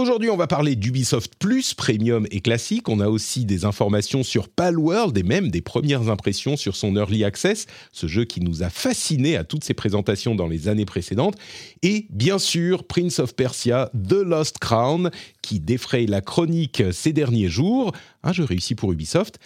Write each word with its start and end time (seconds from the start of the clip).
Aujourd'hui, 0.00 0.30
on 0.30 0.36
va 0.38 0.46
parler 0.46 0.76
d'Ubisoft 0.76 1.34
Plus, 1.38 1.74
Premium 1.74 2.26
et 2.30 2.40
Classique. 2.40 2.88
On 2.88 3.00
a 3.00 3.08
aussi 3.08 3.44
des 3.44 3.66
informations 3.66 4.22
sur 4.22 4.48
Palworld 4.48 5.18
et 5.18 5.22
même 5.22 5.50
des 5.50 5.60
premières 5.60 6.08
impressions 6.08 6.56
sur 6.56 6.74
son 6.74 6.96
Early 6.96 7.22
Access, 7.22 7.66
ce 7.92 8.06
jeu 8.06 8.24
qui 8.24 8.40
nous 8.40 8.62
a 8.62 8.70
fascinés 8.70 9.36
à 9.36 9.44
toutes 9.44 9.62
ses 9.62 9.74
présentations 9.74 10.34
dans 10.34 10.46
les 10.46 10.68
années 10.68 10.86
précédentes. 10.86 11.36
Et 11.82 12.06
bien 12.08 12.38
sûr, 12.38 12.84
Prince 12.84 13.18
of 13.18 13.36
Persia, 13.36 13.90
The 13.92 14.22
Lost 14.24 14.56
Crown, 14.58 15.10
qui 15.42 15.60
défraye 15.60 16.06
la 16.06 16.22
chronique 16.22 16.82
ces 16.92 17.12
derniers 17.12 17.50
jours. 17.50 17.92
Un 18.22 18.32
jeu 18.32 18.44
réussi 18.44 18.74
pour 18.74 18.92
Ubisoft. 18.92 19.38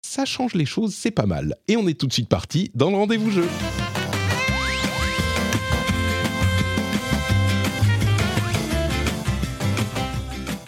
Ça 0.00 0.24
change 0.24 0.54
les 0.54 0.64
choses, 0.64 0.94
c'est 0.94 1.10
pas 1.10 1.26
mal. 1.26 1.56
Et 1.68 1.76
on 1.76 1.86
est 1.86 2.00
tout 2.00 2.06
de 2.06 2.14
suite 2.14 2.30
parti 2.30 2.70
dans 2.74 2.88
le 2.88 2.96
rendez-vous 2.96 3.30
jeu. 3.30 3.46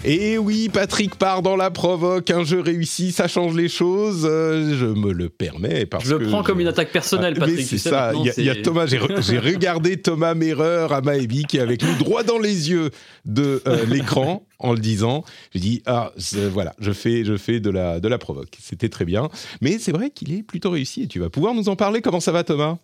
Et 0.06 0.36
oui, 0.36 0.68
Patrick 0.70 1.14
part 1.16 1.40
dans 1.40 1.56
la 1.56 1.70
provoque, 1.70 2.30
un 2.30 2.44
jeu 2.44 2.60
réussi, 2.60 3.10
ça 3.10 3.26
change 3.26 3.54
les 3.54 3.68
choses. 3.70 4.26
euh, 4.28 4.76
je 4.78 4.84
me 4.84 5.12
le 5.12 5.30
permets 5.30 5.86
parce 5.86 6.04
Je 6.04 6.14
le 6.16 6.26
que 6.26 6.30
prends 6.30 6.42
comme 6.42 6.58
je- 6.58 6.62
une 6.62 6.68
attaque 6.68 6.92
personnelle, 6.92 7.32
Ah, 7.38 7.40
Patrick. 7.40 7.66
c'est 7.66 7.78
ça. 7.78 8.12
Il 8.14 8.44
y 8.44 8.50
a- 8.50 8.54
y, 8.54 8.62
Thomas. 8.62 8.84
J'ai 8.86 8.98
re- 8.98 9.22
j'ai 9.26 9.38
regardé 9.38 9.96
Thomas 9.96 10.34
Merreur 10.34 10.92
à 10.92 11.00
Maebi 11.00 11.44
qui 11.44 11.56
est 11.56 11.60
avec 11.60 11.82
nous 11.82 11.94
droit 11.96 12.22
dans 12.22 12.38
les 12.38 12.70
yeux 12.70 12.90
de 13.24 13.62
euh, 13.66 13.86
l'écran 13.86 14.46
en 14.58 14.74
le 14.74 14.78
disant. 14.78 15.24
J'ai 15.54 15.60
dit 15.60 15.82
ah 15.86 16.12
voilà, 16.52 16.74
je 16.80 16.92
fais 16.92 17.24
je 17.24 17.38
fais 17.38 17.60
de 17.60 17.70
la 17.70 17.98
de 17.98 18.08
la 18.08 18.18
provoque. 18.18 18.58
C'était 18.60 18.90
très 18.90 19.06
bien. 19.06 19.30
Mais 19.62 19.78
c'est 19.78 19.92
vrai 19.92 20.10
qu'il 20.10 20.34
est 20.34 20.42
plutôt 20.42 20.68
réussi 20.70 21.04
et 21.04 21.08
tu 21.08 21.18
vas 21.18 21.30
pouvoir 21.30 21.54
nous 21.54 21.70
en 21.70 21.76
parler. 21.76 22.02
Comment 22.02 22.20
ça 22.20 22.30
va, 22.32 22.44
Thomas? 22.44 22.76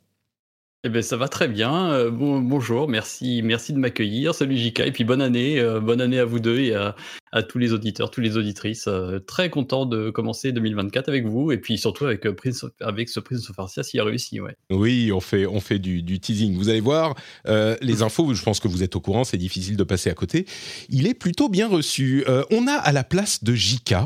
Eh 0.83 0.89
ben, 0.89 1.03
ça 1.03 1.19
va 1.19 1.29
très 1.29 1.47
bien. 1.47 1.93
Euh, 1.93 2.11
bon, 2.11 2.41
bonjour, 2.41 2.89
merci, 2.89 3.43
merci 3.43 3.75
de 3.75 3.79
m'accueillir. 3.79 4.35
Salut 4.35 4.57
Jika, 4.57 4.87
et 4.87 4.93
puis 4.93 5.05
bonne 5.05 5.21
année, 5.21 5.61
euh, 5.61 5.79
bonne 5.79 6.01
année 6.01 6.19
à 6.19 6.25
vous 6.25 6.41
deux 6.41 6.59
et 6.59 6.75
à, 6.75 6.95
tous 7.43 7.59
les 7.59 7.75
auditeurs, 7.75 8.11
toutes 8.11 8.25
les 8.25 8.39
auditrices. 8.39 8.87
Euh, 8.89 9.19
très 9.19 9.51
content 9.51 9.85
de 9.85 10.09
commencer 10.09 10.53
2024 10.53 11.11
avec 11.11 11.27
vous 11.27 11.53
et 11.53 11.59
puis 11.59 11.77
surtout 11.77 12.07
avec 12.07 12.23
Prince, 12.31 12.65
avec 12.81 13.11
ce 13.11 13.21
Prince 13.21 13.51
of 13.51 13.71
s'il 13.83 14.01
a 14.01 14.05
réussi. 14.05 14.41
Oui, 14.71 15.13
on 15.13 15.21
fait, 15.21 15.45
on 15.45 15.61
fait 15.61 15.79
du, 15.79 16.19
teasing. 16.19 16.57
Vous 16.57 16.71
allez 16.71 16.81
voir, 16.81 17.15
les 17.47 18.01
infos, 18.01 18.33
je 18.33 18.43
pense 18.43 18.59
que 18.59 18.69
vous 18.69 18.83
êtes 18.83 18.97
au 18.97 19.01
courant, 19.01 19.25
c'est 19.25 19.37
difficile 19.37 19.77
de 19.77 19.85
passer 19.85 20.09
à 20.09 20.15
côté. 20.15 20.47
Il 20.89 21.07
est 21.07 21.15
plutôt 21.15 21.51
bien 21.51 21.69
reçu. 21.69 22.25
On 22.51 22.67
a 22.67 22.73
à 22.73 22.93
la 22.93 23.05
place 23.05 23.45
de 23.45 23.55
JK 23.55 23.97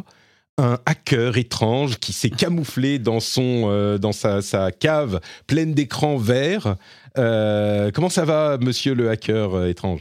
un 0.59 0.79
hacker 0.87 1.37
étrange 1.37 1.99
qui 1.99 2.13
s'est 2.13 2.31
camouflé 2.31 2.99
dans, 2.99 3.21
son, 3.21 3.65
euh, 3.67 3.99
dans 3.99 4.13
sa, 4.13 4.71
cave 4.73 5.21
pleine 5.47 5.75
d'écrans 5.75 6.17
verts. 6.17 6.77
Euh, 7.19 7.91
comment 7.93 8.09
ça 8.09 8.25
va, 8.25 8.59
monsieur 8.61 8.95
le 8.95 9.11
hacker 9.11 9.55
euh, 9.55 9.69
étrange? 9.69 10.01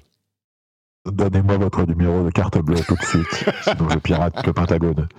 Donnez-moi 1.14 1.58
votre 1.58 1.86
numéro 1.86 2.24
de 2.24 2.30
carte 2.32 2.58
bleue 2.64 2.78
tout 2.88 2.96
de 2.96 3.04
suite, 3.06 3.46
sinon 3.64 3.90
je 3.92 3.98
pirate 3.98 4.36
le 4.48 4.54
Pentagone. 4.54 5.10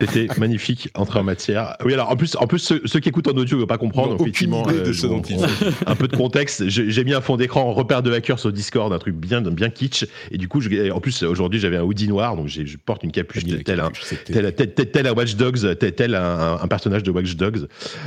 C'était 0.00 0.28
magnifique, 0.38 0.88
entrée 0.94 1.18
en 1.18 1.24
matière. 1.24 1.76
Oui, 1.84 1.92
alors 1.92 2.08
en 2.10 2.16
plus, 2.16 2.36
en 2.36 2.46
plus 2.46 2.58
ceux, 2.58 2.80
ceux 2.86 3.00
qui 3.00 3.10
écoutent 3.10 3.28
en 3.28 3.32
audio 3.36 3.58
ne 3.58 3.60
vont 3.60 3.66
pas 3.66 3.76
comprendre. 3.76 4.16
Effectivement, 4.18 4.62
idée 4.70 4.80
de 4.80 4.88
euh, 4.88 4.92
ce 4.94 5.06
dont 5.06 5.20
il 5.20 5.38
s'agit. 5.38 5.74
Un 5.86 5.94
peu 5.94 6.08
de 6.08 6.16
contexte. 6.16 6.66
J'ai 6.70 7.04
mis 7.04 7.12
un 7.12 7.20
fond 7.20 7.36
d'écran 7.36 7.70
repère 7.74 8.02
de 8.02 8.10
hacker 8.10 8.38
sur 8.38 8.50
Discord, 8.50 8.90
un 8.94 8.98
truc 8.98 9.14
bien, 9.14 9.42
bien 9.42 9.68
kitsch. 9.68 10.06
Et 10.30 10.38
du 10.38 10.48
coup, 10.48 10.62
je- 10.62 10.90
en 10.90 11.00
plus, 11.00 11.22
aujourd'hui, 11.22 11.60
j'avais 11.60 11.76
un 11.76 11.82
hoodie 11.82 12.08
noir, 12.08 12.34
donc 12.34 12.48
je 12.48 12.78
porte 12.78 13.02
une 13.04 13.12
capuche 13.12 13.44
la 13.46 13.62
tel, 13.62 13.80
un, 13.80 13.90
tel, 14.24 14.54
tel, 14.54 14.72
tel- 14.72 14.90
tel 14.90 15.06
un 15.06 15.12
Watch 15.12 15.34
Dogs, 15.36 15.76
tel, 15.78 15.92
tel 15.94 16.14
un, 16.14 16.22
un- 16.22 16.62
un 16.62 16.66
personnage 16.68 17.02
de 17.02 17.10
Watch 17.10 17.36
Dogs. 17.36 17.66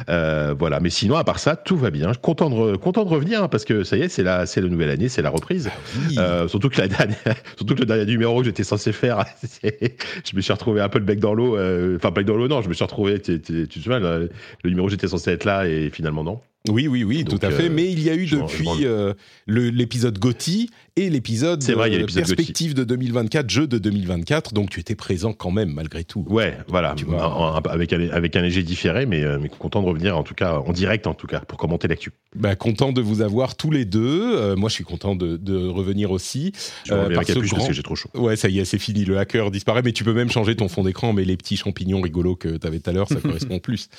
Euh, 0.09 0.55
voilà. 0.57 0.79
Mais 0.79 0.89
sinon, 0.89 1.15
à 1.17 1.23
part 1.23 1.37
ça, 1.37 1.55
tout 1.57 1.77
va 1.77 1.91
bien. 1.91 2.11
Content 2.15 2.49
de, 2.49 2.75
content 2.75 3.03
de 3.05 3.09
revenir 3.09 3.43
hein, 3.43 3.49
parce 3.49 3.65
que 3.65 3.83
ça 3.83 3.97
y 3.97 4.01
est, 4.01 4.09
c'est 4.09 4.23
la, 4.23 4.45
la 4.45 4.61
nouvelle 4.67 4.89
année, 4.89 5.09
c'est 5.09 5.21
la 5.21 5.29
reprise. 5.29 5.69
Oui. 6.09 6.15
Euh, 6.17 6.47
surtout 6.47 6.69
que 6.69 6.81
la 6.81 6.87
surtout 7.57 7.75
que 7.75 7.79
le 7.81 7.85
dernier 7.85 8.05
numéro 8.05 8.39
que 8.39 8.45
j'étais 8.45 8.63
censé 8.63 8.91
faire, 8.91 9.25
je 9.63 10.35
me 10.35 10.41
suis 10.41 10.53
retrouvé 10.53 10.81
un 10.81 10.89
peu 10.89 10.99
le 10.99 11.05
bec 11.05 11.19
dans 11.19 11.33
l'eau. 11.33 11.57
euh, 11.57 11.95
Enfin, 11.97 12.11
bec 12.11 12.25
dans 12.25 12.35
l'eau, 12.35 12.47
non, 12.47 12.61
je 12.61 12.69
me 12.69 12.73
suis 12.73 12.83
retrouvé. 12.83 13.19
tu- 13.21 13.39
te 13.41 13.73
souviens, 13.73 13.99
le, 13.99 14.29
numéro 14.65 14.87
où 14.87 14.89
j'étais 14.89 15.07
censé 15.07 15.31
être 15.31 15.45
là 15.45 15.67
et 15.67 15.89
finalement 15.89 16.23
non. 16.23 16.39
Oui, 16.69 16.87
oui, 16.87 17.03
oui, 17.03 17.25
Donc, 17.25 17.41
tout 17.41 17.45
à 17.45 17.51
fait. 17.51 17.65
euh, 17.65 17.69
Mais 17.73 17.91
il 17.91 18.01
y 18.01 18.09
a 18.09 18.15
eu 18.15 18.25
depuis 18.25 18.85
euh, 18.85 19.13
l'épisode 19.47 20.17
Gotti 20.17 20.69
et 20.95 21.09
l'épisode 21.09 21.63
euh, 21.69 22.05
perspective 22.13 22.73
de 22.75 22.83
2024, 22.83 23.49
jeu 23.49 23.67
de 23.67 23.77
2024. 23.79 24.53
Donc 24.53 24.69
tu 24.69 24.79
étais 24.79 24.95
présent 24.95 25.33
quand 25.33 25.49
même 25.51 25.71
malgré 25.73 26.03
tout. 26.03 26.25
Ouais, 26.29 26.57
voilà, 26.67 26.93
Tu 26.95 27.05
vois. 27.05 27.27
En- 27.35 27.55
en- 27.55 27.61
avec, 27.61 27.93
un, 27.93 28.09
avec 28.09 28.35
un 28.35 28.41
léger 28.41 28.61
différé, 28.63 29.05
mais, 29.05 29.23
euh, 29.23 29.39
mais 29.41 29.49
content 29.49 29.81
de 29.81 29.87
revenir 29.87 30.15
en 30.17 30.23
tout 30.23 30.35
cas 30.35 30.57
en 30.59 30.71
direct 30.71 31.07
en 31.07 31.13
tout 31.15 31.25
cas 31.27 31.39
pour 31.39 31.57
commenter 31.57 31.87
l'actu. 31.87 32.11
Bah, 32.35 32.55
content 32.55 32.91
de 32.91 33.01
vous 33.01 33.21
avoir 33.21 33.55
tous 33.55 33.71
les 33.71 33.85
deux. 33.85 34.35
Euh, 34.37 34.55
moi, 34.55 34.69
je 34.69 34.75
suis 34.75 34.83
content 34.83 35.15
de, 35.15 35.37
de 35.37 35.67
revenir 35.67 36.11
aussi. 36.11 36.51
Je 36.85 36.93
Euh, 36.93 37.09
par 37.13 37.23
ce 37.23 37.33
capuche 37.33 37.49
parce 37.49 37.59
grand- 37.61 37.67
que 37.67 37.73
j'ai 37.73 37.83
trop 37.83 37.95
chaud. 37.95 38.09
Ouais, 38.13 38.35
ça 38.35 38.49
y 38.49 38.59
est, 38.59 38.65
c'est 38.65 38.77
fini. 38.79 39.03
Le 39.05 39.17
hacker 39.17 39.49
disparaît, 39.51 39.81
mais 39.83 39.93
tu 39.93 40.03
peux 40.03 40.13
même 40.13 40.29
changer 40.31 40.55
ton 40.55 40.67
fond 40.67 40.83
d'écran. 40.83 41.13
Mais 41.13 41.25
les 41.25 41.37
petits 41.37 41.57
champignons 41.57 42.01
rigolos 42.01 42.35
que 42.35 42.57
tu 42.57 42.67
avais 42.67 42.79
tout 42.79 42.89
à 42.89 42.93
l'heure, 42.93 43.07
ça 43.09 43.15
correspond 43.21 43.59
plus. 43.59 43.89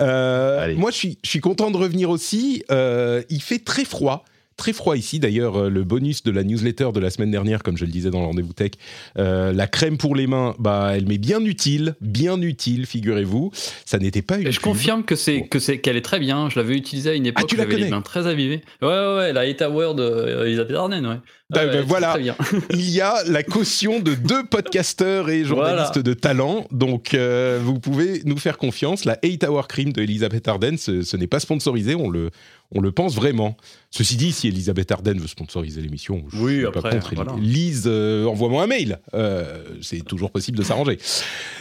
Euh, 0.00 0.74
moi, 0.76 0.90
je 0.90 0.96
suis, 0.96 1.18
je 1.22 1.28
suis 1.30 1.40
content 1.40 1.70
de 1.70 1.76
revenir 1.76 2.10
aussi. 2.10 2.64
Il 2.70 3.40
fait 3.42 3.58
très 3.64 3.84
froid. 3.84 4.24
Très 4.60 4.74
froid 4.74 4.94
ici. 4.94 5.18
D'ailleurs, 5.18 5.56
euh, 5.56 5.70
le 5.70 5.84
bonus 5.84 6.22
de 6.22 6.30
la 6.30 6.44
newsletter 6.44 6.90
de 6.92 7.00
la 7.00 7.08
semaine 7.08 7.30
dernière, 7.30 7.62
comme 7.62 7.78
je 7.78 7.86
le 7.86 7.90
disais 7.90 8.10
dans 8.10 8.20
le 8.20 8.26
rendez-vous 8.26 8.52
tech, 8.52 8.72
euh, 9.18 9.54
la 9.54 9.66
crème 9.66 9.96
pour 9.96 10.14
les 10.14 10.26
mains, 10.26 10.54
bah, 10.58 10.90
elle 10.94 11.06
m'est 11.08 11.16
bien 11.16 11.42
utile, 11.42 11.94
bien 12.02 12.38
utile, 12.42 12.84
figurez-vous. 12.84 13.52
Ça 13.86 13.96
n'était 13.96 14.20
pas 14.20 14.36
une. 14.36 14.46
Et 14.48 14.52
je 14.52 14.60
confirme 14.60 15.02
que 15.02 15.16
c'est 15.16 15.48
que 15.48 15.58
c'est 15.58 15.78
qu'elle 15.78 15.96
est 15.96 16.02
très 16.02 16.18
bien. 16.18 16.50
Je 16.50 16.58
l'avais 16.58 16.76
utilisée 16.76 17.08
à 17.08 17.14
une 17.14 17.24
époque. 17.24 17.44
Ah, 17.46 17.48
tu 17.48 17.56
la 17.56 17.64
les 17.64 17.70
connais 17.70 17.88
mains 17.88 18.02
très 18.02 18.26
avivées. 18.26 18.60
Ouais, 18.82 18.88
ouais, 18.88 19.16
ouais. 19.16 19.32
La 19.32 19.40
Hate 19.40 19.62
Award 19.62 19.98
euh, 19.98 20.44
Elisabeth 20.44 20.76
Arden, 20.76 21.06
ouais. 21.06 21.16
Bah, 21.48 21.64
ouais, 21.64 21.72
c'est 21.72 21.80
voilà. 21.80 22.10
Très 22.10 22.20
bien. 22.20 22.36
il 22.70 22.90
y 22.90 23.00
a 23.00 23.14
la 23.26 23.42
caution 23.42 23.98
de 23.98 24.14
deux 24.14 24.44
podcasteurs 24.44 25.30
et 25.30 25.44
journalistes 25.44 25.94
Voilà. 25.94 26.02
de 26.02 26.12
talent. 26.12 26.66
Donc, 26.70 27.14
euh, 27.14 27.58
vous 27.62 27.80
pouvez 27.80 28.20
nous 28.24 28.36
faire 28.36 28.56
confiance. 28.58 29.04
La 29.04 29.18
8 29.24 29.44
Hour 29.44 29.66
Cream 29.68 29.92
de 29.92 30.02
Elisabeth 30.02 30.46
Arden, 30.46 30.76
ce, 30.76 31.02
ce 31.02 31.16
n'est 31.16 31.26
pas 31.26 31.40
sponsorisé, 31.40 31.94
on 31.94 32.08
le, 32.08 32.30
on 32.72 32.80
le 32.80 32.92
pense 32.92 33.14
vraiment. 33.16 33.56
Ceci 33.90 34.16
dit, 34.16 34.32
si 34.32 34.46
Elisabeth 34.48 34.92
Arden 34.92 35.18
veut 35.18 35.26
sponsoriser 35.26 35.80
l'émission, 35.82 36.24
je 36.32 36.36
Oui, 36.38 36.52
suis 36.58 36.66
après, 36.66 36.80
pas 36.82 36.90
contre. 36.90 37.14
voilà. 37.14 37.34
Lise, 37.40 37.84
euh, 37.86 38.26
envoie-moi 38.26 38.62
un 38.62 38.66
mail. 38.68 39.00
Euh, 39.14 39.64
c'est 39.82 40.04
toujours 40.04 40.30
possible 40.30 40.56
de 40.58 40.62
s'arranger. 40.62 40.98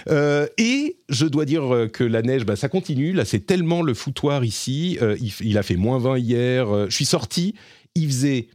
Euh, 0.09 0.47
et 0.57 0.97
je 1.09 1.25
dois 1.25 1.45
dire 1.45 1.87
que 1.91 2.03
la 2.03 2.21
neige, 2.21 2.45
bah, 2.45 2.55
ça 2.55 2.69
continue. 2.69 3.13
Là, 3.13 3.25
c'est 3.25 3.39
tellement 3.39 3.81
le 3.81 3.93
foutoir 3.93 4.43
ici. 4.45 4.97
Il, 5.41 5.57
a 5.57 5.63
fait 5.63 5.75
moins 5.77 5.97
20 5.99 6.17
hier. 6.19 6.89
Je 6.89 6.95
suis 6.95 7.05
sorti, 7.05 7.55
il 7.95 8.05
faisait 8.07 8.47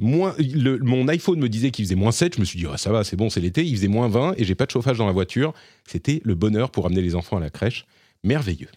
moins. 0.00 0.34
le- 0.38 0.78
mon 0.78 1.06
iPhone 1.08 1.38
me 1.38 1.48
disait 1.48 1.70
qu'il 1.70 1.84
faisait 1.84 1.94
moins 1.94 2.10
7. 2.12 2.34
Je 2.34 2.40
me 2.40 2.44
suis 2.44 2.58
dit, 2.58 2.66
Ah, 2.72 2.76
ça 2.76 2.90
va, 2.90 3.04
c'est 3.04 3.16
bon, 3.16 3.30
c'est 3.30 3.40
l'été. 3.40 3.64
Il 3.64 3.76
faisait 3.76 3.88
moins 3.88 4.08
20 4.08 4.34
et 4.36 4.44
j'ai 4.44 4.54
pas 4.56 4.66
de 4.66 4.70
chauffage 4.72 4.98
dans 4.98 5.06
la 5.06 5.12
voiture. 5.12 5.52
C'était 5.86 6.20
le 6.24 6.34
bonheur 6.34 6.70
pour 6.70 6.86
amener 6.86 7.02
les 7.02 7.14
enfants 7.14 7.36
à 7.36 7.40
la 7.40 7.50
crèche. 7.50 7.86
Merveilleux. 8.24 8.68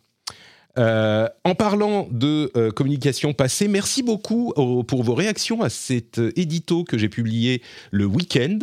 Euh, 0.80 1.30
en 1.44 1.54
parlant 1.54 2.08
de 2.10 2.52
euh, 2.58 2.72
communication 2.72 3.34
passée, 3.34 3.68
merci 3.68 4.02
beaucoup 4.02 4.54
au- 4.56 4.84
pour 4.84 5.04
vos 5.04 5.14
réactions 5.14 5.62
à 5.62 5.70
cet 5.70 6.18
euh, 6.18 6.32
édito 6.36 6.84
que 6.84 6.98
j'ai 6.98 7.10
publié 7.10 7.62
le 7.92 8.06
week-end, 8.06 8.58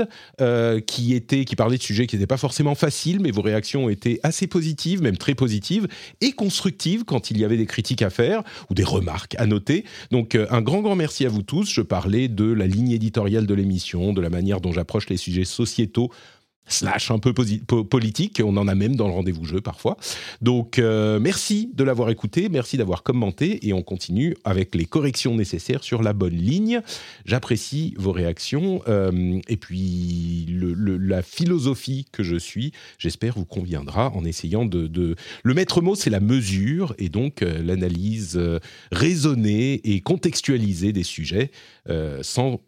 qui 0.87 1.15
était, 1.15 1.45
qui 1.45 1.55
parlait 1.57 1.77
de 1.77 1.83
sujets 1.83 2.07
qui 2.07 2.17
n'étaient 2.17 2.27
pas 2.27 2.37
forcément 2.37 2.75
faciles, 2.75 3.21
mais 3.21 3.31
vos 3.31 3.43
réactions 3.43 3.85
ont 3.85 3.89
été 3.89 4.19
assez 4.23 4.47
positives, 4.47 5.03
même 5.03 5.17
très 5.17 5.35
positives 5.35 5.87
et 6.21 6.33
constructives 6.33 7.05
quand 7.05 7.31
il 7.31 7.39
y 7.39 7.45
avait 7.45 7.57
des 7.57 7.67
critiques 7.67 8.03
à 8.03 8.11
faire 8.11 8.43
ou 8.71 8.75
des 8.75 8.85
remarques 8.85 9.35
à 9.39 9.47
noter. 9.47 9.85
Donc 10.11 10.37
un 10.51 10.62
grand 10.62 10.81
grand 10.81 10.97
merci 10.97 11.27
à 11.27 11.29
vous 11.29 11.43
tous. 11.43 11.71
Je 11.73 11.83
parlais 11.83 12.29
de 12.29 12.51
la 12.53 12.67
ligne 12.67 12.91
éditoriale 12.91 13.47
de 13.47 13.55
l'émission, 13.55 14.12
de 14.12 14.21
la 14.21 14.31
manière 14.31 14.61
dont 14.61 14.73
j'approche 14.73 15.09
les 15.09 15.17
sujets 15.17 15.45
sociétaux 15.45 16.11
slash 16.71 17.11
un 17.11 17.19
peu 17.19 17.35
politique. 17.35 18.41
On 18.45 18.57
en 18.57 18.69
a 18.69 18.75
même 18.75 18.97
dans 18.97 19.09
le 19.09 19.12
rendez-vous 19.12 19.45
jeu 19.45 19.61
parfois. 19.61 19.97
Donc 20.41 20.79
euh, 20.79 21.19
merci 21.19 21.71
de 21.75 21.85
l'avoir 21.85 22.11
écouté, 22.11 22.49
merci 22.49 22.77
d'avoir 22.77 23.03
commenté 23.03 23.67
et 23.67 23.73
on 23.73 23.83
continue 23.83 24.37
avec 24.45 24.75
les 24.75 24.87
corrections 24.87 25.35
nécessaires 25.35 25.85
sur 25.85 26.03
la 26.03 26.12
bonne 26.12 26.37
ligne. 26.37 26.81
J'apprécie 27.25 27.95
vos 27.99 28.12
réactions 28.12 28.83
euh, 28.89 29.41
et 29.49 29.57
puis 29.57 30.47
la 30.49 31.23
philosophie 31.23 32.07
que 32.12 32.23
je 32.23 32.37
suis, 32.37 32.73
j'espère 32.99 33.35
vous 33.35 33.45
conviendra 33.45 34.11
en 34.11 34.25
essayant 34.25 34.65
de, 34.65 35.17
le 35.43 35.55
maître 35.55 35.81
mot 35.83 35.95
c'est 35.95 36.11
la 36.11 36.21
mesure 36.21 36.95
et 36.99 37.09
donc 37.09 37.43
euh, 37.43 37.62
l'analyse 37.62 38.41
raisonnée 38.93 39.81
et 39.85 40.01
contextualisée 40.01 40.93
des 40.93 41.03
sujets 41.03 41.51
sans 42.23 42.61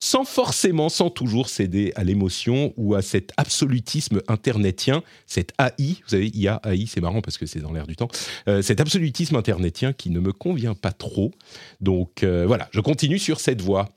sans 0.00 0.24
forcément, 0.24 0.88
sans 0.88 1.10
toujours 1.10 1.48
céder 1.48 1.92
à 1.96 2.04
l'émotion 2.04 2.72
ou 2.76 2.94
à 2.94 3.02
cet 3.02 3.32
absolutisme 3.36 4.20
internetien, 4.28 5.02
cet 5.26 5.52
AI, 5.58 5.96
vous 6.02 6.08
savez, 6.08 6.30
IA, 6.34 6.60
AI, 6.64 6.86
c'est 6.86 7.00
marrant 7.00 7.22
parce 7.22 7.38
que 7.38 7.46
c'est 7.46 7.60
dans 7.60 7.72
l'air 7.72 7.86
du 7.86 7.96
temps, 7.96 8.08
euh, 8.48 8.62
cet 8.62 8.80
absolutisme 8.80 9.36
internetien 9.36 9.92
qui 9.92 10.10
ne 10.10 10.20
me 10.20 10.32
convient 10.32 10.74
pas 10.74 10.92
trop. 10.92 11.32
Donc 11.80 12.22
euh, 12.22 12.44
voilà, 12.46 12.68
je 12.72 12.80
continue 12.80 13.18
sur 13.18 13.40
cette 13.40 13.62
voie 13.62 13.88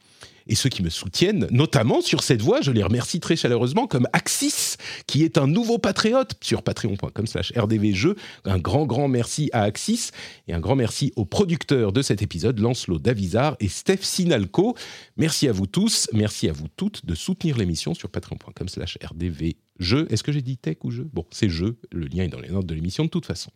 et 0.49 0.55
ceux 0.55 0.69
qui 0.69 0.83
me 0.83 0.89
soutiennent, 0.89 1.47
notamment 1.51 2.01
sur 2.01 2.23
cette 2.23 2.41
voie, 2.41 2.61
je 2.61 2.71
les 2.71 2.83
remercie 2.83 3.19
très 3.19 3.35
chaleureusement, 3.35 3.87
comme 3.87 4.07
Axis, 4.13 4.77
qui 5.07 5.23
est 5.23 5.37
un 5.37 5.47
nouveau 5.47 5.77
patriote 5.77 6.33
sur 6.41 6.63
patreon.com 6.63 7.27
slash 7.27 7.53
rdvjeux. 7.55 8.15
Un 8.45 8.57
grand, 8.57 8.85
grand 8.85 9.07
merci 9.07 9.49
à 9.53 9.61
Axis 9.61 10.11
et 10.47 10.53
un 10.53 10.59
grand 10.59 10.75
merci 10.75 11.13
aux 11.15 11.25
producteurs 11.25 11.93
de 11.93 12.01
cet 12.01 12.21
épisode, 12.21 12.59
Lancelot 12.59 12.99
Davizard 12.99 13.55
et 13.59 13.69
Steph 13.69 14.01
Sinalco. 14.01 14.75
Merci 15.17 15.47
à 15.47 15.51
vous 15.51 15.67
tous, 15.67 16.09
merci 16.13 16.49
à 16.49 16.51
vous 16.51 16.67
toutes 16.75 17.05
de 17.05 17.15
soutenir 17.15 17.57
l'émission 17.57 17.93
sur 17.93 18.09
patreon.com 18.09 18.67
slash 18.67 18.97
rdvjeux. 19.03 20.07
Est-ce 20.11 20.23
que 20.23 20.31
j'ai 20.31 20.41
dit 20.41 20.57
tech 20.57 20.77
ou 20.83 20.89
jeu? 20.91 21.07
Bon, 21.13 21.25
c'est 21.31 21.49
jeu, 21.49 21.77
le 21.91 22.07
lien 22.07 22.23
est 22.23 22.29
dans 22.29 22.41
les 22.41 22.49
notes 22.49 22.65
de 22.65 22.73
l'émission 22.73 23.05
de 23.05 23.09
toute 23.09 23.27
façon. 23.27 23.51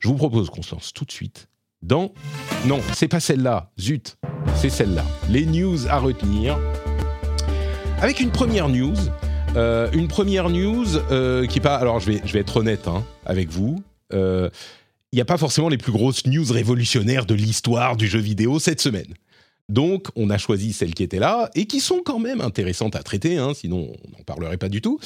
Je 0.00 0.08
vous 0.08 0.16
propose 0.16 0.48
qu'on 0.48 0.62
se 0.62 0.74
lance 0.74 0.92
tout 0.92 1.04
de 1.04 1.12
suite 1.12 1.48
dans... 1.86 2.12
Non, 2.66 2.80
c'est 2.92 3.08
pas 3.08 3.20
celle-là, 3.20 3.70
zut, 3.78 4.16
c'est 4.56 4.70
celle-là. 4.70 5.04
Les 5.30 5.46
news 5.46 5.86
à 5.88 5.98
retenir. 5.98 6.58
Avec 8.00 8.20
une 8.20 8.30
première 8.30 8.68
news, 8.68 8.96
euh, 9.54 9.88
une 9.92 10.08
première 10.08 10.50
news 10.50 10.84
euh, 11.10 11.46
qui 11.46 11.58
est 11.58 11.62
pas... 11.62 11.76
Alors 11.76 12.00
je 12.00 12.10
vais, 12.10 12.20
je 12.24 12.32
vais 12.32 12.40
être 12.40 12.56
honnête 12.56 12.88
hein, 12.88 13.04
avec 13.24 13.48
vous. 13.50 13.82
Euh, 14.12 14.50
Il 15.12 15.16
n'y 15.16 15.22
a 15.22 15.24
pas 15.24 15.38
forcément 15.38 15.68
les 15.68 15.78
plus 15.78 15.92
grosses 15.92 16.26
news 16.26 16.44
révolutionnaires 16.50 17.24
de 17.24 17.34
l'histoire 17.34 17.96
du 17.96 18.08
jeu 18.08 18.18
vidéo 18.18 18.58
cette 18.58 18.80
semaine. 18.80 19.14
Donc, 19.68 20.08
on 20.14 20.30
a 20.30 20.38
choisi 20.38 20.72
celles 20.72 20.94
qui 20.94 21.02
étaient 21.02 21.18
là 21.18 21.50
et 21.54 21.66
qui 21.66 21.80
sont 21.80 22.00
quand 22.04 22.18
même 22.18 22.40
intéressantes 22.40 22.94
à 22.94 23.02
traiter, 23.02 23.36
hein, 23.36 23.52
sinon 23.54 23.92
on 24.04 24.10
n'en 24.16 24.24
parlerait 24.24 24.58
pas 24.58 24.68
du 24.68 24.80
tout. 24.80 25.00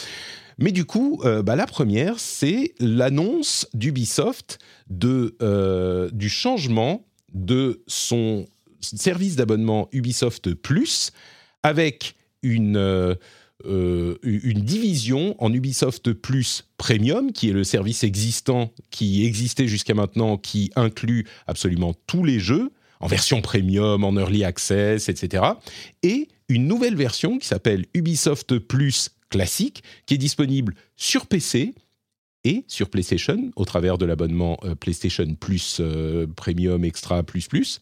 Mais 0.60 0.72
du 0.72 0.84
coup, 0.84 1.20
euh, 1.24 1.42
bah, 1.42 1.56
la 1.56 1.66
première, 1.66 2.20
c'est 2.20 2.74
l'annonce 2.78 3.66
d'Ubisoft 3.72 4.58
euh, 5.02 6.10
du 6.12 6.28
changement 6.28 7.06
de 7.32 7.82
son 7.86 8.46
service 8.80 9.36
d'abonnement 9.36 9.88
Ubisoft 9.92 10.52
Plus 10.54 11.12
avec 11.62 12.14
une, 12.42 12.76
euh, 12.76 13.14
une 14.22 14.60
division 14.60 15.34
en 15.42 15.52
Ubisoft 15.52 16.12
Plus 16.12 16.64
Premium, 16.76 17.32
qui 17.32 17.48
est 17.48 17.52
le 17.52 17.64
service 17.64 18.04
existant 18.04 18.72
qui 18.90 19.24
existait 19.24 19.66
jusqu'à 19.66 19.94
maintenant, 19.94 20.36
qui 20.36 20.70
inclut 20.76 21.26
absolument 21.46 21.94
tous 22.06 22.24
les 22.24 22.38
jeux 22.38 22.70
en 23.00 23.06
version 23.06 23.40
premium, 23.40 24.04
en 24.04 24.12
early 24.18 24.44
access, 24.44 25.08
etc. 25.08 25.42
Et 26.02 26.28
une 26.50 26.66
nouvelle 26.66 26.96
version 26.96 27.38
qui 27.38 27.46
s'appelle 27.46 27.86
Ubisoft 27.94 28.58
Plus 28.58 29.10
classique, 29.30 29.82
qui 30.06 30.14
est 30.14 30.18
disponible 30.18 30.74
sur 30.96 31.26
PC 31.26 31.74
et 32.44 32.64
sur 32.68 32.88
PlayStation 32.88 33.50
au 33.56 33.64
travers 33.64 33.98
de 33.98 34.06
l'abonnement 34.06 34.58
euh, 34.64 34.74
PlayStation 34.74 35.34
Plus 35.38 35.78
euh, 35.80 36.26
Premium 36.36 36.84
Extra 36.84 37.22
Plus 37.22 37.48
Plus 37.48 37.80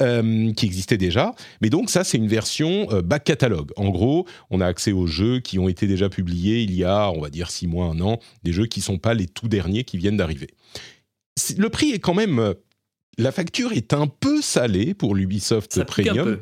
euh, 0.00 0.52
qui 0.54 0.66
existait 0.66 0.96
déjà. 0.96 1.34
Mais 1.60 1.68
donc 1.68 1.90
ça 1.90 2.04
c'est 2.04 2.16
une 2.16 2.28
version 2.28 2.90
euh, 2.90 3.02
back 3.02 3.24
catalogue. 3.24 3.70
En 3.76 3.90
gros, 3.90 4.26
on 4.50 4.60
a 4.60 4.66
accès 4.66 4.92
aux 4.92 5.06
jeux 5.06 5.40
qui 5.40 5.58
ont 5.58 5.68
été 5.68 5.86
déjà 5.86 6.08
publiés 6.08 6.62
il 6.62 6.74
y 6.74 6.84
a, 6.84 7.10
on 7.10 7.20
va 7.20 7.30
dire 7.30 7.50
six 7.50 7.66
mois, 7.66 7.86
un 7.86 8.00
an, 8.00 8.18
des 8.42 8.52
jeux 8.52 8.66
qui 8.66 8.80
sont 8.80 8.98
pas 8.98 9.14
les 9.14 9.26
tout 9.26 9.48
derniers 9.48 9.84
qui 9.84 9.98
viennent 9.98 10.16
d'arriver. 10.16 10.48
Le 11.56 11.68
prix 11.68 11.90
est 11.90 11.98
quand 11.98 12.14
même 12.14 12.54
la 13.18 13.32
facture 13.32 13.72
est 13.72 13.92
un 13.92 14.06
peu 14.06 14.40
salée 14.40 14.94
pour 14.94 15.14
l'Ubisoft 15.14 15.72
Ça 15.72 15.84
pique 15.84 16.08
un 16.08 16.14
Premium. 16.14 16.24
peu. 16.36 16.40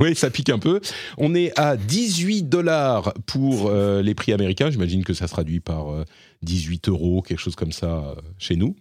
Oui, 0.00 0.14
ça 0.14 0.28
pique 0.30 0.50
un 0.50 0.58
peu. 0.58 0.80
On 1.16 1.34
est 1.34 1.58
à 1.58 1.76
18 1.76 2.42
dollars 2.48 3.14
pour 3.26 3.68
euh, 3.68 4.02
les 4.02 4.14
prix 4.14 4.32
américains. 4.32 4.70
J'imagine 4.70 5.04
que 5.04 5.14
ça 5.14 5.26
se 5.26 5.32
traduit 5.32 5.60
par 5.60 5.90
euh, 5.90 6.04
18 6.42 6.88
euros, 6.88 7.22
quelque 7.22 7.38
chose 7.38 7.56
comme 7.56 7.72
ça 7.72 8.04
euh, 8.04 8.14
chez 8.38 8.56
nous. 8.56 8.76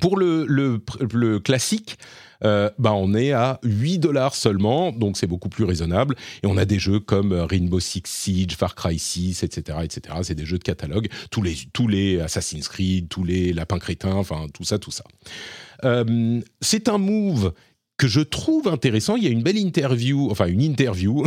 Pour 0.00 0.16
le, 0.16 0.46
le, 0.46 0.80
le 1.12 1.40
classique, 1.40 1.98
euh, 2.44 2.70
bah 2.78 2.92
on 2.94 3.12
est 3.12 3.32
à 3.32 3.58
8 3.64 3.98
dollars 3.98 4.36
seulement, 4.36 4.92
donc 4.92 5.16
c'est 5.16 5.26
beaucoup 5.26 5.48
plus 5.48 5.64
raisonnable. 5.64 6.14
Et 6.44 6.46
on 6.46 6.56
a 6.56 6.64
des 6.64 6.78
jeux 6.78 7.00
comme 7.00 7.32
euh, 7.32 7.44
Rainbow 7.44 7.80
Six 7.80 8.02
Siege, 8.06 8.54
Far 8.56 8.76
Cry 8.76 8.98
6, 8.98 9.42
etc. 9.42 9.78
etc. 9.82 10.16
C'est 10.22 10.36
des 10.36 10.46
jeux 10.46 10.58
de 10.58 10.62
catalogue. 10.62 11.08
Tous 11.32 11.42
les, 11.42 11.56
tous 11.72 11.88
les 11.88 12.20
Assassin's 12.20 12.68
Creed, 12.68 13.08
tous 13.08 13.24
les 13.24 13.52
Lapins 13.52 13.80
Crétins, 13.80 14.14
enfin 14.14 14.46
tout 14.54 14.64
ça, 14.64 14.78
tout 14.78 14.92
ça. 14.92 15.02
Euh, 15.84 16.40
c'est 16.60 16.88
un 16.88 16.98
move 16.98 17.52
que 17.96 18.08
je 18.08 18.20
trouve 18.20 18.66
intéressant. 18.68 19.16
Il 19.16 19.24
y 19.24 19.26
a 19.26 19.30
une 19.30 19.42
belle 19.42 19.58
interview, 19.58 20.30
enfin 20.30 20.46
une 20.46 20.62
interview 20.62 21.26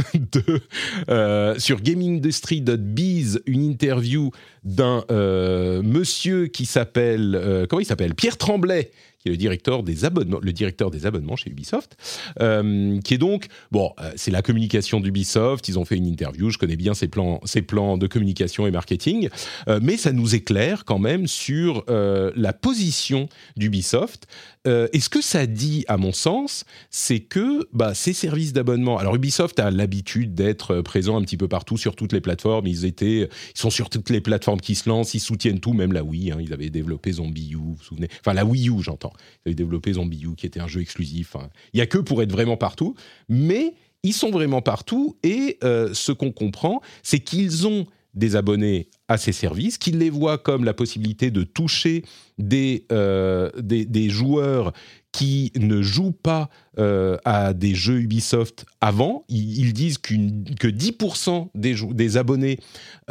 euh, 1.09 1.55
sur 1.59 1.81
gamingindustry.biz, 1.81 3.41
une 3.45 3.63
interview 3.63 4.31
d'un 4.63 5.05
euh, 5.11 5.83
monsieur 5.83 6.47
qui 6.47 6.65
s'appelle, 6.65 7.67
comment 7.69 7.79
il 7.79 7.85
s'appelle? 7.85 8.15
Pierre 8.15 8.37
Tremblay, 8.37 8.89
qui 9.23 9.29
est 9.29 9.31
le 9.31 9.37
directeur 9.37 9.83
des 9.83 10.03
abonnements, 10.03 10.39
le 10.41 10.51
directeur 10.51 10.91
des 10.91 11.05
abonnements 11.05 11.37
chez 11.37 11.49
Ubisoft, 11.49 11.95
euh, 12.41 12.99
qui 13.01 13.13
est 13.13 13.17
donc, 13.17 13.47
bon, 13.71 13.93
euh, 14.01 14.11
c'est 14.17 14.31
la 14.31 14.41
communication 14.41 14.99
d'Ubisoft, 14.99 15.67
ils 15.69 15.79
ont 15.79 15.85
fait 15.85 15.95
une 15.95 16.07
interview, 16.07 16.49
je 16.49 16.57
connais 16.57 16.75
bien 16.75 16.93
ses 16.93 17.07
plans, 17.07 17.39
ses 17.45 17.61
plans 17.61 17.97
de 17.97 18.05
communication 18.07 18.67
et 18.67 18.71
marketing, 18.71 19.29
euh, 19.69 19.79
mais 19.81 19.95
ça 19.95 20.11
nous 20.11 20.35
éclaire 20.35 20.83
quand 20.83 20.99
même 20.99 21.27
sur 21.27 21.85
la 21.87 22.53
position 22.53 23.29
d'Ubisoft. 23.55 24.27
Et 24.65 24.99
ce 24.99 25.09
que 25.09 25.21
ça 25.21 25.45
dit, 25.45 25.83
à 25.87 25.97
mon 25.97 26.11
sens, 26.11 26.63
c'est 26.89 27.19
que 27.19 27.67
bah, 27.73 27.93
ces 27.93 28.13
services 28.13 28.53
d'abonnement. 28.53 28.97
Alors 28.97 29.15
Ubisoft 29.15 29.59
a 29.59 29.71
l'habitude 29.71 30.33
d'être 30.35 30.81
présent 30.81 31.17
un 31.17 31.21
petit 31.21 31.37
peu 31.37 31.47
partout 31.47 31.77
sur 31.77 31.95
toutes 31.95 32.13
les 32.13 32.21
plateformes. 32.21 32.67
Ils 32.67 32.85
étaient, 32.85 33.29
ils 33.55 33.59
sont 33.59 33.69
sur 33.69 33.89
toutes 33.89 34.09
les 34.09 34.21
plateformes 34.21 34.61
qui 34.61 34.75
se 34.75 34.89
lancent. 34.89 35.13
Ils 35.13 35.19
soutiennent 35.19 35.59
tout, 35.59 35.73
même 35.73 35.93
la 35.93 36.03
Wii. 36.03 36.31
hein. 36.31 36.37
Ils 36.39 36.53
avaient 36.53 36.69
développé 36.69 37.11
Zombie 37.13 37.51
U, 37.51 37.55
vous 37.55 37.73
vous 37.73 37.83
souvenez 37.83 38.07
Enfin 38.21 38.33
la 38.33 38.45
Wii 38.45 38.69
U, 38.69 38.81
j'entends. 38.81 39.12
Ils 39.45 39.49
avaient 39.49 39.55
développé 39.55 39.93
Zombie 39.93 40.23
U, 40.23 40.35
qui 40.35 40.45
était 40.45 40.59
un 40.59 40.67
jeu 40.67 40.81
exclusif. 40.81 41.35
hein. 41.35 41.49
Il 41.73 41.79
y 41.79 41.81
a 41.81 41.85
que 41.85 41.97
pour 41.97 42.21
être 42.21 42.31
vraiment 42.31 42.57
partout, 42.57 42.95
mais 43.29 43.75
ils 44.03 44.13
sont 44.13 44.31
vraiment 44.31 44.61
partout. 44.61 45.17
Et 45.23 45.57
euh, 45.63 45.93
ce 45.93 46.11
qu'on 46.11 46.31
comprend, 46.31 46.81
c'est 47.03 47.19
qu'ils 47.19 47.67
ont 47.67 47.85
des 48.13 48.35
abonnés 48.35 48.89
à 49.07 49.17
ces 49.17 49.31
services, 49.31 49.77
qu'ils 49.77 49.97
les 49.97 50.09
voient 50.09 50.37
comme 50.37 50.63
la 50.63 50.73
possibilité 50.73 51.31
de 51.31 51.43
toucher 51.43 52.03
des, 52.37 52.85
euh, 52.91 53.49
des, 53.59 53.85
des 53.85 54.09
joueurs 54.09 54.73
qui 55.11 55.51
ne 55.55 55.83
jouent 55.83 56.11
pas 56.11 56.49
euh, 56.79 57.17
à 57.23 57.53
des 57.53 57.75
jeux 57.75 57.99
Ubisoft 57.99 58.65
avant. 58.81 59.25
Ils, 59.29 59.73
disent 59.73 59.99
que 59.99 60.15
10% 60.15 61.49
des, 61.53 61.75
des 61.91 62.17
abonnés 62.17 62.57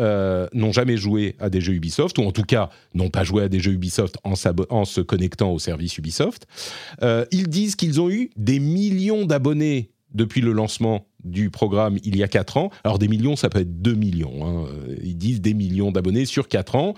euh, 0.00 0.49
n'ont 0.53 0.73
jamais 0.73 0.97
joué 0.97 1.37
à 1.38 1.49
des 1.49 1.61
jeux 1.61 1.75
Ubisoft, 1.75 2.19
ou 2.19 2.23
en 2.23 2.33
tout 2.33 2.43
cas 2.43 2.71
n'ont 2.95 3.11
pas 3.11 3.23
joué 3.23 3.45
à 3.45 3.49
des 3.49 3.61
jeux 3.61 3.73
Ubisoft 3.73 4.17
en, 4.25 4.35
en 4.71 4.85
se 4.85 5.00
connectant 5.00 5.53
au 5.53 5.61
service 5.61 5.97
Ubisoft. 5.97 6.47
Ils 7.31 7.49
disent 7.49 7.76
qu'ils 7.76 8.00
ont 8.00 8.11
eu 8.11 8.31
des 8.37 8.59
millions 8.59 9.25
d'abonnés 9.25 9.92
depuis 10.14 10.40
le 10.40 10.52
lancement 10.52 11.07
du 11.25 11.50
programme 11.50 11.99
il 12.04 12.16
y 12.16 12.23
a 12.23 12.28
4 12.28 12.57
ans. 12.57 12.71
Alors 12.85 12.99
des 12.99 13.09
millions, 13.09 13.37
ça 13.37 13.49
peut 13.49 13.61
être 13.61 13.81
2 13.83 13.95
millions. 13.95 14.47
hein. 14.47 14.66
Euh, 14.69 14.97
Ils 15.02 15.16
disent 15.16 15.40
des 15.40 15.54
millions 15.54 15.92
d'abonnés 15.92 16.25
sur 16.25 16.49
4 16.49 16.76
ans. 16.76 16.95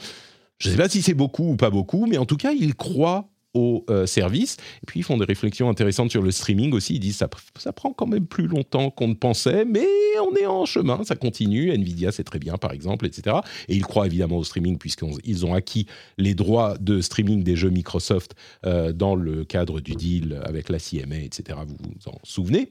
Je 0.58 0.68
ne 0.68 0.72
sais 0.74 0.78
pas 0.82 0.88
si 0.88 1.02
c'est 1.02 1.14
beaucoup 1.14 1.52
ou 1.52 1.56
pas 1.56 1.70
beaucoup, 1.70 2.06
mais 2.06 2.16
en 2.16 2.26
tout 2.26 2.36
cas, 2.36 2.52
ils 2.52 2.74
croient 2.74 3.28
au 3.54 3.84
euh, 3.88 4.04
service. 4.06 4.56
Et 4.82 4.86
puis, 4.86 5.00
ils 5.00 5.02
font 5.04 5.16
des 5.16 5.24
réflexions 5.24 5.68
intéressantes 5.68 6.10
sur 6.10 6.22
le 6.22 6.32
streaming 6.32 6.72
aussi. 6.72 6.94
Ils 6.96 7.00
disent 7.00 7.16
ça, 7.18 7.28
ça 7.56 7.72
prend 7.72 7.92
quand 7.92 8.06
même 8.06 8.26
plus 8.26 8.48
longtemps 8.48 8.90
qu'on 8.90 9.08
ne 9.08 9.14
pensait, 9.14 9.64
mais 9.64 9.86
on 10.20 10.34
est 10.34 10.46
en 10.46 10.64
chemin, 10.64 11.04
ça 11.04 11.14
continue. 11.14 11.70
Nvidia, 11.70 12.10
c'est 12.10 12.24
très 12.24 12.40
bien, 12.40 12.56
par 12.56 12.72
exemple, 12.72 13.06
etc. 13.06 13.36
Et 13.68 13.76
ils 13.76 13.84
croient 13.84 14.06
évidemment 14.06 14.38
au 14.38 14.44
streaming, 14.44 14.76
puisqu'ils 14.76 15.46
ont 15.46 15.54
acquis 15.54 15.86
les 16.18 16.34
droits 16.34 16.76
de 16.80 17.00
streaming 17.00 17.44
des 17.44 17.54
jeux 17.54 17.70
Microsoft 17.70 18.34
euh, 18.66 18.92
dans 18.92 19.14
le 19.14 19.44
cadre 19.44 19.80
du 19.80 19.94
deal 19.94 20.40
avec 20.44 20.68
la 20.68 20.78
CMA, 20.78 21.18
etc. 21.18 21.58
Vous 21.66 21.76
vous 21.78 22.10
en 22.10 22.18
souvenez? 22.24 22.68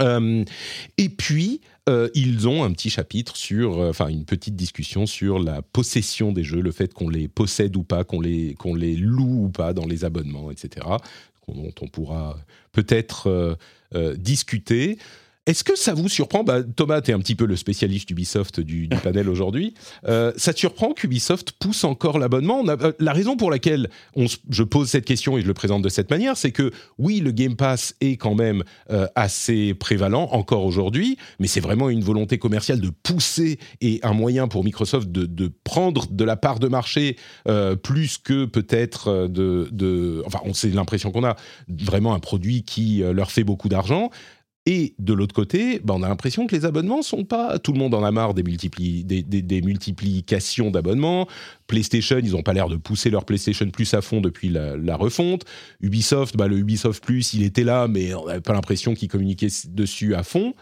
Euh, 0.00 0.44
et 0.96 1.08
puis, 1.08 1.60
euh, 1.88 2.08
ils 2.14 2.48
ont 2.48 2.64
un 2.64 2.72
petit 2.72 2.90
chapitre 2.90 3.36
sur, 3.36 3.78
euh, 3.78 3.90
enfin 3.90 4.08
une 4.08 4.24
petite 4.24 4.56
discussion 4.56 5.06
sur 5.06 5.38
la 5.38 5.62
possession 5.62 6.32
des 6.32 6.44
jeux, 6.44 6.60
le 6.60 6.72
fait 6.72 6.92
qu'on 6.92 7.08
les 7.08 7.28
possède 7.28 7.76
ou 7.76 7.82
pas, 7.82 8.04
qu'on 8.04 8.20
les, 8.20 8.54
qu'on 8.54 8.74
les 8.74 8.94
loue 8.94 9.46
ou 9.46 9.48
pas 9.48 9.72
dans 9.72 9.86
les 9.86 10.04
abonnements, 10.04 10.50
etc. 10.50 10.86
dont 11.48 11.72
on 11.80 11.88
pourra 11.88 12.36
peut-être 12.72 13.56
discuter. 14.16 14.98
Est-ce 15.48 15.64
que 15.64 15.76
ça 15.76 15.94
vous 15.94 16.10
surprend 16.10 16.44
bah, 16.44 16.62
Thomas, 16.62 17.00
tu 17.00 17.10
es 17.10 17.14
un 17.14 17.20
petit 17.20 17.34
peu 17.34 17.46
le 17.46 17.56
spécialiste 17.56 18.06
d'Ubisoft 18.08 18.60
du, 18.60 18.86
du 18.86 18.96
panel 19.02 19.30
aujourd'hui. 19.30 19.72
Euh, 20.06 20.30
ça 20.36 20.52
te 20.52 20.58
surprend 20.58 20.92
qu'Ubisoft 20.92 21.52
pousse 21.52 21.84
encore 21.84 22.18
l'abonnement? 22.18 22.62
Euh, 22.68 22.92
La 22.98 23.14
raison 23.14 23.34
pour 23.34 23.50
laquelle 23.50 23.88
on 24.14 24.26
je 24.50 24.62
pose 24.62 24.90
cette 24.90 25.06
question 25.06 25.38
et 25.38 25.40
je 25.40 25.46
le 25.46 25.54
présente 25.54 25.80
de 25.80 25.88
cette 25.88 26.10
manière, 26.10 26.36
c'est 26.36 26.52
que 26.52 26.70
oui, 26.98 27.20
le 27.20 27.30
Game 27.30 27.56
Pass 27.56 27.94
est 28.02 28.18
quand 28.18 28.34
même 28.34 28.62
euh, 28.90 29.06
assez 29.14 29.72
prévalent 29.72 30.28
encore 30.32 30.66
aujourd'hui, 30.66 31.16
mais 31.40 31.46
c'est 31.46 31.60
vraiment 31.60 31.88
une 31.88 32.04
volonté 32.04 32.36
commerciale 32.36 32.82
de 32.82 32.90
pousser 32.90 33.58
et 33.80 34.00
un 34.02 34.12
moyen 34.12 34.48
pour 34.48 34.64
Microsoft 34.64 35.10
de, 35.10 35.24
de 35.24 35.50
prendre 35.64 36.08
de 36.10 36.24
la 36.24 36.36
part 36.36 36.58
de 36.58 36.68
marché 36.68 37.16
plus 37.82 38.18
que 38.18 38.44
peut-être 38.44 39.28
de, 39.28 39.68
de... 39.72 40.22
Enfin, 40.26 40.40
on 40.44 40.52
c'est 40.52 40.68
l'impression 40.68 41.10
qu'on 41.10 41.24
a 41.24 41.36
vraiment 41.68 42.12
un 42.12 42.18
produit 42.18 42.64
qui 42.64 42.98
leur 42.98 43.30
fait 43.30 43.44
beaucoup 43.44 43.70
d'argent. 43.70 44.10
Et 44.70 44.92
de 44.98 45.14
l'autre 45.14 45.34
côté, 45.34 45.80
bah, 45.82 45.94
on 45.96 46.02
a 46.02 46.08
l'impression 46.10 46.46
que 46.46 46.54
les 46.54 46.66
abonnements 46.66 47.00
sont 47.00 47.24
pas. 47.24 47.58
Tout 47.58 47.72
le 47.72 47.78
monde 47.78 47.94
en 47.94 48.04
a 48.04 48.10
marre 48.10 48.34
des, 48.34 48.42
multipli... 48.42 49.02
des, 49.02 49.22
des- 49.22 49.62
multiplications 49.62 50.70
d'abonnements. 50.70 51.26
PlayStation, 51.68 52.18
ils 52.22 52.32
n'ont 52.32 52.42
pas 52.42 52.52
l'air 52.52 52.68
de 52.68 52.76
pousser 52.76 53.08
leur 53.08 53.24
PlayStation 53.24 53.70
Plus 53.70 53.94
à 53.94 54.02
fond 54.02 54.20
depuis 54.20 54.50
la, 54.50 54.76
la 54.76 54.96
refonte. 54.96 55.46
Ubisoft, 55.80 56.36
bah, 56.36 56.48
le 56.48 56.58
Ubisoft 56.58 57.02
Plus, 57.02 57.32
il 57.32 57.44
était 57.44 57.64
là, 57.64 57.88
mais 57.88 58.12
on 58.12 58.26
n'avait 58.26 58.42
pas 58.42 58.52
l'impression 58.52 58.92
qu'ils 58.92 59.08
communiquaient 59.08 59.48
dessus 59.70 60.14
à 60.14 60.22
fond. 60.22 60.52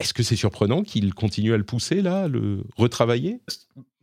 Est-ce 0.00 0.14
que 0.14 0.22
c'est 0.22 0.36
surprenant 0.36 0.82
qu'ils 0.82 1.14
continuent 1.14 1.52
à 1.52 1.58
le 1.58 1.64
pousser 1.64 2.00
là, 2.00 2.26
le 2.26 2.64
retravailler? 2.76 3.40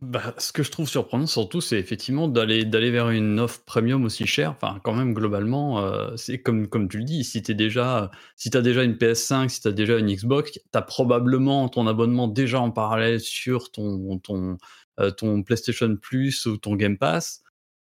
Bah, 0.00 0.32
ce 0.38 0.52
que 0.52 0.62
je 0.62 0.70
trouve 0.70 0.88
surprenant 0.88 1.26
surtout, 1.26 1.60
c'est 1.60 1.78
effectivement 1.78 2.28
d'aller 2.28 2.90
vers 2.90 3.10
une 3.10 3.40
offre 3.40 3.62
premium 3.64 4.04
aussi 4.04 4.24
chère. 4.26 4.52
Enfin, 4.52 4.78
quand 4.84 4.94
même 4.94 5.12
globalement, 5.12 5.80
euh, 5.80 6.14
c'est 6.14 6.38
comme 6.38 6.68
comme 6.68 6.88
tu 6.88 6.98
le 6.98 7.04
dis, 7.04 7.24
si 7.24 7.42
t'es 7.42 7.54
déjà 7.54 8.12
si 8.36 8.48
t'as 8.48 8.60
déjà 8.60 8.84
une 8.84 8.92
PS5, 8.92 9.48
si 9.48 9.60
t'as 9.60 9.72
déjà 9.72 9.98
une 9.98 10.06
Xbox, 10.06 10.60
t'as 10.70 10.82
probablement 10.82 11.68
ton 11.68 11.88
abonnement 11.88 12.28
déjà 12.28 12.60
en 12.60 12.70
parallèle 12.70 13.18
sur 13.18 13.72
ton 13.72 14.18
ton 14.20 14.56
euh, 15.00 15.42
PlayStation 15.42 15.96
Plus 15.96 16.46
ou 16.46 16.58
ton 16.58 16.76
Game 16.76 16.96
Pass. 16.96 17.42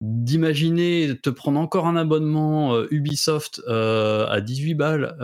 D'imaginer 0.01 1.15
te 1.22 1.29
prendre 1.29 1.60
encore 1.60 1.86
un 1.86 1.96
abonnement 1.96 2.74
euh, 2.74 2.88
Ubisoft 2.89 3.62
euh, 3.67 4.25
à 4.27 4.41
18 4.41 4.74
balles. 4.74 5.15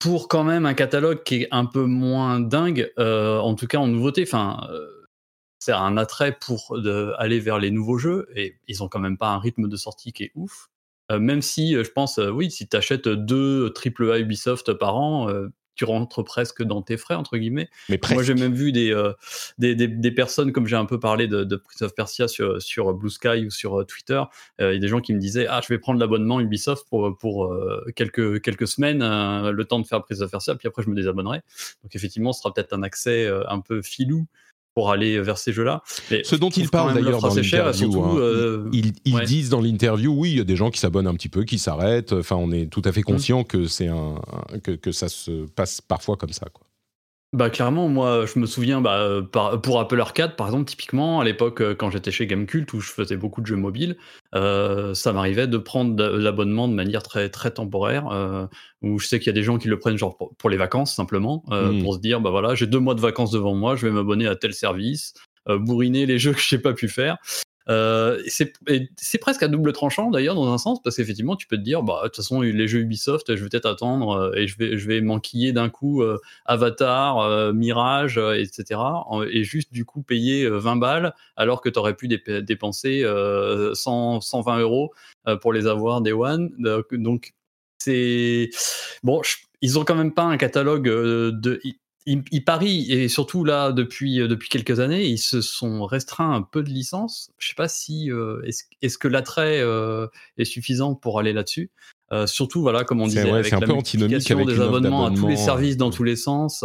Pour 0.00 0.28
quand 0.28 0.44
même 0.44 0.66
un 0.66 0.74
catalogue 0.74 1.22
qui 1.22 1.42
est 1.42 1.48
un 1.50 1.66
peu 1.66 1.84
moins 1.84 2.40
dingue, 2.40 2.90
euh, 2.98 3.38
en 3.38 3.54
tout 3.54 3.66
cas 3.66 3.78
en 3.78 3.86
nouveauté. 3.86 4.24
Enfin, 4.26 4.66
euh, 4.72 4.88
c'est 5.60 5.72
un 5.72 5.98
attrait 5.98 6.36
pour 6.40 6.74
aller 7.18 7.38
vers 7.38 7.58
les 7.58 7.70
nouveaux 7.70 7.98
jeux 7.98 8.26
et 8.34 8.56
ils 8.66 8.82
ont 8.82 8.88
quand 8.88 8.98
même 8.98 9.18
pas 9.18 9.28
un 9.28 9.38
rythme 9.38 9.68
de 9.68 9.76
sortie 9.76 10.12
qui 10.12 10.24
est 10.24 10.32
ouf. 10.34 10.70
Euh, 11.12 11.20
même 11.20 11.42
si 11.42 11.74
je 11.74 11.90
pense, 11.90 12.18
oui, 12.18 12.50
si 12.50 12.66
tu 12.66 12.76
achètes 12.76 13.08
deux 13.08 13.72
AAA 13.74 14.20
Ubisoft 14.20 14.72
par 14.72 14.96
an, 14.96 15.28
tu 15.80 15.86
rentres 15.86 16.22
presque 16.22 16.62
dans 16.62 16.82
tes 16.82 16.98
frais 16.98 17.14
entre 17.14 17.38
guillemets. 17.38 17.70
Mais 17.88 17.96
presque. 17.96 18.14
Moi, 18.16 18.22
j'ai 18.22 18.34
même 18.34 18.52
vu 18.52 18.70
des, 18.70 18.92
euh, 18.92 19.14
des, 19.56 19.74
des, 19.74 19.88
des 19.88 20.10
personnes, 20.10 20.52
comme 20.52 20.66
j'ai 20.66 20.76
un 20.76 20.84
peu 20.84 21.00
parlé 21.00 21.26
de, 21.26 21.42
de 21.42 21.56
Prince 21.56 21.80
of 21.80 21.94
Persia 21.94 22.28
sur, 22.28 22.60
sur 22.60 22.92
Blue 22.92 23.08
Sky 23.08 23.46
ou 23.46 23.50
sur 23.50 23.80
euh, 23.80 23.84
Twitter, 23.86 24.22
euh, 24.60 24.72
il 24.72 24.74
y 24.74 24.76
a 24.76 24.80
des 24.80 24.88
gens 24.88 25.00
qui 25.00 25.14
me 25.14 25.18
disaient 25.18 25.46
Ah, 25.48 25.62
je 25.62 25.68
vais 25.72 25.78
prendre 25.78 25.98
l'abonnement 25.98 26.38
Ubisoft 26.38 26.86
pour, 26.90 27.16
pour 27.16 27.46
euh, 27.46 27.82
quelques, 27.96 28.42
quelques 28.42 28.68
semaines, 28.68 28.98
le 28.98 29.64
temps 29.64 29.80
de 29.80 29.86
faire 29.86 30.02
Prince 30.04 30.20
of 30.20 30.30
Persia, 30.30 30.54
puis 30.54 30.68
après 30.68 30.82
je 30.82 30.90
me 30.90 30.94
désabonnerai. 30.94 31.40
Donc, 31.82 31.94
effectivement, 31.94 32.34
ce 32.34 32.42
sera 32.42 32.52
peut-être 32.52 32.74
un 32.74 32.82
accès 32.82 33.26
un 33.48 33.60
peu 33.60 33.80
filou 33.80 34.26
pour 34.74 34.90
aller 34.90 35.20
vers 35.20 35.36
ces 35.38 35.52
jeux-là. 35.52 35.82
Mais 36.10 36.22
Ce 36.24 36.36
dont 36.36 36.50
ils 36.50 36.68
parlent 36.68 36.94
d'ailleurs 36.94 37.20
dans 37.20 37.34
l'interview, 37.34 38.02
hein, 38.02 38.16
euh, 38.18 38.68
ils, 38.72 38.92
ils 39.04 39.14
ouais. 39.16 39.24
disent 39.24 39.50
dans 39.50 39.60
l'interview, 39.60 40.12
oui, 40.12 40.30
il 40.32 40.38
y 40.38 40.40
a 40.40 40.44
des 40.44 40.56
gens 40.56 40.70
qui 40.70 40.78
s'abonnent 40.78 41.06
un 41.08 41.14
petit 41.14 41.28
peu, 41.28 41.44
qui 41.44 41.58
s'arrêtent. 41.58 42.12
Enfin, 42.12 42.36
on 42.36 42.50
est 42.52 42.66
tout 42.66 42.82
à 42.84 42.92
fait 42.92 43.02
conscient 43.02 43.42
que 43.44 43.66
c'est 43.66 43.88
un, 43.88 44.14
un- 44.52 44.58
que, 44.60 44.72
que 44.72 44.92
ça 44.92 45.08
se 45.08 45.46
passe 45.56 45.80
parfois 45.80 46.16
comme 46.16 46.32
ça. 46.32 46.46
Quoi. 46.52 46.66
Bah 47.32 47.48
clairement, 47.48 47.88
moi 47.88 48.26
je 48.26 48.40
me 48.40 48.46
souviens 48.46 48.80
bah, 48.80 48.98
euh, 49.02 49.22
par- 49.22 49.60
pour 49.62 49.78
Apple 49.78 50.00
Arcade 50.00 50.34
par 50.34 50.48
exemple 50.48 50.64
typiquement 50.64 51.20
à 51.20 51.24
l'époque 51.24 51.60
euh, 51.60 51.76
quand 51.76 51.88
j'étais 51.88 52.10
chez 52.10 52.26
Gamecult 52.26 52.72
où 52.72 52.80
je 52.80 52.90
faisais 52.90 53.16
beaucoup 53.16 53.40
de 53.40 53.46
jeux 53.46 53.54
mobiles, 53.56 53.96
euh, 54.34 54.94
ça 54.94 55.12
m'arrivait 55.12 55.46
de 55.46 55.56
prendre 55.56 56.04
l'abonnement 56.08 56.66
de 56.66 56.74
manière 56.74 57.04
très 57.04 57.28
très 57.28 57.52
temporaire 57.52 58.08
euh, 58.10 58.46
où 58.82 58.98
je 58.98 59.06
sais 59.06 59.20
qu'il 59.20 59.28
y 59.28 59.30
a 59.30 59.34
des 59.34 59.44
gens 59.44 59.58
qui 59.58 59.68
le 59.68 59.78
prennent 59.78 59.96
genre 59.96 60.16
pour, 60.16 60.34
pour 60.34 60.50
les 60.50 60.56
vacances 60.56 60.92
simplement 60.96 61.44
euh, 61.52 61.70
Mm. 61.70 61.82
pour 61.82 61.94
se 61.94 62.00
dire 62.00 62.20
bah 62.20 62.30
voilà 62.30 62.56
j'ai 62.56 62.66
deux 62.66 62.80
mois 62.80 62.96
de 62.96 63.00
vacances 63.00 63.30
devant 63.30 63.54
moi 63.54 63.76
je 63.76 63.86
vais 63.86 63.92
m'abonner 63.92 64.26
à 64.26 64.34
tel 64.34 64.52
service 64.52 65.14
euh, 65.48 65.56
bourriner 65.56 66.06
les 66.06 66.18
jeux 66.18 66.32
que 66.32 66.40
j'ai 66.40 66.58
pas 66.58 66.72
pu 66.72 66.88
faire. 66.88 67.16
Euh, 67.70 68.20
c'est 68.26 69.18
presque 69.18 69.42
à 69.42 69.48
double 69.48 69.72
tranchant 69.72 70.10
d'ailleurs 70.10 70.34
dans 70.34 70.52
un 70.52 70.58
sens 70.58 70.82
parce 70.82 70.96
qu'effectivement 70.96 71.36
tu 71.36 71.46
peux 71.46 71.56
te 71.56 71.62
dire 71.62 71.82
bah 71.82 72.00
de 72.02 72.08
toute 72.08 72.16
façon 72.16 72.40
les 72.40 72.66
jeux 72.66 72.80
Ubisoft 72.80 73.36
je 73.36 73.42
vais 73.42 73.48
peut-être 73.48 73.66
attendre 73.66 74.10
euh, 74.10 74.32
et 74.34 74.48
je 74.48 74.58
vais 74.58 74.76
je 74.76 74.88
vais 74.88 75.00
d'un 75.52 75.68
coup 75.68 76.02
euh, 76.02 76.18
Avatar, 76.46 77.18
euh, 77.20 77.52
Mirage, 77.52 78.18
etc. 78.18 78.80
Et 79.30 79.44
juste 79.44 79.72
du 79.72 79.84
coup 79.84 80.02
payer 80.02 80.44
euh, 80.44 80.58
20 80.58 80.76
balles 80.76 81.14
alors 81.36 81.60
que 81.60 81.68
tu 81.68 81.78
aurais 81.78 81.94
pu 81.94 82.08
dép- 82.08 82.40
dépenser 82.40 83.02
euh, 83.04 83.74
100, 83.74 84.20
120 84.20 84.58
euros 84.60 84.92
pour 85.40 85.52
les 85.52 85.66
avoir 85.66 86.00
des 86.00 86.12
One. 86.12 86.50
Donc, 86.92 87.34
c'est 87.78 88.50
bon, 89.02 89.20
ils 89.60 89.78
ont 89.78 89.84
quand 89.84 89.94
même 89.94 90.12
pas 90.12 90.24
un 90.24 90.36
catalogue 90.36 90.84
de. 90.84 91.60
Ils, 92.10 92.22
ils- 92.30 92.44
parient 92.44 92.90
et 92.90 93.08
surtout 93.08 93.44
là 93.44 93.72
depuis 93.72 94.20
euh, 94.20 94.26
depuis 94.26 94.48
quelques 94.48 94.80
années 94.80 95.06
ils 95.06 95.18
se 95.18 95.40
sont 95.40 95.84
restreints 95.84 96.32
un 96.34 96.42
peu 96.42 96.62
de 96.62 96.68
licences. 96.68 97.30
Je 97.38 97.48
sais 97.48 97.54
pas 97.54 97.68
si 97.68 98.10
euh, 98.10 98.42
est-ce 98.82 98.98
que 98.98 99.08
l'attrait 99.08 99.60
euh, 99.60 100.06
est 100.36 100.44
suffisant 100.44 100.94
pour 100.94 101.18
aller 101.20 101.32
là-dessus. 101.32 101.70
Euh, 102.12 102.26
surtout 102.26 102.60
voilà 102.62 102.82
comme 102.82 103.00
on 103.00 103.06
disait 103.06 103.22
ouais, 103.30 103.38
avec 103.38 103.52
un 103.52 103.60
la 103.60 103.66
peu 103.66 103.72
antinomique 103.72 104.10
multiplication 104.14 104.38
avec 104.38 104.56
des 104.56 104.60
abonnements 104.60 105.06
à 105.06 105.10
tous 105.12 105.28
les 105.28 105.36
services 105.36 105.76
dans 105.76 105.90
tous 105.90 106.02
les 106.02 106.16
sens, 106.16 106.64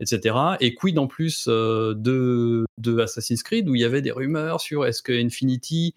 etc. 0.00 0.34
Et 0.60 0.74
quid 0.74 0.98
en 0.98 1.06
plus 1.06 1.46
de, 1.46 2.64
de 2.78 2.98
Assassin's 2.98 3.42
Creed 3.44 3.68
où 3.68 3.76
il 3.76 3.80
y 3.80 3.84
avait 3.84 4.02
des 4.02 4.10
rumeurs 4.10 4.60
sur 4.60 4.84
est-ce 4.84 5.02
que 5.02 5.12
Infinity 5.12 5.94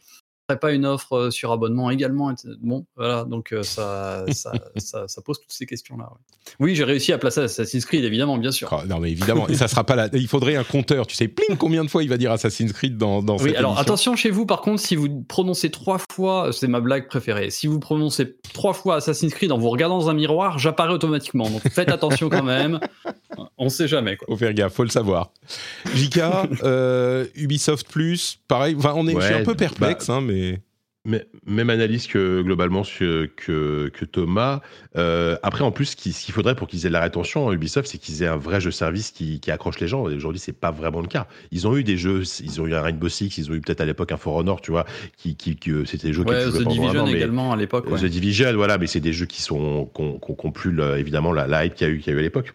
pas 0.55 0.71
une 0.71 0.85
offre 0.85 1.13
euh, 1.13 1.31
sur 1.31 1.51
abonnement 1.51 1.89
également. 1.91 2.33
Bon, 2.61 2.85
voilà, 2.95 3.25
donc 3.25 3.51
euh, 3.51 3.63
ça, 3.63 4.25
ça, 4.31 4.51
ça, 4.77 5.07
ça 5.07 5.21
pose 5.21 5.39
toutes 5.39 5.51
ces 5.51 5.65
questions-là. 5.65 6.05
ouais. 6.05 6.53
Oui, 6.59 6.75
j'ai 6.75 6.85
réussi 6.85 7.11
à 7.11 7.17
placer 7.17 7.41
Assassin's 7.41 7.85
Creed, 7.85 8.03
évidemment, 8.05 8.37
bien 8.37 8.51
sûr. 8.51 8.69
Ah, 8.71 8.83
non, 8.87 8.99
mais 8.99 9.11
évidemment, 9.11 9.47
et 9.49 9.55
ça 9.55 9.67
sera 9.67 9.83
pas 9.83 9.95
là. 9.95 10.09
Il 10.13 10.27
faudrait 10.27 10.55
un 10.55 10.63
compteur. 10.63 11.05
Tu 11.05 11.15
sais, 11.15 11.27
pling, 11.27 11.57
combien 11.57 11.83
de 11.83 11.89
fois 11.89 12.03
il 12.03 12.09
va 12.09 12.17
dire 12.17 12.31
Assassin's 12.31 12.71
Creed 12.71 12.97
dans, 12.97 13.21
dans 13.21 13.37
Oui, 13.37 13.49
cette 13.49 13.57
alors 13.57 13.71
émission 13.71 13.81
attention 13.81 14.15
chez 14.15 14.29
vous, 14.29 14.45
par 14.45 14.61
contre, 14.61 14.81
si 14.81 14.95
vous 14.95 15.23
prononcez 15.23 15.69
trois 15.69 15.99
fois, 16.11 16.51
c'est 16.53 16.67
ma 16.67 16.79
blague 16.79 17.07
préférée, 17.07 17.49
si 17.49 17.67
vous 17.67 17.79
prononcez 17.79 18.37
trois 18.53 18.73
fois 18.73 18.95
Assassin's 18.95 19.33
Creed 19.33 19.51
en 19.51 19.57
vous 19.57 19.69
regardant 19.69 19.99
dans 19.99 20.09
un 20.09 20.13
miroir, 20.13 20.57
j'apparais 20.57 20.93
automatiquement. 20.93 21.49
Donc 21.49 21.61
faites 21.69 21.89
attention 21.89 22.29
quand 22.29 22.43
même. 22.43 22.79
On 23.57 23.69
sait 23.69 23.87
jamais, 23.87 24.17
quoi. 24.17 24.27
Faut 24.29 24.37
faire 24.37 24.53
gaffe, 24.53 24.73
faut 24.73 24.83
le 24.83 24.89
savoir. 24.89 25.31
JK, 25.95 26.19
euh, 26.63 27.25
Ubisoft 27.35 27.87
Plus, 27.91 28.39
pareil. 28.47 28.75
Enfin, 28.77 28.93
on 28.95 29.07
est, 29.07 29.15
je 29.15 29.19
suis 29.21 29.33
Ouais, 29.33 29.41
un 29.41 29.43
peu 29.45 29.55
perplexe, 29.55 30.09
hein, 30.09 30.21
mais 30.21 30.59
Mais- 31.05 31.25
Même 31.45 31.69
analyse 31.69 32.05
que 32.05 32.41
globalement 32.41 32.81
que, 32.83 33.29
que, 33.37 34.05
Thomas. 34.05 34.59
Euh, 34.97 35.37
après, 35.41 35.63
en 35.63 35.71
plus, 35.71 35.85
ce 35.85 35.95
qu'il 35.95 36.33
faudrait 36.33 36.53
pour 36.53 36.67
qu'ils 36.67 36.85
aient 36.85 36.89
de 36.89 36.93
la 36.93 36.99
rétention 37.01 37.47
à 37.47 37.53
Ubisoft, 37.53 37.87
c'est 37.87 37.97
qu'ils 37.97 38.23
aient 38.23 38.27
un 38.27 38.35
vrai 38.35 38.59
jeu 38.59 38.71
service 38.71 39.11
qui, 39.11 39.39
qui 39.39 39.49
accroche 39.49 39.79
les 39.79 39.87
gens. 39.87 40.09
Et 40.09 40.15
aujourd'hui, 40.15 40.39
c'est 40.41 40.51
pas 40.51 40.69
vraiment 40.71 40.99
le 40.99 41.07
cas. 41.07 41.25
Ils 41.51 41.65
ont 41.65 41.77
eu 41.77 41.85
des 41.85 41.95
jeux, 41.95 42.23
ils 42.43 42.59
ont 42.61 42.67
eu 42.67 42.73
un 42.75 42.81
Rainbow 42.81 43.07
Six, 43.07 43.37
ils 43.37 43.49
ont 43.49 43.53
eu 43.53 43.61
peut-être 43.61 43.79
à 43.79 43.85
l'époque 43.85 44.11
un 44.11 44.17
For 44.17 44.35
Honor, 44.35 44.59
tu 44.59 44.71
vois, 44.71 44.85
qui, 45.15 45.37
qui, 45.37 45.55
qui, 45.55 45.71
euh, 45.71 45.85
c'était 45.85 46.07
des 46.07 46.13
jeux 46.13 46.23
Ouais, 46.23 46.43
qui 46.43 46.51
The 46.59 46.67
Division 46.67 46.99
an, 47.03 47.05
mais- 47.05 47.13
également 47.13 47.53
à 47.53 47.55
l'époque. 47.55 47.89
ouais. 47.89 47.99
The 48.01 48.05
Division, 48.05 48.53
voilà, 48.55 48.77
mais 48.77 48.87
c'est 48.87 48.99
des 48.99 49.13
jeux 49.13 49.27
qui 49.27 49.41
sont 49.41 49.89
qui 49.95 50.01
ont 50.45 50.51
plus 50.51 50.77
évidemment 50.97 51.31
la, 51.31 51.47
la 51.47 51.65
hype 51.65 51.75
qu'il 51.75 51.87
y 51.87 51.89
a 51.89 51.93
eu 51.93 51.99
qu'il 51.99 52.11
y 52.11 52.15
a 52.15 52.17
eu 52.17 52.19
à 52.19 52.23
l'époque. 52.23 52.53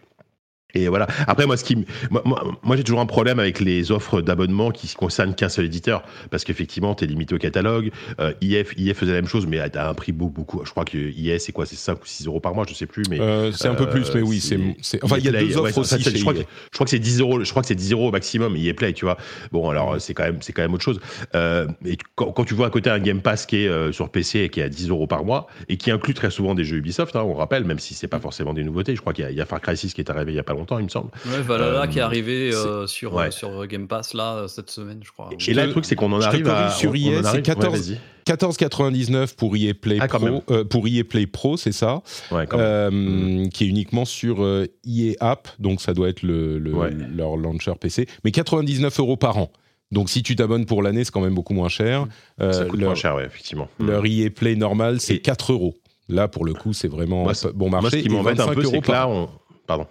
Et 0.75 0.87
voilà. 0.87 1.07
Après, 1.27 1.45
moi, 1.45 1.55
ce 1.57 1.63
qui, 1.63 1.85
moi, 2.09 2.23
moi, 2.63 2.75
j'ai 2.75 2.83
toujours 2.83 2.99
un 2.99 3.05
problème 3.05 3.39
avec 3.39 3.59
les 3.59 3.91
offres 3.91 4.21
d'abonnement 4.21 4.71
qui 4.71 4.87
ne 4.87 4.93
concernent 4.97 5.35
qu'un 5.35 5.49
seul 5.49 5.65
éditeur, 5.65 6.03
parce 6.31 6.43
qu'effectivement, 6.43 6.95
tu 6.95 7.03
es 7.03 7.07
limité 7.07 7.35
au 7.35 7.37
catalogue. 7.37 7.91
Euh, 8.19 8.33
IF, 8.41 8.73
IF 8.77 8.97
faisait 8.97 9.11
la 9.11 9.21
même 9.21 9.27
chose, 9.29 9.45
mais 9.45 9.59
à 9.59 9.89
un 9.89 9.93
prix 9.93 10.11
beaucoup, 10.11 10.33
beaucoup. 10.33 10.65
Je 10.65 10.71
crois 10.71 10.85
que 10.85 10.97
IS, 10.97 11.39
c'est 11.39 11.51
quoi, 11.51 11.65
c'est 11.65 11.75
5 11.75 12.01
ou 12.01 12.05
6 12.05 12.25
euros 12.27 12.39
par 12.39 12.55
mois, 12.55 12.65
je 12.67 12.73
sais 12.73 12.85
plus, 12.87 13.03
mais. 13.09 13.19
euh, 13.19 13.51
c'est 13.51 13.67
un 13.67 13.75
peu 13.75 13.83
Euh, 13.83 13.91
plus. 13.91 14.11
Mais 14.15 14.21
oui, 14.21 14.39
c'est. 14.39 14.59
c'est- 14.81 15.03
Enfin, 15.03 15.17
il 15.19 15.25
y 15.25 15.27
a 15.27 15.31
deux 15.31 15.57
offres 15.57 15.77
ouais, 15.77 15.79
aussi. 15.79 16.01
chez 16.01 16.09
je, 16.17 16.21
crois 16.21 16.33
que, 16.33 16.39
je 16.39 16.45
crois 16.73 16.85
que 16.85 16.89
c'est 16.91 16.99
10 16.99 17.19
euros. 17.19 17.43
Je 17.43 17.49
crois 17.51 17.61
que 17.61 17.67
c'est 17.67 17.75
10 17.75 17.91
euros 17.91 18.07
au 18.07 18.11
maximum. 18.11 18.55
EA 18.55 18.73
Play, 18.73 18.93
tu 18.93 19.05
vois. 19.05 19.17
Bon, 19.51 19.69
alors 19.69 19.99
c'est 20.01 20.13
quand 20.13 20.23
même, 20.23 20.37
c'est 20.41 20.53
quand 20.53 20.61
même 20.63 20.73
autre 20.73 20.83
chose. 20.83 20.99
Euh, 21.35 21.67
et 21.85 21.97
quand, 22.15 22.31
quand 22.31 22.45
tu 22.45 22.53
vois 22.55 22.67
à 22.67 22.69
côté 22.71 22.89
un 22.89 22.99
Game 22.99 23.21
Pass 23.21 23.45
qui 23.45 23.57
est 23.63 23.67
euh, 23.67 23.91
sur 23.91 24.09
PC 24.09 24.39
et 24.39 24.49
qui 24.49 24.59
est 24.59 24.63
à 24.63 24.69
10 24.69 24.89
euros 24.89 25.05
par 25.07 25.23
mois 25.23 25.47
et 25.69 25.77
qui 25.77 25.91
inclut 25.91 26.13
très 26.15 26.31
souvent 26.31 26.55
des 26.55 26.63
jeux 26.63 26.77
Ubisoft, 26.77 27.15
hein, 27.15 27.21
on 27.25 27.33
rappelle, 27.35 27.63
même 27.65 27.79
si 27.79 27.93
c'est 27.93 28.07
pas 28.07 28.19
forcément 28.19 28.53
des 28.53 28.63
nouveautés. 28.63 28.95
Je 28.95 29.01
crois 29.01 29.13
qu'il 29.13 29.23
y, 29.23 29.27
a- 29.27 29.31
il 29.31 29.37
y 29.37 29.41
a 29.41 29.45
Far 29.45 29.61
Cry 29.61 29.77
6 29.77 29.93
qui 29.93 30.01
est 30.01 30.09
arrivé 30.09 30.31
il 30.31 30.35
y 30.35 30.39
a 30.39 30.43
pas 30.43 30.53
longtemps, 30.53 30.62
il 30.71 30.83
me 30.83 30.89
semble. 30.89 31.09
Ouais, 31.25 31.41
Valhalla 31.41 31.83
Euh, 31.83 31.87
qui 31.87 31.99
est 31.99 32.01
arrivé 32.01 32.51
euh, 32.53 32.87
sur, 32.87 33.13
ouais. 33.13 33.27
euh, 33.27 33.31
sur 33.31 33.67
Game 33.67 33.87
Pass 33.87 34.13
là 34.13 34.33
euh, 34.35 34.47
cette 34.47 34.69
semaine, 34.69 34.99
je 35.03 35.11
crois. 35.11 35.29
Et 35.47 35.53
là, 35.53 35.65
le 35.65 35.71
truc, 35.71 35.85
c'est 35.85 35.95
qu'on 35.95 36.11
en 36.11 36.21
arrive 36.21 36.47
à. 36.49 36.69
sur 36.71 36.95
EA, 36.95 37.21
c'est 37.21 37.27
arrive- 37.27 37.41
14 37.43 37.73
ouais, 37.73 37.79
vas-y. 37.95 37.99
14,99 38.25 39.35
pour 39.35 39.55
EA 39.55 39.73
Play 39.73 39.97
Ah. 39.99 40.07
Pro, 40.07 40.43
euh, 40.49 40.63
pour 40.63 40.87
EA 40.87 41.03
Play 41.03 41.27
Pro, 41.27 41.57
c'est 41.57 41.71
ça, 41.73 42.01
euh, 42.31 42.89
Mm. 42.91 43.49
qui 43.49 43.65
est 43.65 43.67
uniquement 43.67 44.05
sur 44.05 44.43
euh, 44.43 44.65
EA 44.85 45.15
App, 45.19 45.47
donc 45.59 45.81
ça 45.81 45.93
doit 45.93 46.09
être 46.09 46.23
le, 46.23 46.57
le- 46.59 46.73
Ouais. 46.73 46.89
leur 47.15 47.35
launcher 47.37 47.73
PC, 47.79 48.07
mais 48.23 48.31
99 48.31 48.97
euros 48.99 49.17
par 49.17 49.37
an. 49.37 49.51
Donc 49.91 50.09
si 50.09 50.23
tu 50.23 50.35
t'abonnes 50.35 50.65
pour 50.65 50.81
l'année, 50.81 51.03
c'est 51.03 51.11
quand 51.11 51.21
même 51.21 51.35
beaucoup 51.35 51.53
moins 51.53 51.69
cher. 51.69 52.07
Euh, 52.41 52.51
ça 52.51 52.65
coûte 52.65 52.79
leur, 52.79 52.89
moins 52.89 52.95
cher, 52.95 53.15
ouais, 53.15 53.25
effectivement. 53.25 53.67
leur 53.79 54.05
EA 54.05 54.29
Play 54.29 54.55
normal, 54.55 54.99
c'est 54.99 55.15
Et- 55.15 55.21
4 55.21 55.51
euros. 55.51 55.75
Là, 56.09 56.27
pour 56.27 56.45
le 56.45 56.53
coup, 56.53 56.73
c'est 56.73 56.87
vraiment 56.89 57.23
Moi, 57.23 57.33
bon 57.53 57.69
Moi, 57.69 57.81
marché. 57.81 57.99
ce 57.99 58.03
qui 58.03 58.09
m'embête 58.09 58.39
un 58.39 58.45
25 58.45 58.55
peu, 58.55 58.61
euros 58.63 58.71
c'est 58.75 58.81
que 58.81 58.91
là, 58.91 59.07
on. 59.07 59.29
Pardon. 59.67 59.85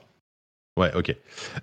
Ouais, 0.79 0.91
ok. 0.95 1.15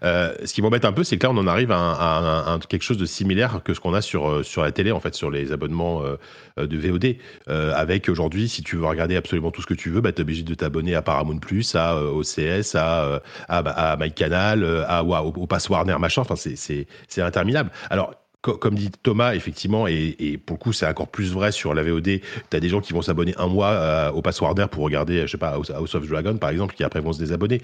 Euh, 0.04 0.36
ce 0.46 0.54
qui 0.54 0.62
m'embête 0.62 0.86
un 0.86 0.94
peu, 0.94 1.04
c'est 1.04 1.18
que 1.18 1.26
là, 1.26 1.32
on 1.34 1.38
en 1.38 1.48
arrive 1.48 1.72
à, 1.72 2.60
quelque 2.70 2.84
chose 2.84 3.00
de 3.00 3.08
similaire 3.08 3.62
que 3.66 3.74
ce 3.74 3.80
qu'on 3.80 3.96
a 3.96 4.02
sur, 4.02 4.30
euh, 4.30 4.44
la 4.58 4.72
télé, 4.72 4.92
en 4.92 5.00
fait, 5.00 5.16
sur 5.16 5.32
les 5.32 5.52
abonnements 5.52 6.04
euh, 6.04 6.68
de 6.68 6.78
VOD. 6.78 7.16
Avec 7.48 8.08
aujourd'hui, 8.08 8.48
si 8.48 8.62
tu 8.62 8.76
veux 8.76 8.86
regarder 8.86 9.16
absolument 9.16 9.50
tout 9.50 9.64
ce 9.64 9.68
que 9.68 9.74
tu 9.74 9.90
veux, 9.90 10.02
bah, 10.02 10.12
tu 10.12 10.20
es 10.20 10.22
obligé 10.22 10.44
de 10.44 10.54
t'abonner 10.54 10.94
à 10.94 11.02
Paramount 11.02 11.40
Plus, 11.40 11.74
à 11.74 12.00
OCS, 12.00 12.76
à, 12.76 13.22
à, 13.48 13.58
à 13.58 13.98
MyCanal, 13.98 14.86
à, 14.88 15.04
au, 15.04 15.16
au 15.16 15.48
Pass 15.48 15.70
Warner, 15.70 15.98
machin. 16.00 16.22
Enfin, 16.22 16.36
c'est- 16.36 16.88
interminable. 17.20 17.72
Alors, 17.90 18.14
comme 18.42 18.76
dit 18.76 18.90
Thomas, 19.04 19.36
effectivement, 19.36 19.88
et, 19.88 20.40
pour 20.46 20.56
le 20.56 20.60
coup, 20.60 20.74
c'est 20.74 20.88
encore 20.88 21.10
plus 21.10 21.32
vrai 21.32 21.52
sur 21.52 21.74
la 21.74 21.84
VOD. 21.84 22.04
Tu 22.04 22.22
as 22.52 22.60
des 22.60 22.70
gens 22.70 22.80
qui 22.80 22.94
vont 22.94 23.02
s'abonner 23.02 23.34
un 23.38 23.48
mois 23.48 23.72
euh, 23.72 24.12
au 24.12 24.22
Pass 24.22 24.40
Warner 24.40 24.68
pour 24.72 24.84
regarder, 24.84 25.22
je 25.22 25.28
sais 25.28 25.38
pas, 25.38 25.50
House 25.50 25.72
House 25.72 25.96
of 25.96 26.08
Dragon, 26.08 26.38
par 26.38 26.50
exemple, 26.50 26.76
qui 26.76 26.84
après 26.84 27.02
vont 27.02 27.12
se 27.12 27.20
désabonner. 27.20 27.62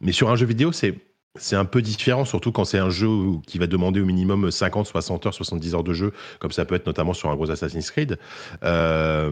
Mais 0.00 0.12
sur 0.12 0.30
un 0.30 0.36
jeu 0.36 0.46
vidéo, 0.46 0.72
c'est. 0.72 0.94
C'est 1.38 1.54
un 1.54 1.64
peu 1.64 1.80
différent, 1.80 2.24
surtout 2.24 2.50
quand 2.50 2.64
c'est 2.64 2.78
un 2.80 2.90
jeu 2.90 3.06
qui 3.46 3.58
va 3.58 3.68
demander 3.68 4.00
au 4.00 4.04
minimum 4.04 4.50
50, 4.50 4.84
60 4.88 5.26
heures, 5.26 5.34
70 5.34 5.74
heures 5.76 5.84
de 5.84 5.92
jeu, 5.92 6.12
comme 6.40 6.50
ça 6.50 6.64
peut 6.64 6.74
être 6.74 6.86
notamment 6.86 7.12
sur 7.12 7.30
un 7.30 7.36
gros 7.36 7.52
Assassin's 7.52 7.88
Creed. 7.92 8.18
Euh, 8.64 9.30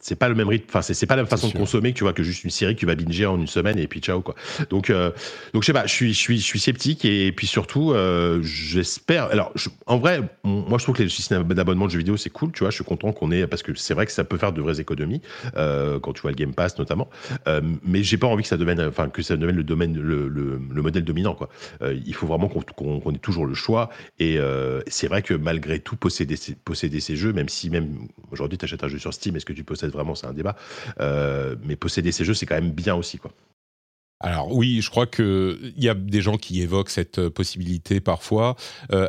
c'est 0.00 0.14
pas 0.14 0.28
le 0.28 0.36
même 0.36 0.46
rythme, 0.46 0.66
enfin, 0.68 0.80
c'est 0.80 1.06
pas 1.06 1.16
la 1.16 1.22
même 1.22 1.28
façon 1.28 1.48
de 1.48 1.54
consommer 1.58 1.92
que 1.92 1.98
tu 1.98 2.04
vois 2.04 2.12
que 2.12 2.22
juste 2.22 2.44
une 2.44 2.50
série 2.50 2.76
que 2.76 2.80
tu 2.80 2.86
vas 2.86 2.94
binger 2.94 3.26
en 3.26 3.36
une 3.36 3.48
semaine 3.48 3.80
et 3.80 3.88
puis 3.88 3.98
ciao, 3.98 4.20
quoi. 4.20 4.36
Donc, 4.70 4.90
euh, 4.90 5.10
donc 5.52 5.64
je 5.64 5.66
sais 5.66 5.72
pas, 5.72 5.86
je 5.86 5.92
suis, 5.92 6.14
je 6.14 6.18
suis, 6.20 6.38
je 6.38 6.44
suis 6.44 6.60
sceptique 6.60 7.04
et, 7.04 7.32
puis 7.32 7.48
surtout, 7.48 7.90
euh, 7.90 8.40
j'espère. 8.42 9.24
Alors, 9.24 9.50
je- 9.56 9.70
en 9.86 9.98
vrai, 9.98 10.20
moi 10.44 10.78
je 10.78 10.84
trouve 10.84 10.94
que 10.94 11.02
les 11.02 11.08
systèmes 11.08 11.42
d'abonnement 11.42 11.86
de 11.86 11.90
jeux 11.90 11.98
vidéo 11.98 12.16
c'est 12.16 12.30
cool, 12.30 12.52
tu 12.52 12.60
vois. 12.60 12.70
Je 12.70 12.76
suis 12.76 12.84
content 12.84 13.12
qu'on 13.12 13.32
ait 13.32 13.48
parce 13.48 13.64
que 13.64 13.74
c'est 13.74 13.94
vrai 13.94 14.06
que 14.06 14.12
ça 14.12 14.22
peut 14.22 14.38
faire 14.38 14.52
de 14.52 14.62
vraies 14.62 14.78
économies 14.80 15.20
euh, 15.56 15.98
quand 15.98 16.12
tu 16.12 16.22
vois 16.22 16.30
le 16.30 16.36
Game 16.36 16.54
Pass 16.54 16.78
notamment. 16.78 17.10
Mais 17.82 18.04
j'ai 18.04 18.18
pas 18.18 18.28
envie 18.28 18.44
que 18.44 18.48
ça 18.48 18.56
devienne, 18.56 18.80
enfin 18.82 19.08
que 19.08 19.22
ça 19.22 19.36
devienne 19.36 19.56
le 19.56 19.64
domaine, 19.64 19.98
le, 20.00 20.28
le, 20.28 20.60
le 20.70 20.91
modèle 20.92 21.04
dominant, 21.04 21.34
quoi. 21.34 21.48
Euh, 21.80 21.98
il 22.06 22.14
faut 22.14 22.26
vraiment 22.26 22.48
qu'on 22.48 22.60
qu'on 23.00 23.12
ait 23.12 23.18
toujours 23.18 23.46
le 23.46 23.54
choix 23.54 23.88
et 24.18 24.36
euh, 24.38 24.80
c'est 24.86 25.08
vrai 25.08 25.22
que 25.22 25.34
malgré 25.34 25.78
tout 25.80 25.96
posséder 25.96 26.36
ces, 26.36 26.54
posséder 26.54 27.00
ces 27.00 27.16
jeux, 27.16 27.32
même 27.32 27.48
si 27.48 27.70
même 27.70 28.08
aujourd'hui 28.30 28.58
tu 28.58 28.64
achètes 28.66 28.84
un 28.84 28.88
jeu 28.88 28.98
sur 28.98 29.12
Steam, 29.14 29.36
est-ce 29.36 29.46
que 29.46 29.52
tu 29.54 29.64
possèdes 29.64 29.90
vraiment, 29.92 30.14
c'est 30.14 30.26
un 30.26 30.34
débat. 30.34 30.54
Euh, 31.00 31.56
mais 31.64 31.76
posséder 31.76 32.12
ces 32.12 32.24
jeux 32.24 32.34
c'est 32.34 32.46
quand 32.46 32.54
même 32.60 32.72
bien 32.72 32.94
aussi, 32.94 33.18
quoi. 33.18 33.32
Alors 34.20 34.54
oui, 34.54 34.80
je 34.82 34.90
crois 34.90 35.06
qu'il 35.06 35.72
y 35.76 35.88
a 35.88 35.94
des 35.94 36.20
gens 36.22 36.36
qui 36.36 36.62
évoquent 36.62 36.90
cette 36.90 37.28
possibilité 37.30 38.00
parfois. 38.00 38.54
euh, 38.92 39.08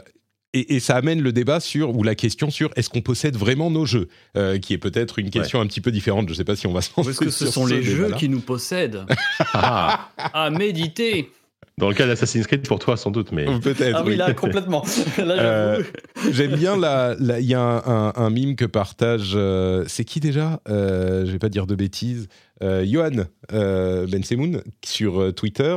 et, 0.55 0.75
et 0.75 0.79
ça 0.79 0.95
amène 0.95 1.21
le 1.21 1.31
débat 1.33 1.59
sur, 1.59 1.95
ou 1.97 2.03
la 2.03 2.13
question 2.15 2.51
sur, 2.51 2.69
est-ce 2.75 2.89
qu'on 2.89 3.01
possède 3.01 3.35
vraiment 3.35 3.71
nos 3.71 3.85
jeux? 3.85 4.07
Euh, 4.37 4.59
Qui 4.59 4.73
est 4.73 4.77
peut-être 4.77 5.17
une 5.17 5.31
question 5.31 5.59
un 5.59 5.65
petit 5.67 5.81
peu 5.81 5.91
différente. 5.91 6.27
Je 6.27 6.33
ne 6.33 6.37
sais 6.37 6.43
pas 6.43 6.55
si 6.55 6.67
on 6.67 6.73
va 6.73 6.81
se 6.81 6.91
lancer 6.95 7.09
est-ce 7.09 7.19
que 7.19 7.29
ce 7.31 7.45
sur 7.45 7.53
sont 7.53 7.65
les 7.65 7.81
jeux 7.81 8.11
qui 8.17 8.29
nous 8.29 8.39
possèdent? 8.39 9.05
Ah, 9.53 10.11
À 10.17 10.49
méditer 10.51 11.31
dans 11.77 11.89
le 11.89 11.95
cas 11.95 12.05
d'Assassin's 12.05 12.45
Creed 12.47 12.67
pour 12.67 12.79
toi 12.79 12.97
sans 12.97 13.09
doute, 13.11 13.31
mais 13.31 13.45
Peut-être, 13.59 13.95
Ah 13.95 14.03
oui, 14.03 14.11
oui. 14.11 14.15
là, 14.17 14.33
complètement. 14.33 14.83
Là, 15.17 15.23
Euh, 15.41 15.83
j'avoue. 16.15 16.33
J'aime 16.33 16.55
bien 16.55 16.77
la. 16.77 17.15
la- 17.19 17.39
Il 17.39 17.45
y 17.47 17.55
a 17.55 17.61
un, 17.61 17.77
un, 17.85 18.13
un 18.15 18.29
mime 18.29 18.55
que 18.55 18.65
partage. 18.65 19.33
euh, 19.35 19.83
c'est 19.87 20.05
qui 20.05 20.19
déjà? 20.19 20.59
Euh, 20.69 21.25
Je 21.25 21.31
vais 21.31 21.39
pas 21.39 21.49
dire 21.49 21.65
de 21.67 21.75
bêtises. 21.75 22.27
Euh, 22.61 22.85
Johan 22.85 23.25
euh, 23.51 24.05
Ben 24.07 24.23
Semoun 24.23 24.61
sur 24.85 25.19
euh, 25.19 25.31
Twitter. 25.31 25.75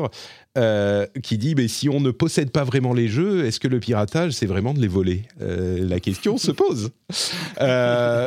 qui 1.22 1.36
dit 1.36 1.54
mais 1.54 1.68
si 1.68 1.88
on 1.90 2.00
ne 2.00 2.10
possède 2.10 2.50
pas 2.50 2.64
vraiment 2.64 2.94
les 2.94 3.08
jeux, 3.08 3.44
est-ce 3.44 3.60
que 3.60 3.68
le 3.68 3.78
piratage 3.80 4.32
c'est 4.32 4.46
vraiment 4.46 4.72
de 4.72 4.80
les 4.80 4.88
voler? 4.88 5.22
La 5.38 6.00
question 6.00 6.38
se 6.38 6.50
pose. 6.50 6.90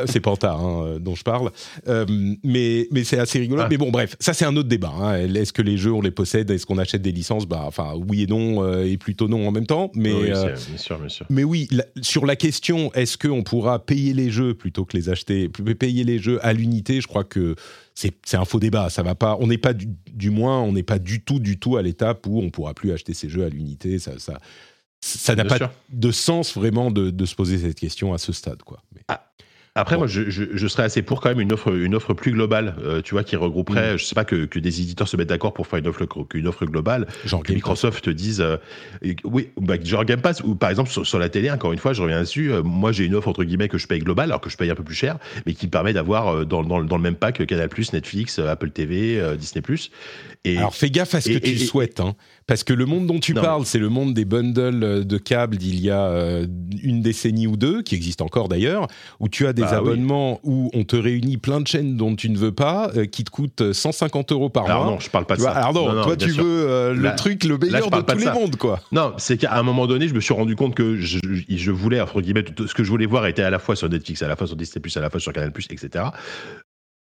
C'est 0.06 0.20
Panta 0.20 0.52
hein, 0.54 0.98
dont 1.00 1.14
je 1.14 1.24
parle, 1.24 1.50
mais 2.44 2.86
mais 2.90 3.04
c'est 3.04 3.18
assez 3.18 3.38
rigolo. 3.38 3.62
Ah. 3.64 3.68
Mais 3.70 3.76
bon 3.76 3.90
bref, 3.90 4.16
ça 4.20 4.32
c'est 4.32 4.44
un 4.44 4.56
autre 4.56 4.68
débat. 4.68 4.92
hein. 5.00 5.16
Est-ce 5.34 5.52
que 5.52 5.62
les 5.62 5.76
jeux 5.76 5.92
on 5.92 6.00
les 6.00 6.10
possède? 6.10 6.50
Est-ce 6.50 6.66
qu'on 6.66 6.78
achète 6.78 7.02
des 7.02 7.12
licences? 7.12 7.46
Bah 7.46 7.62
enfin 7.66 7.94
oui 8.08 8.22
et 8.22 8.26
non 8.26 8.80
et 8.82 8.96
plutôt 8.96 9.28
non 9.28 9.46
en 9.46 9.50
même 9.52 9.66
temps. 9.66 9.90
Mais 9.94 10.12
Oui, 10.12 10.30
c'est- 10.34 10.68
bien 10.68 10.76
sûr, 10.78 10.98
bien 10.98 11.08
sûr. 11.08 11.26
mais 11.30 11.44
oui, 11.44 11.68
la- 11.70 11.84
sur 12.02 12.26
la 12.26 12.36
question, 12.36 12.92
est-ce 12.94 13.18
qu'on 13.18 13.42
pourra 13.42 13.84
payer 13.84 14.12
les 14.14 14.30
jeux 14.30 14.54
plutôt 14.54 14.84
que 14.84 14.96
les 14.96 15.08
acheter, 15.08 15.48
payer 15.48 16.04
les 16.04 16.18
jeux 16.18 16.38
à 16.44 16.52
l'unité 16.52 17.00
Je 17.00 17.06
crois 17.06 17.24
que 17.24 17.54
c'est 17.94 18.34
un 18.34 18.44
faux 18.44 18.60
débat. 18.60 18.88
Ça 18.90 19.02
va 19.02 19.14
pas. 19.14 19.36
On 19.40 19.46
n'est 19.46 19.58
pas 19.58 19.72
du, 19.72 19.88
du 20.12 20.30
moins, 20.30 20.60
on 20.60 20.72
n'est 20.72 20.82
pas 20.82 20.98
du 20.98 21.22
tout, 21.22 21.38
du 21.40 21.58
tout 21.58 21.76
à 21.76 21.82
l'étape 21.82 22.26
où 22.26 22.40
on 22.40 22.50
pourra 22.50 22.74
plus 22.74 22.92
acheter 22.92 23.14
ces 23.14 23.28
jeux 23.28 23.44
à 23.44 23.48
l'unité. 23.48 23.98
Ça, 23.98 24.18
ça, 24.18 24.38
ça 25.00 25.34
n'a 25.34 25.44
pas 25.44 25.56
sûr. 25.56 25.70
de 25.90 26.10
sens 26.10 26.54
vraiment 26.54 26.90
de, 26.90 27.10
de 27.10 27.26
se 27.26 27.34
poser 27.34 27.58
cette 27.58 27.78
question 27.78 28.12
à 28.14 28.18
ce 28.18 28.32
stade, 28.32 28.62
quoi. 28.62 28.82
Mais- 28.94 29.02
Après, 29.80 29.96
Bon. 29.96 30.00
moi, 30.02 30.06
je, 30.06 30.28
je, 30.30 30.44
je 30.52 30.66
serais 30.68 30.82
assez 30.84 31.02
pour 31.02 31.20
quand 31.20 31.30
même 31.30 31.40
une 31.40 31.52
offre, 31.52 31.72
une 31.74 31.94
offre 31.94 32.14
plus 32.14 32.32
globale, 32.32 32.74
euh, 32.84 33.00
tu 33.02 33.14
vois, 33.14 33.24
qui 33.24 33.36
regrouperait, 33.36 33.96
je 33.98 34.04
sais 34.04 34.14
pas, 34.14 34.24
que, 34.24 34.44
que 34.44 34.58
des 34.58 34.80
éditeurs 34.80 35.08
se 35.08 35.16
mettent 35.16 35.28
d'accord 35.28 35.52
pour 35.54 35.66
faire 35.66 35.78
une 35.78 35.88
offre, 35.88 36.02
une 36.34 36.46
offre 36.46 36.66
globale, 36.66 37.06
genre 37.24 37.42
que 37.42 37.48
Game 37.48 37.56
Microsoft 37.56 38.04
te 38.04 38.10
dise, 38.10 38.40
euh, 38.40 38.56
oui, 39.24 39.48
bah, 39.60 39.74
genre 39.82 40.04
Game 40.04 40.20
Pass, 40.20 40.42
ou 40.44 40.54
par 40.54 40.70
exemple 40.70 40.90
sur, 40.90 41.06
sur 41.06 41.18
la 41.18 41.28
télé, 41.28 41.50
encore 41.50 41.72
une 41.72 41.78
fois, 41.78 41.92
je 41.92 42.02
reviens 42.02 42.20
dessus, 42.20 42.52
euh, 42.52 42.62
moi 42.62 42.92
j'ai 42.92 43.04
une 43.04 43.14
offre 43.14 43.28
entre 43.28 43.44
guillemets 43.44 43.68
que 43.68 43.78
je 43.78 43.86
paye 43.86 44.00
globale, 44.00 44.30
alors 44.30 44.40
que 44.40 44.50
je 44.50 44.56
paye 44.56 44.70
un 44.70 44.74
peu 44.74 44.84
plus 44.84 44.94
cher, 44.94 45.18
mais 45.46 45.54
qui 45.54 45.66
me 45.66 45.70
permet 45.70 45.92
d'avoir 45.92 46.44
dans, 46.46 46.62
dans, 46.62 46.82
dans 46.82 46.96
le 46.96 47.02
même 47.02 47.16
pack 47.16 47.44
Canal+, 47.46 47.68
Netflix, 47.92 48.38
Apple 48.38 48.70
TV, 48.70 49.20
Disney+. 49.38 49.62
Et 50.44 50.56
Alors 50.58 50.74
fais 50.74 50.90
gaffe 50.90 51.14
à 51.14 51.20
ce 51.20 51.28
que 51.28 51.36
et- 51.36 51.40
tu 51.40 51.58
souhaites, 51.58 52.00
hein, 52.00 52.14
parce 52.50 52.64
que 52.64 52.72
le 52.72 52.84
monde 52.84 53.06
dont 53.06 53.20
tu 53.20 53.32
Non, 53.32 53.42
parles, 53.42 53.64
c'est 53.64 53.78
le 53.78 53.88
monde 53.88 54.12
des 54.12 54.24
bundles 54.24 54.82
euh, 54.82 55.04
de 55.04 55.18
câbles 55.18 55.56
d'il 55.56 55.80
y 55.80 55.88
a 55.88 56.02
euh, 56.02 56.46
une 56.82 57.00
décennie 57.00 57.46
ou 57.46 57.56
deux, 57.56 57.82
qui 57.82 57.94
existent 57.94 58.24
encore 58.24 58.48
d'ailleurs, 58.48 58.88
où 59.20 59.28
tu 59.28 59.46
as 59.46 59.52
des 59.52 59.62
Bah 59.62 59.68
oui. 59.70 59.76
abonnements 59.78 60.40
où 60.42 60.68
on 60.74 60.82
te 60.82 60.96
réunit 60.96 61.36
plein 61.36 61.60
de 61.60 61.68
chaînes 61.68 61.96
dont 61.96 62.16
tu 62.16 62.28
ne 62.28 62.36
veux 62.36 62.50
pas, 62.50 62.90
euh, 62.96 63.06
qui 63.06 63.22
te 63.22 63.30
coûtent 63.30 63.72
150 63.72 64.32
euros 64.32 64.48
par 64.50 64.64
alors 64.64 64.82
mois. 64.84 64.92
non, 64.94 64.98
je 65.00 65.08
parle 65.10 65.26
pas 65.26 65.36
de 65.36 65.42
ça. 65.42 65.52
alors 65.52 65.72
non, 65.72 65.86
Non, 65.90 65.94
non, 65.94 66.02
toi 66.02 66.16
tu 66.16 66.30
sûr. 66.30 66.42
veux 66.42 66.68
euh, 66.68 66.92
le 66.92 67.02
Là- 67.02 67.12
truc 67.12 67.44
le 67.44 67.56
meilleur 67.56 67.88
de 67.88 68.00
tous 68.00 68.18
les 68.18 68.32
mondes, 68.32 68.56
quoi. 68.56 68.80
Non, 68.90 69.12
c'est 69.16 69.36
qu'à 69.36 69.56
un 69.56 69.62
moment 69.62 69.86
donné, 69.86 70.08
je 70.08 70.14
me 70.14 70.20
suis 70.20 70.34
rendu 70.34 70.56
compte 70.56 70.74
que 70.74 70.96
je, 70.96 71.20
je 71.48 71.70
voulais, 71.70 72.00
entre 72.00 72.20
guillemets, 72.20 72.42
tout 72.42 72.66
ce 72.66 72.74
que 72.74 72.82
je 72.82 72.90
voulais 72.90 73.06
voir 73.06 73.26
était 73.28 73.42
à 73.42 73.50
la 73.50 73.60
fois 73.60 73.76
sur 73.76 73.88
Netflix, 73.88 74.22
à 74.22 74.28
la 74.28 74.34
fois 74.34 74.48
sur 74.48 74.56
Disney+, 74.56 74.82
à 74.96 75.00
la 75.00 75.08
fois 75.08 75.20
sur 75.20 75.32
Canal+, 75.32 75.52
etc. 75.70 76.04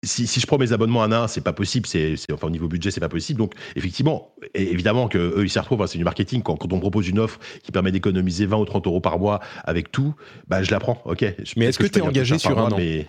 Si, 0.01 0.27
si 0.27 0.39
je 0.39 0.47
prends 0.47 0.57
mes 0.57 0.71
abonnements 0.71 1.03
à 1.03 1.07
un, 1.07 1.27
c'est 1.27 1.41
pas 1.41 1.51
possible. 1.51 1.85
C'est, 1.85 2.15
enfin, 2.31 2.47
au 2.47 2.51
niveau 2.51 2.67
budget, 2.69 2.89
c'est 2.89 3.01
pas 3.01 3.09
possible. 3.09 3.37
Donc, 3.37 3.53
effectivement, 3.75 4.33
et 4.53 4.71
évidemment 4.71 5.09
que 5.09 5.17
eux, 5.17 5.43
ils 5.43 5.49
s'y 5.49 5.59
retrouvent. 5.59 5.81
hein, 5.81 5.87
c'est 5.87 5.97
du 5.97 6.05
marketing. 6.05 6.41
Quand, 6.41 6.55
quand 6.55 6.71
on 6.71 6.79
propose 6.79 7.09
une 7.09 7.19
offre 7.19 7.37
qui 7.63 7.71
permet 7.73 7.91
d'économiser 7.91 8.45
20 8.45 8.57
ou 8.57 8.65
30 8.65 8.87
euros 8.87 9.01
par 9.01 9.19
mois 9.19 9.41
avec 9.65 9.91
tout, 9.91 10.15
bah, 10.47 10.63
je 10.63 10.71
la 10.71 10.79
prends. 10.79 11.01
Ok. 11.05 11.25
Je- 11.43 11.53
Mais 11.57 11.65
est-ce 11.65 11.79
que 11.79 11.85
un 11.85 11.89
peu 11.89 12.01
engagé 12.01 12.37
sur 12.37 12.57
un 12.57 12.71
an 12.71 12.77
mais... 12.77 13.07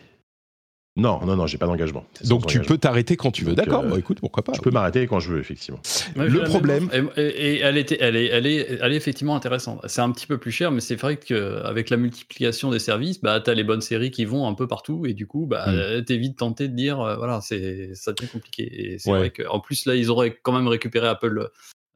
Non, 0.96 1.24
non, 1.24 1.36
non, 1.36 1.46
j'ai 1.46 1.56
pas 1.56 1.66
d'engagement. 1.66 2.04
Donc 2.24 2.46
tu 2.46 2.56
engagement. 2.58 2.64
peux 2.74 2.78
t'arrêter 2.78 3.16
quand 3.16 3.30
tu 3.30 3.44
veux. 3.44 3.54
D'accord, 3.54 3.84
euh, 3.84 3.90
bah, 3.90 3.98
écoute, 3.98 4.18
pourquoi 4.20 4.42
pas. 4.42 4.52
Je 4.54 4.60
peux 4.60 4.72
m'arrêter 4.72 5.06
quand 5.06 5.20
je 5.20 5.32
veux, 5.32 5.38
effectivement. 5.38 5.80
Ouais, 6.16 6.28
Le 6.28 6.42
problème-. 6.42 6.90
Et, 7.16 7.60
elle, 7.60 7.78
était, 7.78 7.96
elle, 8.00 8.16
est, 8.16 8.26
elle, 8.26 8.46
est, 8.46 8.78
elle 8.80 8.92
est 8.92 8.96
effectivement 8.96 9.36
intéressante. 9.36 9.80
C'est 9.86 10.00
un 10.00 10.10
petit 10.10 10.26
peu 10.26 10.36
plus 10.38 10.50
cher, 10.50 10.72
mais 10.72 10.80
c'est 10.80 10.96
vrai 10.96 11.16
qu'avec 11.16 11.90
la 11.90 11.96
multiplication 11.96 12.70
des 12.70 12.80
services, 12.80 13.20
bah, 13.20 13.40
tu 13.40 13.50
as 13.50 13.54
les 13.54 13.62
bonnes 13.64 13.80
séries 13.80 14.10
qui 14.10 14.24
vont 14.24 14.48
un 14.48 14.54
peu 14.54 14.66
partout, 14.66 15.06
et 15.06 15.14
du 15.14 15.26
coup, 15.28 15.46
bah, 15.46 15.66
Mm. 15.68 15.74
euh, 15.76 16.00
t'es 16.02 16.16
vite 16.16 16.36
tenté 16.36 16.66
de 16.66 16.74
dire, 16.74 17.00
euh, 17.00 17.16
voilà, 17.16 17.40
c'est, 17.40 17.94
ça 17.94 18.12
devient 18.12 18.28
compliqué. 18.30 18.64
Et 18.92 18.98
c'est 18.98 19.10
Ouais. 19.12 19.18
vrai 19.18 19.30
qu'en 19.30 19.60
plus, 19.60 19.86
là, 19.86 19.94
ils 19.94 20.10
auraient 20.10 20.36
quand 20.42 20.52
même 20.52 20.66
récupéré 20.68 21.06
Apple 21.06 21.48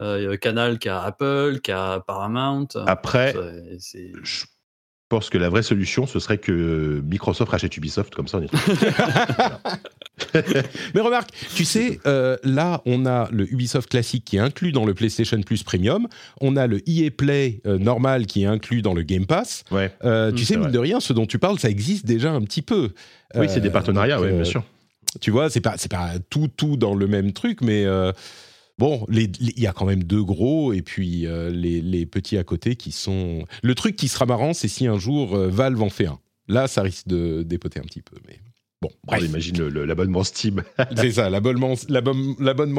euh, 0.03 0.37
Canal, 0.37 0.79
qui 0.79 0.89
a 0.89 1.03
Apple, 1.03 1.61
qui 1.63 1.73
a 1.73 2.01
Paramount. 2.01 2.69
Après, 2.87 3.33
C'est- 3.33 3.77
c'est- 3.81 4.13
je 4.23 4.45
pense 5.09 5.31
que 5.31 5.39
la 5.39 5.49
vraie 5.49 5.63
solution, 5.63 6.07
ce 6.07 6.19
serait 6.19 6.39
que 6.39 7.03
Microsoft 7.05 7.51
rachète 7.51 7.77
Ubisoft, 7.77 8.15
comme 8.15 8.29
ça 8.29 8.39
on 8.39 8.43
est 8.43 8.51
Mais 10.95 11.01
remarque, 11.01 11.31
tu 11.55 11.65
sais, 11.65 12.01
euh, 12.07 12.37
là, 12.43 12.83
on 12.87 13.07
a 13.07 13.29
le 13.31 13.53
Ubisoft 13.53 13.91
classique 13.91 14.25
qui 14.25 14.37
est 14.37 14.41
inclus 14.41 14.73
dans 14.73 14.85
le 14.85 14.95
PlayStation 14.95 15.41
Plus 15.43 15.63
Premium. 15.63 16.09
On 16.41 16.57
a 16.57 16.67
le 16.67 16.81
EA 16.89 17.11
Play 17.11 17.61
euh, 17.67 17.79
normal 17.79 18.27
qui 18.27 18.43
est 18.43 18.47
inclus 18.47 18.83
dans 18.83 18.95
le 18.95 19.03
Game 19.03 19.27
Pass. 19.27 19.65
Ouais. 19.71 19.93
Euh, 20.05 20.33
tu 20.33 20.39
sais, 20.39 20.45
c'est 20.45 20.55
mine 20.55 20.65
vrai. 20.65 20.73
de 20.73 20.79
rien, 20.79 21.01
ce 21.01 21.13
dont 21.13 21.27
tu 21.27 21.39
parles, 21.39 21.59
ça 21.59 21.69
existe 21.69 22.07
déjà 22.07 22.31
un 22.33 22.43
petit 22.43 22.63
peu. 22.63 22.91
Oui, 23.35 23.47
c'est 23.49 23.61
des 23.61 23.71
partenariats, 23.71 24.21
oui, 24.21 24.29
euh, 24.29 24.37
bien 24.37 24.45
sûr. 24.45 24.65
Tu 25.21 25.31
vois, 25.31 25.51
c'est 25.51 25.61
pas, 25.61 25.75
c'est 25.77 25.91
pas 25.91 26.13
tout, 26.31 26.49
tout 26.49 26.77
dans 26.77 26.95
le 26.95 27.07
même 27.07 27.33
truc, 27.33 27.61
mais 27.61 27.85
euh, 27.85 28.13
bon, 28.79 29.07
il 29.11 29.59
y 29.61 29.67
a 29.67 29.73
quand 29.73 29.87
même 29.87 30.05
deux 30.05 30.23
gros 30.25 30.73
et 30.73 30.83
puis 30.83 31.27
euh, 31.27 31.51
les, 31.51 31.81
les 31.81 32.07
petits 32.07 32.39
à 32.39 32.45
côté 32.45 32.77
qui 32.77 32.93
sont. 32.93 33.45
Le 33.63 33.75
truc 33.75 33.97
qui 33.97 34.09
sera 34.09 34.27
marrant, 34.27 34.53
c'est 34.55 34.69
si 34.69 34.87
un 34.87 34.99
jour 34.99 35.35
euh, 35.35 35.49
Valve 35.49 35.83
en 35.83 35.91
fait 35.91 36.07
un. 36.07 36.19
Là, 36.49 36.69
ça 36.69 36.83
risque 36.83 37.09
de 37.09 37.43
dépoter 37.43 37.81
un 37.81 37.85
petit 37.85 38.03
peu, 38.03 38.17
mais 38.29 38.39
bon. 38.83 38.91
Bref. 39.05 39.23
On 39.23 39.27
imagine 39.27 39.67
l'abonnement 39.69 40.25
Steam. 40.25 40.63
C'est 40.97 41.13
ça, 41.13 41.31
l'abonnement, 41.31 41.75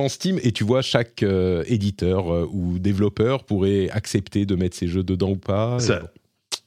Steam, 0.07 0.39
et 0.43 0.51
tu 0.51 0.63
vois, 0.63 0.81
chaque 0.83 1.23
euh, 1.23 1.63
éditeur 1.67 2.47
ou 2.53 2.77
développeur 2.77 3.43
pourrait 3.43 3.89
accepter 3.89 4.45
de 4.45 4.55
mettre 4.55 4.75
ses 4.77 4.87
jeux 4.87 5.03
dedans 5.03 5.31
ou 5.31 5.37
pas. 5.37 5.79
Ça- 5.79 5.99
bon. 6.01 6.07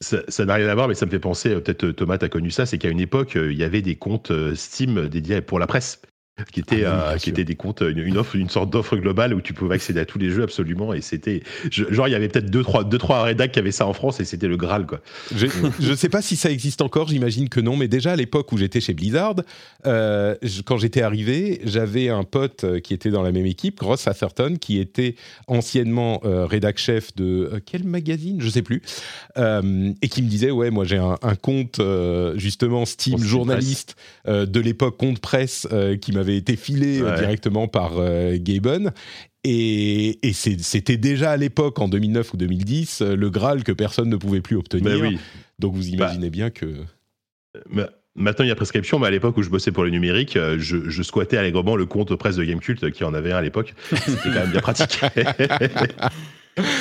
Ça 0.01 0.45
n'a 0.45 0.53
rien 0.55 0.67
à 0.69 0.75
voir, 0.75 0.87
mais 0.87 0.93
ça 0.95 1.05
me 1.05 1.11
fait 1.11 1.19
penser, 1.19 1.49
peut-être 1.55 1.91
Thomas, 1.91 2.17
t'as 2.17 2.29
connu 2.29 2.51
ça, 2.51 2.65
c'est 2.65 2.77
qu'à 2.77 2.87
une 2.89 3.01
époque, 3.01 3.33
il 3.35 3.57
y 3.57 3.63
avait 3.63 3.81
des 3.81 3.95
comptes 3.95 4.31
Steam 4.55 5.09
dédiés 5.09 5.41
pour 5.41 5.59
la 5.59 5.67
presse. 5.67 6.01
Qui 6.51 6.59
étaient, 6.61 6.83
Ah 6.85 7.05
oui, 7.09 7.13
euh, 7.13 7.17
qui 7.17 7.19
sûr. 7.25 7.29
étaient 7.33 7.43
des 7.45 7.55
comptes, 7.55 7.81
une, 7.81 7.99
une 7.99 8.17
offre, 8.17 8.35
une 8.35 8.49
sorte 8.49 8.69
d'offre 8.69 8.95
globale 8.97 9.33
où 9.33 9.41
tu 9.41 9.53
pouvais 9.53 9.75
accéder 9.75 9.99
à 9.99 10.05
tous 10.05 10.19
les 10.19 10.29
jeux 10.29 10.43
absolument. 10.43 10.93
Et 10.93 11.01
c'était, 11.01 11.43
genre, 11.71 12.07
il 12.07 12.11
y 12.11 12.15
avait 12.15 12.27
peut-être 12.29 12.49
deux, 12.49 12.63
trois, 12.63 12.83
deux, 12.83 12.97
trois 12.97 13.23
rédacs 13.23 13.51
qui 13.51 13.59
avaient 13.59 13.71
ça 13.71 13.85
en 13.87 13.93
France 13.93 14.19
et 14.19 14.25
c'était 14.25 14.47
le 14.47 14.57
Graal, 14.57 14.85
quoi. 14.85 15.01
Je 15.35 15.47
ne 15.89 15.95
sais 15.95 16.09
pas 16.09 16.21
si 16.21 16.35
ça 16.35 16.49
existe 16.51 16.81
encore, 16.81 17.07
j'imagine 17.09 17.49
que 17.49 17.59
non, 17.59 17.75
mais 17.75 17.87
déjà 17.87 18.11
à 18.11 18.15
l'époque 18.15 18.51
où 18.51 18.57
j'étais 18.57 18.81
chez 18.81 18.93
Blizzard, 18.93 19.35
euh, 19.85 20.35
je- 20.41 20.61
quand 20.61 20.77
j'étais 20.77 21.01
arrivé, 21.01 21.61
j'avais 21.63 22.09
un 22.09 22.23
pote 22.23 22.63
euh, 22.63 22.79
qui 22.79 22.93
était 22.93 23.09
dans 23.11 23.21
la 23.23 23.31
même 23.31 23.45
équipe, 23.45 23.79
Ross 23.81 24.07
Atherton, 24.07 24.55
qui 24.59 24.79
était 24.79 25.15
anciennement 25.47 26.21
euh, 26.25 26.45
rédac 26.45 26.77
chef 26.77 27.15
de 27.15 27.49
euh, 27.53 27.59
quel 27.65 27.83
magazine, 27.83 28.37
je 28.41 28.49
sais 28.49 28.61
plus, 28.61 28.81
et 29.37 30.07
qui 30.09 30.21
me 30.21 30.27
disait 30.27 30.51
ouais, 30.51 30.69
moi 30.69 30.85
j'ai 30.85 30.97
un, 30.97 31.17
un 31.21 31.35
compte 31.35 31.81
justement 32.35 32.85
Steam 32.85 33.19
journaliste 33.23 33.95
de 34.27 34.59
l'époque 34.59 34.97
compte 34.97 35.19
presse 35.19 35.67
qui 36.01 36.11
m'avait 36.11 36.28
m'avait 36.29 36.37
été 36.39 36.55
filé 36.55 37.01
euh, 37.01 37.11
Ouais. 37.11 37.17
directement 37.19 37.67
par 37.67 37.93
euh, 37.97 38.37
Gaben. 38.39 38.91
Et, 39.43 40.19
c'était 40.33 40.97
déjà 40.97 41.31
à 41.31 41.37
l'époque, 41.37 41.79
en 41.79 41.87
2009 41.87 42.33
ou 42.33 42.37
2010, 42.37 43.01
euh, 43.01 43.15
le 43.15 43.29
Graal 43.29 43.63
que 43.63 43.71
personne 43.71 44.09
ne 44.09 44.17
pouvait 44.17 44.41
plus 44.41 44.55
obtenir. 44.57 44.99
Oui. 45.01 45.17
Donc 45.59 45.75
vous 45.75 45.87
imaginez 45.89 46.29
bien 46.29 46.49
que... 46.49 46.65
Ma- 47.69 47.89
Maintenant, 48.15 48.43
il 48.43 48.49
y 48.49 48.51
a 48.51 48.55
prescription, 48.55 48.99
mais 48.99 49.07
à 49.07 49.11
l'époque 49.11 49.37
où 49.37 49.43
je 49.43 49.49
bossais 49.49 49.71
pour 49.71 49.83
le 49.85 49.91
numérique, 49.91 50.35
euh, 50.35 50.57
je, 50.59 50.89
je 50.89 51.03
squattais 51.03 51.37
allègrement 51.37 51.77
le 51.77 51.85
compte 51.85 52.13
presse 52.15 52.35
de 52.35 52.43
Gamecult 52.43 52.91
qui 52.91 53.03
en 53.05 53.13
avait 53.13 53.31
un 53.31 53.37
à 53.37 53.41
l'époque. 53.41 53.73
C'était 53.95 54.17
quand 54.23 54.33
même 54.41 54.51
bien 54.51 54.59
pratique. 54.59 54.99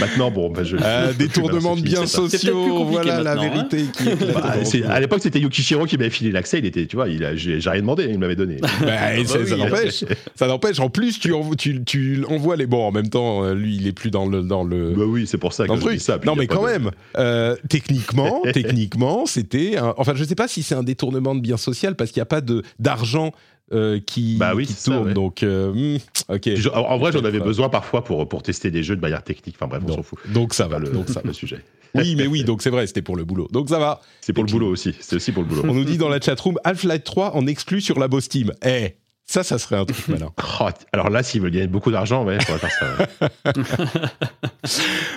Maintenant, 0.01 0.31
bon, 0.33 0.51
bah, 0.51 0.65
je. 0.65 0.77
Euh, 0.77 1.13
je- 1.13 1.19
des 1.19 1.29
tournements 1.29 1.77
de 1.77 1.83
biens 1.83 2.07
sociaux, 2.07 2.85
voilà 2.85 3.23
la 3.23 3.33
hein. 3.33 3.37
vérité 3.49 3.85
qui 3.97 4.05
Bah, 4.35 4.55
aujourd'hui. 4.61 4.83
à 4.85 4.99
l'époque, 4.99 5.21
c'était 5.23 5.39
Yukishiro 5.39 5.87
qui 5.87 5.97
m'avait 5.97 6.11
filé 6.11 6.33
l'accès. 6.33 6.59
Il 6.59 6.67
était, 6.67 6.87
tu 6.87 6.97
vois, 6.97 7.09
il 7.09 7.25
a, 7.25 7.37
j'ai 7.37 7.61
j'ai 7.61 7.71
rien 7.71 7.81
demandé, 7.81 8.07
il 8.11 8.17
me 8.17 8.23
l'avait 8.23 8.35
donné. 8.35 8.57
Bah, 8.81 9.25
ça, 9.25 9.39
oui. 9.39 9.47
ça 9.47 9.57
n'empêche. 9.57 10.05
Ça 10.35 10.47
n'empêche. 10.49 10.81
En 10.81 10.91
plus, 10.91 11.21
tu, 11.21 11.33
envo- 11.33 11.55
tu, 11.55 11.85
tu 11.85 12.25
envoies 12.29 12.57
les 12.57 12.67
bons. 12.67 12.83
En 12.89 12.91
même 12.93 13.09
temps, 13.09 13.45
euh, 13.45 13.55
lui, 13.55 13.77
il 13.77 13.87
est 13.87 13.93
plus 13.93 14.11
dans 14.11 14.27
le 14.27 14.43
dans 14.43 14.65
le. 14.65 14.95
bah 14.97 15.05
oui, 15.07 15.27
c'est 15.29 15.39
pour 15.39 15.53
ça 15.53 15.67
que 15.69 15.77
je 15.77 15.89
dis 15.91 16.01
ça. 16.01 16.19
non, 16.25 16.35
mais 16.35 16.49
quand 16.49 16.63
de- 16.63 16.67
même. 16.69 16.91
euh, 17.17 17.55
techniquement, 17.69 18.43
techniquement, 18.53 19.27
c'était. 19.27 19.77
un- 19.77 19.95
Enfin, 19.97 20.13
je 20.17 20.25
sais 20.25 20.35
pas 20.35 20.49
si 20.49 20.63
c'est 20.65 20.75
un 20.75 20.83
détournement 20.83 21.35
de 21.37 21.41
bien 21.41 21.57
social 21.57 21.95
parce 21.95 22.11
qu'il 22.11 22.21
n'y 22.21 22.23
a 22.23 22.27
pas 22.27 22.41
de 22.41 22.63
d'argent 22.81 23.33
euh, 23.73 24.01
qui, 24.05 24.37
Bah 24.37 24.55
oui, 24.55 24.67
qui 24.67 24.73
ça, 24.73 24.91
tourne. 24.93 25.09
ouais. 25.09 25.15
Donc, 25.15 25.43
euh, 25.43 25.73
hmm, 25.73 25.99
ok. 26.35 26.41
Puis 26.41 26.57
je- 26.57 26.69
en 26.71 26.83
en 26.91 26.99
vrai, 26.99 27.13
j'en 27.13 27.25
avais 27.25 27.41
besoin 27.41 27.69
parfois 27.69 28.03
pour, 28.05 28.29
pour 28.29 28.43
tester 28.43 28.71
des 28.71 28.83
jeux 28.83 28.97
de 28.97 29.01
manière 29.01 29.23
technique. 29.23 29.57
Enfin 29.59 29.67
bref, 29.69 29.83
on 29.89 29.95
s'en 29.95 30.03
fout. 30.03 30.19
Donc 30.33 30.55
ça 30.55 30.69
va. 30.69 30.79
le, 30.79 30.89
Donc 30.91 31.09
ça 31.09 31.21
le 31.25 31.33
sujet. 31.33 31.63
Oui, 31.95 32.15
mais 32.17 32.27
oui. 32.27 32.45
Donc 32.45 32.63
c'est 32.63 32.71
vrai. 32.71 32.87
C'était 32.87 33.03
pour 33.03 33.17
le 33.17 33.25
boulot. 33.25 33.49
Donc 33.53 33.69
ça 33.69 33.79
va. 33.79 34.01
C'est 34.21 34.33
pour 34.33 34.45
le 34.45 34.51
boulot 34.51 34.69
aussi. 34.69 34.95
C'est 35.01 35.17
aussi 35.17 35.33
pour 35.33 35.43
le 35.43 35.49
boulot. 35.49 35.63
On 35.67 35.75
nous 35.75 35.85
dit 35.85 35.97
dans 35.99 36.09
la 36.09 36.21
chatroom 36.21 36.59
Half-Life 36.65 37.05
3 37.05 37.35
en 37.37 37.47
exclut 37.47 37.81
sur 37.81 37.99
la 37.99 38.09
Steam. 38.21 38.53
Eh, 38.67 38.95
ça, 39.27 39.43
ça 39.43 39.59
serait 39.59 39.77
un 39.77 39.85
truc 39.85 40.09
malin. 40.09 40.31
Oh, 40.61 40.69
alors 40.93 41.11
là, 41.11 41.23
s'ils 41.23 41.41
veulent 41.43 41.51
gagner 41.51 41.67
beaucoup 41.67 41.91
d'argent, 41.91 42.25
ouais, 42.25 42.39
on 42.49 42.53
va 42.53 42.59
faire 42.59 42.71
ça. 42.73 42.87
ouais. 43.25 43.53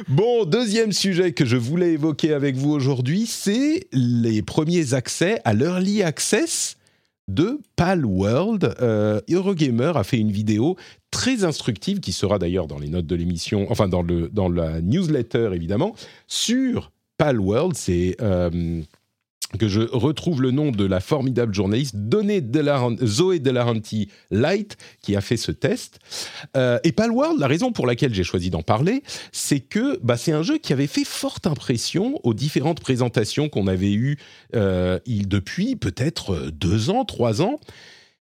Bon, 0.07 0.45
deuxième 0.45 0.91
sujet 0.91 1.33
que 1.33 1.45
je 1.45 1.57
voulais 1.57 1.93
évoquer 1.93 2.33
avec 2.33 2.55
vous 2.55 2.71
aujourd'hui, 2.71 3.25
c'est 3.27 3.87
les 3.91 4.41
premiers 4.41 4.93
accès 4.93 5.39
à 5.45 5.53
l'early 5.53 6.03
access 6.03 6.77
de 7.27 7.59
Palworld. 7.75 8.75
Euh, 8.81 9.21
Eurogamer 9.29 9.91
a 9.95 10.03
fait 10.03 10.17
une 10.17 10.31
vidéo 10.31 10.75
très 11.11 11.43
instructive 11.43 11.99
qui 11.99 12.11
sera 12.11 12.39
d'ailleurs 12.39 12.67
dans 12.67 12.79
les 12.79 12.87
notes 12.87 13.05
de 13.05 13.15
l'émission, 13.15 13.67
enfin 13.69 13.87
dans, 13.87 14.01
le, 14.01 14.31
la 14.53 14.81
newsletter 14.81 15.51
évidemment, 15.53 15.95
sur 16.27 16.91
Palworld. 17.17 17.75
C'est 17.75 18.15
euh, 18.21 18.81
que 19.57 19.67
je 19.67 19.81
retrouve 19.81 20.41
le 20.41 20.51
nom 20.51 20.71
de 20.71 20.85
la 20.85 20.99
formidable 20.99 21.53
journaliste 21.53 21.95
Delahan- 21.95 22.97
Zoé 23.05 23.39
Delahanty 23.39 24.09
Light 24.29 24.77
qui 25.01 25.15
a 25.15 25.21
fait 25.21 25.37
ce 25.37 25.51
test. 25.51 25.99
Euh, 26.57 26.79
et 26.83 26.91
Palworld, 26.91 27.39
la 27.39 27.47
raison 27.47 27.71
pour 27.71 27.87
laquelle 27.87 28.13
j'ai 28.13 28.23
choisi 28.23 28.49
d'en 28.49 28.63
parler, 28.63 29.03
c'est 29.31 29.59
que 29.59 29.99
bah, 30.03 30.17
c'est 30.17 30.31
un 30.31 30.43
jeu 30.43 30.57
qui 30.57 30.73
avait 30.73 30.87
fait 30.87 31.05
forte 31.05 31.47
impression 31.47 32.19
aux 32.23 32.33
différentes 32.33 32.79
présentations 32.79 33.49
qu'on 33.49 33.67
avait 33.67 33.93
eues 33.93 34.17
euh, 34.55 34.99
depuis 35.07 35.75
peut-être 35.75 36.33
euh, 36.33 36.51
deux 36.51 36.89
ans, 36.89 37.05
trois 37.05 37.41
ans, 37.41 37.59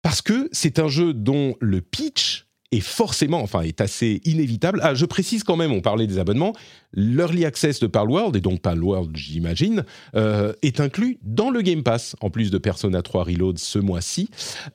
parce 0.02 0.22
que 0.22 0.48
c'est 0.52 0.78
un 0.78 0.88
jeu 0.88 1.12
dont 1.12 1.56
le 1.60 1.80
pitch 1.80 2.45
est 2.72 2.80
forcément, 2.80 3.42
enfin, 3.42 3.62
est 3.62 3.80
assez 3.80 4.20
inévitable. 4.24 4.80
Ah, 4.82 4.94
je 4.94 5.04
précise 5.06 5.44
quand 5.44 5.56
même, 5.56 5.72
on 5.72 5.80
parlait 5.80 6.06
des 6.06 6.18
abonnements, 6.18 6.52
l'early 6.92 7.44
access 7.44 7.80
de 7.80 7.86
Palworld, 7.86 8.34
et 8.36 8.40
donc 8.40 8.60
Palworld, 8.60 9.16
j'imagine, 9.16 9.84
euh, 10.14 10.52
est 10.62 10.80
inclus 10.80 11.18
dans 11.22 11.50
le 11.50 11.62
Game 11.62 11.82
Pass, 11.82 12.16
en 12.20 12.30
plus 12.30 12.50
de 12.50 12.58
Persona 12.58 13.02
3 13.02 13.24
Reload 13.24 13.58
ce 13.58 13.78
mois-ci. 13.78 14.28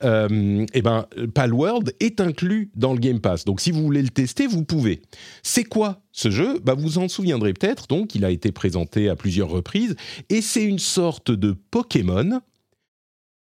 Euh, 0.04 0.66
et 0.74 0.82
ben, 0.82 1.06
Palworld 1.34 1.94
est 2.00 2.22
inclus 2.22 2.72
dans 2.76 2.94
le 2.94 3.00
Game 3.00 3.20
Pass. 3.20 3.46
Donc, 3.46 3.60
si 3.60 3.72
vous 3.72 3.82
voulez 3.82 4.02
le 4.02 4.10
tester, 4.10 4.48
vous 4.48 4.64
pouvez. 4.64 5.02
C'est 5.44 5.64
quoi 5.64 6.02
ce 6.12 6.30
jeu? 6.30 6.60
Bah, 6.64 6.74
Vous 6.74 6.98
en 6.98 7.08
souviendrez 7.08 7.54
peut-être. 7.54 7.88
Donc, 7.88 8.16
il 8.16 8.26
a 8.26 8.32
été 8.32 8.52
présenté 8.52 9.10
à 9.10 9.16
plusieurs 9.16 9.50
reprises. 9.50 9.96
Et 10.30 10.42
c'est 10.42 10.64
une 10.64 10.80
sorte 10.80 11.32
de 11.32 11.52
Pokémon. 11.52 12.42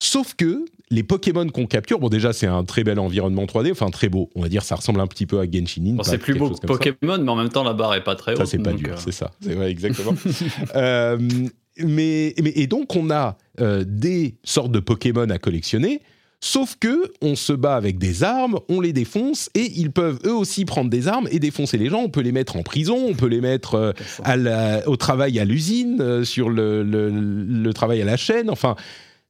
Sauf 0.00 0.34
que 0.34 0.64
les 0.90 1.02
Pokémon 1.02 1.46
qu'on 1.48 1.66
capture, 1.66 1.98
bon 2.00 2.08
déjà 2.08 2.32
c'est 2.32 2.46
un 2.46 2.64
très 2.64 2.84
bel 2.84 2.98
environnement 2.98 3.44
3D, 3.44 3.72
enfin 3.72 3.90
très 3.90 4.08
beau, 4.08 4.30
on 4.34 4.42
va 4.42 4.48
dire 4.48 4.62
ça 4.62 4.74
ressemble 4.76 5.00
un 5.00 5.06
petit 5.06 5.26
peu 5.26 5.38
à 5.40 5.44
Genshin 5.44 5.82
Bon, 5.82 5.92
Impact. 5.94 6.08
c'est 6.10 6.18
plus 6.18 6.34
beau 6.34 6.50
que. 6.50 6.66
Pokémon, 6.66 7.18
mais 7.18 7.30
en 7.30 7.36
même 7.36 7.50
temps, 7.50 7.64
la 7.64 7.74
barre 7.74 7.94
est 7.94 8.04
pas 8.04 8.16
très 8.16 8.32
haute. 8.32 8.38
Ça, 8.38 8.46
c'est 8.46 8.58
pas 8.58 8.72
dur, 8.72 8.94
euh, 8.94 8.96
c'est 8.96 9.12
ça. 9.12 9.30
C'est 9.40 9.54
vrai, 9.54 9.70
exactement. 9.70 10.14
Euh, 10.76 11.18
mais, 11.78 12.34
mais- 12.42 12.52
et 12.56 12.66
donc, 12.66 12.96
on 12.96 13.10
a 13.10 13.36
euh, 13.60 13.84
des 13.86 14.36
sortes 14.44 14.72
de 14.72 14.80
Pokémon 14.80 15.28
à 15.30 15.38
collectionner. 15.38 16.00
Sauf 16.40 16.76
que 16.78 17.10
on 17.20 17.34
se 17.34 17.52
bat 17.52 17.74
avec 17.74 17.98
des 17.98 18.22
armes, 18.22 18.60
on 18.68 18.80
les 18.80 18.92
défonce 18.92 19.50
et 19.56 19.72
ils 19.76 19.90
peuvent 19.90 20.20
eux 20.24 20.32
aussi 20.34 20.64
prendre 20.64 20.88
des 20.88 21.08
armes 21.08 21.26
et 21.32 21.40
défoncer 21.40 21.78
les 21.78 21.88
gens. 21.88 21.98
On 22.00 22.10
peut 22.10 22.20
les 22.20 22.30
mettre 22.30 22.54
en 22.56 22.62
prison, 22.62 22.96
on 23.08 23.14
peut 23.14 23.26
les 23.26 23.40
mettre 23.40 23.92
à 24.22 24.36
la- 24.36 24.88
au 24.88 24.96
travail 24.96 25.40
à 25.40 25.44
l'usine, 25.44 26.24
sur 26.24 26.48
le, 26.48 26.84
le- 26.84 27.10
le 27.10 27.72
travail 27.74 28.00
à 28.02 28.04
la 28.04 28.16
chaîne. 28.16 28.50
Enfin, 28.50 28.76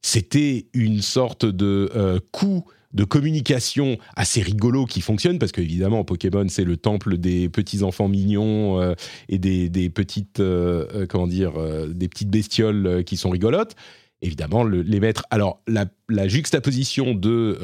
c'était 0.01 0.67
une 0.73 1.01
sorte 1.01 1.45
de 1.45 1.89
euh, 1.95 2.19
coup 2.31 2.63
de 2.93 3.03
communication 3.03 3.97
assez 4.15 4.41
rigolo 4.41 4.85
qui 4.85 5.01
fonctionne 5.01 5.37
parce 5.37 5.51
qu'évidemment 5.51 6.03
Pokémon 6.03 6.45
c'est 6.49 6.63
le 6.63 6.75
temple 6.75 7.17
des 7.17 7.47
petits 7.47 7.83
enfants 7.83 8.07
mignons 8.07 8.81
euh, 8.81 8.95
et 9.27 9.37
des, 9.37 9.89
petites 9.91 10.39
euh, 10.39 11.05
comment 11.07 11.27
dire 11.27 11.53
des 11.87 12.07
petites 12.07 12.29
bestioles 12.31 13.03
qui 13.05 13.15
sont 13.15 13.29
rigolotes. 13.29 13.75
Évidemment 14.21 14.63
le- 14.63 14.81
les 14.81 14.99
mettre 14.99 15.23
alors 15.29 15.61
la, 15.67 15.85
la 16.09 16.27
juxtaposition 16.27 17.13
de 17.13 17.57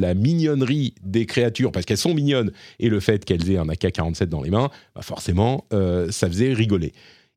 la 0.00 0.12
mignonnerie 0.14 0.94
des 1.02 1.24
créatures 1.26 1.72
parce 1.72 1.86
qu'elles 1.86 1.96
sont 1.96 2.14
mignonnes 2.14 2.52
et 2.78 2.88
le 2.90 3.00
fait 3.00 3.24
qu'elles 3.24 3.50
aient 3.50 3.56
un 3.58 3.68
AK-47 3.68 4.26
dans 4.26 4.42
les 4.42 4.50
mains 4.50 4.68
bah 4.94 5.02
forcément 5.02 5.64
ça 5.70 6.28
faisait 6.28 6.52
rigoler 6.52 6.92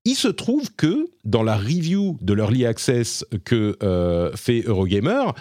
il 0.05 0.15
se 0.15 0.27
trouve 0.27 0.71
que 0.75 1.09
dans 1.23 1.43
la 1.43 1.57
review 1.57 2.17
de 2.21 2.33
l'Early 2.33 2.65
Access 2.65 3.25
que 3.43 3.75
euh, 3.83 4.31
fait 4.35 4.61
Eurogamer, 4.65 5.31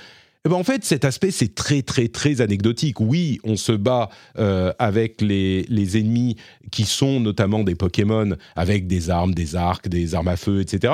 eh 0.47 0.51
ben 0.51 0.57
en 0.57 0.65
fait, 0.65 0.85
cet 0.85 1.07
aspect, 1.07 1.31
c'est 1.31 1.55
très, 1.55 1.81
très, 1.81 2.09
très 2.09 2.43
anecdotique. 2.43 3.01
Oui, 3.01 3.41
on 3.45 3.57
se 3.57 3.73
bat 3.73 4.11
euh, 4.39 4.75
avec 4.79 5.23
les, 5.23 5.63
les 5.71 5.99
ennemis 5.99 6.37
qui 6.71 6.85
sont 6.85 7.19
notamment 7.19 7.65
des 7.65 7.75
Pokémon 7.75 8.37
avec 8.55 8.87
des 8.87 9.09
armes, 9.09 9.33
des 9.33 9.57
arcs, 9.57 9.89
des 9.89 10.15
armes 10.15 10.29
à 10.29 10.37
feu, 10.37 10.61
etc. 10.61 10.93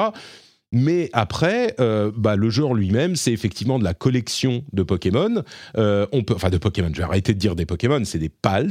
Mais 0.72 1.10
après, 1.12 1.74
euh, 1.80 2.12
bah, 2.16 2.36
le 2.36 2.48
jeu 2.48 2.64
en 2.64 2.74
lui-même, 2.74 3.16
c'est 3.16 3.32
effectivement 3.32 3.80
de 3.80 3.84
la 3.84 3.94
collection 3.94 4.62
de 4.72 4.84
Pokémon. 4.84 5.42
Euh, 5.76 6.06
on 6.12 6.22
peut, 6.22 6.34
enfin 6.34 6.50
de 6.50 6.58
Pokémon. 6.58 6.90
Je 6.92 6.98
vais 6.98 7.04
arrêter 7.04 7.34
de 7.34 7.38
dire 7.38 7.56
des 7.56 7.66
Pokémon, 7.66 8.04
c'est 8.04 8.18
des 8.18 8.28
pals 8.28 8.70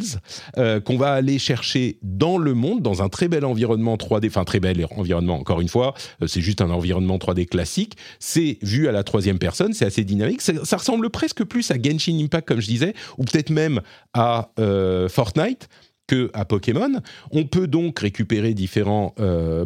euh, 0.58 0.80
qu'on 0.80 0.98
va 0.98 1.12
aller 1.12 1.40
chercher 1.40 2.00
dans 2.02 2.38
le 2.38 2.54
monde, 2.54 2.82
dans 2.82 3.04
un 3.04 3.10
très 3.10 3.28
bel 3.28 3.44
environnement 3.44 3.98
3D. 3.98 4.28
Enfin 4.28 4.46
très 4.46 4.62
bel 4.62 4.86
environnement. 4.96 5.38
Encore 5.38 5.60
une 5.60 5.68
fois, 5.68 5.94
c'est 6.26 6.42
juste 6.42 6.62
un 6.62 6.70
environnement 6.70 7.18
3D 7.18 7.48
classique. 7.48 7.98
C'est 8.20 8.60
vu 8.62 8.88
à 8.88 8.94
la 8.94 9.04
troisième 9.04 9.38
personne, 9.38 9.74
c'est 9.74 9.86
assez 9.86 10.06
dynamique. 10.06 10.42
Ça, 10.42 10.78
ressemble 10.78 11.10
presque 11.10 11.44
plus 11.44 11.70
à 11.72 11.76
Genshin 11.76 12.18
Impact, 12.18 12.48
comme 12.48 12.62
je 12.62 12.68
disais, 12.68 12.94
ou 13.18 13.26
peut-être 13.26 13.50
même 13.50 13.82
à 14.14 14.52
Fortnite 15.10 15.68
que 16.08 16.32
à 16.34 16.46
Pokémon. 16.46 17.02
On 17.32 17.44
peut 17.44 17.68
donc 17.68 18.00
récupérer 18.00 18.54
différents 18.54 19.14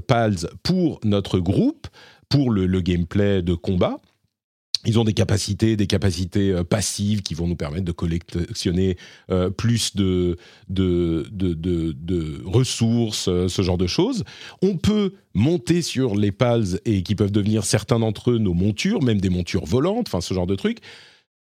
pals 0.08 0.48
pour 0.64 1.00
notre 1.04 1.40
groupe, 1.40 1.88
pour 2.34 2.50
le, 2.50 2.82
gameplay 2.82 3.44
de 3.44 3.54
combat. 3.54 4.02
Ils 4.86 4.98
ont 4.98 5.04
des 5.04 5.14
capacités, 5.14 5.78
des 5.78 5.86
capacités 5.86 6.52
euh, 6.52 6.64
passives 6.64 7.22
qui 7.22 7.36
vont 7.36 7.48
nous 7.48 7.56
permettre 7.56 7.86
de 7.86 7.92
collectionner 7.92 8.98
euh, 9.30 9.52
plus 9.52 9.96
de, 9.96 10.38
de- 10.68 11.28
de 11.32 12.42
ressources, 12.44 13.28
euh, 13.28 13.48
ce 13.48 13.62
genre 13.62 13.78
de 13.78 13.86
choses. 13.86 14.24
On 14.64 14.78
peut 14.78 15.14
monter 15.36 15.84
sur 15.84 16.16
les 16.16 16.32
pals 16.32 16.80
et 16.86 17.04
qui 17.04 17.14
peuvent 17.14 17.32
devenir 17.32 17.66
certains 17.66 18.00
d'entre 18.00 18.32
eux 18.32 18.40
nos 18.40 18.56
montures, 18.56 19.04
même 19.04 19.22
des 19.22 19.30
montures 19.30 19.66
volantes, 19.66 20.08
enfin 20.08 20.20
ce 20.20 20.34
genre 20.34 20.48
de 20.48 20.56
trucs. 20.56 20.80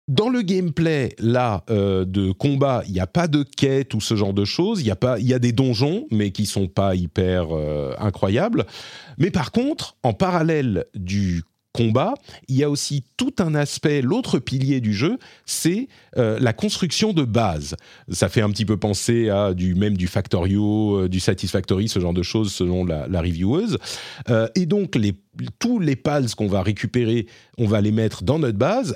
Dans 0.10 0.28
le 0.28 0.42
gameplay 0.42 1.16
là 1.18 1.64
euh, 1.70 2.04
de 2.04 2.34
combat, 2.34 2.84
il 2.88 2.92
n'y 2.92 3.00
a 3.00 3.08
pas 3.08 3.30
de 3.30 3.44
quête 3.44 3.94
ou 3.94 4.02
ce 4.02 4.16
genre 4.16 4.34
de 4.34 4.44
choses. 4.44 4.82
Il 4.82 4.88
y 4.88 4.92
a 4.92 4.98
pas, 4.98 5.18
il 5.18 5.26
y 5.26 5.34
a 5.34 5.40
des 5.40 5.54
donjons, 5.54 6.08
mais 6.12 6.32
qui 6.32 6.46
sont 6.46 6.68
pas 6.68 6.94
hyper 6.94 7.48
euh, 7.52 7.94
incroyables. 7.98 8.66
Mais 9.18 9.32
par 9.32 9.54
contre, 9.54 9.96
en 10.04 10.12
parallèle 10.12 10.86
du 10.94 11.44
combat, 11.72 12.16
il 12.50 12.58
y 12.58 12.64
a 12.64 12.70
aussi 12.70 13.06
tout 13.16 13.34
un 13.40 13.56
aspect, 13.56 14.02
l'autre 14.02 14.40
pilier 14.40 14.82
du 14.82 14.94
jeu, 14.94 15.18
c'est 15.46 15.88
euh, 16.18 16.38
la 16.38 16.52
construction 16.52 17.14
de 17.14 17.24
base. 17.24 17.78
Ça 18.10 18.28
fait 18.28 18.42
un 18.42 18.50
petit 18.50 18.66
peu 18.66 18.76
penser 18.76 19.30
à 19.30 19.54
du 19.54 19.74
même 19.74 19.96
du 19.96 20.08
Factorio, 20.08 21.08
du 21.08 21.22
Satisfactory, 21.22 21.88
ce 21.88 22.02
genre 22.02 22.14
de 22.14 22.24
choses 22.24 22.54
selon 22.54 22.84
la, 22.84 23.08
la 23.08 23.22
revieweuse. 23.22 23.78
Et 24.56 24.66
donc 24.66 24.96
les 24.96 25.16
tous 25.60 25.80
les 25.80 25.96
pals 25.96 26.30
qu'on 26.36 26.48
va 26.48 26.62
récupérer, 26.62 27.28
on 27.58 27.66
va 27.66 27.82
les 27.82 27.92
mettre 27.92 28.24
dans 28.24 28.40
notre 28.40 28.58
base 28.58 28.96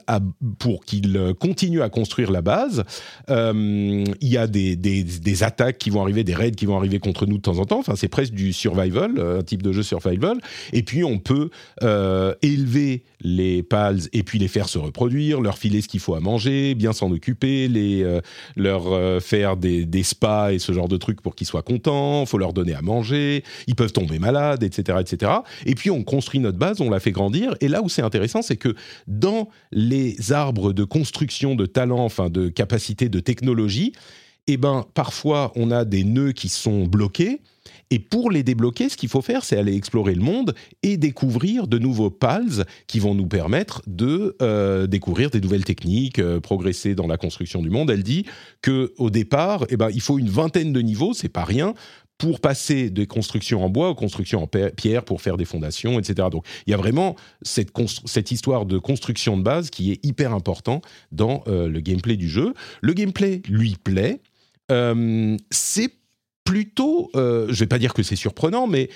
pour 0.60 0.86
qu'ils 0.86 1.16
euh, 1.18 1.34
continuent 1.34 1.82
à 1.82 1.90
construire 1.90 2.32
la 2.32 2.42
base. 2.42 2.84
Euh, 3.30 4.04
Il 4.22 4.28
y 4.28 4.38
a 4.38 4.48
des, 4.48 5.44
attaques 5.44 5.78
qui 5.78 5.90
vont 5.90 6.02
arriver, 6.02 6.24
des 6.24 6.34
raids 6.34 6.52
qui 6.52 6.66
vont 6.66 6.78
arriver 6.78 7.00
contre 7.00 7.26
nous 7.26 7.38
de 7.38 7.42
temps 7.42 7.60
en 7.60 7.66
temps. 7.66 7.80
Enfin, 7.80 7.96
c'est 7.96 8.08
presque 8.08 8.34
du 8.34 8.54
survival, 8.54 9.18
euh, 9.18 9.40
un 9.40 9.44
type 9.44 9.62
de 9.62 9.72
jeu 9.72 9.84
survival. 9.84 10.38
Et 10.74 10.84
puis, 10.84 11.04
on 11.04 11.20
peut 11.20 11.50
élever 12.42 13.04
les 13.22 13.64
pals 13.64 14.02
et 14.14 14.24
puis 14.24 14.40
les 14.40 14.48
faire 14.48 14.70
se 14.70 14.78
reproduire, 14.78 15.42
leur 15.42 15.58
filer 15.58 15.82
ce 15.82 15.88
qu'il 15.88 16.00
faut 16.00 16.16
à 16.16 16.20
manger, 16.20 16.76
bien 16.76 16.94
s'en 16.94 17.12
occuper, 17.12 17.68
les, 17.68 18.04
euh, 18.04 18.22
leur 18.56 18.88
euh, 18.88 19.20
faire 19.20 19.58
des, 19.58 19.86
des 19.86 20.04
spas 20.04 20.52
et 20.52 20.60
ce 20.60 20.72
genre 20.72 20.88
de 20.88 20.98
trucs 20.98 21.22
pour 21.22 21.36
qu'ils 21.36 21.48
soient 21.48 21.62
contents. 21.62 22.26
faut 22.26 22.38
leur 22.38 22.54
donner 22.54 22.74
à 22.74 22.82
manger. 22.82 23.44
Ils 23.68 23.76
peuvent 23.76 23.94
tomber 23.94 24.20
malades, 24.20 24.64
etc., 24.64 25.00
etc. 25.02 25.32
Et 25.66 25.76
puis, 25.76 25.90
on 25.90 26.04
construit 26.04 26.40
notre 26.40 26.58
base, 26.58 26.82
on 26.82 26.90
la 26.90 27.00
fait 27.00 27.12
grandir. 27.12 27.56
Et 27.62 27.68
là 27.68 27.82
où 27.82 27.90
c'est 27.90 28.02
intéressant, 28.04 28.42
c'est 28.42 28.58
que 28.58 28.76
dans 29.08 29.50
les 29.72 30.32
arbres 30.32 30.74
de 30.74 30.84
construction 30.84 31.56
de 31.56 31.66
talent, 31.66 32.04
enfin 32.04 32.30
de 32.30 32.50
capacité 32.50 33.10
de 33.10 33.20
technologie, 33.20 33.94
eh 34.48 34.58
ben, 34.58 34.86
parfois, 34.94 35.52
on 35.56 35.72
a 35.72 35.84
des 35.84 36.04
nœuds 36.04 36.32
qui 36.32 36.50
sont 36.50 36.86
bloqués. 36.86 37.42
Et 37.90 38.00
pour 38.00 38.32
les 38.32 38.44
débloquer, 38.44 38.90
ce 38.90 38.98
qu'il 38.98 39.10
faut 39.10 39.22
faire, 39.22 39.44
c'est 39.44 39.58
aller 39.58 39.76
explorer 39.76 40.14
le 40.14 40.22
monde 40.22 40.54
et 40.84 40.98
découvrir 40.98 41.68
de 41.68 41.78
nouveaux 41.78 42.10
pals 42.10 42.66
qui 42.88 43.00
vont 43.00 43.16
nous 43.16 43.28
permettre 43.28 43.82
de 43.88 44.36
euh, 44.42 44.88
découvrir 44.88 45.30
des 45.30 45.40
nouvelles 45.40 45.64
techniques, 45.64 46.20
euh, 46.20 46.40
progresser 46.40 46.96
dans 46.96 47.08
la 47.08 47.18
construction 47.18 47.62
du 47.62 47.70
monde. 47.70 47.90
Elle 47.90 48.04
dit 48.04 48.26
que 48.62 48.94
au 48.98 49.10
départ, 49.10 49.66
eh 49.70 49.78
ben, 49.78 49.90
il 49.94 50.02
faut 50.02 50.20
une 50.20 50.30
vingtaine 50.30 50.74
de 50.74 50.82
niveaux, 50.82 51.14
c'est 51.14 51.30
pas 51.30 51.46
rien, 51.46 51.74
pour 52.18 52.40
passer 52.40 52.90
des 52.90 53.06
constructions 53.06 53.64
en 53.64 53.70
bois 53.70 53.90
aux 53.90 53.96
constructions 53.96 54.44
en 54.44 54.48
pierre 54.48 55.04
pour 55.04 55.22
faire 55.22 55.38
des 55.38 55.46
fondations, 55.46 56.00
etc. 56.00 56.30
Donc 56.32 56.46
il 56.66 56.72
y 56.72 56.74
a 56.74 56.78
vraiment 56.78 57.16
cette 57.44 58.32
histoire 58.32 58.66
de 58.66 58.78
construction 58.80 59.38
de 59.38 59.44
base 59.44 59.70
qui 59.70 59.92
est 59.92 60.04
hyper 60.04 60.34
important 60.34 60.82
dans 61.12 61.44
euh, 61.48 61.68
le 61.68 61.80
gameplay 61.80 62.18
du 62.18 62.28
jeu. 62.28 62.54
Le 62.82 62.94
gameplay 62.94 63.42
lui 63.48 63.76
plaît. 63.82 64.22
Euh, 64.72 65.38
c'est 65.52 65.94
plutôt, 66.48 67.12
euh, 67.18 67.48
je 67.50 67.60
vais 67.60 67.68
pas 67.68 67.78
dire 67.78 67.94
que 67.94 68.04
c'est 68.04 68.16
surprenant, 68.16 68.68
mais 68.68 68.90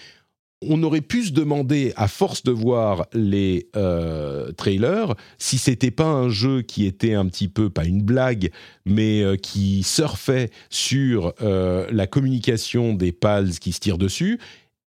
on 0.66 0.82
aurait 0.84 1.02
pu 1.02 1.26
se 1.26 1.34
demander, 1.34 1.92
à 1.98 2.08
force 2.08 2.44
de 2.44 2.52
voir 2.52 3.08
les 3.14 3.68
euh, 3.76 4.54
trailers, 4.54 5.16
si 5.38 5.58
c'était 5.58 5.92
pas 5.92 6.06
un 6.06 6.30
jeu 6.30 6.62
qui 6.62 6.86
était 6.86 7.14
un 7.14 7.26
petit 7.26 7.50
peu, 7.50 7.70
pas 7.70 7.84
une 7.84 8.04
blague, 8.04 8.52
mais 8.86 9.22
euh, 9.22 9.36
qui 9.36 9.84
surfait 9.84 10.50
sur 10.70 11.34
la 11.42 12.08
communication 12.08 12.94
des 12.94 13.12
pals 13.12 13.60
qui 13.60 13.74
se 13.74 13.82
tirent 13.82 13.98
dessus. 13.98 14.40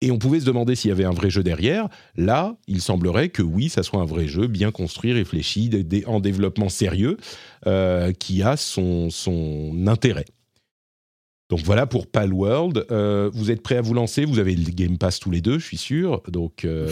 Et 0.01 0.11
on 0.11 0.19
pouvait 0.19 0.41
se 0.41 0.47
demander 0.47 0.77
s'il 0.77 0.89
y 0.89 0.93
avait 0.93 1.05
un 1.05 1.11
vrai 1.11 1.29
jeu 1.29 1.43
derrière. 1.43 1.89
Là, 2.17 2.57
il 2.69 2.81
semblerait 2.81 3.29
que 3.29 3.43
oui, 3.43 3.69
ça 3.69 3.83
soit 3.83 4.01
un 4.01 4.07
vrai 4.07 4.29
jeu, 4.29 4.47
bien 4.47 4.71
construit, 4.71 5.13
réfléchi, 5.13 5.71
en 6.07 6.21
développement 6.21 6.71
sérieux, 6.71 7.19
qui 8.19 8.43
a 8.43 8.57
son, 8.57 9.11
son 9.11 9.87
intérêt. 9.87 10.27
Donc 11.49 11.61
voilà 11.61 11.87
pour 11.87 12.07
Palworld. 12.07 12.87
Euh, 12.91 13.31
vous 13.33 13.51
êtes 13.51 13.63
prêts 13.63 13.77
à 13.77 13.81
vous 13.83 13.95
lancer? 13.95 14.25
Vous 14.25 14.39
avez 14.39 14.55
le 14.57 14.71
Game 14.71 14.99
Pass 14.99 15.21
tous 15.21 15.31
les 15.31 15.41
deux, 15.41 15.59
je 15.59 15.65
suis 15.67 15.77
sûr. 15.77 16.23
Donc 16.29 16.65
euh, 16.65 16.89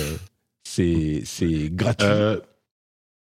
c'est 0.65 1.23
gratuit. 1.71 2.07
Euh, 2.09 2.39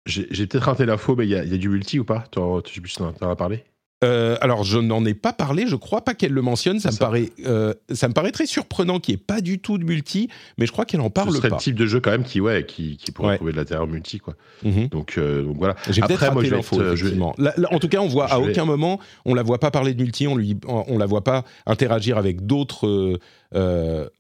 J'ai 0.07 0.47
peut-être 0.47 0.65
raté 0.65 0.87
l'info, 0.87 1.15
mais 1.15 1.27
il 1.27 1.31
y, 1.31 1.37
a 1.37 1.45
du 1.45 1.69
multi 1.69 1.99
ou 1.99 2.05
pas? 2.05 2.25
Tu 2.31 2.41
t'en 2.41 3.31
as 3.31 3.37
parlé? 3.37 3.65
Euh, 4.03 4.37
alors 4.41 4.65
je 4.65 4.79
n'en 4.79 5.05
ai 5.05 5.15
pas 5.15 5.33
parlé. 5.33 5.67
Je 5.67 5.77
crois 5.77 6.03
pas 6.05 6.15
qu'elle 6.15 6.33
le 6.33 6.43
mentionne. 6.43 6.81
Ça 6.81 6.89
me 6.89 6.95
Ça. 6.95 6.99
paraît 6.99 7.31
euh, 7.47 7.73
ça 7.93 8.09
me 8.09 8.15
paraît 8.15 8.33
très 8.33 8.47
surprenant 8.47 8.99
qu'il 9.01 9.15
n'y 9.15 9.21
ait 9.21 9.25
pas 9.25 9.41
du 9.41 9.59
tout 9.61 9.79
de 9.79 9.85
multi, 9.85 10.29
mais 10.59 10.67
je 10.67 10.73
crois 10.73 10.85
qu'elle 10.85 11.01
en 11.01 11.07
Ce 11.07 11.11
parle 11.11 11.33
serait 11.37 11.49
pas. 11.51 11.57
le 11.57 11.61
type 11.63 11.77
de 11.77 11.87
jeu 11.87 12.01
quand 12.01 12.11
même 12.11 12.25
qui, 12.25 12.41
ouais, 12.41 12.67
qui, 12.67 12.97
qui 12.97 13.13
pourrait 13.13 13.29
Ouais. 13.31 13.37
trouver 13.37 13.53
de 13.53 13.57
l'intérieur 13.59 13.87
multi, 13.87 14.19
quoi. 14.19 14.35
Mhm. 14.65 14.89
Donc, 14.89 15.15
euh, 15.19 15.43
donc 15.45 15.57
voilà. 15.59 15.77
J'ai 15.91 16.01
peut-être 16.03 16.21
moi, 16.21 16.29
raté 16.31 16.45
je 16.47 16.51
vais 16.51 16.57
l'info, 16.57 16.77
être, 16.77 16.83
je 16.83 16.89
vais- 16.89 16.95
effectivement. 16.95 17.35
Là- 17.39 17.55
là, 17.57 17.69
en 17.73 17.79
tout 17.79 17.89
cas, 17.89 17.99
on 18.01 18.09
voit 18.09 18.27
je 18.29 18.35
à 18.35 18.39
vais- 18.41 18.51
aucun 18.51 18.65
moment, 18.65 18.99
on 19.25 19.35
la 19.35 19.43
voit 19.43 19.59
pas 19.61 19.71
parler 19.71 19.95
de 19.95 20.03
multi, 20.03 20.27
on 20.27 20.37
lui, 20.37 20.57
on, 20.67 20.99
la 20.99 21.07
voit 21.07 21.23
pas 21.25 21.45
interagir 21.67 22.19
avec 22.19 22.45
d'autres 22.47 23.19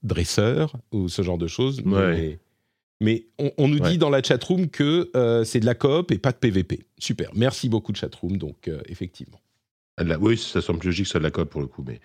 dresseurs 0.02 0.74
ou 0.92 1.08
ce 1.08 1.22
genre 1.22 1.38
de 1.38 1.46
choses. 1.46 1.82
Mais, 3.04 3.26
on, 3.40 3.50
on 3.58 3.66
nous 3.66 3.78
Ouais. 3.78 3.90
dit 3.90 3.98
dans 3.98 4.10
la 4.10 4.22
chatroom 4.22 4.68
que 4.68 5.10
euh, 5.16 5.42
c'est 5.42 5.58
de 5.58 5.66
la 5.66 5.74
coop 5.74 6.12
et 6.12 6.18
pas 6.18 6.30
de 6.30 6.36
PVP. 6.36 6.84
Super. 6.98 7.30
Merci 7.34 7.68
beaucoup 7.68 7.92
chatroom. 7.92 8.36
Donc 8.36 8.68
euh, 8.68 8.80
effectivement. 8.86 9.40
La- 9.98 10.18
Oui, 10.18 10.38
ça 10.38 10.60
semble 10.62 10.84
logique, 10.84 11.06
ça 11.06 11.18
de 11.18 11.24
la 11.24 11.30
code 11.30 11.48
pour 11.48 11.60
le 11.60 11.66
coup, 11.66 11.84
mais 11.86 12.00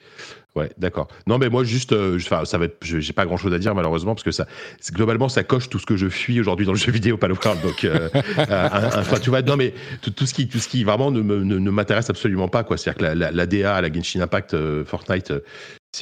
ouais, 0.56 0.69
d'accord. 0.78 1.08
Non, 1.26 1.38
mais 1.38 1.47
moi 1.50 1.63
juste, 1.63 1.93
euh, 1.93 2.19
ça 2.19 2.58
va 2.58 2.65
être, 2.65 2.78
j'ai 2.82 3.13
pas 3.13 3.26
grand 3.26 3.38
chose 3.38 3.54
à 3.54 3.60
dire 3.60 3.73
malheureusement 3.73 4.13
parce 4.13 4.23
que 4.23 4.32
ça, 4.32 4.45
globalement, 4.91 5.30
ça 5.30 5.43
coche 5.43 5.69
tout 5.69 5.80
ce 5.80 5.86
que 5.86 5.95
je 5.95 6.10
fuis 6.10 6.39
aujourd'hui 6.41 6.65
dans 6.65 6.73
le 6.73 6.78
jeu 6.78 6.91
vidéo 6.91 7.15
Palworld. 7.17 7.62
Donc, 7.62 7.86
euh, 7.86 8.10
euh, 8.38 8.69
enfin, 8.93 9.19
tu 9.19 9.30
vois, 9.30 9.41
non, 9.41 9.56
mais 9.56 9.73
tout, 10.02 10.12
tout 10.12 10.26
ce 10.26 10.34
qui, 10.34 10.47
tout 10.50 10.60
ce 10.60 10.67
qui 10.67 10.84
vraiment 10.84 11.12
ne, 11.12 11.21
me- 11.21 11.43
ne, 11.43 11.58
ne 11.60 11.69
m'intéresse 11.71 12.10
absolument 12.10 12.50
pas, 12.50 12.63
quoi. 12.65 12.78
C'est-à-dire 12.78 12.97
que 13.00 13.04
la, 13.06 13.15
la, 13.15 13.32
la 13.32 13.45
DA, 13.45 13.80
la 13.82 13.91
Genshin 13.91 14.19
Impact, 14.21 14.54
euh, 14.54 14.84
Fortnite. 14.84 15.32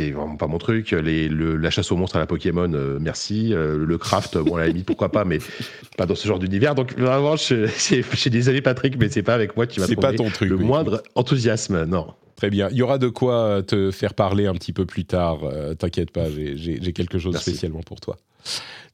Euh, 0.02 0.06
c'est 0.06 0.12
vraiment 0.12 0.36
pas 0.38 0.48
mon 0.48 0.58
truc. 0.58 0.92
Les, 0.92 1.28
le- 1.28 1.58
la 1.58 1.70
chasse 1.70 1.92
aux 1.92 1.96
monstres 1.98 2.16
à 2.16 2.20
la 2.20 2.26
Pokémon, 2.28 2.72
euh, 2.74 2.98
merci. 3.00 3.54
Euh, 3.54 3.78
le 3.86 3.98
craft, 3.98 4.38
bon, 4.38 4.56
à 4.56 4.62
la 4.62 4.68
limite, 4.68 4.86
pourquoi 4.86 5.10
pas, 5.12 5.26
mais 5.26 5.40
pas 5.98 6.06
dans 6.06 6.16
ce 6.16 6.28
genre 6.28 6.40
d'univers. 6.40 6.76
Donc, 6.76 6.98
vraiment, 6.98 7.36
je, 7.36 7.68
je, 7.68 8.02
je 8.02 8.16
suis 8.16 8.30
désolé, 8.30 8.62
Patrick, 8.62 8.98
mais 8.98 9.10
c'est 9.10 9.24
pas 9.24 9.34
avec 9.34 9.56
moi 9.56 9.66
que 9.68 9.74
tu 9.74 9.80
vas 9.80 9.88
C'est 9.88 9.96
pas 9.96 10.14
trouver 10.14 10.30
ton 10.30 10.36
truc. 10.36 10.50
le 10.50 10.56
oui. 10.56 10.64
moindre 10.66 11.02
enthousiasme. 11.16 11.86
Non. 11.86 12.14
Très 12.36 12.50
bien. 12.50 12.68
Il 12.72 12.78
y 12.78 12.82
aura 12.82 12.98
de 12.98 13.08
quoi 13.08 13.46
euh, 13.46 13.62
te 13.62 13.92
faire 13.92 14.14
parler 14.14 14.46
un 14.46 14.54
petit 14.54 14.74
peu 14.74 14.86
plus 14.86 15.06
tard. 15.06 15.46
euh, 15.46 15.74
T'inquiète 15.74 16.12
pas, 16.12 16.30
j'ai- 16.30 16.80
quelque 16.94 17.18
chose 17.18 17.34
Merci. 17.34 17.52
spécialement 17.52 17.82
pour 17.82 18.02
toi. 18.02 18.18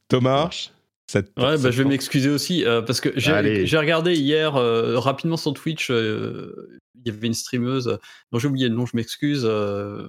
Thomas, 0.08 0.42
marche. 0.44 0.70
ça 1.08 1.22
te- 1.22 1.28
Ouais, 1.40 1.58
bah, 1.58 1.70
je 1.72 1.82
vais 1.82 1.88
m'excuser 1.88 2.28
aussi 2.30 2.64
euh, 2.64 2.82
parce 2.82 3.00
que 3.00 3.08
j'ai 3.16 3.76
regardé 3.78 4.14
hier 4.14 4.54
euh, 4.56 4.98
rapidement 4.98 5.36
sur 5.36 5.52
Twitch. 5.54 5.90
euh, 5.90 6.78
Il 7.04 7.12
y 7.12 7.16
avait 7.16 7.26
une 7.26 7.34
streameuse 7.34 7.98
dont 8.30 8.38
j'ai 8.38 8.46
oublié 8.46 8.68
le 8.68 8.76
nom, 8.76 8.86
je 8.86 8.94
m'excuse, 8.96 9.42
euh, 9.44 10.06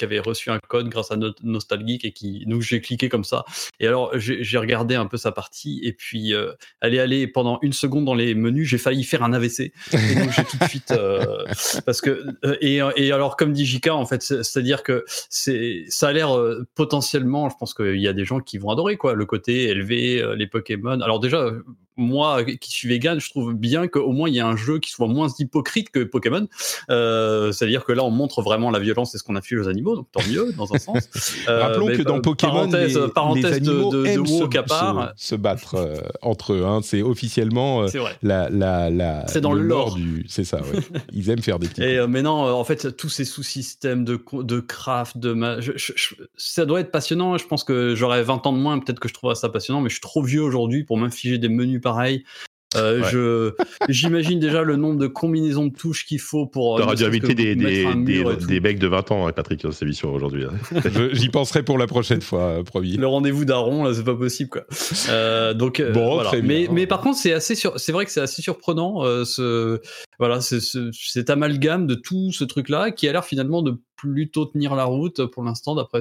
qui 0.00 0.04
avait 0.06 0.18
reçu 0.18 0.50
un 0.50 0.58
code 0.58 0.88
grâce 0.88 1.10
à 1.12 1.16
No- 1.16 1.34
Nostalgeek 1.42 2.06
et 2.06 2.12
qui 2.12 2.44
donc 2.46 2.62
j'ai 2.62 2.80
cliqué 2.80 3.10
comme 3.10 3.22
ça. 3.24 3.44
Et 3.80 3.86
alors 3.86 4.10
j'ai 4.18 4.56
regardé 4.58 4.94
un 4.94 5.04
peu 5.04 5.18
sa 5.18 5.30
partie 5.30 5.80
et 5.84 5.92
puis 5.92 6.32
euh, 6.34 6.52
elle 6.80 6.94
est 6.94 6.98
allée 7.00 7.26
pendant 7.26 7.58
une 7.60 7.74
seconde 7.74 8.06
dans 8.06 8.14
les 8.14 8.34
menus, 8.34 8.66
j'ai 8.66 8.78
failli 8.78 9.04
faire 9.04 9.22
un 9.22 9.32
AVC. 9.34 9.60
Et 9.92 10.14
donc 10.14 10.30
j'ai 10.32 10.44
tout 10.44 10.56
de 10.58 10.64
suite 10.68 10.90
euh, 10.92 11.44
parce 11.84 12.00
que 12.00 12.24
euh, 12.46 12.56
et, 12.62 12.80
et 12.96 13.12
alors 13.12 13.36
comme 13.36 13.52
dit 13.52 13.66
JK 13.66 13.88
en 13.88 14.06
fait, 14.06 14.22
c'est- 14.22 14.42
c'est-à-dire 14.42 14.82
que 14.82 15.04
c'est 15.28 15.84
ça 15.88 16.08
a 16.08 16.12
l'air 16.12 16.34
euh, 16.36 16.66
potentiellement, 16.74 17.50
je 17.50 17.56
pense 17.58 17.74
qu'il 17.74 18.00
y 18.00 18.08
a 18.08 18.12
des 18.14 18.24
gens 18.24 18.40
qui 18.40 18.56
vont 18.58 18.70
adorer 18.70 18.96
quoi, 18.96 19.12
le 19.14 19.26
côté 19.26 19.64
élevé, 19.68 20.24
les 20.36 20.46
Pokémon. 20.46 21.00
Alors 21.02 21.20
déjà 21.20 21.50
moi 22.00 22.42
qui 22.44 22.70
suis 22.70 22.88
vegan, 22.88 23.20
je 23.20 23.30
trouve 23.30 23.54
bien 23.54 23.86
qu'au 23.88 24.12
moins 24.12 24.28
il 24.28 24.34
y 24.34 24.40
a 24.40 24.46
un 24.46 24.56
jeu 24.56 24.78
qui 24.78 24.90
soit 24.90 25.06
moins 25.08 25.28
hypocrite 25.38 25.90
que 25.90 26.00
Pokémon. 26.04 26.46
Euh, 26.90 27.52
C'est-à-dire 27.52 27.84
que 27.84 27.92
là 27.92 28.02
on 28.04 28.10
montre 28.10 28.42
vraiment 28.42 28.70
la 28.70 28.78
violence 28.78 29.14
et 29.14 29.18
ce 29.18 29.22
qu'on 29.22 29.40
fait 29.40 29.56
aux 29.56 29.68
animaux, 29.68 29.96
donc 29.96 30.06
tant 30.12 30.20
mieux 30.28 30.52
dans 30.56 30.72
un 30.74 30.78
sens. 30.78 31.08
Euh, 31.48 31.60
Rappelons 31.62 31.86
que 31.86 32.02
dans 32.02 32.14
pa- 32.16 32.20
Pokémon, 32.20 32.52
parenthèse, 32.52 32.98
les, 32.98 33.08
parenthèse 33.08 33.44
les 33.44 33.68
animaux 33.68 33.90
de, 33.90 33.96
de, 33.98 34.02
de 34.02 34.08
aiment 34.08 34.26
se, 34.26 34.32
woke 34.42 34.56
à 34.56 34.62
part, 34.62 35.12
se- 35.16 35.28
se 35.28 35.34
battre 35.34 35.74
euh, 35.76 35.96
entre 36.22 36.52
eux. 36.52 36.64
hein. 36.66 36.80
C'est 36.82 37.02
officiellement 37.02 37.82
euh, 37.84 37.88
la, 38.22 38.48
la, 38.50 38.90
la, 38.90 39.26
C'est 39.26 39.40
dans 39.40 39.52
le 39.52 39.62
lore. 39.62 39.94
du. 39.94 40.24
C'est 40.28 40.44
ça, 40.44 40.58
ouais. 40.60 40.80
Ils 41.12 41.30
aiment 41.30 41.42
faire 41.42 41.58
des 41.58 41.68
petits. 41.68 41.82
Et 41.84 41.98
euh, 41.98 42.06
mais 42.06 42.22
non, 42.22 42.46
euh, 42.46 42.50
en 42.52 42.64
fait, 42.64 42.96
tous 42.96 43.08
ces 43.08 43.24
sous-systèmes 43.24 44.04
de, 44.04 44.22
de 44.32 44.60
craft, 44.60 45.18
de 45.18 45.32
ma- 45.32 45.60
je- 45.60 45.72
je- 45.76 45.92
je- 45.96 46.14
ça 46.36 46.66
doit 46.66 46.80
être 46.80 46.90
passionnant. 46.90 47.38
Je 47.38 47.46
pense 47.46 47.64
que 47.64 47.94
j'aurais 47.94 48.22
20 48.22 48.46
ans 48.46 48.52
de 48.52 48.58
moins, 48.58 48.78
peut-être 48.78 49.00
que 49.00 49.08
je 49.08 49.14
trouverais 49.14 49.34
ça 49.36 49.48
passionnant, 49.48 49.80
mais 49.80 49.88
je 49.88 49.94
suis 49.94 50.00
trop 50.02 50.22
vieux 50.22 50.42
aujourd'hui 50.42 50.84
pour 50.84 50.96
m'infliger 50.98 51.38
des 51.38 51.48
menus 51.48 51.80
pareils. 51.92 52.24
Euh, 52.76 53.00
Ouais. 53.00 53.08
je 53.10 53.52
j'imagine 53.88 54.38
déjà 54.38 54.62
le 54.62 54.76
nombre 54.76 55.00
de 55.00 55.08
combinaisons 55.08 55.66
de 55.66 55.74
touches 55.74 56.06
qu'il 56.06 56.20
faut 56.20 56.46
pour. 56.46 56.76
euh, 56.76 56.80
T'auras 56.80 56.92
ne 56.92 56.98
dû 56.98 57.04
inviter 57.04 57.34
des, 57.34 57.56
des, 57.56 57.84
des, 58.46 58.60
mecs 58.60 58.78
de 58.78 58.86
20 58.86 59.10
ans, 59.10 59.26
hein, 59.26 59.32
Patrick, 59.32 59.60
dans 59.62 59.72
cette 59.72 59.82
émission 59.82 60.14
aujourd'hui. 60.14 60.44
hein. 60.44 60.80
J'y 61.12 61.30
penserai 61.30 61.64
pour 61.64 61.78
la 61.78 61.88
prochaine 61.88 62.20
fois, 62.22 62.42
euh, 62.42 62.62
promis. 62.62 62.96
le 62.96 63.08
rendez-vous 63.08 63.44
d'Aaron 63.44 63.82
là 63.82 63.92
c'est 63.92 64.04
pas 64.04 64.14
possible 64.14 64.50
quoi 64.50 64.62
Euh, 65.08 65.52
donc 65.52 65.82
Bon, 65.92 66.14
voilà. 66.14 66.28
très 66.28 66.42
bien. 66.42 66.48
mais 66.60 66.68
mais 66.70 66.86
par 66.86 67.00
contre 67.00 67.18
c'est 67.18 67.32
assez 67.32 67.56
sur 67.56 67.80
c'est 67.80 67.90
vrai 67.90 68.04
que 68.04 68.12
c'est 68.12 68.20
assez 68.20 68.40
surprenant 68.40 69.04
euh, 69.04 69.24
ce 69.24 69.80
voilà 70.20 70.40
c'est 70.40 70.60
ce, 70.60 70.90
cet 70.92 71.30
amalgame 71.30 71.88
de 71.88 71.96
tout 71.96 72.30
ce 72.30 72.44
truc 72.44 72.68
là 72.68 72.92
qui 72.92 73.08
a 73.08 73.12
l'air 73.12 73.24
finalement 73.24 73.62
de 73.62 73.80
plutôt 73.96 74.46
tenir 74.46 74.74
la 74.76 74.84
route 74.84 75.26
pour 75.26 75.42
l'instant 75.42 75.74
d'après 75.74 76.00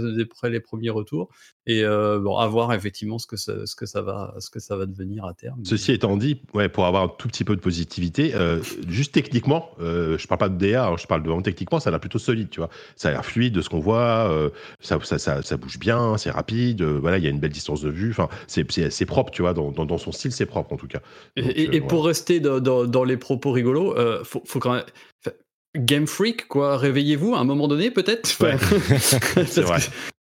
les 0.50 0.60
premiers 0.62 0.90
retours 0.90 1.30
et 1.68 1.84
euh, 1.84 2.20
bon 2.20 2.38
à 2.38 2.48
voir 2.48 2.72
effectivement 2.74 3.20
ce 3.20 3.28
que 3.28 3.36
ça, 3.36 3.66
ce 3.66 3.76
que 3.76 3.86
ça 3.86 4.02
va 4.02 4.36
ce 4.40 4.50
que 4.50 4.60
ça 4.60 4.78
va 4.78 4.86
devenir 4.86 5.26
à 5.26 5.34
terme 5.34 5.60
Ceci 5.66 5.92
étant 5.92 6.16
dit, 6.18 6.42
ouais, 6.54 6.70
pour 6.70 6.86
avoir 6.86 7.04
un 7.04 7.08
tout 7.10 7.28
petit 7.28 7.44
peu 7.44 7.56
de 7.56 7.62
positivité, 7.62 8.34
euh, 8.36 8.62
juste 8.88 9.14
techniquement, 9.14 9.70
euh, 9.82 10.18
je 10.18 10.28
parle 10.28 10.40
pas 10.40 10.50
de 10.50 10.58
DA, 10.58 10.88
hein, 10.88 10.96
je 10.98 11.08
parle 11.08 11.24
de 11.24 11.42
techniquement, 11.42 11.80
ça 11.80 11.90
a 11.90 11.92
l'air 11.92 12.00
plutôt 12.00 12.20
solide, 12.20 12.50
tu 12.50 12.60
vois. 12.60 12.70
Ça 12.96 13.10
a 13.10 13.12
l'air 13.12 13.26
fluide 13.26 13.54
de 13.54 13.62
ce 13.62 13.70
qu'on 13.70 13.80
voit, 13.80 14.32
euh, 14.32 14.50
ça, 14.80 14.98
ça, 15.04 15.20
ça, 15.20 15.42
ça 15.42 15.58
bouge 15.58 15.78
bien, 15.78 16.18
c'est 16.18 16.32
rapide, 16.32 16.82
voilà, 16.82 17.18
il 17.18 17.24
y 17.24 17.28
a 17.28 17.30
une 17.30 17.40
belle 17.40 17.52
distance 17.52 17.82
de 17.82 17.90
vue, 17.90 18.12
enfin, 18.12 18.30
c'est, 18.48 19.06
propre, 19.06 19.32
tu 19.32 19.42
vois, 19.42 19.54
dans, 19.54 19.72
dans, 19.72 19.86
dans 19.86 19.98
son 19.98 20.12
style, 20.12 20.32
c'est 20.32 20.46
propre 20.46 20.74
en 20.74 20.78
tout 20.78 20.88
cas. 20.88 21.02
Et, 21.36 21.42
Donc, 21.42 21.52
et- 21.56 21.76
et 21.76 21.82
pour 21.82 22.06
rester 22.06 22.40
dans 22.40 23.04
les 23.04 23.18
propos 23.18 23.52
rigolos, 23.52 23.96
euh, 24.10 24.24
faut, 24.24 24.42
faut 24.46 24.60
quand 24.60 24.74
même. 24.74 24.84
Game 25.78 26.08
Freak, 26.08 26.48
quoi, 26.48 26.78
réveillez-vous 26.78 27.36
à 27.36 27.40
un 27.40 27.44
moment 27.44 27.68
donné, 27.68 27.92
peut-être 27.92 28.28
Ouais. 28.42 28.58
Parce 29.36 29.52
C'est 29.52 29.62
vrai. 29.62 29.80
que 29.80 29.86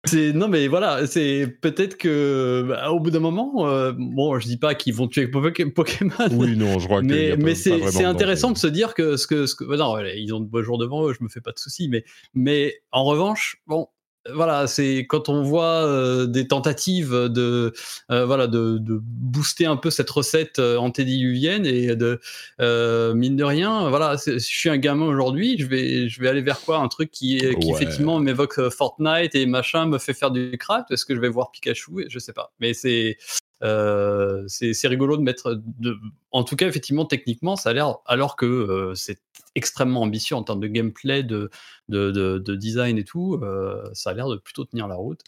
C'est 0.09 0.33
non 0.33 0.47
mais 0.49 0.67
voilà, 0.67 1.07
c'est 1.07 1.47
peut-être 1.61 1.97
que 1.97 2.65
bah, 2.67 2.91
au 2.91 2.99
bout 2.99 3.09
d'un 3.11 3.19
moment, 3.19 3.67
euh, 3.67 3.93
bon, 3.97 4.37
je 4.39 4.47
dis 4.47 4.57
pas 4.57 4.75
qu'ils 4.75 4.93
vont 4.93 5.07
tuer 5.07 5.27
Poké- 5.27 5.71
Pokémon, 5.73 6.11
Oui, 6.31 6.55
non, 6.57 6.77
je 6.79 6.85
crois 6.87 7.01
que. 7.01 7.05
mais 7.07 7.35
mais 7.37 7.55
c'est 7.55 8.03
intéressant 8.05 8.51
de 8.51 8.57
se 8.57 8.67
dire 8.67 8.93
que 8.93 9.15
ce 9.17 9.27
que 9.27 9.45
ce 9.45 9.55
que 9.55 9.63
non, 9.75 9.97
ils 9.99 10.33
ont 10.33 10.39
de 10.41 10.45
beaux 10.49 10.61
jours 10.63 10.77
devant 10.77 11.07
eux, 11.07 11.13
je 11.17 11.23
me 11.23 11.29
fais 11.29 11.41
pas 11.41 11.51
de 11.51 11.59
soucis, 11.59 11.87
mais 11.89 12.03
mais 12.33 12.75
en 12.91 13.03
revanche, 13.05 13.61
bon, 13.67 13.87
voilà, 14.34 14.67
c'est 14.67 15.05
quand 15.08 15.29
on 15.29 15.43
voit 15.43 15.86
euh, 15.86 16.25
des 16.27 16.47
tentatives 16.47 17.12
de 17.13 17.73
euh, 18.12 18.25
voilà 18.25 18.47
de, 18.47 18.77
de 18.77 18.99
booster 19.01 19.65
un 19.65 19.77
peu 19.77 19.89
cette 19.89 20.10
recette 20.10 20.60
euh, 20.60 20.77
antédiluvienne 20.77 21.65
et 21.65 21.95
de 21.95 22.19
euh, 22.60 23.13
mine 23.13 23.36
de 23.38 23.43
rien, 23.43 23.89
voilà, 23.89 24.17
je 24.23 24.38
suis 24.39 24.69
un 24.69 24.77
gamin 24.77 25.05
aujourd'hui, 25.05 25.58
je 25.58 25.65
vais 25.65 26.10
je 26.10 26.21
vais 26.21 26.27
aller 26.27 26.41
vers 26.41 26.60
quoi? 26.62 26.77
Un 26.79 26.88
truc 26.89 27.12
qui 27.12 27.38
qui 27.38 27.45
Ouais. 27.45 27.71
effectivement 27.75 28.19
m'évoque 28.19 28.60
euh, 28.60 28.69
Fortnite 28.69 29.36
et 29.36 29.45
machin 29.45 29.86
me 29.86 29.97
fait 29.97 30.13
faire 30.13 30.32
du 30.32 30.58
craft. 30.58 30.91
Est-ce 30.91 31.05
que 31.05 31.15
je 31.15 31.21
vais 31.21 31.29
voir 31.29 31.51
Pikachu? 31.51 32.05
Je 32.10 32.19
sais 32.19 32.34
pas, 32.34 32.51
mais 32.60 32.73
c'est 32.73 33.17
euh, 33.63 34.43
c'est 34.47 34.87
rigolo 34.87 35.17
de 35.17 35.21
mettre 35.21 35.61
de 35.79 35.97
en 36.31 36.43
tout 36.43 36.55
cas 36.55 36.67
effectivement 36.67 37.05
techniquement 37.05 37.55
ça 37.55 37.69
a 37.71 37.73
l'air 37.73 37.97
alors 38.05 38.35
que 38.35 38.45
euh, 38.45 38.95
c'est 38.95 39.19
extrêmement 39.55 40.01
ambitieux 40.01 40.35
en 40.35 40.43
termes 40.43 40.59
de 40.61 40.67
gameplay 40.67 41.23
de 41.23 41.49
de, 41.89 42.11
de, 42.11 42.37
de 42.37 42.55
design 42.55 42.97
et 42.97 43.03
tout 43.03 43.39
euh, 43.43 43.83
ça 43.93 44.11
a 44.11 44.13
l'air 44.13 44.29
de 44.29 44.37
plutôt 44.37 44.63
tenir 44.65 44.87
la 44.87 44.95
route 44.95 45.21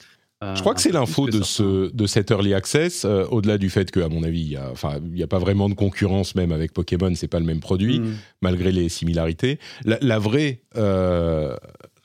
Euh, 0.43 0.55
Je 0.55 0.61
crois 0.61 0.73
que 0.73 0.81
c'est 0.81 0.91
l'info 0.91 1.27
que 1.27 1.37
de, 1.37 1.43
ce, 1.43 1.91
de 1.93 2.05
cet 2.07 2.31
early 2.31 2.55
access, 2.55 3.05
euh, 3.05 3.25
au-delà 3.29 3.59
du 3.59 3.69
fait 3.69 3.91
qu'à 3.91 4.09
mon 4.09 4.23
avis, 4.23 4.41
il 4.41 4.49
n'y 4.49 4.55
a, 4.55 4.71
enfin, 4.71 4.99
pas 5.29 5.37
vraiment 5.37 5.69
de 5.69 5.75
concurrence 5.75 6.33
même 6.33 6.51
avec 6.51 6.73
Pokémon, 6.73 7.13
c'est 7.13 7.27
pas 7.27 7.39
le 7.39 7.45
même 7.45 7.59
produit, 7.59 7.99
Mm. 7.99 8.15
malgré 8.41 8.71
les 8.71 8.89
similarités. 8.89 9.59
La, 9.85 9.99
la 10.01 10.17
vraie, 10.17 10.63
euh, 10.77 11.55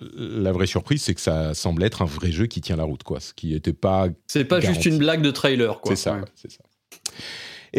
la 0.01 0.53
vraie 0.53 0.67
surprise, 0.67 1.03
c'est 1.03 1.15
que 1.15 1.21
ça 1.21 1.55
semble 1.55 1.83
être 1.83 2.03
un 2.03 2.07
vrai 2.07 2.31
jeu 2.33 2.47
qui 2.47 2.61
tient 2.61 2.77
la 2.77 2.85
route, 2.85 3.03
quoi. 3.03 3.21
Ce 3.21 3.33
qui 3.33 3.53
n'était 3.53 3.73
pas 3.73 4.09
c'est 4.27 4.45
pas 4.45 4.61
juste 4.61 4.85
une 4.85 4.99
blague 4.99 5.23
de 5.23 5.31
trailer 5.31 5.81
quoi 5.81 5.95
C'est 5.97 6.03
ça, 6.03 6.15
Ouais. 6.17 6.25
c'est 6.35 6.51
ça. 6.51 6.59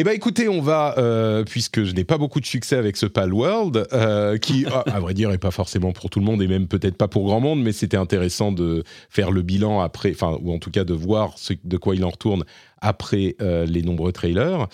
Eh 0.00 0.04
ben 0.04 0.12
écoutez, 0.12 0.48
on 0.48 0.60
va, 0.60 0.94
euh, 0.98 1.42
puisque 1.42 1.82
je 1.82 1.92
n'ai 1.92 2.04
pas 2.04 2.18
beaucoup 2.18 2.38
de 2.38 2.46
succès 2.46 2.76
avec 2.76 2.96
ce 2.96 3.04
Pal 3.04 3.34
World, 3.34 3.88
euh, 3.92 4.38
qui, 4.38 4.64
à, 4.66 4.78
à 4.94 5.00
vrai 5.00 5.12
dire, 5.12 5.32
est 5.32 5.38
pas 5.38 5.50
forcément 5.50 5.90
pour 5.90 6.08
tout 6.08 6.20
le 6.20 6.24
monde 6.24 6.40
et 6.40 6.46
même 6.46 6.68
peut-être 6.68 6.96
pas 6.96 7.08
pour 7.08 7.24
grand 7.24 7.40
monde, 7.40 7.60
mais 7.60 7.72
c'était 7.72 7.96
intéressant 7.96 8.52
de 8.52 8.84
faire 9.10 9.32
le 9.32 9.42
bilan 9.42 9.80
après, 9.80 10.12
enfin, 10.12 10.38
ou 10.40 10.52
en 10.54 10.60
tout 10.60 10.70
cas 10.70 10.84
de 10.84 10.94
voir 10.94 11.32
ce, 11.36 11.52
de 11.64 11.76
quoi 11.76 11.96
il 11.96 12.04
en 12.04 12.10
retourne 12.10 12.44
après 12.80 13.34
euh, 13.42 13.66
les 13.66 13.82
nombreux 13.82 14.12
trailers. 14.12 14.68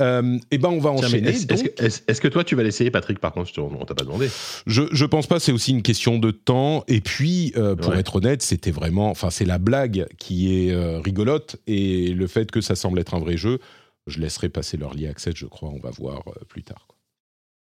Euh, 0.00 0.38
eh 0.50 0.56
ben 0.56 0.70
on 0.70 0.78
va 0.80 0.94
Tiens, 0.96 1.08
enchaîner. 1.08 1.28
Est-ce 1.28 1.46
donc. 1.46 2.20
que, 2.20 2.28
toi, 2.28 2.42
tu 2.42 2.54
vas 2.54 2.62
l'essayer, 2.62 2.90
Patrick 2.90 3.18
Par 3.18 3.32
contre, 3.32 3.50
on 3.58 3.84
t'a 3.84 3.94
pas 3.94 4.04
demandé. 4.04 4.30
Je, 4.66 4.84
je 4.90 5.04
pense 5.04 5.26
pas, 5.26 5.40
c'est 5.40 5.52
aussi 5.52 5.72
une 5.72 5.82
question 5.82 6.18
de 6.18 6.30
temps. 6.30 6.84
Et 6.88 7.02
puis, 7.02 7.52
euh, 7.58 7.76
pour 7.76 7.92
Ouais. 7.92 8.00
être 8.00 8.16
honnête, 8.16 8.40
c'était 8.40 8.70
vraiment. 8.70 9.10
Enfin, 9.10 9.28
c'est 9.28 9.44
la 9.44 9.58
blague 9.58 10.06
qui 10.18 10.68
est 10.68 10.74
rigolote. 11.04 11.56
Et 11.66 12.14
le 12.14 12.26
fait 12.26 12.50
que 12.50 12.62
ça 12.62 12.74
semble 12.76 12.98
être 12.98 13.12
un 13.12 13.18
vrai 13.20 13.36
jeu, 13.36 13.58
je 14.06 14.18
laisserai 14.20 14.48
passer 14.48 14.76
l'early 14.76 15.06
access, 15.06 15.34
je 15.36 15.46
crois. 15.46 15.68
On 15.70 15.78
va 15.80 15.90
voir 15.90 16.22
euh, 16.28 16.44
plus 16.48 16.62
tard. 16.62 16.84
quoi. 16.88 16.96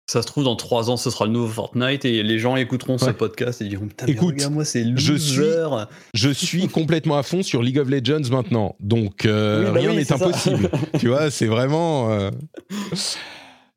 ça 0.09 0.21
se 0.21 0.27
trouve 0.27 0.43
dans 0.43 0.55
trois 0.55 0.89
ans 0.89 0.97
ce 0.97 1.09
sera 1.09 1.25
le 1.25 1.31
nouveau 1.31 1.47
Fortnite 1.47 2.05
et 2.05 2.23
les 2.23 2.39
gens 2.39 2.55
écouteront 2.55 2.97
ce 2.97 3.09
podcast 3.12 3.62
et 3.62 3.65
diront 3.67 3.88
putain 3.88 4.05
Écoute, 4.07 4.33
regarde-moi 4.36 4.65
c'est 4.65 4.83
je 4.97 5.12
loser 5.13 5.86
Je 6.13 6.29
suis 6.29 6.67
complètement 6.67 7.17
à 7.17 7.23
fond 7.23 7.43
sur 7.43 7.62
League 7.63 7.79
of 7.79 7.89
Legends 7.89 8.29
maintenant. 8.31 8.75
Donc, 8.79 9.25
euh, 9.25 9.59
Oui, 9.59 9.65
bah 9.65 9.79
rien 9.79 9.89
oui, 9.91 9.95
n'est 9.97 10.12
impossible. 10.12 10.69
tu 10.99 11.07
vois, 11.07 11.31
c'est 11.31 11.47
vraiment. 11.47 12.12
euh, 12.12 12.31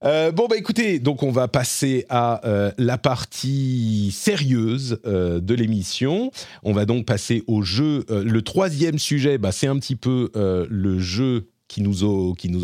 Euh, 0.04 0.30
bon 0.30 0.46
bah 0.46 0.56
écoutez, 0.59 0.98
donc 0.98 1.22
on 1.22 1.30
va 1.32 1.48
passer 1.48 2.04
à 2.11 2.40
la 2.76 2.98
partie 2.98 4.11
sérieuse 4.12 5.00
de 5.04 5.54
l'émission. 5.54 6.30
On 6.62 6.72
va 6.72 6.85
donc 6.85 7.06
passer 7.06 7.42
au 7.46 7.62
jeu. 7.62 8.04
le 8.11 8.42
troisième 8.42 8.98
sujet, 8.98 9.38
bah, 9.38 9.52
c'est 9.52 9.66
un 9.66 9.78
petit 9.78 9.96
peu 9.96 10.30
le 10.35 10.98
jeu 10.98 11.48
qui 11.68 11.83
nous, 11.83 12.05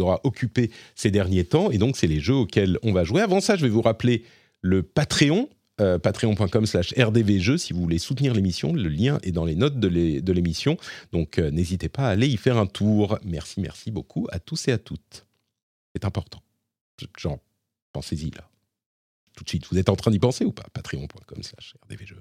aura 0.01 0.21
occupé 0.25 0.71
ces 0.95 1.11
derniers 1.11 1.45
temps, 1.45 1.71
et 1.71 1.79
donc 1.79 1.97
c'est 1.97 2.07
les 2.07 2.21
jeux 2.21 2.35
auxquels 2.35 2.79
on 2.83 2.93
va 2.93 3.05
jouer. 3.05 3.21
Avant 3.21 3.41
ça, 3.41 3.57
je 3.57 3.62
vais 3.62 3.71
vous 3.71 3.83
rappeler 3.83 4.25
le 4.61 4.83
Patreon. 4.83 5.49
euh, 5.81 5.99
patreon.com 5.99 6.67
slash 6.67 6.95
rdvjeux 6.99 7.57
si 7.57 7.73
vous 7.73 7.81
voulez 7.81 7.99
soutenir 7.99 8.35
l'émission 8.35 8.75
le 8.75 8.91
lien 8.91 9.19
est 9.23 9.33
dans 9.33 9.47
les 9.47 9.55
notes 9.55 9.81
de 9.81 10.33
l'émission 10.33 10.77
donc 11.12 11.38
euh, 11.38 11.51
n'hésitez 11.51 11.88
pas 11.88 12.09
à 12.09 12.11
aller 12.11 12.29
y 12.29 12.37
faire 12.37 12.59
un 12.59 12.67
tour 12.67 13.19
merci 13.25 13.59
merci 13.59 13.91
beaucoup 13.91 14.29
à 14.31 14.38
tous 14.38 14.69
et 14.69 14.73
à 14.73 14.79
toutes 14.79 15.25
c'est 15.95 16.05
important 16.05 16.43
genre, 17.19 17.38
pensez-y 17.93 18.31
là. 18.31 18.49
Tout 19.37 19.45
de 19.45 19.49
suite. 19.49 19.67
Vous 19.71 19.79
êtes 19.79 19.88
en 19.88 19.97
train 19.97 20.11
d'y 20.11 20.19
penser 20.19 20.45
ou 20.45 20.53
pas? 20.53 20.67
Patreon.com 20.73 21.43
slash 21.43 21.75
rdvjeux. 21.88 22.21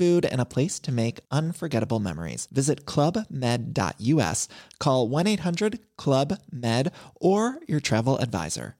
food, 0.01 0.25
and 0.31 0.41
a 0.41 0.45
place 0.45 0.79
to 0.79 0.91
make 0.91 1.19
unforgettable 1.31 1.99
memories. 1.99 2.47
Visit 2.51 2.85
clubmed.us, 2.85 4.47
call 4.79 5.07
1 5.07 5.27
800 5.27 5.79
Club 5.95 6.33
Med, 6.51 6.91
or 7.19 7.59
your 7.67 7.79
travel 7.79 8.17
advisor. 8.19 8.75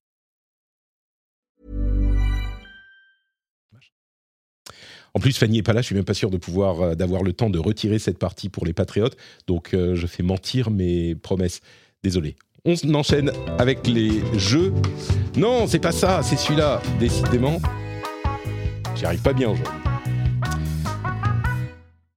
En 5.13 5.19
plus, 5.19 5.37
Fanny 5.37 5.57
est 5.57 5.63
pas 5.63 5.73
là, 5.73 5.81
je 5.81 5.87
suis 5.87 5.95
même 5.95 6.05
pas 6.05 6.13
sûr 6.13 6.29
de 6.29 6.37
pouvoir 6.37 6.81
euh, 6.81 6.95
d'avoir 6.95 7.21
le 7.21 7.33
temps 7.33 7.49
de 7.49 7.59
retirer 7.59 7.99
cette 7.99 8.17
partie 8.17 8.47
pour 8.47 8.65
les 8.65 8.71
patriotes, 8.73 9.17
donc 9.45 9.73
euh, 9.73 9.93
je 9.93 10.07
fais 10.07 10.23
mentir 10.23 10.71
mes 10.71 11.15
promesses. 11.15 11.59
Désolé. 12.01 12.35
On 12.63 12.75
enchaîne 12.95 13.31
avec 13.59 13.87
les 13.87 14.21
jeux. 14.37 14.73
Non, 15.35 15.67
c'est 15.67 15.79
pas 15.79 15.91
ça, 15.91 16.21
c'est 16.23 16.37
celui-là. 16.37 16.81
Décidément, 16.99 17.59
j'y 18.95 19.05
arrive 19.05 19.21
pas 19.21 19.33
bien 19.33 19.49
aujourd'hui. 19.49 19.80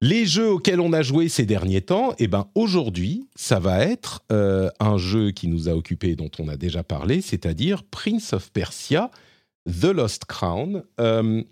Les 0.05 0.27
jeux 0.27 0.51
auxquels 0.51 0.81
on 0.81 0.93
a 0.93 1.01
joué 1.01 1.31
ces 1.31 1.47
derniers 1.47 1.81
temps, 1.81 2.13
eh 2.19 2.27
ben 2.27 2.47
aujourd'hui, 2.55 3.27
ça 3.37 3.59
va 3.59 3.87
être 3.87 4.23
euh, 4.31 4.69
un 4.79 4.99
jeu 4.99 5.31
qui 5.31 5.49
nous 5.49 5.67
a 5.71 5.73
occupé, 5.73 6.15
dont 6.15 6.31
on 6.39 6.49
a 6.49 6.59
déjà 6.59 6.83
parlé, 6.83 7.23
c'est-à-dire 7.23 7.85
Prince 7.85 8.35
of 8.35 8.53
Persia, 8.53 9.11
The 9.67 9.87
Lost 9.87 10.27
Crown. 10.27 10.83
Euh, 11.01 11.43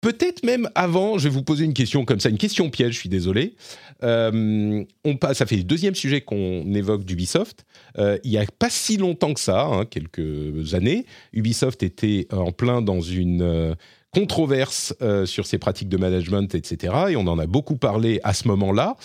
Peut-être 0.00 0.44
même 0.44 0.68
avant, 0.74 1.18
je 1.18 1.28
vais 1.28 1.30
vous 1.32 1.44
poser 1.44 1.64
une 1.64 1.74
question 1.74 2.04
comme 2.04 2.18
ça, 2.18 2.30
une 2.30 2.36
question 2.36 2.68
piège, 2.68 2.94
je 2.94 2.98
suis 2.98 3.08
désolé. 3.08 3.54
Euh, 4.02 4.82
on 5.04 5.16
passe, 5.16 5.38
ça 5.38 5.46
fait 5.46 5.54
le 5.54 5.62
deuxième 5.62 5.94
sujet 5.94 6.20
qu'on 6.20 6.74
évoque 6.74 7.04
d'Ubisoft. 7.04 7.64
Il 7.96 8.28
n'y 8.28 8.38
a 8.38 8.44
pas 8.58 8.70
si 8.70 8.96
longtemps 8.96 9.32
que 9.32 9.38
ça, 9.38 9.66
hein, 9.66 9.84
quelques 9.84 10.74
années, 10.74 11.06
Ubisoft 11.32 11.84
était 11.84 12.26
en 12.32 12.50
plein 12.50 12.82
dans 12.82 13.00
une 13.00 13.76
controverse 14.14 14.94
euh, 15.00 15.24
sur 15.24 15.46
ses 15.46 15.56
pratiques 15.56 15.88
de 15.88 15.96
management, 15.96 16.54
etc. 16.54 16.94
Et 17.08 17.16
on 17.16 17.26
en 17.26 17.38
a 17.38 17.46
beaucoup 17.46 17.76
parlé 17.76 18.20
à 18.24 18.34
ce 18.34 18.46
moment-là. 18.48 18.96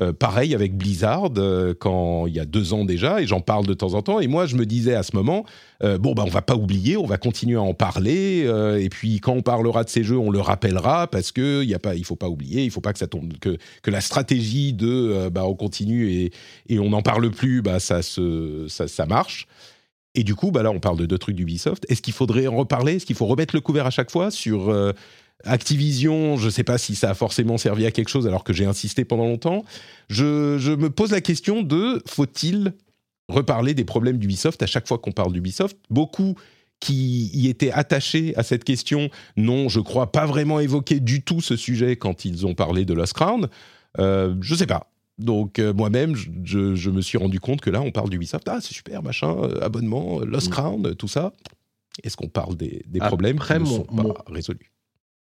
Euh, 0.00 0.12
pareil 0.12 0.56
avec 0.56 0.76
Blizzard, 0.76 1.30
euh, 1.36 1.72
quand 1.78 2.26
il 2.26 2.34
y 2.34 2.40
a 2.40 2.44
deux 2.44 2.72
ans 2.72 2.84
déjà, 2.84 3.20
et 3.20 3.28
j'en 3.28 3.40
parle 3.40 3.64
de 3.64 3.74
temps 3.74 3.94
en 3.94 4.02
temps. 4.02 4.18
Et 4.18 4.26
moi, 4.26 4.46
je 4.46 4.56
me 4.56 4.66
disais 4.66 4.94
à 4.94 5.04
ce 5.04 5.14
moment, 5.14 5.44
bon, 5.80 6.14
bah, 6.14 6.24
on 6.26 6.30
va 6.30 6.42
pas 6.42 6.56
oublier, 6.56 6.96
on 6.96 7.06
va 7.06 7.16
continuer 7.16 7.56
à 7.56 7.62
en 7.62 7.74
parler. 7.74 8.48
et 8.80 8.88
puis, 8.88 9.20
quand 9.20 9.34
on 9.34 9.42
parlera 9.42 9.84
de 9.84 9.88
ces 9.88 10.02
jeux, 10.02 10.18
on 10.18 10.30
le 10.30 10.40
rappellera 10.40 11.06
parce 11.06 11.32
que 11.32 11.62
il 11.62 11.68
y 11.68 11.74
a 11.74 11.78
pas, 11.78 11.94
il 11.94 12.04
faut 12.04 12.16
pas 12.16 12.28
oublier, 12.28 12.64
il 12.64 12.70
faut 12.70 12.80
pas 12.80 12.92
que 12.92 12.98
ça 12.98 13.06
tombe, 13.06 13.34
que 13.38 13.58
que 13.82 13.90
la 13.90 14.00
stratégie 14.00 14.72
de, 14.72 15.28
bah, 15.28 15.44
on 15.44 15.54
continue 15.54 16.10
et 16.10 16.32
et 16.68 16.78
on 16.78 16.90
n'en 16.90 17.02
parle 17.02 17.30
plus, 17.30 17.62
bah, 17.62 17.78
ça 17.78 18.02
se, 18.02 18.66
ça, 18.68 18.88
ça 18.88 19.06
marche. 19.06 19.46
Et 20.16 20.24
du 20.24 20.34
coup, 20.34 20.50
bah 20.50 20.62
là, 20.62 20.70
on 20.70 20.80
parle 20.80 20.96
de 20.96 21.06
deux 21.06 21.18
trucs 21.18 21.36
d'Ubisoft. 21.36 21.86
Est-ce 21.88 22.02
qu'il 22.02 22.14
faudrait 22.14 22.46
en 22.46 22.56
reparler? 22.56 22.96
Est-ce 22.96 23.06
qu'il 23.06 23.14
faut 23.14 23.26
remettre 23.26 23.54
le 23.54 23.60
couvert 23.60 23.86
à 23.86 23.90
chaque 23.90 24.10
fois 24.10 24.30
sur 24.30 24.70
euh, 24.70 24.92
Activision, 25.44 26.36
je 26.38 26.46
ne 26.46 26.50
sais 26.50 26.64
pas 26.64 26.78
si 26.78 26.94
ça 26.94 27.10
a 27.10 27.14
forcément 27.14 27.58
servi 27.58 27.84
à 27.84 27.90
quelque 27.90 28.08
chose 28.08 28.26
alors 28.26 28.42
que 28.42 28.54
j'ai 28.54 28.64
insisté 28.64 29.04
pendant 29.04 29.26
longtemps. 29.26 29.64
Je, 30.08 30.74
me 30.74 30.88
pose 30.88 31.10
la 31.10 31.20
question 31.20 31.62
de 31.62 32.02
faut-il 32.06 32.72
reparler 33.28 33.74
des 33.74 33.84
problèmes 33.84 34.16
d'Ubisoft 34.16 34.62
à 34.62 34.66
chaque 34.66 34.88
fois 34.88 34.98
qu'on 34.98 35.12
parle 35.12 35.32
d'Ubisoft? 35.32 35.76
Beaucoup 35.90 36.36
qui 36.80 37.30
y 37.34 37.48
étaient 37.48 37.70
attachés 37.70 38.34
à 38.36 38.42
cette 38.42 38.64
question 38.64 39.10
n'ont, 39.36 39.68
je 39.68 39.80
crois, 39.80 40.10
pas 40.10 40.26
vraiment 40.26 40.58
évoqué 40.60 41.00
du 41.00 41.22
tout 41.22 41.42
ce 41.42 41.56
sujet 41.56 41.96
quand 41.96 42.24
ils 42.24 42.46
ont 42.46 42.54
parlé 42.54 42.84
de 42.86 42.94
Lost 42.94 43.12
Crown. 43.12 43.48
Euh, 43.98 44.34
je 44.40 44.54
sais 44.54 44.66
pas. 44.66 44.90
Donc 45.18 45.58
euh, 45.58 45.72
moi-même, 45.72 46.14
je, 46.14 46.74
je, 46.74 46.90
me 46.90 47.00
suis 47.00 47.18
rendu 47.18 47.40
compte 47.40 47.60
que 47.60 47.70
là, 47.70 47.80
on 47.80 47.90
parle 47.90 48.10
d'Ubisoft. 48.10 48.48
Ah, 48.48 48.60
c'est 48.60 48.74
super, 48.74 49.02
machin, 49.02 49.34
euh, 49.42 49.60
abonnement, 49.62 50.20
Lost 50.20 50.48
mm. 50.48 50.50
Crown, 50.50 50.94
tout 50.94 51.08
ça. 51.08 51.32
Est-ce 52.02 52.16
qu'on 52.16 52.28
parle 52.28 52.56
des, 52.56 52.84
des 52.86 52.98
problèmes 52.98 53.38
qui 53.38 53.52
ne 53.54 53.64
sont 53.64 53.84
pas 53.84 54.24
résolus 54.26 54.70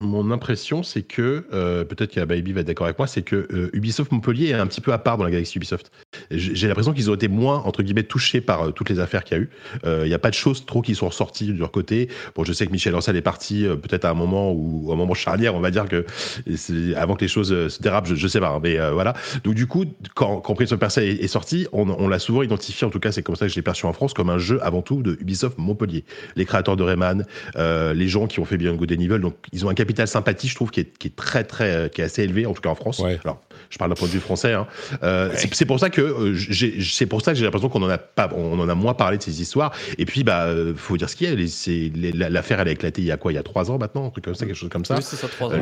mon 0.04 0.32
impression, 0.32 0.84
c'est 0.84 1.04
que, 1.04 1.48
euh, 1.54 1.86
peut-être 1.86 2.14
que 2.14 2.24
Baby 2.24 2.52
va 2.52 2.62
être 2.62 2.68
d'accord 2.68 2.88
avec 2.88 2.98
moi, 2.98 3.08
c'est 3.08 3.22
que 3.22 3.48
euh, 3.52 3.70
Ubisoft 3.74 4.12
Montpellier 4.12 4.50
est 4.50 4.54
un 4.54 4.68
petit 4.68 4.82
peu 4.82 4.94
à 4.94 4.98
part 4.98 5.18
dans 5.18 5.24
la 5.24 5.32
galaxie 5.32 5.58
Ubisoft. 5.58 5.92
J'ai 6.32 6.68
l'impression 6.68 6.94
qu'ils 6.94 7.10
ont 7.10 7.16
été 7.16 7.28
moins, 7.28 7.60
entre 7.66 7.84
guillemets, 7.84 8.04
touchés 8.04 8.42
par 8.42 8.64
euh, 8.64 8.72
toutes 8.72 8.90
les 8.90 9.00
affaires 9.00 9.24
qu'il 9.24 9.38
y 9.38 9.40
a 9.40 9.44
eu. 9.44 9.50
Il 9.86 10.08
n'y 10.08 10.14
a 10.14 10.20
pas 10.20 10.30
de 10.30 10.36
choses 10.36 10.66
trop 10.66 10.82
qui 10.82 10.96
sont 10.96 11.08
ressorties 11.08 11.48
de 11.48 11.60
leur 11.60 11.72
côté. 11.72 12.10
Bon, 12.36 12.44
je 12.44 12.54
sais 12.54 12.66
que 12.66 12.72
Michel 12.72 12.96
Ancel 12.96 13.16
est 13.16 13.22
parti 13.22 13.66
peut-être 13.82 14.06
à 14.06 14.10
un 14.10 14.14
moment 14.14 14.52
ou 14.52 14.88
à 14.90 14.94
un 14.94 14.98
moment 14.98 15.14
charnière, 15.14 15.56
on 15.56 15.60
va 15.60 15.72
dire 15.72 15.86
que 15.86 16.06
avant 16.96 17.16
que 17.16 17.22
les 17.22 17.28
choses 17.28 17.50
se 17.68 17.82
dérapent, 17.82 18.08
je, 18.08 18.22
ne 18.22 18.28
sais 18.28 18.40
pas, 18.40 18.50
hein, 18.50 18.60
mais 18.62 18.78
voilà. 18.92 19.14
Donc 19.44 19.56
du 19.56 19.68
coup, 19.68 19.86
quand, 20.16 20.40
quand 20.40 20.56
Prince 20.56 20.72
of 20.72 20.80
Persia 20.80 21.04
est, 21.04 21.28
sorti, 21.28 21.68
on, 21.72 21.90
on 21.90 22.08
l'a 22.08 22.20
souvent 22.20 22.44
identifié, 22.44 22.86
en 22.88 22.90
tout 22.90 23.00
cas 23.00 23.12
c'est 23.12 23.24
comme 23.24 23.36
ça 23.36 23.46
que 23.46 23.52
je 23.52 23.56
l'ai 23.56 23.62
perçu 23.62 23.86
en 23.86 23.94
France, 23.94 24.14
comme 24.14 24.30
un 24.30 24.38
jeu 24.38 24.60
avant 24.64 24.82
tout 24.82 25.02
de 25.02 25.18
Ubisoft 25.20 25.58
Montpellier. 25.58 26.04
Les 26.36 26.46
créateurs 26.46 26.76
de 26.76 26.84
Rayman, 26.84 27.26
les 27.56 28.08
gens 28.08 28.28
qui 28.28 28.40
ont 28.40 28.46
fait 28.46 28.58
bien 28.58 28.74
Good 28.74 28.92
Evil, 28.92 29.20
donc 29.20 29.36
ils 29.52 29.66
ont 29.66 29.70
un 29.70 29.74
capital 29.74 30.08
sympathie, 30.08 30.48
je 30.48 30.56
trouve, 30.56 30.72
qui 30.72 30.82
est, 30.82 30.98
qui 30.98 31.08
est 31.08 31.16
très, 31.16 31.44
très, 31.44 31.72
euh, 31.74 31.88
qui 31.88 32.02
est 32.02 32.04
assez 32.04 32.24
élevé, 32.24 32.46
en 32.46 32.54
tout 32.54 32.62
cas 32.62 32.70
en 32.70 32.76
France. 32.76 33.02
Alors, 33.24 33.42
je 33.70 33.78
parle 33.78 33.90
d'un 33.90 33.96
point 33.96 34.08
de 34.08 34.14
vue 34.14 34.20
français. 34.20 34.54
Hein. 34.54 34.68
Euh, 35.04 35.34
c'est 35.36 35.66
pour 35.66 35.80
ça 35.80 35.90
que 35.90 36.02
euh, 36.20 36.82
c'est 36.82 37.06
pour 37.06 37.22
ça 37.22 37.32
que 37.32 37.38
j'ai 37.38 37.46
l'impression 37.46 37.70
qu'on 37.70 37.84
en 37.84 37.90
a 37.90 37.98
pas, 37.98 38.30
on 38.36 38.60
en 38.60 38.70
a 38.70 38.76
moins 38.76 38.94
parlé 38.94 39.18
de 39.18 39.24
ces 39.24 39.42
histoires. 39.42 39.72
Et 39.98 40.06
puis, 40.06 40.24
bah, 40.24 40.50
faut 40.76 40.98
dire 40.98 41.10
ce 41.10 41.16
qu'il 41.16 41.28
y 41.28 42.26
a. 42.26 42.30
L'affaire, 42.30 42.60
elle 42.60 42.68
a 42.68 42.72
éclaté 42.72 43.02
il 43.02 43.08
y 43.08 43.12
a 43.12 43.18
quoi? 43.18 43.32
Il 43.32 43.36
y 43.36 43.40
a 43.40 43.44
trois 43.44 43.72
ans 43.72 43.78
maintenant, 43.78 44.08
un 44.08 44.10
truc 44.10 44.26
comme 44.26 44.36
ça, 44.36 44.46
quelque 44.46 44.56
chose 44.56 44.70
comme 44.70 44.86
ça. 44.86 45.00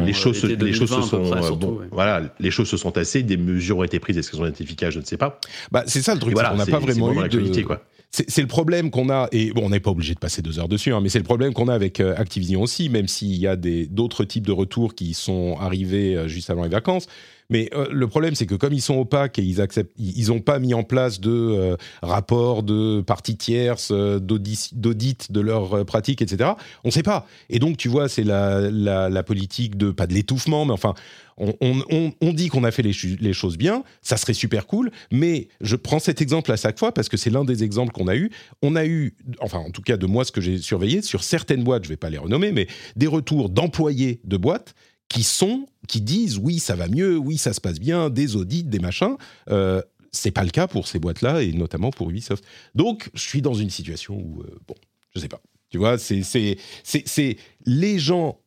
les 0.06 0.14
choses, 0.14 0.44
les 0.44 0.74
choses 0.74 0.94
se 0.94 1.02
sont, 1.02 1.82
voilà, 1.92 2.22
les 2.40 2.52
choses 2.52 2.70
se 2.70 2.78
sont 2.78 2.92
tassées. 2.92 3.24
Des 3.24 3.38
mesures 3.38 3.80
ont 3.80 3.84
été 3.84 4.00
prises. 4.00 4.18
Est-ce 4.18 4.32
qu'elles 4.32 4.42
ont 4.42 4.48
été 4.48 4.64
efficaces 4.64 4.94
Je 4.94 5.00
ne 5.00 5.06
sais 5.06 5.18
pas. 5.18 5.40
Bah, 5.72 5.84
c'est 5.88 6.02
ça 6.02 6.14
le 6.14 6.20
truc. 6.20 6.38
on 6.38 6.56
n'a 6.56 6.66
pas 6.66 6.80
vraiment 6.80 7.26
eu 7.26 7.30
de. 7.30 7.62
Quoi 7.62 7.82
c'est 8.12 8.42
le 8.42 8.48
problème 8.48 8.92
qu'on 8.92 9.10
a, 9.10 9.30
et 9.32 9.52
bon, 9.52 9.66
on 9.66 9.70
n'est 9.70 9.80
pas 9.80 9.92
obligé 9.92 10.14
de 10.14 10.20
passer 10.20 10.42
deux 10.42 10.60
heures 10.60 10.68
dessus, 10.68 10.94
hein, 10.94 11.00
mais 11.02 11.08
c'est 11.08 11.18
le 11.18 11.24
problème 11.24 11.54
qu'on 11.54 11.70
a 11.70 11.74
avec 11.74 12.02
euh, 12.02 12.14
Activision 12.18 12.62
aussi, 12.62 12.90
même 12.90 13.08
s'il 13.08 13.36
y 13.36 13.48
a 13.48 13.56
d'autres 13.56 14.26
types 14.26 14.46
de 14.46 14.52
retours 14.52 14.96
qui 14.96 15.14
sont 15.14 15.56
arrivés 15.60 16.18
euh, 16.18 16.28
juste 16.28 16.50
avant 16.50 16.64
les 16.64 16.70
vacances. 16.70 17.08
Mais 17.52 17.70
euh, 17.74 17.86
le 17.92 18.08
problème, 18.08 18.34
c'est 18.34 18.48
que 18.48 18.56
comme 18.56 18.74
ils 18.74 18.82
sont 18.82 18.98
opaques 18.98 19.38
et 19.38 19.44
ils 19.44 19.62
acceptent, 19.62 19.94
ils 20.00 20.30
n'ont 20.30 20.40
pas 20.40 20.58
mis 20.58 20.74
en 20.74 20.84
place 20.84 21.20
de 21.20 21.78
rapports 22.02 22.64
de 22.64 23.02
parties 23.02 23.38
tierces, 23.38 23.92
d'audit 23.92 25.32
de 25.32 25.40
leurs 25.40 25.86
pratiques, 25.86 26.22
etc. 26.22 26.52
On 26.84 26.88
ne 26.88 26.92
sait 26.94 27.04
pas. 27.04 27.28
Et 27.50 27.60
donc, 27.60 27.78
tu 27.78 27.88
vois, 27.90 28.10
c'est 28.10 28.24
la, 28.24 28.72
la, 28.72 29.10
la, 29.10 29.24
politique 29.24 29.78
de 29.78 29.92
pas 29.92 30.08
de 30.08 30.14
l'étouffement, 30.14 30.66
mais 30.66 30.74
enfin, 30.74 30.96
on, 31.38 32.34
dit 32.34 32.50
qu'on 32.50 32.64
a 32.64 32.72
fait 32.72 32.84
les, 32.84 33.34
choses 33.34 33.58
bien, 33.58 33.84
ça 34.02 34.18
serait 34.18 34.34
super 34.34 34.68
cool, 34.68 34.92
mais 35.12 35.48
je 35.62 35.76
prends 35.76 36.00
cet 36.00 36.22
exemple 36.22 36.52
à 36.52 36.56
chaque 36.56 36.78
fois 36.78 36.94
parce 36.94 37.10
que 37.10 37.18
c'est 37.18 37.30
l'un 37.30 37.44
des 37.44 37.64
exemples 37.64 37.92
qu'on 37.92 38.08
a 38.08 38.16
eu. 38.16 38.32
On 38.62 38.76
a 38.76 38.86
eu, 38.86 39.16
enfin 39.40 39.60
en 39.60 39.72
tout 39.72 39.82
cas 39.82 39.98
de 39.98 40.06
moi 40.06 40.26
ce 40.26 40.32
que 40.32 40.42
j'ai 40.42 40.58
surveillé, 40.58 41.02
sur 41.02 41.24
certaines 41.24 41.64
boîtes, 41.64 41.84
je 41.84 41.90
ne 41.90 41.94
vais 41.94 41.98
pas 41.98 42.10
les 42.10 42.18
renommer, 42.18 42.52
mais 42.52 42.68
des 42.96 43.08
retours 43.08 43.50
d'employés 43.50 44.20
de 44.24 44.38
boîtes 44.38 44.76
qui 45.12 45.24
sont, 45.24 45.68
qui 45.90 46.00
disent 46.00 46.38
oui 46.38 46.60
ça 46.60 46.76
va 46.76 46.88
mieux, 46.88 47.18
oui 47.18 47.38
ça 47.38 47.52
se 47.52 47.60
passe 47.60 47.80
bien, 47.80 48.10
des 48.10 48.38
audits, 48.38 48.64
des 48.64 48.80
machins. 48.80 49.18
Euh, 49.50 49.82
c'est 50.14 50.32
pas 50.32 50.44
le 50.44 50.50
cas 50.50 50.68
pour 50.68 50.88
ces 50.88 51.00
boîtes-là 51.00 51.42
et 51.42 51.52
notamment 51.52 51.92
pour 51.92 52.10
Ubisoft. 52.10 52.44
Donc 52.76 53.10
je 53.14 53.22
suis 53.22 53.42
dans 53.42 53.54
une 53.54 53.70
situation 53.70 54.16
où 54.16 54.42
euh, 54.42 54.58
bon, 54.68 54.76
je 55.14 55.20
sais 55.20 55.28
pas. 55.28 55.42
Tu 55.70 55.78
vois, 55.78 55.98
c'est 55.98 57.38
les 57.66 58.00
gens 58.00 58.40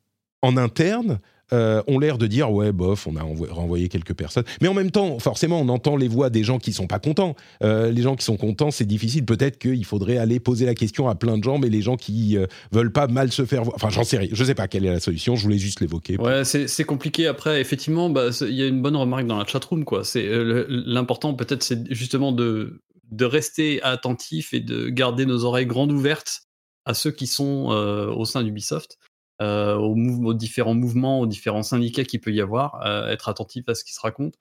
en 0.42 0.56
interne 0.56 1.20
euh, 1.52 1.82
ont 1.86 1.98
l'air 1.98 2.16
de 2.16 2.26
dire 2.26 2.50
ouais 2.50 2.72
bof 2.72 3.06
on 3.06 3.16
a 3.16 3.22
renvoyé 3.22 3.88
quelques 3.88 4.14
personnes. 4.14 4.44
Mais 4.60 4.68
en 4.68 4.74
même 4.74 4.90
temps 4.90 5.18
forcément 5.18 5.60
on 5.60 5.68
entend 5.68 5.96
les 5.96 6.08
voix 6.08 6.30
des 6.30 6.42
gens 6.42 6.58
qui 6.58 6.72
sont 6.72 6.86
pas 6.86 6.98
contents. 6.98 7.36
Euh, 7.62 7.90
les 7.90 8.02
gens 8.02 8.16
qui 8.16 8.24
sont 8.24 8.36
contents 8.36 8.70
c'est 8.70 8.86
difficile. 8.86 9.24
Peut-être 9.24 9.58
qu'il 9.58 9.84
faudrait 9.84 10.16
aller 10.16 10.40
poser 10.40 10.64
la 10.64 10.74
question 10.74 11.08
à 11.08 11.14
plein 11.14 11.36
de 11.36 11.44
gens 11.44 11.58
mais 11.58 11.68
les 11.68 11.82
gens 11.82 11.96
qui 11.96 12.38
euh, 12.38 12.46
veulent 12.72 12.92
pas 12.92 13.08
mal 13.08 13.30
se 13.30 13.44
faire 13.44 13.62
voir 13.62 13.76
enfin 13.76 13.90
j'en 13.90 14.04
sais 14.04 14.16
rien. 14.16 14.30
Je 14.32 14.44
sais 14.44 14.54
pas 14.54 14.68
quelle 14.68 14.86
est 14.86 14.92
la 14.92 15.00
solution. 15.00 15.36
Je 15.36 15.42
voulais 15.42 15.58
juste 15.58 15.80
l'évoquer. 15.80 16.16
C'est 16.44 16.84
compliqué. 16.84 17.26
Après 17.26 17.60
effectivement 17.60 18.08
bah, 18.08 18.30
il 18.40 18.54
y 18.54 18.62
a 18.62 18.66
une 18.66 18.80
bonne 18.80 18.96
remarque 18.96 19.26
dans 19.26 19.38
la 19.38 19.44
chatroom 19.44 19.84
quoi. 19.84 20.02
C'est 20.04 20.26
l'important 20.68 21.34
peut-être 21.34 21.62
c'est 21.62 21.92
justement 21.92 22.32
de 22.32 22.80
de 23.10 23.24
rester 23.26 23.82
attentif 23.82 24.54
et 24.54 24.60
de 24.60 24.88
garder 24.88 25.26
nos 25.26 25.44
oreilles 25.44 25.66
grandes 25.66 25.92
ouvertes 25.92 26.40
à 26.86 26.94
ceux 26.94 27.10
qui 27.10 27.26
sont 27.26 27.68
au 28.16 28.24
sein 28.24 28.42
d'Ubisoft 28.42 28.98
euh, 29.42 29.74
aux, 29.74 30.32
différents 30.32 30.74
mouvements, 30.74 31.20
aux 31.20 31.26
différents 31.26 31.64
syndicats 31.64 32.04
qu'il 32.04 32.20
peut 32.20 32.32
y 32.32 32.40
avoir, 32.40 32.80
euh, 32.86 33.08
être 33.08 33.28
attentif 33.28 33.68
à 33.68 33.74
ce 33.74 33.82
qui 33.82 33.92
se 33.92 34.00
raconte. 34.00 34.34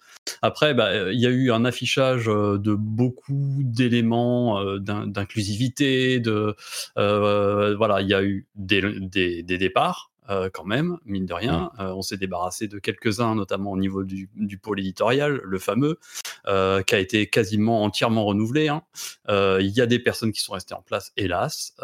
Après, 0.43 0.75
bah, 0.75 1.11
il 1.11 1.19
y 1.19 1.25
a 1.25 1.31
eu 1.31 1.51
un 1.51 1.65
affichage 1.65 2.29
euh, 2.29 2.59
de 2.59 2.75
beaucoup 2.75 3.57
d'éléments 3.63 4.63
d'inclusivité, 4.77 6.19
de 6.19 6.55
voilà, 6.95 8.01
il 8.01 8.07
y 8.07 8.13
a 8.13 8.23
eu 8.23 8.47
des 8.55 9.43
départs, 9.43 10.12
euh, 10.29 10.49
quand 10.51 10.63
même, 10.63 10.97
mine 11.05 11.25
de 11.25 11.33
rien. 11.33 11.71
Euh, 11.79 11.93
on 11.93 12.01
s'est 12.01 12.17
débarrassé 12.17 12.67
de 12.67 12.79
quelques-uns, 12.79 13.35
notamment 13.35 13.71
au 13.71 13.77
niveau 13.77 14.03
du, 14.03 14.29
pôle 14.61 14.79
éditorial, 14.79 15.41
le 15.43 15.59
fameux, 15.59 15.99
euh, 16.47 16.81
qui 16.81 16.95
a 16.95 16.99
été 16.99 17.27
quasiment 17.27 17.83
entièrement 17.83 18.25
renouvelé. 18.25 18.69
Hein. 18.69 18.83
Il 19.29 19.69
y 19.69 19.81
a 19.81 19.85
des 19.85 19.99
personnes 19.99 20.31
qui 20.31 20.41
sont 20.41 20.53
restées 20.53 20.73
en 20.73 20.81
place, 20.81 21.11
hélas, 21.17 21.75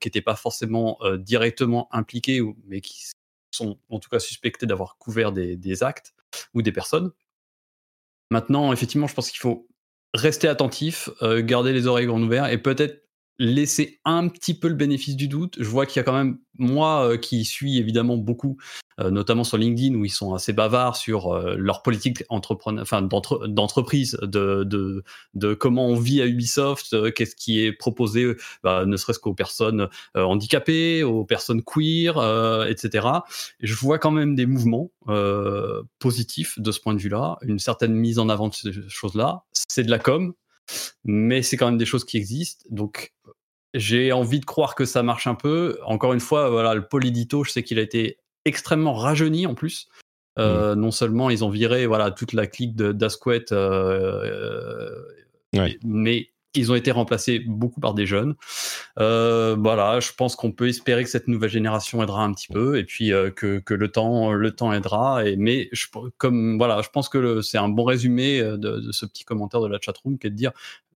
qui 0.00 0.08
n'étaient 0.08 0.22
pas 0.22 0.36
forcément 0.36 0.98
directement 1.18 1.88
impliquées, 1.92 2.40
mais 2.66 2.80
qui 2.80 3.04
sont 3.50 3.78
en 3.90 3.98
tout 3.98 4.08
cas 4.08 4.18
suspectées 4.18 4.66
d'avoir 4.66 4.96
couvert 4.96 5.32
des, 5.32 5.56
des 5.56 5.82
actes 5.82 6.14
ou 6.54 6.62
des 6.62 6.72
personnes. 6.72 7.10
Maintenant, 8.30 8.72
effectivement, 8.72 9.06
je 9.06 9.14
pense 9.14 9.30
qu'il 9.30 9.40
faut 9.40 9.68
rester 10.14 10.48
attentif, 10.48 11.10
garder 11.22 11.72
les 11.72 11.86
oreilles 11.86 12.06
grandes 12.06 12.24
ouvertes 12.24 12.50
et 12.50 12.58
peut-être 12.58 13.01
laisser 13.42 13.98
un 14.04 14.28
petit 14.28 14.54
peu 14.54 14.68
le 14.68 14.74
bénéfice 14.74 15.16
du 15.16 15.26
doute. 15.26 15.56
Je 15.58 15.68
vois 15.68 15.84
qu'il 15.84 15.98
y 15.98 16.00
a 16.00 16.04
quand 16.04 16.12
même, 16.12 16.38
moi 16.58 17.08
euh, 17.08 17.16
qui 17.16 17.44
suis 17.44 17.78
évidemment 17.78 18.16
beaucoup, 18.16 18.56
euh, 19.00 19.10
notamment 19.10 19.42
sur 19.42 19.58
LinkedIn, 19.58 19.96
où 19.96 20.04
ils 20.04 20.10
sont 20.10 20.32
assez 20.32 20.52
bavards 20.52 20.96
sur 20.96 21.34
euh, 21.34 21.56
leur 21.58 21.82
politique 21.82 22.22
d'entreprise, 23.48 24.16
de, 24.22 24.62
de, 24.62 25.02
de, 25.34 25.54
comment 25.54 25.88
on 25.88 25.96
vit 25.96 26.22
à 26.22 26.26
Ubisoft, 26.26 27.12
qu'est-ce 27.14 27.34
qui 27.34 27.64
est 27.64 27.72
proposé, 27.72 28.36
bah, 28.62 28.86
ne 28.86 28.96
serait-ce 28.96 29.18
qu'aux 29.18 29.34
personnes 29.34 29.88
handicapées, 30.14 31.02
aux 31.02 31.24
personnes 31.24 31.62
queer, 31.62 32.16
etc. 32.68 33.08
je 33.60 33.74
vois 33.74 33.98
quand 33.98 34.12
même 34.12 34.36
des 34.36 34.46
mouvements 34.46 34.90
positifs 35.98 36.60
de 36.60 36.70
ce 36.70 36.80
point 36.80 36.94
de 36.94 37.00
vue-là, 37.00 37.38
une 37.42 37.58
certaine 37.58 37.94
mise 37.94 38.18
en 38.20 38.28
avant 38.28 38.48
de 38.48 38.54
ces 38.54 38.72
choses-là. 38.88 39.42
C'est 39.52 39.82
de 39.82 39.90
la 39.90 39.98
com, 39.98 40.32
mais 41.04 41.42
c'est 41.42 41.56
quand 41.56 41.66
même 41.66 41.78
des 41.78 41.86
choses 41.86 42.04
qui 42.04 42.16
existent. 42.16 42.64
Donc, 42.70 43.12
j'ai 43.74 44.12
envie 44.12 44.40
de 44.40 44.44
croire 44.44 44.74
que 44.74 44.84
ça 44.84 45.02
marche 45.02 45.26
un 45.26 45.34
peu. 45.34 45.78
Encore 45.84 46.12
une 46.12 46.20
fois, 46.20 46.50
voilà, 46.50 46.74
le 46.74 46.86
Polydito, 46.86 47.44
je 47.44 47.52
sais 47.52 47.62
qu'il 47.62 47.78
a 47.78 47.82
été 47.82 48.18
extrêmement 48.44 48.94
rajeuni 48.94 49.46
en 49.46 49.54
plus. 49.54 49.88
Euh, 50.38 50.74
mmh. 50.74 50.80
Non 50.80 50.90
seulement 50.90 51.28
ils 51.28 51.44
ont 51.44 51.50
viré 51.50 51.86
voilà 51.86 52.10
toute 52.10 52.32
la 52.32 52.46
clique 52.46 52.74
d'Asquette, 52.74 53.52
euh, 53.52 55.04
euh, 55.54 55.68
mais 55.84 56.31
ils 56.54 56.70
ont 56.72 56.74
été 56.74 56.90
remplacés 56.90 57.40
beaucoup 57.40 57.80
par 57.80 57.94
des 57.94 58.06
jeunes. 58.06 58.34
voilà, 58.96 60.00
je 60.00 60.12
pense 60.12 60.36
qu'on 60.36 60.52
peut 60.52 60.68
espérer 60.68 61.04
que 61.04 61.10
cette 61.10 61.28
nouvelle 61.28 61.50
génération 61.50 62.02
aidera 62.02 62.24
un 62.24 62.32
petit 62.32 62.48
peu, 62.48 62.78
et 62.78 62.84
puis 62.84 63.10
que, 63.36 63.58
que, 63.58 63.74
le 63.74 63.88
temps 63.88 64.32
le 64.32 64.54
temps 64.54 64.72
aidera. 64.72 65.22
Mais 65.38 65.68
je, 65.72 65.86
comme 66.18 66.58
voilà, 66.58 66.82
je 66.82 66.88
pense 66.90 67.08
que 67.08 67.40
c'est 67.42 67.58
un 67.58 67.68
bon 67.68 67.84
résumé 67.84 68.40
de, 68.42 68.56
de, 68.56 68.92
ce 68.92 69.06
petit 69.06 69.24
commentaire 69.24 69.60
de 69.60 69.68
la 69.68 69.78
chatroom, 69.80 70.18
qui 70.18 70.26
est 70.26 70.30
de 70.30 70.36
dire 70.36 70.52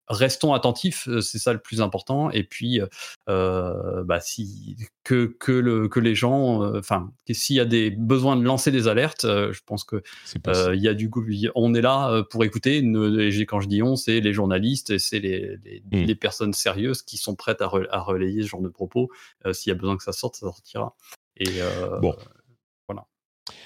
restons 0.08 0.54
attentifs, 0.54 1.08
euh, 1.08 1.22
c'est 1.22 1.40
ça 1.40 1.54
le 1.54 1.60
plus 1.60 1.82
important. 1.82 2.30
Et 2.32 2.44
puis, 2.44 2.80
euh, 2.80 2.88
euh, 3.30 4.04
bah, 4.04 4.20
si 4.20 4.78
que 5.04 5.36
que 5.40 5.52
le 5.52 5.88
que 5.88 6.00
les 6.00 6.16
gens, 6.16 6.62
enfin, 6.76 7.12
s'il 7.30 7.56
y 7.56 7.60
a 7.60 7.66
des 7.66 7.92
besoins 7.92 8.36
de 8.36 8.44
lancer 8.44 8.72
des 8.72 8.88
alertes, 8.88 9.26
je 9.26 9.60
pense 9.66 9.84
que 9.84 10.02
il 10.74 10.82
y 10.82 10.88
a 10.88 10.94
du 10.94 11.10
on 11.56 11.74
est 11.74 11.82
là 11.82 12.24
pour 12.30 12.44
écouter. 12.44 12.78
et 12.78 13.46
quand 13.46 13.60
je 13.60 13.68
dis 13.68 13.82
on, 13.84 13.96
c'est 13.96 14.20
les 14.20 14.34
journalistes 14.34 14.90
et 14.90 15.00
c'est 15.00 15.20
les, 15.20 15.58
les, 15.92 16.14
mmh. 16.14 16.16
personnes 16.16 16.54
sérieuses 16.54 17.02
qui 17.02 17.18
sont 17.18 17.36
prêtes 17.36 17.62
à, 17.62 17.72
à 17.92 18.00
relayer 18.02 18.42
ce 18.44 18.48
genre 18.48 18.62
de 18.62 18.70
propos. 18.70 19.10
s'il 19.54 19.70
y 19.70 19.74
a 19.74 19.76
besoin 19.76 19.98
que 19.98 20.04
ça 20.04 20.12
sorte, 20.12 20.36
ça 20.36 20.48
sortira. 20.48 20.96
Et 21.38 21.60
bon. 22.02 22.16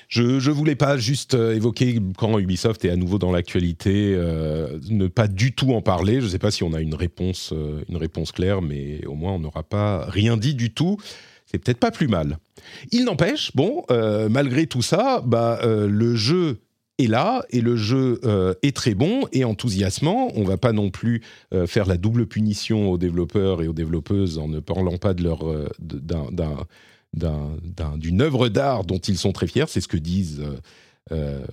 Je 0.10 0.24
ne 0.24 0.54
voulais 0.54 0.76
pas 0.76 0.98
juste 0.98 1.36
euh, 1.36 1.56
évoquer 1.56 2.00
quand 2.18 2.40
Ubisoft 2.40 2.84
est 2.84 2.90
à 2.90 2.96
nouveau 2.96 3.20
dans 3.20 3.32
l'actualité, 3.32 4.14
euh, 4.16 4.80
ne 4.90 5.08
pas 5.08 5.28
du 5.28 5.54
tout 5.54 5.74
en 5.74 5.82
parler. 5.82 6.20
Je 6.20 6.26
ne 6.26 6.30
sais 6.30 6.40
pas 6.40 6.50
si 6.50 6.64
on 6.64 6.74
a 6.74 6.82
une 6.82 6.96
réponse, 6.96 7.52
euh, 7.54 7.84
une 7.88 7.98
réponse 7.98 8.32
claire, 8.32 8.64
mais 8.64 9.06
au 9.06 9.14
moins 9.14 9.34
on 9.34 9.40
n'aura 9.40 9.64
pas 9.64 10.06
rien 10.10 10.36
dit 10.36 10.56
du 10.56 10.74
tout. 10.74 10.98
c'est 11.46 11.60
peut-être 11.60 11.80
pas 11.80 11.92
plus 11.92 12.08
mal. 12.08 12.40
Il 12.92 13.06
n'empêche, 13.06 13.56
bon, 13.56 13.84
malgré 14.30 14.68
tout 14.68 14.82
ça, 14.82 15.24
bah, 15.26 15.60
le 15.64 16.16
jeu 16.16 16.60
est 17.00 17.08
là 17.08 17.44
et 17.50 17.62
le 17.62 17.76
jeu 17.76 18.20
est 18.62 18.76
très 18.76 18.94
bon 18.94 19.22
et 19.32 19.46
enthousiasmant. 19.46 20.32
On 20.36 20.44
va 20.44 20.58
pas 20.58 20.74
non 20.74 20.92
plus 20.92 21.24
faire 21.66 21.88
la 21.88 21.98
double 21.98 22.28
punition 22.28 22.92
aux 22.92 23.00
développeurs 23.00 23.64
et 23.64 23.68
aux 23.68 23.74
développeuses 23.74 24.38
en 24.38 24.48
ne 24.48 24.60
parlant 24.60 24.98
pas 24.98 25.16
de 25.16 25.24
leur 25.24 25.40
d'une 27.14 28.22
œuvre 28.22 28.50
d'art 28.50 28.84
dont 28.84 29.00
ils 29.00 29.18
sont 29.18 29.32
très 29.32 29.48
fiers. 29.48 29.66
C'est 29.68 29.82
ce 29.82 29.88
que 29.88 29.98
disent. 29.98 30.44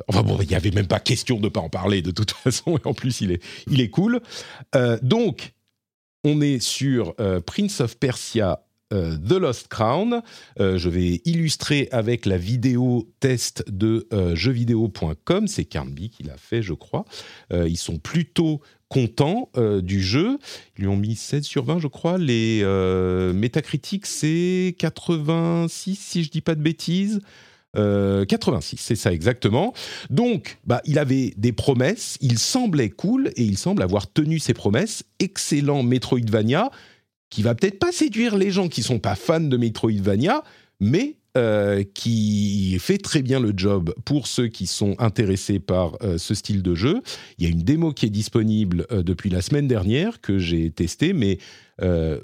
enfin 0.08 0.22
bon, 0.22 0.38
il 0.40 0.48
n'y 0.48 0.54
avait 0.54 0.70
même 0.70 0.86
pas 0.86 1.00
question 1.00 1.36
de 1.36 1.44
ne 1.44 1.48
pas 1.48 1.60
en 1.60 1.70
parler 1.70 2.02
de 2.02 2.10
toute 2.10 2.30
façon. 2.44 2.76
Et 2.76 2.86
en 2.86 2.94
plus, 2.94 3.20
il 3.20 3.32
est, 3.32 3.42
il 3.70 3.80
est 3.80 3.90
cool. 3.90 4.20
donc, 5.02 5.54
on 6.24 6.40
est 6.40 6.60
sur 6.60 7.14
Prince 7.44 7.80
of 7.80 7.98
Persia 7.98 8.66
euh, 8.92 9.16
The 9.16 9.32
Lost 9.32 9.66
Crown. 9.66 10.22
Euh, 10.60 10.78
je 10.78 10.88
vais 10.88 11.20
illustrer 11.24 11.88
avec 11.90 12.24
la 12.24 12.38
vidéo 12.38 13.12
test 13.18 13.64
de 13.68 14.06
euh, 14.12 14.36
jeuxvideo.com. 14.36 15.48
C'est 15.48 15.64
Carnby 15.64 16.10
qui 16.10 16.22
l'a 16.22 16.36
fait, 16.36 16.62
je 16.62 16.72
crois. 16.72 17.04
ils 17.52 17.76
sont 17.76 17.98
plutôt 17.98 18.60
contents 18.88 19.50
du 19.82 20.02
jeu. 20.02 20.38
Ils 20.76 20.82
lui 20.82 20.88
ont 20.88 20.96
mis 20.96 21.16
16 21.16 21.44
sur 21.44 21.64
20, 21.64 21.78
je 21.78 21.88
crois. 21.88 22.18
Les 22.18 22.62
métacritiques, 23.34 24.06
c'est 24.06 24.74
86, 24.78 25.96
si 25.96 26.24
je 26.24 26.30
dis 26.30 26.40
pas 26.40 26.54
de 26.54 26.62
bêtises. 26.62 27.20
86, 27.74 28.78
c'est 28.78 28.96
ça 28.96 29.12
exactement. 29.12 29.74
Donc, 30.08 30.56
bah, 30.64 30.80
il 30.86 30.98
avait 30.98 31.34
des 31.36 31.52
promesses, 31.52 32.16
il 32.22 32.38
semblait 32.38 32.88
cool 32.88 33.32
et 33.36 33.42
il 33.42 33.58
semble 33.58 33.82
avoir 33.82 34.10
tenu 34.10 34.38
ses 34.38 34.54
promesses. 34.54 35.04
Excellent 35.18 35.82
Metroidvania 35.82 36.70
qui 37.28 37.42
va 37.42 37.54
peut-être 37.54 37.78
pas 37.78 37.92
séduire 37.92 38.36
les 38.36 38.50
gens 38.50 38.68
qui 38.68 38.82
sont 38.82 38.98
pas 38.98 39.14
fans 39.14 39.40
de 39.40 39.56
Metroidvania, 39.58 40.42
mais 40.80 41.16
euh, 41.36 41.84
qui 41.92 42.78
fait 42.80 42.96
très 42.96 43.20
bien 43.20 43.40
le 43.40 43.52
job 43.54 43.92
pour 44.06 44.26
ceux 44.26 44.46
qui 44.46 44.66
sont 44.66 44.96
intéressés 44.98 45.58
par 45.58 45.92
euh, 46.02 46.16
ce 46.16 46.34
style 46.34 46.62
de 46.62 46.74
jeu. 46.74 47.02
Il 47.36 47.44
y 47.44 47.46
a 47.46 47.50
une 47.50 47.62
démo 47.62 47.92
qui 47.92 48.06
est 48.06 48.10
disponible 48.10 48.86
euh, 48.90 49.02
depuis 49.02 49.28
la 49.28 49.42
semaine 49.42 49.68
dernière 49.68 50.22
que 50.22 50.38
j'ai 50.38 50.70
testée, 50.70 51.12
mais 51.12 51.38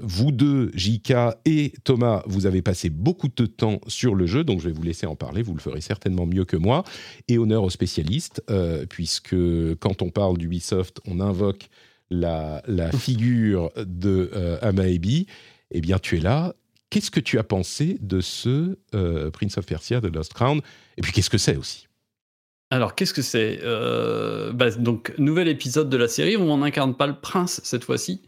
vous 0.01 0.33
deux, 0.33 0.71
JK 0.73 1.13
et 1.45 1.75
Thomas, 1.85 2.23
vous 2.25 2.47
avez 2.47 2.63
passé 2.63 2.89
beaucoup 2.89 3.29
de 3.29 3.45
temps 3.45 3.83
sur 3.87 4.15
le 4.15 4.25
jeu, 4.25 4.45
donc 4.45 4.61
je 4.61 4.69
vais 4.69 4.73
vous 4.73 4.83
laisser 4.83 5.05
en 5.05 5.15
parler, 5.15 5.43
vous 5.43 5.53
le 5.53 5.61
ferez 5.61 5.83
certainement 5.83 6.25
mieux 6.25 6.47
que 6.47 6.57
moi. 6.57 6.85
Et 7.29 7.37
honneur 7.37 7.63
aux 7.63 7.69
spécialistes, 7.69 8.43
puisque 8.89 9.37
quand 9.79 10.01
on 10.01 10.09
parle 10.09 10.39
d'Ubisoft, 10.39 11.01
on 11.07 11.21
invoque 11.21 11.69
la, 12.09 12.63
figure 12.99 13.71
de 13.77 14.31
Amaebi, 14.63 15.27
eh 15.71 15.83
bien, 15.83 15.99
tu 15.99 16.17
es 16.17 16.21
là. 16.21 16.55
Qu'est-ce 16.93 17.11
que 17.11 17.21
tu 17.21 17.39
as 17.39 17.43
pensé 17.43 17.97
de 18.03 18.21
ce 18.21 18.77
euh, 18.95 19.31
Prince 19.31 19.57
of 19.57 19.65
Persia 19.65 20.03
de 20.03 20.09
Lost 20.09 20.35
Crown? 20.35 20.61
Et 20.99 21.01
puis, 21.01 21.11
qu'est-ce 21.11 21.31
que 21.31 21.39
c'est 21.39 21.57
aussi? 21.57 21.89
Alors, 22.69 22.95
qu'est-ce 22.95 23.15
que 23.15 23.23
c'est? 23.23 23.61
Euh, 23.63 24.53
bah, 24.53 24.71
Donc, 24.73 25.15
nouvel 25.17 25.49
épisode 25.49 25.89
de 25.89 25.97
la 25.97 26.07
série. 26.07 26.37
Où 26.37 26.43
on 26.43 26.59
n'incarne 26.59 26.95
pas 26.95 27.07
le 27.07 27.19
prince 27.19 27.63
cette 27.65 27.85
fois-ci. 27.85 28.21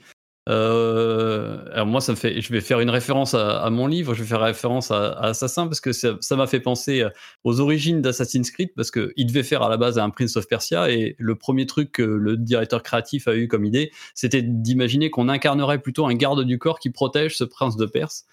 Euh, 0.48 1.62
alors 1.72 1.86
moi, 1.86 2.00
ça 2.00 2.12
me 2.12 2.16
fait, 2.16 2.40
je 2.40 2.52
vais 2.54 2.62
faire 2.62 2.80
une 2.80 2.88
référence 2.88 3.34
à, 3.34 3.68
mon 3.68 3.86
livre, 3.86 4.14
je 4.14 4.22
vais 4.22 4.28
faire 4.28 4.40
référence 4.40 4.90
à, 4.90 5.12
Assassin 5.12 5.66
parce 5.66 5.80
que 5.80 5.92
ça 5.92 6.36
m'a 6.36 6.46
fait 6.46 6.60
penser 6.60 7.06
aux 7.44 7.60
origines 7.60 8.00
d'Assassin's 8.00 8.50
Creed 8.50 8.70
parce 8.76 8.90
qu'il 8.90 9.26
devait 9.26 9.42
faire 9.42 9.62
à 9.62 9.68
la 9.68 9.76
base 9.76 9.98
un 9.98 10.08
Prince 10.08 10.36
of 10.36 10.48
Persia. 10.48 10.90
Et 10.90 11.16
le 11.18 11.34
premier 11.34 11.66
truc 11.66 11.92
que 11.92 12.02
le 12.02 12.38
directeur 12.38 12.82
créatif 12.82 13.28
a 13.28 13.36
eu 13.36 13.46
comme 13.46 13.66
idée, 13.66 13.92
c'était 14.14 14.42
d'imaginer 14.42 15.10
qu'on 15.10 15.28
incarnerait 15.28 15.80
plutôt 15.80 16.06
un 16.06 16.14
garde 16.14 16.44
du 16.44 16.58
corps 16.58 16.78
qui 16.78 16.88
protège 16.88 17.36
ce 17.36 17.44
prince 17.44 17.76
de 17.76 17.84
Perse. 17.84 18.24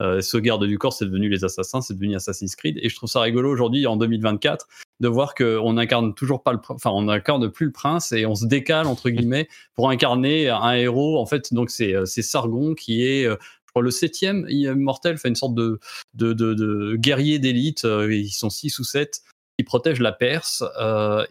Euh, 0.00 0.20
ce 0.20 0.36
garde 0.36 0.64
du 0.64 0.78
corps, 0.78 0.92
c'est 0.92 1.06
devenu 1.06 1.28
les 1.28 1.44
assassins, 1.44 1.80
c'est 1.80 1.94
devenu 1.94 2.14
Assassin's 2.14 2.54
Creed. 2.54 2.78
Et 2.82 2.88
je 2.88 2.96
trouve 2.96 3.08
ça 3.08 3.20
rigolo 3.20 3.50
aujourd'hui, 3.50 3.86
en 3.86 3.96
2024, 3.96 4.68
de 5.00 5.08
voir 5.08 5.34
qu'on 5.34 5.76
incarne 5.76 6.14
toujours 6.14 6.42
pas 6.42 6.52
le, 6.52 6.60
enfin, 6.68 6.90
on 6.92 7.08
incarne 7.08 7.50
plus 7.50 7.66
le 7.66 7.72
prince 7.72 8.12
et 8.12 8.26
on 8.26 8.34
se 8.34 8.46
décale 8.46 8.86
entre 8.86 9.10
guillemets 9.10 9.48
pour 9.74 9.90
incarner 9.90 10.48
un 10.48 10.72
héros. 10.72 11.18
En 11.18 11.26
fait, 11.26 11.52
donc 11.52 11.70
c'est 11.70 11.94
euh, 11.94 12.04
c'est 12.04 12.22
Sargon 12.22 12.74
qui 12.74 13.04
est 13.04 13.26
euh, 13.26 13.36
je 13.66 13.72
crois, 13.72 13.82
le 13.82 13.90
septième 13.90 14.46
immortel, 14.48 15.18
fait 15.18 15.28
une 15.28 15.34
sorte 15.34 15.54
de, 15.54 15.78
de, 16.14 16.32
de, 16.32 16.96
guerrier 16.96 17.38
d'élite. 17.38 17.84
Ils 17.84 18.30
sont 18.30 18.48
six 18.48 18.78
ou 18.78 18.84
sept 18.84 19.20
qui 19.58 19.64
protègent 19.64 20.00
la 20.00 20.12
Perse. 20.12 20.64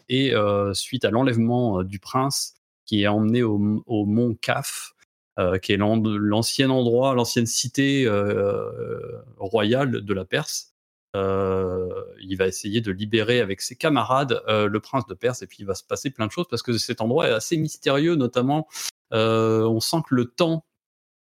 et 0.08 0.34
suite 0.74 1.04
à 1.04 1.10
l'enlèvement 1.10 1.82
du 1.82 1.98
prince 1.98 2.54
qui 2.86 3.04
est 3.04 3.08
emmené 3.08 3.42
au, 3.42 3.84
au 3.88 4.06
mont 4.06 4.36
Kaf, 4.42 4.94
euh, 4.94 4.97
qui 5.62 5.74
est 5.74 5.78
l'ancien 5.78 6.70
endroit, 6.70 7.14
l'ancienne 7.14 7.46
cité 7.46 8.06
euh, 8.06 9.22
royale 9.38 10.02
de 10.02 10.14
la 10.14 10.26
Perse. 10.26 10.74
Euh, 11.16 11.88
il 12.22 12.36
va 12.38 12.48
essayer 12.48 12.82
de 12.82 12.92
libérer 12.92 13.40
avec 13.40 13.62
ses 13.62 13.76
camarades 13.76 14.42
le 14.48 14.80
prince 14.80 15.06
de 15.08 15.14
Perse 15.14 15.42
et 15.42 15.48
puis 15.48 15.58
il 15.60 15.66
va 15.66 15.76
se 15.76 15.84
passer 15.84 16.10
plein 16.10 16.28
de 16.28 16.32
choses 16.32 16.48
parce 16.50 16.62
que 16.62 16.78
cet 16.78 17.02
endroit 17.02 17.28
est 17.28 17.34
assez 17.34 17.58
mystérieux, 17.58 18.16
notamment 18.16 18.68
on 19.12 19.80
sent 19.80 19.98
que 20.10 20.16
le 20.16 20.26
temps 20.26 20.66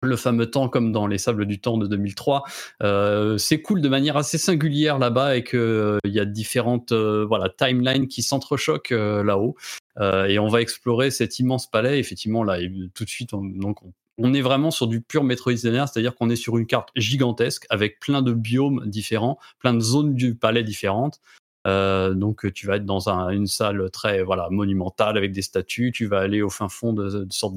le 0.02 0.16
fameux 0.16 0.50
temps 0.50 0.68
comme 0.68 0.92
dans 0.92 1.06
les 1.06 1.18
sables 1.18 1.46
du 1.46 1.60
temps 1.60 1.78
de 1.78 1.86
2003 1.86 2.44
euh, 2.82 3.38
s'écoule 3.38 3.80
de 3.80 3.88
manière 3.88 4.16
assez 4.16 4.38
singulière 4.38 4.98
là-bas 4.98 5.36
et 5.36 5.42
que 5.42 5.98
il 6.04 6.12
y 6.12 6.20
a 6.20 6.24
différentes 6.24 6.92
voilà 6.92 7.48
timelines 7.48 8.08
qui 8.08 8.22
s'entrechoquent 8.22 8.90
là-haut. 8.90 9.56
Et 9.98 10.38
on 10.38 10.48
va 10.48 10.60
explorer 10.60 11.10
cet 11.10 11.38
immense 11.38 11.70
palais. 11.70 11.98
Effectivement 11.98 12.44
là 12.44 12.58
tout 12.94 13.04
de 13.04 13.08
suite 13.08 13.32
on, 13.32 13.42
donc 13.42 13.78
on, 14.18 14.34
est 14.34 14.42
vraiment 14.42 14.70
sur 14.70 14.86
du 14.86 15.00
pur 15.00 15.24
Metroidvania 15.24 15.86
c'est-à-dire 15.86 16.14
qu'on 16.14 16.30
est 16.30 16.36
sur 16.36 16.58
une 16.58 16.66
carte 16.66 16.90
gigantesque 16.96 17.66
avec 17.70 17.98
plein 17.98 18.22
de 18.22 18.32
biomes 18.32 18.84
différents 18.86 19.38
plein 19.58 19.74
de 19.74 19.80
zones 19.80 20.14
du 20.14 20.34
palais 20.34 20.64
différentes. 20.64 21.20
euh, 21.20 21.45
donc 21.66 22.52
tu 22.52 22.66
vas 22.66 22.76
être 22.76 22.84
dans 22.84 23.08
une 23.08 23.46
salle 23.46 23.90
très 23.90 24.22
voilà 24.22 24.48
monumentale 24.50 25.16
avec 25.16 25.32
des 25.32 25.42
statues. 25.42 25.92
Tu 25.92 26.06
vas 26.06 26.20
aller 26.20 26.42
au 26.42 26.50
fin 26.50 26.68
fond 26.68 26.92
de, 26.92 27.24
de 27.24 27.32
sorte 27.32 27.54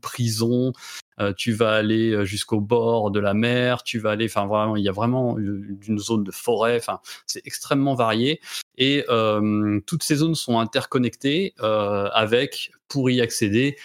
prison. 0.00 0.72
Euh, 1.18 1.32
tu 1.32 1.52
vas 1.52 1.72
aller 1.74 2.10
euh, 2.10 2.24
jusqu'au 2.24 2.60
bord 2.60 3.10
de 3.10 3.20
la 3.20 3.34
mer. 3.34 3.82
Tu 3.82 3.98
vas 3.98 4.10
aller, 4.10 4.26
enfin 4.26 4.46
vraiment, 4.46 4.76
il 4.76 4.84
y 4.84 4.88
a 4.88 4.92
vraiment 4.92 5.38
une 5.38 5.98
zone 5.98 6.24
de 6.24 6.30
forêt. 6.30 6.76
Enfin, 6.76 7.00
c'est 7.26 7.46
extrêmement 7.46 7.94
varié 7.94 8.40
et 8.78 9.04
toutes 9.86 10.02
ces 10.02 10.16
zones 10.16 10.34
sont 10.34 10.58
interconnectées 10.58 11.54
avec 11.58 12.70
pour 12.88 13.10
y 13.10 13.20
accéder 13.20 13.76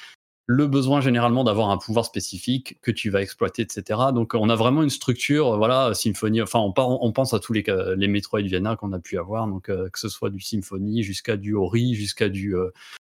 le 0.51 0.67
besoin 0.67 0.99
généralement 0.99 1.45
d'avoir 1.45 1.69
un 1.69 1.77
pouvoir 1.77 2.05
spécifique 2.05 2.77
que 2.81 2.91
tu 2.91 3.09
vas 3.09 3.21
exploiter, 3.21 3.61
etc. 3.61 3.99
Donc 4.13 4.33
on 4.33 4.49
a 4.49 4.55
vraiment 4.55 4.83
une 4.83 4.89
structure, 4.89 5.57
voilà, 5.57 5.93
symphonie. 5.93 6.41
Enfin, 6.41 6.59
on, 6.59 6.73
on 6.77 7.11
pense 7.13 7.33
à 7.33 7.39
tous 7.39 7.53
les, 7.53 7.63
les 7.95 8.07
Metroidvania 8.09 8.75
qu'on 8.75 8.91
a 8.91 8.99
pu 8.99 9.17
avoir, 9.17 9.47
donc 9.47 9.69
euh, 9.69 9.89
que 9.89 9.99
ce 9.99 10.09
soit 10.09 10.29
du 10.29 10.41
Symphony 10.41 11.03
jusqu'à 11.03 11.37
du 11.37 11.55
Ori, 11.55 11.95
jusqu'à 11.95 12.27
du 12.27 12.55
euh, 12.55 12.69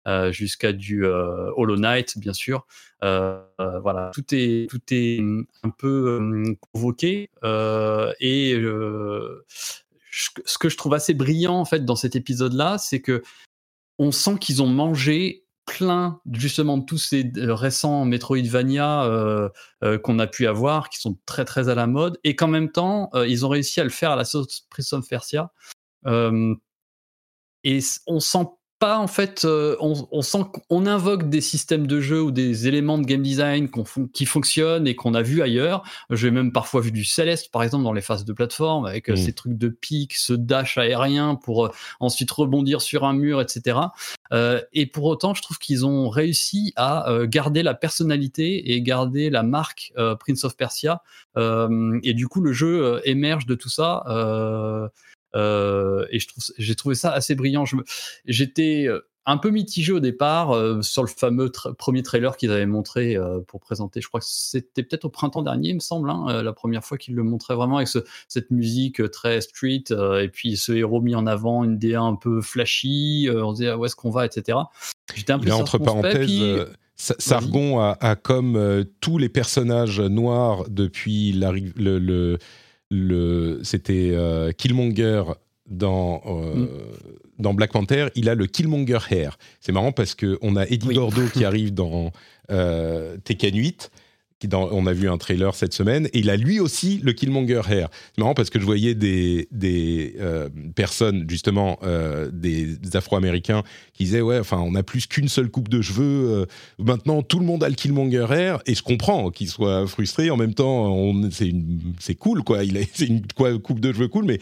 euh, 0.06 0.30
jusqu'à 0.30 0.72
du 0.72 1.06
Hollow 1.06 1.76
Knight, 1.76 2.18
bien 2.18 2.34
sûr. 2.34 2.66
voilà, 3.00 4.10
tout 4.12 4.24
est 4.32 4.68
tout 4.68 4.82
est 4.90 5.20
un 5.62 5.70
peu 5.70 6.54
convoqué 6.72 7.30
et 8.20 8.62
ce 10.10 10.58
que 10.58 10.68
je 10.68 10.76
trouve 10.76 10.92
assez 10.92 11.14
brillant 11.14 11.54
en 11.54 11.64
fait 11.64 11.86
dans 11.86 11.96
cet 11.96 12.14
épisode-là, 12.14 12.76
c'est 12.76 13.00
que 13.00 13.22
on 13.98 14.10
sent 14.10 14.36
qu'ils 14.40 14.62
ont 14.62 14.66
mangé 14.66 15.41
plein 15.72 16.20
justement 16.30 16.76
de 16.76 16.84
tous 16.84 16.98
ces 16.98 17.32
euh, 17.38 17.54
récents 17.54 18.04
Metroidvania 18.04 19.04
euh, 19.04 19.48
euh, 19.82 19.98
qu'on 19.98 20.18
a 20.18 20.26
pu 20.26 20.46
avoir, 20.46 20.90
qui 20.90 21.00
sont 21.00 21.16
très 21.24 21.44
très 21.44 21.68
à 21.70 21.74
la 21.74 21.86
mode, 21.86 22.18
et 22.24 22.36
qu'en 22.36 22.48
même 22.48 22.70
temps, 22.70 23.10
ils 23.26 23.46
ont 23.46 23.48
réussi 23.48 23.80
à 23.80 23.84
le 23.84 23.90
faire 23.90 24.10
à 24.10 24.16
la 24.16 24.24
sauce 24.24 24.66
Prince 24.70 24.92
of 24.92 25.08
Persia. 25.08 25.50
et 27.64 27.80
on 28.06 28.20
sent 28.20 28.46
en 28.82 29.06
fait, 29.06 29.44
euh, 29.44 29.76
on, 29.80 30.22
sent 30.22 30.44
qu'on 30.68 30.86
invoque 30.86 31.28
des 31.28 31.40
systèmes 31.40 31.86
de 31.86 32.00
jeu 32.00 32.22
ou 32.22 32.30
des 32.30 32.66
éléments 32.66 32.98
de 32.98 33.04
game 33.04 33.22
design 33.22 33.68
qui 34.12 34.26
fonctionnent 34.26 34.86
et 34.86 34.96
qu'on 34.96 35.14
a 35.14 35.22
vu 35.22 35.42
ailleurs. 35.42 35.82
J'ai 36.10 36.30
même 36.30 36.52
parfois 36.52 36.80
vu 36.80 36.90
du 36.90 37.04
Céleste, 37.04 37.50
par 37.52 37.62
exemple, 37.62 37.84
dans 37.84 37.92
les 37.92 38.00
phases 38.00 38.24
de 38.24 38.32
plateforme, 38.32 38.86
avec 38.86 39.08
euh, 39.08 39.12
mm. 39.12 39.16
ces 39.16 39.32
trucs 39.32 39.56
de 39.56 39.68
pique, 39.68 40.14
ce 40.14 40.32
dash 40.32 40.78
aérien 40.78 41.36
pour 41.36 41.66
euh, 41.66 41.70
ensuite 42.00 42.30
rebondir 42.30 42.80
sur 42.80 43.04
un 43.04 43.12
mur, 43.12 43.40
etc. 43.40 43.78
et 44.72 44.86
pour 44.86 45.04
autant, 45.04 45.34
je 45.34 45.42
trouve 45.42 45.58
qu'ils 45.58 45.84
ont 45.84 46.08
réussi 46.08 46.72
à 46.76 47.06
garder 47.24 47.62
la 47.62 47.74
personnalité 47.74 48.72
et 48.72 48.82
garder 48.82 49.28
la 49.28 49.42
marque 49.42 49.92
Prince 50.20 50.44
of 50.44 50.56
Persia. 50.56 51.02
et 51.36 52.14
du 52.14 52.28
coup, 52.28 52.40
le 52.40 52.52
jeu 52.52 53.00
émerge 53.04 53.46
de 53.46 53.54
tout 53.54 53.68
ça. 53.68 54.02
Euh, 55.34 56.06
et 56.10 56.18
je 56.18 56.28
trouve, 56.28 56.44
j'ai 56.58 56.74
trouvé 56.74 56.94
ça 56.94 57.12
assez 57.12 57.34
brillant. 57.34 57.64
J'étais, 58.26 58.86
euh, 58.88 59.00
un 59.24 59.36
peu 59.36 59.50
mitigé 59.50 59.92
au 59.92 60.00
départ 60.00 60.50
euh, 60.52 60.82
sur 60.82 61.02
le 61.02 61.08
fameux 61.08 61.50
premier 61.78 62.02
trailer 62.02 62.36
qu'ils 62.36 62.50
avaient 62.50 62.66
montré 62.66 63.16
euh, 63.16 63.40
pour 63.46 63.60
présenter. 63.60 64.00
Je 64.00 64.08
crois 64.08 64.20
que 64.20 64.26
c'était 64.28 64.82
peut-être 64.82 65.04
au 65.04 65.10
printemps 65.10 65.42
dernier, 65.42 65.70
il 65.70 65.76
me 65.76 65.80
semble, 65.80 66.10
hein, 66.10 66.26
euh, 66.28 66.42
la 66.42 66.52
première 66.52 66.84
fois 66.84 66.98
qu'ils 66.98 67.14
le 67.14 67.22
montraient 67.22 67.54
vraiment 67.54 67.76
avec 67.76 67.88
cette 68.28 68.50
musique 68.50 69.10
très 69.10 69.40
street 69.40 69.84
et 69.90 70.28
puis 70.28 70.56
ce 70.56 70.72
héros 70.72 71.00
mis 71.00 71.14
en 71.14 71.26
avant, 71.26 71.64
une 71.64 71.78
DA 71.78 72.00
un 72.00 72.16
peu 72.16 72.40
flashy. 72.40 73.28
on 73.32 73.52
se 73.52 73.60
disait 73.60 73.68
ah, 73.68 73.78
où 73.78 73.84
est-ce 73.84 73.96
qu'on 73.96 74.10
va, 74.10 74.26
etc. 74.26 74.58
J'étais 75.14 75.32
un 75.32 75.38
peu 75.38 75.52
entre 75.52 75.78
parenthèses. 75.78 76.66
Sargon 76.96 77.80
a, 77.80 78.16
comme 78.16 78.84
tous 79.00 79.18
les 79.18 79.28
personnages 79.28 80.00
noirs 80.00 80.64
depuis 80.68 81.32
le, 81.32 81.98
le, 81.98 82.38
le 82.92 83.60
c'était 83.62 84.14
Killmonger 84.56 85.22
dans, 85.72 86.22
euh, 86.26 86.54
mm. 86.54 86.68
dans 87.38 87.54
Black 87.54 87.72
Panther, 87.72 88.08
il 88.14 88.28
a 88.28 88.34
le 88.34 88.46
Killmonger 88.46 88.98
Hair. 89.10 89.38
C'est 89.60 89.72
marrant 89.72 89.92
parce 89.92 90.14
qu'on 90.14 90.56
a 90.56 90.66
Eddie 90.66 90.94
Gordo 90.94 91.22
qui 91.32 91.44
arrive 91.44 91.74
dans 91.74 92.12
euh, 92.50 93.16
Tekken 93.24 93.56
8. 93.56 93.90
On 94.52 94.86
a 94.86 94.92
vu 94.92 95.08
un 95.08 95.18
trailer 95.18 95.54
cette 95.54 95.74
semaine, 95.74 96.06
et 96.12 96.20
il 96.20 96.30
a 96.30 96.36
lui 96.36 96.60
aussi 96.60 97.00
le 97.02 97.12
Killmonger 97.12 97.62
Hair. 97.68 97.88
C'est 97.92 98.18
marrant 98.18 98.34
parce 98.34 98.50
que 98.50 98.60
je 98.60 98.64
voyais 98.64 98.94
des, 98.94 99.48
euh, 100.20 100.48
personnes, 100.74 101.24
justement, 101.28 101.78
des, 102.32 102.76
Afro-Américains, 102.94 103.62
qui 103.94 104.04
disaient 104.04 104.20
Ouais, 104.20 104.38
enfin, 104.38 104.58
on 104.58 104.74
a 104.74 104.82
plus 104.82 105.06
qu'une 105.06 105.28
seule 105.28 105.50
coupe 105.50 105.68
de 105.68 105.82
cheveux. 105.82 106.46
maintenant, 106.78 107.22
tout 107.22 107.38
le 107.38 107.46
monde 107.46 107.64
a 107.64 107.68
le 107.68 107.74
Killmonger 107.74 108.26
Hair, 108.30 108.58
et 108.66 108.74
je 108.74 108.82
comprends 108.82 109.30
qu'il 109.30 109.48
soit 109.48 109.86
frustré. 109.86 110.30
En 110.30 110.36
même 110.36 110.54
temps, 110.54 111.12
c'est 111.30 112.14
cool, 112.14 112.42
quoi. 112.42 112.60
C'est 112.94 113.06
une 113.06 113.22
coupe 113.62 113.80
de 113.80 113.92
cheveux 113.92 114.08
cool, 114.08 114.24
mais 114.24 114.38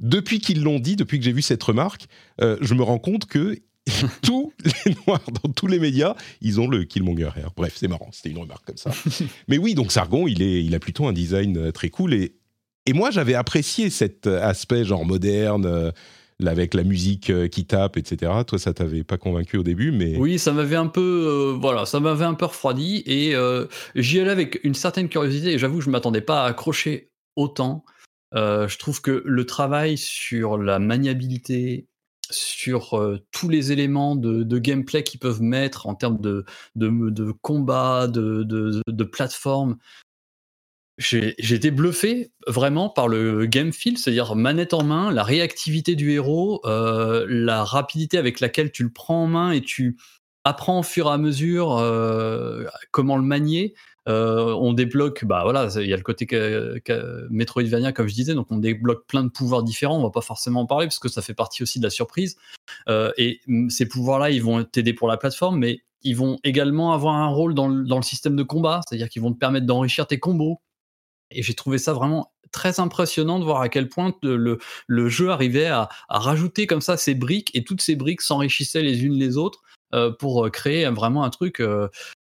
depuis 0.00 0.38
qu'ils 0.38 0.62
l'ont 0.62 0.78
dit, 0.78 0.96
depuis 0.96 1.18
que 1.18 1.24
j'ai 1.24 1.32
vu 1.32 1.42
cette 1.42 1.62
remarque, 1.62 2.06
euh, 2.40 2.56
je 2.60 2.74
me 2.74 2.82
rends 2.82 2.98
compte 2.98 3.26
que 3.26 3.58
tous 4.22 4.52
les 4.64 4.94
noirs 5.06 5.24
dans 5.42 5.50
tous 5.50 5.66
les 5.66 5.78
médias, 5.78 6.14
ils 6.40 6.60
ont 6.60 6.68
le 6.68 6.84
Killmonger 6.84 7.30
Hair. 7.36 7.50
Bref, 7.56 7.74
c'est 7.76 7.88
marrant, 7.88 8.08
c'était 8.12 8.30
une 8.30 8.38
remarque 8.38 8.66
comme 8.66 8.76
ça. 8.76 8.90
Mais 9.48 9.58
oui, 9.58 9.74
donc 9.74 9.92
Sargon, 9.92 10.26
il, 10.26 10.42
est, 10.42 10.64
il 10.64 10.74
a 10.74 10.78
plutôt 10.78 11.06
un 11.06 11.12
design 11.12 11.56
euh, 11.56 11.72
très 11.72 11.90
cool. 11.90 12.14
Et, 12.14 12.36
et 12.86 12.92
moi, 12.92 13.10
j'avais 13.10 13.34
apprécié 13.34 13.90
cet 13.90 14.26
euh, 14.26 14.42
aspect 14.42 14.84
genre 14.84 15.04
moderne. 15.04 15.92
avec 16.46 16.74
la 16.74 16.84
musique 16.84 17.32
qui 17.50 17.64
tape, 17.64 17.96
etc. 17.96 18.30
Toi, 18.46 18.58
ça 18.60 18.72
t'avait 18.72 19.02
pas 19.02 19.18
convaincu 19.18 19.56
au 19.56 19.64
début, 19.64 19.90
mais 19.90 20.16
oui, 20.16 20.38
ça 20.38 20.52
m'avait 20.52 20.76
un 20.76 20.86
peu, 20.86 21.56
voilà, 21.60 21.84
ça 21.84 21.98
m'avait 21.98 22.24
un 22.24 22.34
peu 22.34 22.44
refroidi 22.44 23.02
et 23.06 23.34
j'y 23.96 24.20
allais 24.20 24.30
avec 24.30 24.60
une 24.62 24.74
certaine 24.74 25.08
curiosité. 25.08 25.54
Et 25.54 25.58
j'avoue, 25.58 25.80
je 25.80 25.90
m'attendais 25.90 26.20
pas 26.20 26.44
à 26.44 26.48
accrocher 26.50 27.10
autant. 27.34 27.84
Euh, 28.34 28.68
je 28.68 28.78
trouve 28.78 29.00
que 29.00 29.22
le 29.24 29.46
travail 29.46 29.96
sur 29.96 30.58
la 30.58 30.78
maniabilité, 30.78 31.86
sur 32.30 32.98
euh, 32.98 33.18
tous 33.30 33.48
les 33.48 33.72
éléments 33.72 34.16
de, 34.16 34.58
gameplay 34.58 35.02
qu'ils 35.02 35.20
peuvent 35.20 35.42
mettre 35.42 35.86
en 35.86 35.94
termes 35.94 36.20
de, 36.20 36.44
de, 36.74 37.32
combat, 37.42 38.06
de, 38.08 38.42
de, 38.42 39.04
plateforme, 39.04 39.78
j'ai 40.98 41.36
été 41.38 41.70
bluffé 41.70 42.32
vraiment 42.46 42.88
par 42.88 43.06
le 43.08 43.46
game 43.46 43.72
feel, 43.72 43.98
c'est-à-dire 43.98 44.34
manette 44.34 44.74
en 44.74 44.82
main, 44.82 45.12
la 45.12 45.22
réactivité 45.22 45.94
du 45.94 46.10
héros, 46.12 46.60
euh, 46.64 47.24
la 47.28 47.62
rapidité 47.62 48.18
avec 48.18 48.40
laquelle 48.40 48.72
tu 48.72 48.82
le 48.82 48.92
prends 48.92 49.22
en 49.22 49.26
main 49.28 49.52
et 49.52 49.60
tu 49.60 49.96
apprends 50.44 50.80
au 50.80 50.82
fur 50.82 51.06
et 51.06 51.12
à 51.12 51.18
mesure 51.18 51.76
comment 52.90 53.16
le 53.16 53.22
manier. 53.22 53.74
Euh, 54.08 54.54
on 54.54 54.72
débloque, 54.72 55.24
bah 55.24 55.42
voilà, 55.42 55.68
il 55.76 55.88
y 55.88 55.92
a 55.92 55.96
le 55.96 56.02
côté 56.02 56.26
Metroidvania 57.30 57.92
comme 57.92 58.08
je 58.08 58.14
disais, 58.14 58.34
donc 58.34 58.50
on 58.50 58.56
débloque 58.56 59.06
plein 59.06 59.22
de 59.22 59.28
pouvoirs 59.28 59.62
différents. 59.62 59.98
On 59.98 60.02
va 60.02 60.10
pas 60.10 60.22
forcément 60.22 60.60
en 60.60 60.66
parler 60.66 60.86
parce 60.86 60.98
que 60.98 61.08
ça 61.08 61.20
fait 61.20 61.34
partie 61.34 61.62
aussi 61.62 61.78
de 61.78 61.84
la 61.84 61.90
surprise. 61.90 62.36
Euh, 62.88 63.12
et 63.18 63.40
ces 63.68 63.86
pouvoirs-là, 63.86 64.30
ils 64.30 64.42
vont 64.42 64.64
t'aider 64.64 64.94
pour 64.94 65.08
la 65.08 65.16
plateforme, 65.16 65.58
mais 65.58 65.82
ils 66.02 66.16
vont 66.16 66.38
également 66.44 66.92
avoir 66.94 67.16
un 67.16 67.28
rôle 67.28 67.54
dans 67.54 67.68
le, 67.68 68.02
système 68.02 68.36
de 68.36 68.42
combat, 68.42 68.80
c'est-à-dire 68.86 69.08
qu'ils 69.08 69.22
vont 69.22 69.32
te 69.32 69.38
permettre 69.38 69.66
d'enrichir 69.66 70.06
tes 70.06 70.18
combos. 70.18 70.60
Et 71.30 71.42
j'ai 71.42 71.54
trouvé 71.54 71.76
ça 71.76 71.92
vraiment 71.92 72.32
très 72.50 72.80
impressionnant 72.80 73.38
de 73.38 73.44
voir 73.44 73.60
à 73.60 73.68
quel 73.68 73.90
point 73.90 74.14
le, 74.22 75.08
jeu 75.08 75.28
arrivait 75.28 75.66
à, 75.66 75.90
rajouter 76.08 76.66
comme 76.66 76.80
ça 76.80 76.96
ces 76.96 77.14
briques 77.14 77.50
et 77.54 77.62
toutes 77.62 77.82
ces 77.82 77.94
briques 77.94 78.22
s'enrichissaient 78.22 78.82
les 78.82 79.04
unes 79.04 79.18
les 79.18 79.36
autres 79.36 79.62
euh, 79.92 80.10
pour 80.10 80.50
créer 80.50 80.88
vraiment 80.88 81.24
un 81.24 81.30
truc. 81.30 81.60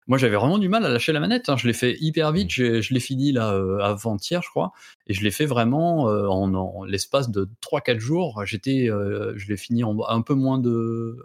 Moi, 0.08 0.18
j'avais 0.18 0.36
vraiment 0.36 0.58
du 0.58 0.70
mal 0.70 0.86
à 0.86 0.90
lâcher 0.90 1.12
la 1.12 1.20
manette. 1.20 1.50
Hein. 1.50 1.58
Je 1.58 1.68
l'ai 1.68 1.74
fait 1.74 1.98
hyper 2.00 2.32
vite. 2.32 2.48
Mmh. 2.58 2.82
Je 2.82 2.94
l'ai 2.94 3.00
fini 3.00 3.32
là 3.32 3.50
avant-hier, 3.82 4.42
je 4.42 4.50
crois, 4.50 4.72
et 5.08 5.14
je 5.14 5.24
l'ai 5.24 5.32
fait 5.32 5.46
vraiment 5.46 6.04
en, 6.04 6.84
l'espace 6.86 7.30
de 7.30 7.50
3-4 7.62 8.00
jours. 8.00 8.46
J'étais, 8.46 8.88
je 8.88 9.48
l'ai 9.48 9.58
fini 9.58 9.84
en 9.84 9.98
un 10.08 10.22
peu 10.22 10.34
moins 10.34 10.60
de, 10.60 11.18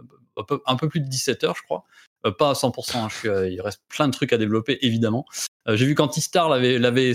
un 0.67 0.77
peu, 0.77 0.89
plus 0.89 1.01
de 1.01 1.09
17 1.09 1.45
heures, 1.45 1.57
je 1.57 1.63
crois. 1.63 1.85
pas 2.39 2.51
à 2.51 2.53
100%. 2.55 2.97
Hein. 2.97 3.47
il 3.47 3.61
reste 3.61 3.83
plein 3.89 4.09
de 4.09 4.13
trucs 4.13 4.33
à 4.33 4.39
développer, 4.39 4.79
évidemment. 4.83 5.27
J'ai 5.69 5.87
vu 5.87 5.95
qu'Antistar 5.95 6.49
l'avait, 6.49 6.79
l'avait, 6.81 7.13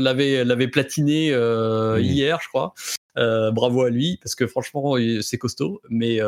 l'avait, 0.00 0.44
l'avait 0.44 0.68
platiné 0.68 1.28
hier, 1.28 2.40
je 2.42 2.48
crois. 2.48 2.74
bravo 3.16 3.82
à 3.82 3.90
lui, 3.90 4.18
parce 4.22 4.34
que 4.34 4.46
franchement, 4.46 4.96
c'est 5.20 5.38
costaud. 5.38 5.80
Mais 5.88 6.20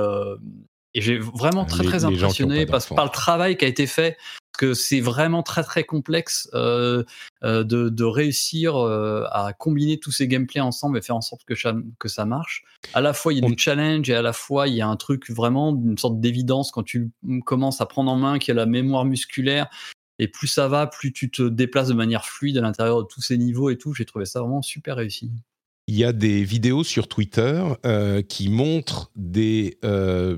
et 0.97 1.03
j'ai 1.03 1.19
vraiment 1.19 1.67
très 1.67 1.85
très 1.85 2.07
impressionné 2.07 2.65
par, 2.65 2.83
par, 2.87 3.05
le 3.05 3.11
travail 3.11 3.59
qui 3.59 3.67
a 3.67 3.69
été 3.69 3.87
fait, 3.87 4.17
que 4.57 4.75
c'est 4.75 5.01
vraiment 5.01 5.43
très 5.43 5.63
très 5.63 5.85
complexe 5.85 6.49
euh, 6.55 7.05
euh, 7.45 7.63
de, 7.65 7.89
de, 7.89 8.05
réussir 8.05 8.77
euh, 8.77 9.25
à 9.31 9.53
combiner 9.53 9.99
tous 9.99 10.13
ces 10.13 10.27
gameplays 10.27 10.61
ensemble 10.61 10.99
et 10.99 11.03
faire 11.03 11.17
en 11.17 11.21
sorte 11.21 11.45
que, 11.45 11.55
que 11.99 12.09
ça 12.09 12.25
marche. 12.25 12.65
À 12.95 13.01
la 13.01 13.13
fois 13.13 13.33
il 13.33 13.43
y 13.43 13.45
a 13.45 13.49
du 13.49 13.57
challenge 13.57 14.09
et 14.11 14.15
à 14.15 14.23
la 14.23 14.33
fois 14.33 14.69
il 14.69 14.75
y 14.75 14.81
a 14.81 14.89
un 14.89 14.97
truc 14.97 15.31
vraiment 15.31 15.71
une 15.71 15.99
sorte 15.99 16.21
d'évidence 16.21 16.71
quand 16.71 16.83
tu 16.83 17.11
commences 17.45 17.81
à 17.81 17.87
prendre 17.87 18.11
en 18.11 18.17
main 18.17 18.39
qu'il 18.39 18.49
y 18.49 18.57
a 18.57 18.61
la 18.61 18.67
mémoire 18.67 19.05
musculaire. 19.05 19.69
Et 20.19 20.29
plus 20.29 20.49
ça 20.49 20.67
va, 20.67 20.87
plus 20.87 21.13
tu 21.13 21.31
te 21.31 21.43
déplaces 21.43 21.89
de 21.89 21.95
manière 21.95 22.25
fluide 22.25 22.57
à 22.57 22.63
l'intérieur 22.63 23.03
de 23.03 23.07
tous 23.07 23.21
ces 23.21 23.37
niveaux 23.37 23.69
et 23.69 23.77
tout. 23.77 23.93
J'ai 23.93 24.07
trouvé 24.07 24.25
ça 24.25 24.41
vraiment 24.41 24.63
super 24.63 24.97
réussi 24.97 25.31
il 25.89 25.97
y 25.97 26.05
a 26.05 26.13
des 26.13 26.43
vidéos 26.43 26.85
sur 26.85 27.09
Twitter 27.09 27.63
euh, 27.85 28.23
qui 28.23 28.49
montrent 28.49 29.11
des, 29.15 29.79
euh, 29.85 30.37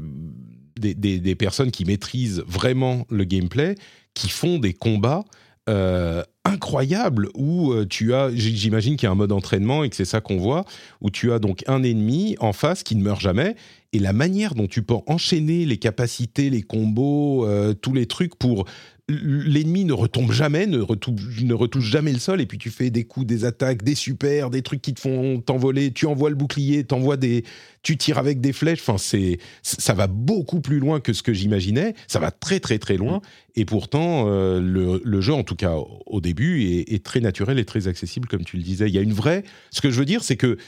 des, 0.79 0.95
des, 0.95 1.35
personnes 1.35 1.71
qui 1.71 1.85
maîtrisent 1.85 2.45
vraiment 2.47 3.07
le 3.11 3.25
gameplay, 3.25 3.75
qui 4.19 4.29
font 4.29 4.59
des 4.59 4.75
combats 4.75 5.25
euh, 5.69 6.23
incroyables 6.45 7.29
où 7.35 7.75
tu 7.85 8.15
as, 8.15 8.31
j'imagine 8.35 8.97
qu'il 8.97 9.07
y 9.07 9.09
a 9.09 9.13
un 9.13 9.15
mode 9.15 9.33
entraînement 9.33 9.85
et 9.85 9.91
que 9.91 9.97
c'est 9.97 10.07
ça 10.07 10.21
qu'on 10.21 10.39
voit, 10.39 10.65
où 11.01 11.11
tu 11.11 11.31
as 11.33 11.39
donc 11.39 11.63
un 11.67 11.83
ennemi 11.83 12.37
en 12.41 12.53
face 12.53 12.83
qui 12.83 12.97
ne 12.97 13.03
meurt 13.03 13.21
jamais 13.21 13.55
et 13.93 13.99
la 13.99 14.15
manière 14.15 14.55
dont 14.55 14.67
tu 14.67 14.83
peux 14.83 14.97
enchaîner 15.07 15.67
les 15.67 15.77
capacités, 15.77 16.49
les 16.49 16.63
combos, 16.63 17.47
tous 17.83 17.93
les 17.93 18.07
trucs 18.07 18.35
pour 18.35 18.65
l'ennemi 19.09 19.87
ne 19.87 19.95
retombe 19.95 20.33
jamais, 20.33 20.67
ne 20.67 20.81
retouche, 20.81 21.43
ne 21.43 21.55
retouche 21.55 21.85
jamais 21.85 22.13
le 22.13 22.19
sol, 22.19 22.43
et 22.43 22.47
puis 22.47 22.59
tu 22.59 22.69
fais 22.69 22.91
des 22.91 23.05
coups, 23.05 23.27
des 23.27 23.47
attaques, 23.47 23.83
des 23.83 23.95
super, 23.95 24.51
des 24.51 24.61
trucs 24.61 24.83
qui 24.83 24.93
te 24.93 25.01
font 25.01 25.41
t'envoler, 25.41 25.93
tu 25.93 26.07
envoies 26.07 26.29
le 26.29 26.37
bouclier, 26.37 26.85
t'envoies 26.85 27.17
des, 27.17 27.45
tu 27.83 27.97
tires 27.97 28.19
avec 28.19 28.43
des 28.43 28.53
flèches, 28.53 28.81
enfin 28.81 28.99
c'est, 28.99 29.39
ça 29.63 29.95
va 29.95 30.09
beaucoup 30.09 30.61
plus 30.61 30.79
loin 30.79 31.01
que 31.01 31.15
ce 31.15 31.23
que 31.23 31.33
j'imaginais, 31.33 31.95
ça 32.07 32.19
va 32.19 32.31
très 32.31 32.61
très 32.61 32.79
très 32.79 32.99
loin, 32.99 33.23
et 33.57 33.65
pourtant 33.65 34.27
euh, 34.29 34.61
le, 34.61 35.21
jeu, 35.23 35.33
en 35.33 35.43
tout 35.43 35.57
cas 35.57 35.77
au 36.07 36.21
début, 36.21 36.63
est, 36.65 36.93
est, 36.93 37.03
très 37.03 37.21
naturel 37.21 37.59
et 37.59 37.65
très 37.65 37.89
accessible, 37.89 38.29
comme 38.29 38.45
tu 38.45 38.59
le 38.59 38.63
disais. 38.63 38.89
Il 38.89 38.95
y 38.95 38.99
a 38.99 39.03
une 39.03 39.15
vraie, 39.15 39.43
ce 39.71 39.81
que 39.81 39.91
je 39.91 39.99
veux 39.99 40.05
dire, 40.05 40.23
c'est 40.23 40.37
que 40.37 40.59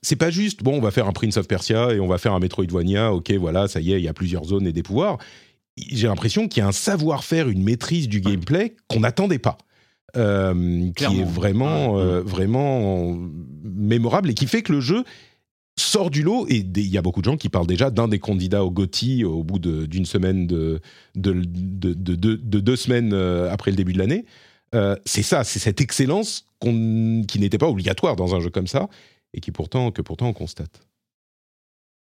c'est 0.00 0.16
pas 0.16 0.30
juste, 0.30 0.62
bon, 0.62 0.76
on 0.76 0.80
va 0.80 0.90
faire 0.90 1.06
un 1.06 1.12
Prince 1.12 1.36
of 1.36 1.48
Persia 1.48 1.92
et 1.92 2.00
on 2.00 2.06
va 2.06 2.16
faire 2.16 2.32
un 2.32 2.40
Metroidvania, 2.40 3.12
ok, 3.12 3.30
voilà, 3.32 3.68
ça 3.68 3.80
y 3.80 3.92
est, 3.92 3.98
il 3.98 4.04
y 4.04 4.08
a 4.08 4.14
plusieurs 4.14 4.44
zones 4.44 4.66
et 4.66 4.72
des 4.72 4.82
pouvoirs 4.82 5.18
j'ai 5.76 6.06
l'impression 6.06 6.48
qu'il 6.48 6.60
y 6.60 6.64
a 6.64 6.68
un 6.68 6.72
savoir-faire, 6.72 7.48
une 7.48 7.62
maîtrise 7.62 8.08
du 8.08 8.20
gameplay 8.20 8.76
qu'on 8.88 9.00
n'attendait 9.00 9.38
pas. 9.38 9.58
Euh, 10.16 10.92
qui 10.94 11.04
est 11.04 11.24
vraiment, 11.24 11.98
euh, 11.98 12.20
vraiment 12.20 13.18
mémorable 13.64 14.30
et 14.30 14.34
qui 14.34 14.46
fait 14.46 14.62
que 14.62 14.72
le 14.72 14.80
jeu 14.80 15.02
sort 15.76 16.08
du 16.08 16.22
lot. 16.22 16.46
Et 16.48 16.58
il 16.58 16.86
y 16.86 16.96
a 16.96 17.02
beaucoup 17.02 17.20
de 17.20 17.24
gens 17.24 17.36
qui 17.36 17.48
parlent 17.48 17.66
déjà 17.66 17.90
d'un 17.90 18.06
des 18.06 18.20
candidats 18.20 18.64
au 18.64 18.70
GOTY 18.70 19.24
au 19.24 19.42
bout 19.42 19.58
d'une 19.58 20.06
semaine 20.06 20.46
de, 20.46 20.80
de, 21.16 21.32
de, 21.44 21.94
de, 21.94 22.60
deux 22.60 22.76
semaines 22.76 23.12
euh, 23.12 23.50
après 23.50 23.72
le 23.72 23.76
début 23.76 23.92
de 23.92 23.98
l'année. 23.98 24.24
c'est 25.04 25.22
ça, 25.22 25.42
c'est 25.42 25.58
cette 25.58 25.80
excellence 25.80 26.46
qui 26.60 27.38
n'était 27.40 27.58
pas 27.58 27.68
obligatoire 27.68 28.14
dans 28.14 28.36
un 28.36 28.40
jeu 28.40 28.50
comme 28.50 28.68
ça 28.68 28.88
et 29.32 29.40
qui 29.40 29.50
pourtant, 29.50 29.90
que 29.90 30.00
pourtant 30.00 30.28
on 30.28 30.32
constate. 30.32 30.80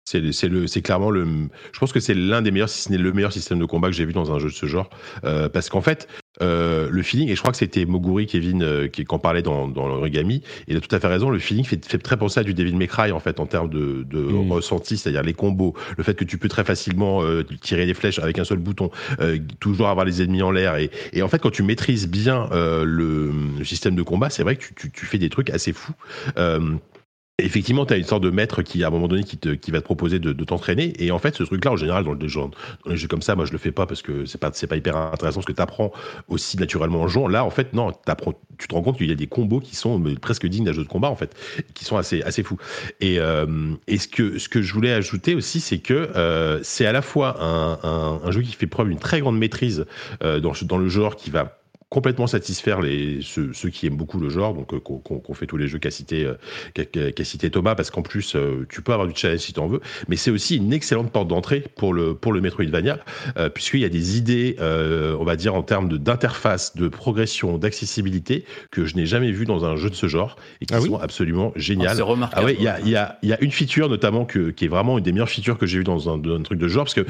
C'est 0.06 0.82
clairement 0.82 1.12
le. 1.12 1.26
Je 1.72 1.80
pense 1.80 1.94
que 1.94 2.02
c'est 2.02 2.14
l'un 2.14 2.42
des 2.42 2.52
meilleurs, 2.52 2.68
si 2.68 2.82
ce 2.82 2.92
n'est 2.92 2.98
le 2.98 3.14
meilleur 3.14 3.32
système 3.32 3.58
de 3.58 3.66
combat 3.66 3.88
que 3.88 3.96
j'ai 3.96 4.06
vu 4.06 4.12
dans 4.12 4.34
un 4.34 4.40
jeu 4.40 4.50
de 4.50 4.54
ce 4.54 4.66
genre, 4.66 4.90
euh, 5.24 5.48
parce 5.48 5.70
qu'en 5.70 5.82
fait, 5.82 6.10
euh, 6.42 6.90
le 6.92 7.04
feeling, 7.04 7.30
et 7.30 7.36
je 7.36 7.40
crois 7.40 7.52
que 7.52 7.58
c'était 7.58 7.86
Moguri, 7.86 8.26
Kevin, 8.26 8.64
euh, 8.64 8.88
qui, 8.90 9.06
en 9.08 9.18
parlait 9.20 9.42
dans, 9.42 9.70
dans 9.70 9.88
l'origami, 9.88 10.44
il 10.68 10.76
a 10.76 10.82
tout 10.82 10.94
à 10.94 11.00
fait 11.00 11.08
raison, 11.08 11.30
le 11.30 11.40
feeling 11.40 11.64
fait, 11.64 11.86
fait 11.86 12.00
très 12.00 12.18
penser 12.18 12.42
à 12.42 12.44
du 12.44 12.54
Devil 12.54 12.76
May 12.76 12.88
Cry, 12.88 13.14
en 13.14 13.22
fait, 13.22 13.40
en 13.40 13.46
termes 13.46 13.70
de, 13.70 14.04
de 14.04 14.20
mm. 14.20 14.52
ressenti, 14.52 14.98
c'est-à-dire 14.98 15.24
les 15.24 15.34
combos, 15.34 15.74
le 15.96 16.04
fait 16.04 16.16
que 16.16 16.26
tu 16.26 16.38
peux 16.38 16.50
très 16.50 16.66
facilement 16.66 17.22
tirer 17.62 17.86
des 17.86 17.94
flèches 17.94 18.20
avec 18.20 18.40
un 18.40 18.44
seul 18.44 18.58
bouton, 18.58 18.92
toujours 19.62 19.88
avoir 19.88 20.06
les 20.06 20.22
ennemis 20.22 20.42
en 20.42 20.52
l'air, 20.52 20.76
et, 20.76 20.92
et, 21.14 21.22
en 21.22 21.30
fait, 21.30 21.40
quand 21.40 21.52
tu 21.52 21.64
maîtrises 21.64 22.10
bien 22.10 22.50
le, 22.52 23.32
le, 23.58 23.64
système 23.64 23.96
de 23.96 24.04
combat, 24.04 24.30
c'est 24.30 24.44
vrai 24.44 24.58
que 24.58 24.66
tu, 24.66 24.74
tu, 24.74 24.92
tu, 24.92 25.06
fais 25.06 25.18
des 25.18 25.30
trucs 25.30 25.50
assez 25.50 25.72
fous. 25.72 25.94
Effectivement, 27.40 27.86
tu 27.86 27.94
as 27.94 27.98
une 27.98 28.04
sorte 28.04 28.24
de 28.24 28.30
maître 28.30 28.62
qui, 28.62 28.84
à 28.84 28.88
un 28.88 28.90
moment 28.92 29.08
donné, 29.08 29.24
qui, 29.24 29.38
te, 29.38 29.50
qui 29.50 29.72
va 29.72 29.80
te 29.80 29.86
proposer 29.86 30.20
de, 30.20 30.34
de 30.34 30.44
t'entraîner. 30.44 30.94
Et 31.04 31.12
en 31.12 31.18
fait, 31.18 31.36
ce 31.36 31.44
truc-là, 31.44 31.72
en 31.72 31.78
général, 31.78 32.04
dans, 32.04 32.14
le, 32.14 32.20
dans, 32.20 32.52
les 32.86 32.96
jeux 32.96 33.08
comme 33.08 33.24
ça, 33.24 33.36
moi, 33.36 33.46
je 33.46 33.52
le 33.52 33.58
fais 33.58 33.72
pas 33.72 33.88
parce 33.88 34.04
que 34.04 34.26
c'est 34.26 34.38
pas, 34.38 34.52
c'est 34.54 34.68
pas 34.68 34.76
hyper 34.76 34.96
intéressant 34.96 35.42
ce 35.42 35.48
que 35.48 35.52
tu 35.52 35.62
apprends 35.62 35.92
aussi 36.28 36.58
naturellement 36.58 37.02
en 37.02 37.08
jouant. 37.08 37.28
Là, 37.28 37.44
en 37.44 37.50
fait, 37.50 37.74
non, 37.74 37.92
tu 38.60 38.68
te 38.68 38.76
rends 38.76 38.84
compte 38.84 38.98
qu'il 38.98 39.10
y 39.10 39.12
a 39.12 39.16
des 39.16 39.28
combos 39.28 39.60
qui 39.60 39.76
sont 39.76 40.02
presque 40.22 40.46
dignes 40.46 40.66
d'un 40.66 40.74
jeu 40.74 40.84
de 40.84 40.88
combat, 40.88 41.10
en 41.10 41.16
fait, 41.16 41.36
qui 41.74 41.86
sont 41.86 41.98
assez, 41.98 42.22
assez 42.22 42.44
fous. 42.44 42.58
Et, 43.02 43.20
euh, 43.20 43.74
et 43.88 43.98
ce, 43.98 44.08
que, 44.08 44.38
ce 44.38 44.48
que 44.48 44.62
je 44.62 44.72
voulais 44.74 44.94
ajouter 44.94 45.34
aussi, 45.34 45.60
c'est 45.60 45.80
que 45.80 45.94
euh, 45.94 46.60
c'est 46.62 46.86
à 46.86 46.92
la 46.92 47.02
fois 47.02 47.42
un, 47.42 47.80
un, 47.84 48.22
un, 48.24 48.32
jeu 48.32 48.42
qui 48.42 48.54
fait 48.54 48.68
preuve 48.68 48.90
d'une 48.90 49.00
très 49.00 49.22
grande 49.22 49.40
maîtrise 49.40 49.86
euh, 50.24 50.40
dans, 50.40 50.54
dans 50.64 50.78
le 50.78 50.88
genre 50.88 51.16
qui 51.16 51.32
va 51.32 51.63
complètement 51.94 52.26
satisfaire 52.26 52.82
les, 52.82 53.20
ceux, 53.22 53.54
ceux, 53.54 53.70
qui 53.70 53.86
aiment 53.86 53.98
beaucoup 53.98 54.20
le 54.20 54.28
genre, 54.28 54.56
donc 54.56 54.74
euh, 54.74 54.80
qu'on 54.80 55.34
fait 55.36 55.46
tous 55.46 55.58
les 55.58 55.68
jeux 55.68 55.78
qu'a 55.78 55.92
cité, 55.92 56.26
euh, 56.26 57.12
qu 57.12 57.24
cité 57.24 57.52
Thomas, 57.52 57.76
parce 57.76 57.92
qu'en 57.92 58.02
plus, 58.02 58.36
euh, 58.36 58.66
tu 58.68 58.82
peux 58.82 58.94
avoir 58.94 59.08
du 59.08 59.14
challenge 59.16 59.42
si 59.42 59.54
tu 59.54 59.60
en 59.60 59.68
veux, 59.68 59.80
mais 60.08 60.16
c'est 60.16 60.32
aussi 60.32 60.58
une 60.58 60.74
excellente 60.74 61.12
porte 61.12 61.28
d'entrée 61.28 61.64
pour 61.76 61.94
le, 61.94 62.16
pour 62.16 62.34
le 62.34 62.42
Metroidvania, 62.42 62.98
euh, 63.38 63.48
puisqu'il 63.50 63.82
y 63.82 63.86
a 63.86 63.90
des 63.90 64.18
idées, 64.18 64.56
euh, 64.60 65.16
on 65.20 65.24
va 65.24 65.36
dire, 65.36 65.54
en 65.54 65.62
termes 65.62 65.88
d'interface, 66.00 66.76
de, 66.76 66.86
de, 66.86 66.88
progression, 66.88 67.60
d'accessibilité, 67.60 68.44
que 68.72 68.86
je 68.86 68.96
n'ai 68.96 69.06
jamais 69.06 69.32
vu 69.32 69.46
dans 69.46 69.64
un 69.64 69.76
jeu 69.76 69.92
de 69.92 69.96
ce 69.96 70.08
genre, 70.08 70.36
et 70.62 70.66
qui 70.66 70.74
ah 70.74 70.82
oui 70.82 70.90
sont 70.90 70.98
absolument 70.98 71.52
géniales. 71.56 71.92
Oh, 71.94 71.98
c'est 71.98 72.02
remarquable. 72.02 72.42
Ah 72.42 72.46
ouais, 72.46 72.56
il 72.58 72.64
y 72.64 72.68
a, 72.68 72.80
y, 72.80 72.96
a, 72.96 73.20
y 73.22 73.34
a 73.34 73.40
une 73.40 73.52
feature 73.52 73.88
notamment 73.88 74.26
que, 74.26 74.50
qui 74.50 74.66
est 74.66 74.68
vraiment 74.68 74.98
une 74.98 75.04
des 75.04 75.12
meilleures 75.12 75.30
features 75.30 75.60
que 75.60 75.68
j'ai 75.68 75.78
vues 75.78 75.84
dans 75.84 76.10
un, 76.10 76.18
dans 76.18 76.36
un 76.36 76.42
truc 76.42 76.58
de 76.58 76.68
genre, 76.68 76.86
parce 76.86 76.96
que 76.96 77.06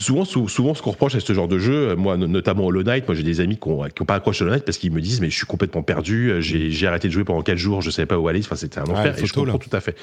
Souvent, 0.00 0.24
souvent, 0.24 0.74
ce 0.74 0.80
qu'on 0.80 0.92
reproche 0.92 1.14
à 1.14 1.20
ce 1.20 1.32
genre 1.34 1.46
de 1.46 1.58
jeu, 1.58 1.94
moi, 1.94 2.16
notamment 2.16 2.64
Hollow 2.66 2.82
Knight, 2.82 3.06
moi 3.06 3.14
j'ai 3.14 3.22
des 3.22 3.40
amis 3.40 3.58
qui 3.58 3.68
n'ont 3.68 3.86
pas 4.06 4.14
accroché 4.14 4.42
Hollow 4.42 4.52
Knight 4.52 4.64
parce 4.64 4.78
qu'ils 4.78 4.90
me 4.92 5.00
disent, 5.00 5.20
mais 5.20 5.28
je 5.28 5.36
suis 5.36 5.46
complètement 5.46 5.82
perdu, 5.82 6.32
j'ai 6.40 6.86
arrêté 6.86 7.08
de 7.08 7.12
jouer 7.12 7.24
pendant 7.24 7.42
4 7.42 7.58
jours, 7.58 7.82
je 7.82 7.88
ne 7.88 7.92
savais 7.92 8.06
pas 8.06 8.18
où 8.18 8.26
aller, 8.26 8.40
enfin, 8.40 8.56
c'était 8.56 8.80
un 8.80 8.84
enfer, 8.84 9.14
et 9.18 9.26
je 9.26 9.32
comprends 9.32 9.52
là. 9.52 9.58
tout 9.58 9.76
à 9.76 9.80
fait. 9.80 9.94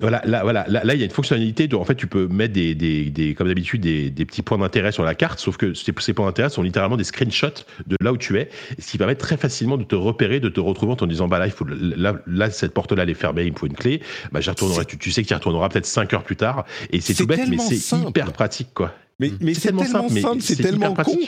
Voilà, 0.00 0.22
là, 0.24 0.44
voilà, 0.44 0.64
là, 0.68 0.84
là, 0.84 0.94
il 0.94 1.00
y 1.00 1.02
a 1.02 1.06
une 1.06 1.10
fonctionnalité 1.10 1.66
de, 1.66 1.74
en 1.74 1.84
fait, 1.84 1.96
tu 1.96 2.06
peux 2.06 2.28
mettre 2.28 2.54
des, 2.54 2.76
des, 2.76 3.10
des 3.10 3.34
comme 3.34 3.48
d'habitude, 3.48 3.80
des, 3.80 4.10
des, 4.10 4.24
petits 4.24 4.42
points 4.42 4.56
d'intérêt 4.56 4.92
sur 4.92 5.02
la 5.02 5.16
carte, 5.16 5.40
sauf 5.40 5.56
que 5.56 5.74
ces, 5.74 5.92
ces 5.98 6.12
points 6.12 6.26
d'intérêt 6.26 6.50
sont 6.50 6.62
littéralement 6.62 6.96
des 6.96 7.02
screenshots 7.02 7.64
de 7.84 7.96
là 8.00 8.12
où 8.12 8.16
tu 8.16 8.38
es, 8.38 8.48
ce 8.78 8.92
qui 8.92 8.98
permet 8.98 9.16
très 9.16 9.36
facilement 9.36 9.76
de 9.76 9.82
te 9.82 9.96
repérer, 9.96 10.38
de 10.38 10.50
te 10.50 10.60
retrouver 10.60 10.92
en 10.92 10.96
te 10.96 11.04
disant, 11.04 11.26
bah 11.26 11.40
là, 11.40 11.46
il 11.46 11.52
faut, 11.52 11.64
là, 11.64 12.14
là 12.28 12.48
cette 12.48 12.74
porte-là, 12.74 13.02
elle 13.02 13.10
est 13.10 13.14
fermée, 13.14 13.42
il 13.42 13.52
me 13.52 13.58
faut 13.58 13.66
une 13.66 13.74
clé, 13.74 14.00
bah 14.30 14.40
j'y 14.40 14.50
retournerai, 14.50 14.84
tu, 14.84 14.98
tu 14.98 15.10
sais 15.10 15.22
que 15.24 15.26
tu 15.26 15.34
y 15.34 15.36
retourneras 15.36 15.68
peut-être 15.68 15.86
5 15.86 16.14
heures 16.14 16.22
plus 16.22 16.36
tard, 16.36 16.64
et 16.92 17.00
c'est 17.00 17.14
tout 17.14 17.26
bête, 17.26 17.48
mais 17.48 17.58
c'est 17.58 17.96
hyper 17.96 18.32
pratique, 18.32 18.68
quoi. 18.74 18.94
Mais, 19.18 19.32
mais 19.40 19.52
c'est 19.54 19.72
tellement, 19.76 19.82
tellement, 19.82 20.08
simple, 20.08 20.42
c'est 20.42 20.62
tellement 20.62 20.94
con. 20.94 21.18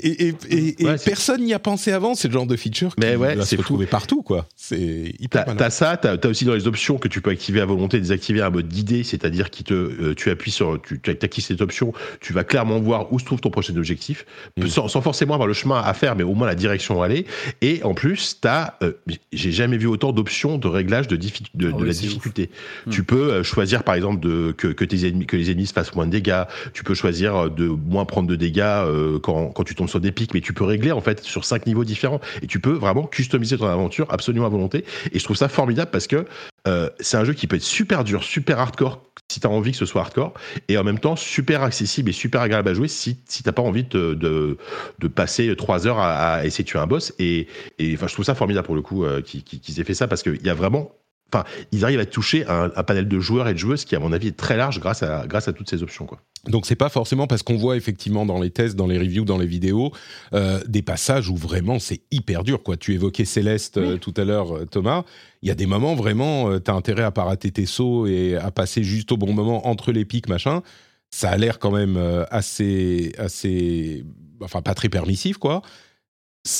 Et, 0.00 0.28
et, 0.28 0.34
et, 0.48 0.84
ouais, 0.86 0.94
et 0.94 0.98
personne 1.04 1.42
n'y 1.42 1.52
a 1.52 1.58
pensé 1.58 1.92
avant, 1.92 2.14
c'est 2.14 2.28
le 2.28 2.32
genre 2.32 2.46
de 2.46 2.56
feature 2.56 2.96
qui 2.96 3.02
ouais, 3.04 3.34
va 3.34 3.44
se 3.44 3.56
retrouver 3.56 3.84
partout, 3.84 4.22
quoi. 4.22 4.46
C'est 4.56 5.14
hyper 5.20 5.44
T'as 5.56 5.68
ça, 5.68 5.98
t'as 5.98 6.16
as 6.16 6.26
aussi 6.26 6.46
dans 6.46 6.54
les 6.54 6.66
options 6.66 6.96
que 6.96 7.08
tu 7.08 7.20
peux 7.20 7.30
activer 7.30 7.60
à 7.60 7.66
volonté, 7.66 8.00
désactiver 8.00 8.40
un 8.40 8.48
mode 8.48 8.68
d'idée, 8.68 9.04
c'est-à-dire 9.04 9.50
qui 9.50 9.64
te, 9.64 9.74
euh, 9.74 10.14
tu 10.14 10.30
appuies 10.30 10.50
sur, 10.50 10.80
tu, 10.80 10.98
tu 10.98 11.10
actives 11.10 11.44
cette 11.44 11.60
option, 11.60 11.92
tu 12.20 12.32
vas 12.32 12.42
clairement 12.42 12.80
voir 12.80 13.12
où 13.12 13.18
se 13.18 13.26
trouve 13.26 13.42
ton 13.42 13.50
prochain 13.50 13.76
objectif, 13.76 14.24
mm. 14.56 14.66
sans, 14.68 14.88
sans, 14.88 15.02
forcément 15.02 15.34
avoir 15.34 15.46
le 15.46 15.52
chemin 15.52 15.82
à 15.82 15.92
faire, 15.92 16.16
mais 16.16 16.22
au 16.22 16.34
moins 16.34 16.46
la 16.46 16.54
direction 16.54 17.02
à 17.02 17.04
aller. 17.04 17.26
Et 17.60 17.82
en 17.84 17.92
plus, 17.92 18.38
t'as, 18.40 18.76
euh, 18.82 18.92
j'ai 19.32 19.52
jamais 19.52 19.76
vu 19.76 19.88
autant 19.88 20.12
d'options 20.12 20.56
de 20.56 20.68
réglage 20.68 21.06
de, 21.06 21.16
diffi 21.16 21.44
de, 21.54 21.70
oh, 21.70 21.78
de 21.78 21.84
la 21.84 21.92
difficulté. 21.92 22.48
Mm. 22.86 22.90
Tu 22.90 23.04
peux 23.04 23.30
euh, 23.30 23.42
choisir, 23.42 23.82
par 23.82 23.94
exemple, 23.94 24.20
de, 24.20 24.52
que, 24.56 24.68
que 24.68 24.86
tes 24.86 25.06
ennemis, 25.06 25.26
que 25.26 25.36
les 25.36 25.50
ennemis 25.50 25.66
se 25.66 25.74
fassent 25.74 25.94
moins 25.94 26.06
de 26.06 26.12
dégâts. 26.12 26.44
Tu 26.72 26.82
peux 26.82 26.94
choisir 26.94 27.50
de 27.50 27.66
moins 27.66 28.06
prendre 28.06 28.28
de 28.28 28.36
dégâts 28.36 28.62
euh, 28.62 29.18
quand, 29.18 29.48
quand 29.48 29.64
tu 29.64 29.74
tombes 29.82 29.90
sur 29.90 30.00
des 30.00 30.12
pics, 30.12 30.34
mais 30.34 30.40
tu 30.40 30.52
peux 30.52 30.64
régler 30.64 30.92
en 30.92 31.00
fait 31.00 31.20
sur 31.22 31.44
cinq 31.44 31.66
niveaux 31.66 31.84
différents 31.84 32.20
et 32.42 32.46
tu 32.46 32.60
peux 32.60 32.72
vraiment 32.72 33.06
customiser 33.06 33.58
ton 33.58 33.66
aventure 33.66 34.06
absolument 34.10 34.46
à 34.46 34.50
volonté. 34.50 34.84
Et 35.12 35.18
je 35.18 35.24
trouve 35.24 35.36
ça 35.36 35.48
formidable 35.48 35.90
parce 35.90 36.06
que 36.06 36.24
euh, 36.68 36.88
c'est 37.00 37.16
un 37.16 37.24
jeu 37.24 37.32
qui 37.32 37.46
peut 37.46 37.56
être 37.56 37.62
super 37.62 38.04
dur, 38.04 38.22
super 38.22 38.58
hardcore 38.60 39.02
si 39.28 39.40
tu 39.40 39.46
as 39.46 39.50
envie 39.50 39.72
que 39.72 39.76
ce 39.76 39.86
soit 39.86 40.02
hardcore 40.02 40.34
et 40.68 40.76
en 40.76 40.84
même 40.84 40.98
temps 40.98 41.16
super 41.16 41.62
accessible 41.62 42.10
et 42.10 42.12
super 42.12 42.42
agréable 42.42 42.68
à 42.68 42.74
jouer 42.74 42.88
si, 42.88 43.18
si 43.26 43.42
t'as 43.42 43.52
pas 43.52 43.62
envie 43.62 43.84
de, 43.84 44.14
de, 44.14 45.08
passer 45.08 45.54
trois 45.56 45.86
heures 45.86 45.98
à, 45.98 46.44
essayer 46.44 46.64
de 46.64 46.68
tuer 46.68 46.78
un 46.78 46.86
boss. 46.86 47.12
Et, 47.18 47.48
et 47.78 47.94
enfin, 47.94 48.06
je 48.06 48.12
trouve 48.12 48.24
ça 48.24 48.34
formidable 48.34 48.66
pour 48.66 48.74
le 48.74 48.82
coup 48.82 49.04
euh, 49.04 49.20
qu'ils 49.22 49.42
qu 49.42 49.58
qu 49.58 49.80
aient 49.80 49.84
fait 49.84 49.94
ça 49.94 50.06
parce 50.06 50.22
qu'il 50.22 50.44
y 50.44 50.50
a 50.50 50.54
vraiment 50.54 50.92
Enfin, 51.32 51.44
ils 51.72 51.84
arrivent 51.84 52.00
à 52.00 52.06
toucher 52.06 52.46
un, 52.46 52.70
un, 52.74 52.82
panel 52.82 53.08
de 53.08 53.20
joueurs 53.20 53.48
et 53.48 53.54
de 53.54 53.58
joueuses 53.58 53.84
qui, 53.84 53.96
à 53.96 54.00
mon 54.00 54.12
avis, 54.12 54.28
est 54.28 54.36
très 54.36 54.56
large 54.56 54.80
grâce 54.80 55.02
à, 55.02 55.26
grâce 55.26 55.48
à 55.48 55.52
toutes 55.52 55.70
ces 55.70 55.82
options. 55.82 56.04
Quoi. 56.04 56.20
Donc 56.48 56.66
c'est 56.66 56.76
pas 56.76 56.88
forcément 56.88 57.26
parce 57.26 57.42
qu'on 57.42 57.56
voit 57.56 57.76
effectivement 57.76 58.26
dans 58.26 58.40
les 58.40 58.50
tests, 58.50 58.74
dans 58.74 58.88
les 58.88 58.98
reviews, 58.98 59.24
dans 59.24 59.38
les 59.38 59.46
vidéos, 59.46 59.92
euh, 60.34 60.60
des 60.66 60.82
passages 60.82 61.28
où 61.28 61.36
vraiment 61.36 61.78
c'est 61.78 62.02
hyper 62.10 62.42
dur. 62.42 62.62
Quoi. 62.62 62.76
Tu 62.76 62.94
évoquais 62.94 63.24
Céleste 63.24 63.76
oui. 63.76 63.92
euh, 63.92 63.96
tout 63.96 64.14
à 64.16 64.24
l'heure, 64.24 64.56
euh, 64.56 64.66
Thomas. 64.66 65.04
Il 65.42 65.48
y 65.48 65.52
a 65.52 65.54
des 65.54 65.66
moments 65.66 65.94
vraiment, 65.94 66.50
euh, 66.50 66.58
t'as 66.58 66.72
intérêt 66.72 67.04
à 67.04 67.12
pas 67.12 67.24
rater 67.24 67.52
tes 67.52 67.66
sauts 67.66 68.06
et 68.06 68.36
à 68.36 68.50
passer 68.50 68.82
juste 68.82 69.12
au 69.12 69.16
bon 69.16 69.32
moment 69.32 69.68
entre 69.68 69.92
les 69.92 70.04
pics, 70.04 70.28
machin. 70.28 70.62
Ça 71.10 71.30
a 71.30 71.36
l'air 71.36 71.58
quand 71.58 71.70
même 71.70 71.98
assez, 72.30 73.12
assez, 73.18 74.02
enfin 74.40 74.62
pas 74.62 74.72
très 74.72 74.88
permissif, 74.88 75.36
quoi 75.36 75.60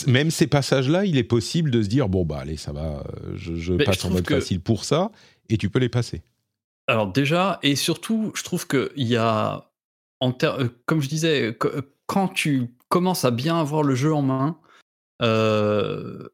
même 0.07 0.31
ces 0.31 0.47
passages-là, 0.47 1.05
il 1.05 1.17
est 1.17 1.25
possible 1.25 1.71
de 1.71 1.83
se 1.83 1.89
dire 1.89 2.09
bon 2.09 2.25
bah 2.25 2.39
allez 2.41 2.57
ça 2.57 2.73
va, 2.73 3.03
je, 3.35 3.57
je 3.57 3.75
passe 3.75 4.01
je 4.01 4.07
en 4.07 4.11
mode 4.11 4.25
que... 4.25 4.35
facile 4.35 4.61
pour 4.61 4.85
ça, 4.85 5.11
et 5.49 5.57
tu 5.57 5.71
peux 5.71 5.81
les 5.81 5.89
passer. 5.89 6.23
Alors 6.87 7.11
déjà 7.11 7.59
et 7.63 7.77
surtout, 7.77 8.33
je 8.35 8.43
trouve 8.43 8.67
que 8.67 8.93
il 8.97 9.09
y 9.09 9.17
a, 9.17 9.71
en 10.21 10.33
ter... 10.33 10.57
comme 10.87 11.01
je 11.01 11.09
disais, 11.09 11.59
quand 12.07 12.29
tu 12.29 12.77
commences 12.89 13.25
à 13.25 13.31
bien 13.31 13.59
avoir 13.59 13.83
le 13.83 13.95
jeu 13.95 14.15
en 14.15 14.23
main, 14.23 14.59
euh, 15.21 16.29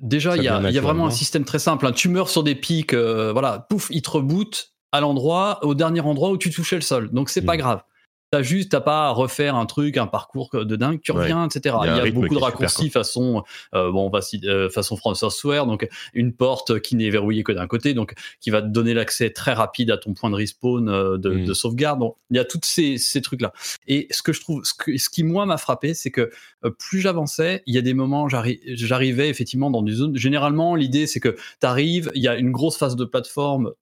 déjà 0.00 0.36
il 0.36 0.42
y, 0.42 0.48
a, 0.48 0.70
y 0.70 0.78
a 0.78 0.80
vraiment 0.80 1.06
un 1.06 1.10
système 1.10 1.44
très 1.44 1.58
simple. 1.58 1.86
Hein. 1.86 1.92
Tu 1.92 2.08
meurs 2.08 2.30
sur 2.30 2.44
des 2.44 2.54
pics, 2.54 2.94
euh, 2.94 3.32
voilà, 3.32 3.66
pouf, 3.68 3.88
il 3.90 4.02
te 4.02 4.10
reboot 4.10 4.72
à 4.92 5.00
l'endroit, 5.00 5.58
au 5.64 5.74
dernier 5.74 6.00
endroit 6.00 6.30
où 6.30 6.38
tu 6.38 6.50
touchais 6.50 6.76
le 6.76 6.82
sol, 6.82 7.10
donc 7.10 7.28
c'est 7.28 7.42
mmh. 7.42 7.46
pas 7.46 7.56
grave. 7.56 7.82
T'as 8.30 8.42
juste, 8.42 8.72
t'as 8.72 8.80
pas 8.80 9.06
à 9.06 9.10
refaire 9.10 9.54
un 9.54 9.66
truc, 9.66 9.96
un 9.96 10.06
parcours 10.06 10.50
de 10.52 10.76
dingue, 10.76 11.00
tu 11.00 11.12
reviens, 11.12 11.42
ouais. 11.42 11.46
etc. 11.46 11.76
Il 11.82 11.86
y 11.86 11.90
a, 11.90 11.96
Il 11.98 12.04
y 12.06 12.08
a 12.08 12.12
beaucoup 12.12 12.34
de 12.34 12.40
raccourcis 12.40 12.90
façon, 12.90 13.44
euh, 13.74 13.92
bon, 13.92 14.06
on 14.06 14.10
va 14.10 14.20
euh, 14.44 14.68
façon 14.68 14.96
From 14.96 15.14
Software, 15.14 15.66
donc 15.66 15.88
une 16.12 16.32
porte 16.32 16.80
qui 16.80 16.96
n'est 16.96 17.10
verrouillée 17.10 17.44
que 17.44 17.52
d'un 17.52 17.66
côté, 17.66 17.94
donc 17.94 18.14
qui 18.40 18.50
va 18.50 18.62
te 18.62 18.68
donner 18.68 18.94
l'accès 18.94 19.30
très 19.30 19.52
rapide 19.52 19.90
à 19.90 19.98
ton 19.98 20.14
point 20.14 20.30
de 20.30 20.34
respawn 20.34 20.88
euh, 20.88 21.18
de, 21.18 21.30
mm. 21.30 21.44
de, 21.44 21.54
sauvegarde. 21.54 22.00
Bon, 22.00 22.16
il 22.30 22.36
y 22.36 22.40
a 22.40 22.44
tous 22.44 22.60
ces, 22.64 22.98
ces 22.98 23.20
trucs-là. 23.20 23.52
Et 23.86 24.08
ce 24.10 24.22
que 24.22 24.32
je 24.32 24.40
trouve, 24.40 24.64
ce, 24.64 24.74
que, 24.74 24.96
ce 24.96 25.08
qui 25.08 25.22
moi 25.22 25.46
m'a 25.46 25.56
frappé, 25.56 25.94
c'est 25.94 26.10
que 26.10 26.30
euh, 26.64 26.70
plus 26.70 27.00
j'avançais, 27.00 27.62
il 27.66 27.74
y 27.74 27.78
a 27.78 27.82
des 27.82 27.94
moments, 27.94 28.28
j'arrivais 28.28 29.28
effectivement 29.28 29.70
dans 29.70 29.82
des 29.82 29.92
zones. 29.92 30.16
Généralement, 30.16 30.74
l'idée 30.74 31.06
c'est 31.06 31.20
que 31.20 31.36
t'arrives, 31.60 32.10
il 32.14 32.22
y 32.22 32.28
a 32.28 32.36
une 32.36 32.50
grosse 32.50 32.76
phase 32.76 32.96
de 32.96 33.04
plateforme 33.04 33.72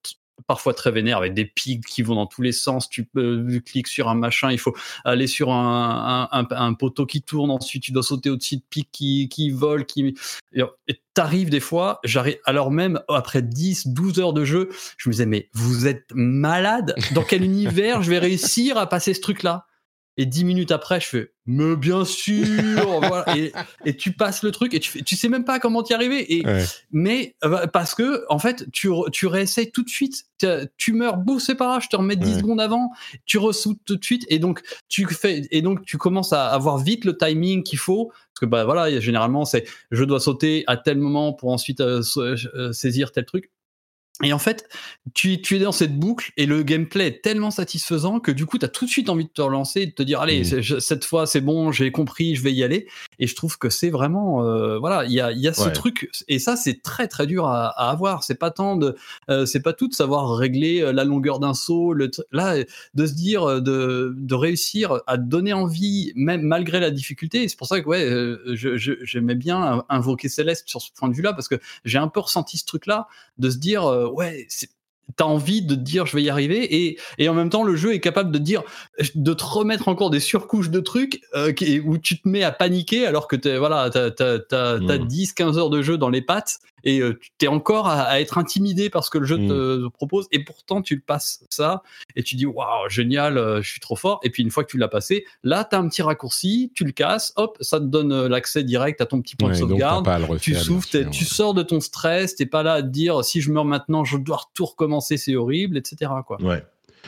parfois 0.47 0.75
très 0.75 0.91
vénère 0.91 1.19
avec 1.19 1.35
des 1.35 1.45
pics 1.45 1.85
qui 1.85 2.03
vont 2.03 2.15
dans 2.15 2.27
tous 2.27 2.43
les 2.43 2.53
sens. 2.53 2.89
Tu 2.89 3.05
peux, 3.05 3.47
tu 3.49 3.63
cliques 3.63 3.89
sur 3.89 4.09
un 4.09 4.15
machin, 4.15 4.51
il 4.51 4.59
faut 4.59 4.75
aller 5.05 5.27
sur 5.27 5.53
un, 5.53 6.29
un, 6.31 6.47
un, 6.51 6.75
poteau 6.75 7.07
qui 7.07 7.23
tourne, 7.23 7.51
ensuite 7.51 7.83
tu 7.83 7.93
dois 7.93 8.03
sauter 8.03 8.31
au-dessus 8.31 8.57
de 8.57 8.63
pics 8.69 8.91
qui, 8.93 9.29
qui 9.29 9.51
volent, 9.51 9.85
qui, 9.85 10.15
et 10.53 11.01
t'arrives 11.15 11.51
des 11.51 11.61
fois, 11.61 12.01
j'arrive, 12.05 12.39
alors 12.45 12.71
même 12.71 13.01
après 13.09 13.43
10, 13.43 13.89
12 13.89 14.21
heures 14.21 14.33
de 14.33 14.45
jeu, 14.45 14.69
je 14.97 15.09
me 15.09 15.13
disais, 15.13 15.27
mais 15.27 15.49
vous 15.53 15.87
êtes 15.87 16.11
malade? 16.15 16.95
Dans 17.13 17.23
quel 17.23 17.43
univers 17.45 18.03
je 18.03 18.11
vais 18.11 18.19
réussir 18.19 18.77
à 18.77 18.89
passer 18.89 19.15
ce 19.15 19.21
truc-là? 19.21 19.67
Et 20.17 20.27
dix 20.27 20.45
minutes 20.45 20.71
après, 20.71 21.01
je 21.01 21.07
fais, 21.07 21.33
mais 21.45 21.75
bien 21.75 22.05
sûr, 22.05 23.01
voilà. 23.01 23.37
et, 23.37 23.53
et, 23.85 23.97
tu 23.97 24.13
passes 24.13 24.45
le 24.45 24.53
truc 24.53 24.73
et 24.73 24.79
tu, 24.79 24.89
fais, 24.89 25.03
tu 25.03 25.17
sais 25.17 25.29
même 25.29 25.45
pas 25.45 25.59
comment 25.59 25.83
t'y 25.83 25.93
arriver. 25.93 26.37
Et, 26.37 26.47
ouais. 26.47 26.65
Mais 26.93 27.35
parce 27.73 27.97
que, 27.97 28.25
en 28.29 28.39
fait, 28.39 28.71
tu, 28.73 28.91
tu 29.13 29.27
réessayes 29.27 29.73
tout 29.73 29.83
de 29.83 29.89
suite. 29.89 30.25
Tu 30.77 30.93
meurs, 30.93 31.17
bouf, 31.17 31.43
c'est 31.43 31.55
pas 31.55 31.67
grave, 31.67 31.83
je 31.83 31.89
te 31.89 31.97
remets 31.97 32.17
10 32.17 32.29
ouais. 32.29 32.39
secondes 32.41 32.61
avant, 32.61 32.91
tu 33.25 33.39
ressoutes 33.39 33.81
tout 33.85 33.97
de 33.97 34.05
suite. 34.05 34.25
Et 34.29 34.39
donc, 34.39 34.63
tu 34.89 35.07
fais, 35.07 35.43
et 35.51 35.63
donc, 35.63 35.85
tu 35.85 35.99
commences 35.99 36.33
à 36.33 36.49
avoir 36.49 36.79
vite 36.79 37.05
le 37.05 37.17
timing 37.17 37.63
qu'il 37.65 37.79
faut. 37.79 38.09
Parce 38.09 38.41
que, 38.41 38.47
bah 38.47 38.65
voilà, 38.65 39.01
généralement, 39.01 39.45
c'est 39.45 39.65
je 39.91 40.05
dois 40.05 40.21
sauter 40.21 40.65
à 40.67 40.77
tel 40.77 40.99
moment 40.99 41.33
pour 41.33 41.51
ensuite 41.51 41.81
euh, 41.81 42.03
euh, 42.19 42.73
saisir 42.73 43.11
tel 43.11 43.25
truc. 43.25 43.51
Et 44.23 44.33
en 44.33 44.39
fait, 44.39 44.69
tu, 45.13 45.43
tu, 45.43 45.57
es 45.57 45.59
dans 45.59 45.73
cette 45.73 45.99
boucle 45.99 46.31
et 46.37 46.47
le 46.47 46.63
gameplay 46.63 47.09
est 47.09 47.21
tellement 47.21 47.51
satisfaisant 47.51 48.21
que 48.21 48.31
du 48.31 48.47
coup, 48.47 48.59
tu 48.59 48.65
as 48.65 48.69
tout 48.69 48.85
de 48.85 48.91
suite 48.91 49.09
envie 49.09 49.25
de 49.25 49.31
te 49.31 49.43
relancer 49.43 49.81
et 49.81 49.87
de 49.87 49.91
te 49.91 50.05
dire, 50.05 50.21
allez, 50.21 50.43
mmh. 50.43 50.79
cette 50.79 51.05
fois, 51.05 51.27
c'est 51.27 51.41
bon, 51.41 51.73
j'ai 51.73 51.91
compris, 51.91 52.37
je 52.37 52.43
vais 52.43 52.53
y 52.53 52.63
aller. 52.63 52.87
Et 53.19 53.27
je 53.27 53.35
trouve 53.35 53.59
que 53.59 53.71
c'est 53.71 53.91
vraiment, 53.91 54.45
euh, 54.45 54.79
voilà, 54.79 55.05
il 55.05 55.11
y 55.11 55.21
a, 55.21 55.33
y 55.33 55.49
a 55.49 55.53
ce 55.53 55.69
truc. 55.69 56.11
Et 56.29 56.39
ça, 56.39 56.55
c'est 56.55 56.81
très, 56.81 57.09
très 57.09 57.27
dur 57.27 57.49
à, 57.49 57.71
à 57.71 57.91
avoir. 57.91 58.23
C'est 58.23 58.37
pas 58.37 58.53
tant 58.53 58.77
de, 58.77 58.95
euh, 59.31 59.47
c'est 59.47 59.63
pas 59.63 59.73
tout 59.73 59.89
de 59.89 59.95
savoir 59.95 60.37
régler 60.37 60.81
euh, 60.81 60.93
la 60.93 61.03
longueur 61.03 61.41
d'un 61.41 61.55
saut. 61.55 61.93
Le 61.93 62.09
là, 62.31 62.55
de 62.95 63.07
se 63.07 63.15
dire, 63.15 63.61
de, 63.61 64.15
de 64.17 64.35
réussir 64.37 65.01
à 65.09 65.17
donner 65.17 65.53
envie, 65.53 66.13
même 66.15 66.43
malgré 66.43 66.79
la 66.79 66.93
difficulté. 66.93 67.49
C'est 67.49 67.59
pour 67.59 67.67
ça 67.67 67.81
que, 67.81 67.89
ouais, 67.89 68.09
j'aimais 68.55 68.79
je, 68.79 69.05
je, 69.05 69.19
bien 69.19 69.85
invoquer 69.89 70.29
Céleste 70.29 70.69
sur 70.69 70.81
ce 70.81 70.93
point 70.93 71.09
de 71.09 71.15
vue-là 71.15 71.33
parce 71.33 71.49
que 71.49 71.57
j'ai 71.85 71.99
un 71.99 72.07
peu 72.07 72.21
ressenti 72.21 72.59
ce 72.59 72.65
truc-là 72.65 73.09
de 73.39 73.51
se 73.51 73.57
dire, 73.57 73.83
ouais, 74.11 74.47
t'as 75.17 75.25
envie 75.25 75.63
de 75.63 75.75
te 75.75 75.81
dire 75.81 76.07
je 76.07 76.17
vais 76.17 76.23
y 76.23 76.31
arriver 76.31 76.87
et, 76.87 76.99
et 77.19 77.29
en 77.29 77.35
même 77.35 77.51
temps 77.51 77.63
le 77.63 77.77
jeu 77.77 77.95
est 77.95 78.01
capable 78.01 78.31
de 78.31 78.39
dire 78.39 78.63
de 79.15 79.35
te 79.35 79.45
remettre 79.45 79.89
encore 79.89 80.11
des 80.11 80.21
surcouches 80.21 80.71
de 80.71 80.81
trucs 80.81 81.21
euh, 81.35 81.53
qui, 81.53 81.81
où 81.81 81.99
tu 81.99 82.21
te 82.21 82.29
mets 82.29 82.43
à 82.43 82.53
paniquer 82.53 83.07
alors 83.07 83.29
que 83.29 83.37
t'es 83.37 83.59
voilà 83.59 83.91
t'as 83.91 84.11
t'as 84.11 84.39
t'as, 84.39 84.79
mmh. 84.79 85.07
10 85.07 85.33
15 85.35 85.59
heures 85.59 85.71
de 85.71 85.83
jeu 85.83 85.99
dans 85.99 86.09
les 86.09 86.23
pattes 86.23 86.59
et 86.85 87.01
tu 87.39 87.47
es 87.47 87.49
encore 87.49 87.89
à, 87.89 88.21
être 88.21 88.39
intimidé 88.39 88.91
parce 88.91 89.11
que 89.11 89.19
le 89.19 89.27
jeu 89.27 89.37
te, 89.39 89.89
propose 89.89 90.27
et 90.33 90.45
pourtant 90.45 90.83
tu 90.83 90.95
le 90.95 91.01
passes 91.01 91.45
ça 91.51 91.83
et 92.17 92.23
tu 92.23 92.37
dis 92.37 92.47
waouh 92.47 92.89
génial 92.89 93.63
je 93.63 93.69
suis 93.69 93.81
trop 93.81 93.97
fort. 93.97 94.21
Et 94.23 94.31
puis 94.31 94.43
une 94.43 94.51
fois 94.51 94.65
que 94.65 94.71
tu 94.71 94.79
l'as 94.79 94.89
passé 94.89 95.25
là 95.43 95.65
tu 95.65 95.77
as 95.77 95.79
un 95.79 95.89
petit 95.89 96.03
raccourci 96.03 96.73
tu 96.75 96.85
le 96.85 96.93
casses 96.93 97.33
hop 97.37 97.57
ça 97.61 97.81
te 97.81 97.85
donne 97.85 98.27
l'accès 98.27 98.63
direct 98.63 99.01
à 99.01 99.07
ton 99.07 99.21
petit 99.21 99.37
point 99.37 99.51
de 99.51 99.55
sauvegarde. 99.55 100.07
tu 100.41 100.55
souffles 100.55 101.09
tu 101.11 101.25
sors 101.25 101.55
de 101.55 101.63
ton 101.63 101.81
stress 101.81 102.37
t'es 102.37 102.47
pas 102.47 102.63
là 102.63 102.75
à 102.75 102.83
te 102.83 102.89
dire 102.89 103.25
si 103.25 103.41
je 103.41 103.51
meurs 103.51 103.65
maintenant 103.65 104.05
je 104.05 104.17
dois 104.17 104.41
tout 104.55 104.67
recommencer 104.67 105.17
c'est 105.17 105.37
horrible 105.37 105.77
etc 105.77 106.11
quoi. 106.27 106.41
Ouais 106.43 106.63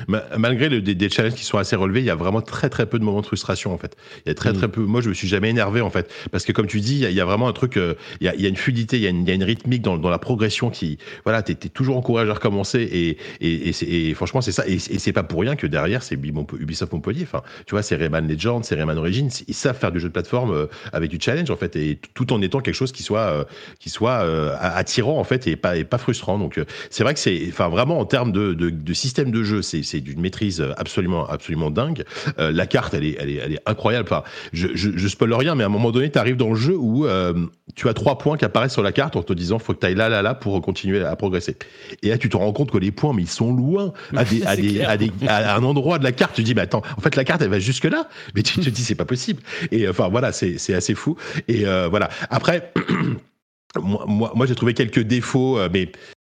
Malgré 0.09 0.69
le, 0.69 0.81
des, 0.81 1.09
challenges 1.09 1.35
qui 1.35 1.45
sont 1.45 1.59
assez 1.59 1.77
relevés, 1.77 2.01
il 2.01 2.07
y 2.07 2.11
a 2.11 2.15
vraiment 2.15 2.43
très 2.43 2.69
très 2.69 2.87
peu 2.87 2.99
de 2.99 3.05
moments 3.05 3.21
de 3.21 3.27
frustration 3.27 3.73
en 3.73 3.79
fait. 3.79 3.97
Il 4.25 4.29
y 4.29 4.31
a 4.31 4.35
très 4.35 4.53
très 4.53 4.69
mm. 4.69 4.73
peu. 4.73 4.81
Moi, 4.83 5.01
je 5.01 5.09
me 5.09 5.15
suis 5.15 5.29
jamais 5.29 5.51
énervé 5.51 5.81
en 5.81 5.91
fait, 5.91 6.13
parce 6.31 6.45
que 6.45 6.53
comme 6.53 6.67
tu 6.67 6.81
dis, 6.81 7.01
il 7.01 7.13
y 7.13 7.21
a, 7.21 7.25
vraiment 7.25 7.49
un 7.49 7.53
truc. 7.53 7.77
Euh, 7.77 7.95
il, 8.21 8.27
y 8.27 8.29
a, 8.29 8.35
il, 8.35 8.41
y 8.41 8.47
a, 8.47 8.49
une 8.49 8.57
fluidité, 8.57 8.97
il 8.97 9.03
y 9.03 9.07
a 9.07 9.11
une, 9.11 9.23
il 9.23 9.29
y 9.29 9.33
a 9.33 9.35
une 9.35 9.45
rythmique 9.45 9.83
dans, 9.83 9.99
dans, 9.99 10.11
la 10.11 10.19
progression 10.19 10.71
qui, 10.71 10.99
voilà, 11.25 11.43
t'es 11.43 11.53
es 11.53 11.69
toujours 11.69 11.97
encouragé 11.97 12.31
à 12.31 12.35
recommencer 12.35 12.81
et, 12.81 13.19
et, 13.41 13.71
et, 13.71 14.11
et 14.11 14.15
franchement, 14.15 14.41
c'est 14.41 14.53
ça. 14.53 14.67
Et, 14.67 14.79
c'est 14.79 15.13
pas 15.13 15.23
pour 15.23 15.41
rien 15.41 15.57
que 15.57 15.67
derrière, 15.67 16.03
c'est 16.03 16.15
Ubisoft 16.15 16.93
Montpellier. 16.93 17.23
Enfin, 17.23 17.43
tu 17.67 17.73
vois, 17.73 17.83
c'est 17.83 17.97
Rayman 17.97 18.27
Legends, 18.29 18.63
c'est 18.63 18.75
Rayman 18.75 18.99
Origins. 18.99 19.31
Ils 19.47 19.55
savent 19.55 19.79
faire 19.79 19.93
du 19.93 20.01
jeu 20.01 20.09
de 20.09 20.13
plateforme 20.13 20.53
euh, 20.53 20.67
avec 20.93 21.11
du 21.11 21.19
challenge 21.21 21.51
en 21.51 21.57
fait, 21.57 21.77
et 21.77 21.99
tout 22.15 22.33
en 22.33 22.43
étant 22.43 22.61
quelque 22.61 22.75
chose 22.75 22.93
qui 22.93 23.03
soit 23.03 23.21
euh, 23.21 23.45
qui 23.79 23.91
soit 23.91 24.19
attirant 24.61 25.19
en 25.19 25.25
fait 25.25 25.47
et 25.47 25.57
pas 25.57 25.77
et 25.77 25.85
pas 25.85 25.99
frustrant. 25.99 26.39
Donc 26.39 26.61
c'est 26.91 27.03
vrai 27.03 27.15
que 27.15 27.21
c'est, 27.21 27.47
enfin 27.49 27.69
vraiment 27.69 27.99
en 27.99 28.05
termes 28.05 28.33
de, 28.33 28.55
de, 28.55 28.71
de 28.71 28.93
système 28.95 29.31
de 29.31 29.43
jeu, 29.43 29.63
c'est 29.63 29.83
d'une 29.95 30.21
maîtrise 30.21 30.65
absolument, 30.77 31.27
absolument 31.29 31.71
dingue. 31.71 32.05
Euh, 32.39 32.53
la 32.53 32.67
carte, 32.67 32.95
elle 32.95 33.05
est, 33.05 33.17
elle 33.19 33.31
est, 33.31 33.37
elle 33.37 33.53
est 33.55 33.63
incroyable. 33.67 34.09
Enfin, 34.11 34.23
je, 34.53 34.69
je, 34.75 34.91
je 34.95 35.09
spoil 35.09 35.33
rien, 35.35 35.55
mais 35.55 35.63
à 35.63 35.67
un 35.67 35.71
moment 35.71 35.91
donné, 35.91 36.11
tu 36.11 36.19
arrives 36.19 36.37
dans 36.37 36.51
le 36.51 36.57
jeu 36.57 36.77
où 36.77 37.07
euh, 37.07 37.35
tu 37.75 37.89
as 37.89 37.95
trois 37.95 38.19
points 38.19 38.37
qui 38.37 38.45
apparaissent 38.45 38.73
sur 38.73 38.83
la 38.83 38.93
carte 38.93 39.17
en 39.17 39.23
te 39.23 39.33
disant 39.33 39.59
faut 39.59 39.75
que 39.75 39.81
tu 39.81 39.87
ailles 39.87 39.95
là, 39.95 40.09
là, 40.09 40.23
là 40.23 40.35
pour 40.35 40.61
continuer 40.63 41.05
à 41.05 41.15
progresser. 41.17 41.57
Et 42.03 42.09
là, 42.09 42.19
tu 42.19 42.29
te 42.29 42.37
rends 42.37 42.53
compte 42.53 42.71
que 42.71 42.79
les 42.79 42.91
points, 42.91 43.13
mais 43.15 43.23
ils 43.23 43.29
sont 43.29 43.53
loin, 43.53 43.93
à, 44.15 44.25
des, 44.25 44.43
à, 44.47 44.57
des, 44.57 44.83
à, 44.83 44.97
des, 44.97 45.13
à, 45.27 45.57
un 45.57 45.63
endroit 45.63 45.99
de 45.99 46.05
la 46.05 46.13
carte. 46.13 46.35
Tu 46.35 46.43
te 46.43 46.47
dis, 46.47 46.55
mais 46.55 46.63
attends, 46.63 46.83
en 46.97 47.01
fait, 47.01 47.17
la 47.17 47.25
carte, 47.25 47.43
elle 47.43 47.51
va 47.51 47.59
jusque 47.59 47.85
là. 47.85 48.09
Mais 48.35 48.43
tu 48.43 48.61
te 48.61 48.71
dis, 48.71 48.83
c'est 48.83 48.95
pas 48.95 49.05
possible. 49.05 49.43
Et 49.71 49.89
enfin, 49.89 50.09
voilà, 50.09 50.33
c'est 50.33 50.75
assez 50.75 50.95
fou. 50.95 51.17
Et 51.49 51.67
euh, 51.67 51.89
voilà. 51.89 52.09
Après. 52.31 52.73
moi, 53.81 54.05
moi, 54.09 54.33
moi 54.35 54.47
j'ai 54.47 54.55
trouvé 54.55 54.73
quelques 54.73 55.01
défauts, 55.01 55.59
mais 55.71 55.93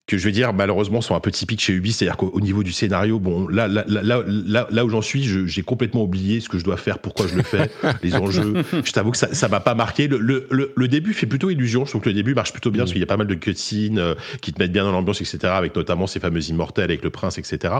que 0.09 0.17
je 0.17 0.25
vais 0.25 0.33
dire 0.33 0.55
malheureusement 0.55 1.03
sont 1.03 1.15
un 1.15 1.21
peu 1.21 1.31
typiques 1.31 1.61
chez 1.61 1.75
Ubi, 1.75 1.93
c'est-à-dire 1.93 2.17
qu'au 2.17 2.41
niveau 2.41 2.63
du 2.63 2.73
scénario, 2.73 3.21
bon, 3.21 3.47
là, 3.47 3.69
là, 3.69 3.85
là, 3.87 4.03
là, 4.27 4.67
là 4.71 4.85
où 4.85 4.89
j'en 4.89 5.03
suis, 5.03 5.23
j'ai 5.23 5.63
complètement 5.63 6.03
oublié 6.03 6.41
ce 6.41 6.49
que 6.49 6.59
je 6.59 6.65
dois 6.65 6.79
faire, 6.79 6.99
pourquoi 6.99 7.27
je 7.27 7.37
le 7.37 7.43
fais, 7.43 7.71
les 8.03 8.15
enjeux. 8.15 8.65
Je 8.73 8.91
t'avoue 8.91 9.11
que 9.11 9.19
ça, 9.19 9.35
ça 9.35 9.49
m'a 9.49 9.61
pas 9.61 9.75
marqué. 9.75 10.09
Le, 10.09 10.47
le, 10.51 10.73
le, 10.75 10.89
début 10.89 11.13
fait 11.13 11.27
plutôt 11.27 11.51
illusion. 11.51 11.85
Je 11.85 11.91
trouve 11.91 12.01
que 12.01 12.09
le 12.09 12.15
début 12.15 12.35
marche 12.35 12.53
plutôt 12.53 12.71
bien 12.71 12.85
parce 12.85 12.93
qu'il 12.93 13.01
y 13.01 13.05
a 13.05 13.07
pas 13.07 13.19
mal 13.19 13.27
de 13.27 13.35
cutscenes 13.35 13.99
euh, 13.99 14.15
qui 14.41 14.55
te 14.55 14.63
mettent 14.63 14.73
bien 14.73 14.85
dans 14.85 14.93
l'ambiance, 14.93 15.21
etc. 15.21 15.39
Avec 15.45 15.77
notamment 15.77 16.07
ces 16.07 16.21
fameux 16.21 16.43
immortels 16.49 16.85
avec 16.85 17.05
le 17.05 17.11
prince, 17.11 17.37
etc. 17.37 17.75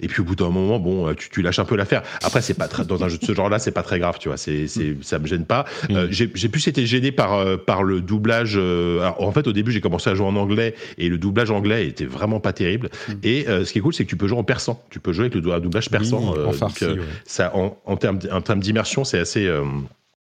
Et 0.00 0.08
puis 0.08 0.22
au 0.22 0.24
bout 0.24 0.34
d'un 0.34 0.48
moment, 0.48 0.78
bon, 0.78 1.08
euh, 1.08 1.12
tu, 1.12 1.28
tu 1.28 1.42
lâches 1.42 1.58
un 1.58 1.66
peu 1.66 1.76
l'affaire. 1.76 2.02
Après, 2.22 2.40
c'est 2.40 2.54
pas 2.54 2.68
très, 2.68 2.86
dans 2.86 3.04
un 3.04 3.08
jeu 3.08 3.18
de 3.18 3.24
ce 3.24 3.34
genre-là, 3.34 3.58
c'est 3.58 3.72
pas 3.72 3.82
très 3.82 3.98
grave, 3.98 4.16
tu 4.18 4.28
vois. 4.28 4.38
C'est, 4.38 4.66
c'est, 4.66 4.96
ça 5.02 5.18
me 5.18 5.26
gêne 5.26 5.44
pas. 5.44 5.66
Euh, 5.90 6.08
j'ai, 6.10 6.30
j'ai 6.34 6.48
plus 6.48 6.66
été 6.68 6.86
gêné 6.86 7.12
par 7.12 7.44
par 7.66 7.82
le 7.82 8.00
doublage. 8.00 8.56
Alors, 8.56 9.20
en 9.20 9.32
fait, 9.32 9.46
au 9.46 9.52
début, 9.52 9.72
j'ai 9.72 9.82
commencé 9.82 10.08
à 10.08 10.14
jouer 10.14 10.26
en 10.26 10.36
anglais 10.36 10.74
et 10.96 11.10
le 11.10 11.18
doublage 11.18 11.50
anglais 11.50 11.65
était 11.74 12.04
vraiment 12.04 12.40
pas 12.40 12.52
terrible. 12.52 12.90
Mm. 13.08 13.12
Et 13.22 13.48
euh, 13.48 13.64
ce 13.64 13.72
qui 13.72 13.78
est 13.78 13.82
cool, 13.82 13.94
c'est 13.94 14.04
que 14.04 14.10
tu 14.10 14.16
peux 14.16 14.28
jouer 14.28 14.38
en 14.38 14.44
persan. 14.44 14.80
Tu 14.90 15.00
peux 15.00 15.12
jouer 15.12 15.26
avec 15.26 15.34
le 15.34 15.60
doublage 15.60 15.90
persan. 15.90 16.22
en 16.22 16.36
euh, 16.36 16.52
euh, 16.82 16.96
ça, 17.24 17.54
en, 17.54 17.76
en 17.84 17.96
termes 17.96 18.60
d'immersion, 18.60 19.04
c'est 19.04 19.18
assez 19.18 19.50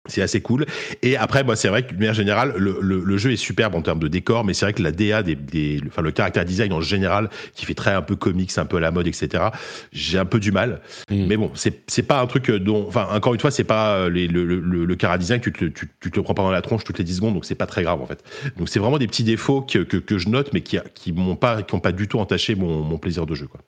c'est 0.08 0.22
assez 0.22 0.41
cool. 0.41 0.66
Et 1.01 1.18
après, 1.18 1.43
moi, 1.43 1.55
c'est 1.55 1.68
vrai 1.68 1.84
que 1.84 1.89
d'une 1.89 1.99
manière 1.99 2.14
générale, 2.14 2.53
le, 2.58 2.80
le, 2.82 3.18
jeu 3.18 3.32
est 3.32 3.38
superbe 3.38 3.76
en 3.76 3.82
termes 3.82 3.99
de 3.99 4.08
décor, 4.08 4.43
mais 4.43 4.53
c'est 4.53 4.66
vrai 4.66 4.74
que 4.74 4.84
la 4.84 4.91
DA, 4.91 5.24
des, 5.24 5.36
des, 5.36 5.82
enfin 5.88 6.01
le 6.01 6.12
caractère 6.12 6.45
design 6.45 6.72
en 6.74 6.82
général, 6.82 7.30
qui 7.53 7.66
fait 7.66 7.74
très 7.74 7.91
un 7.91 8.01
peu 8.01 8.16
comics, 8.16 8.51
un 8.58 8.66
peu 8.66 8.78
à 8.78 8.80
la 8.80 8.91
mode, 8.91 9.08
etc. 9.08 9.45
J'ai 9.91 10.18
un 10.18 10.26
peu 10.26 10.39
du 10.39 10.51
mal. 10.51 10.82
Mm. 11.10 11.26
Mais 11.28 11.38
bon, 11.38 11.51
c'est 11.55 11.84
c'est 11.88 12.03
pas 12.03 12.22
un 12.22 12.28
truc 12.28 12.51
dont, 12.51 12.86
enfin 12.88 13.08
encore 13.12 13.34
une 13.34 13.39
fois, 13.39 13.51
c'est 13.51 13.64
pas 13.64 14.10
les, 14.10 14.28
le, 14.28 14.45
le, 14.45 14.86
le 14.86 14.95
cara 14.95 15.18
design, 15.18 15.41
tu 15.41 15.51
te, 15.51 15.66
tu, 15.66 15.89
tu, 15.99 16.12
te 16.12 16.16
le 16.16 16.24
prends 16.24 16.34
pas 16.34 16.43
dans 16.43 16.51
la 16.51 16.62
tronche 16.62 16.84
toutes 16.84 16.99
les 16.99 17.03
10 17.03 17.16
secondes, 17.16 17.34
donc 17.34 17.45
c'est 17.45 17.55
pas 17.55 17.68
très 17.68 17.84
grave 17.84 18.01
en 18.01 18.05
fait. 18.05 18.24
Donc 18.58 18.70
c'est 18.70 18.80
vraiment 18.80 18.97
des 18.97 19.08
petits 19.08 19.24
défauts 19.24 19.62
que, 19.62 19.80
que, 19.80 19.97
que 19.97 20.18
je 20.18 20.30
note, 20.30 20.51
mais 20.53 20.62
qui 20.62 20.78
qui 20.93 21.12
m'ont 21.12 21.36
pas, 21.36 21.64
qui 21.64 21.76
ont 21.76 21.80
pas 21.80 21.91
du 21.91 22.08
tout 22.08 22.20
entaché 22.20 22.55
mon, 22.55 22.82
mon 22.84 22.97
plaisir 22.97 23.26
de 23.26 23.36
jeu 23.36 23.47
quoi. 23.47 23.62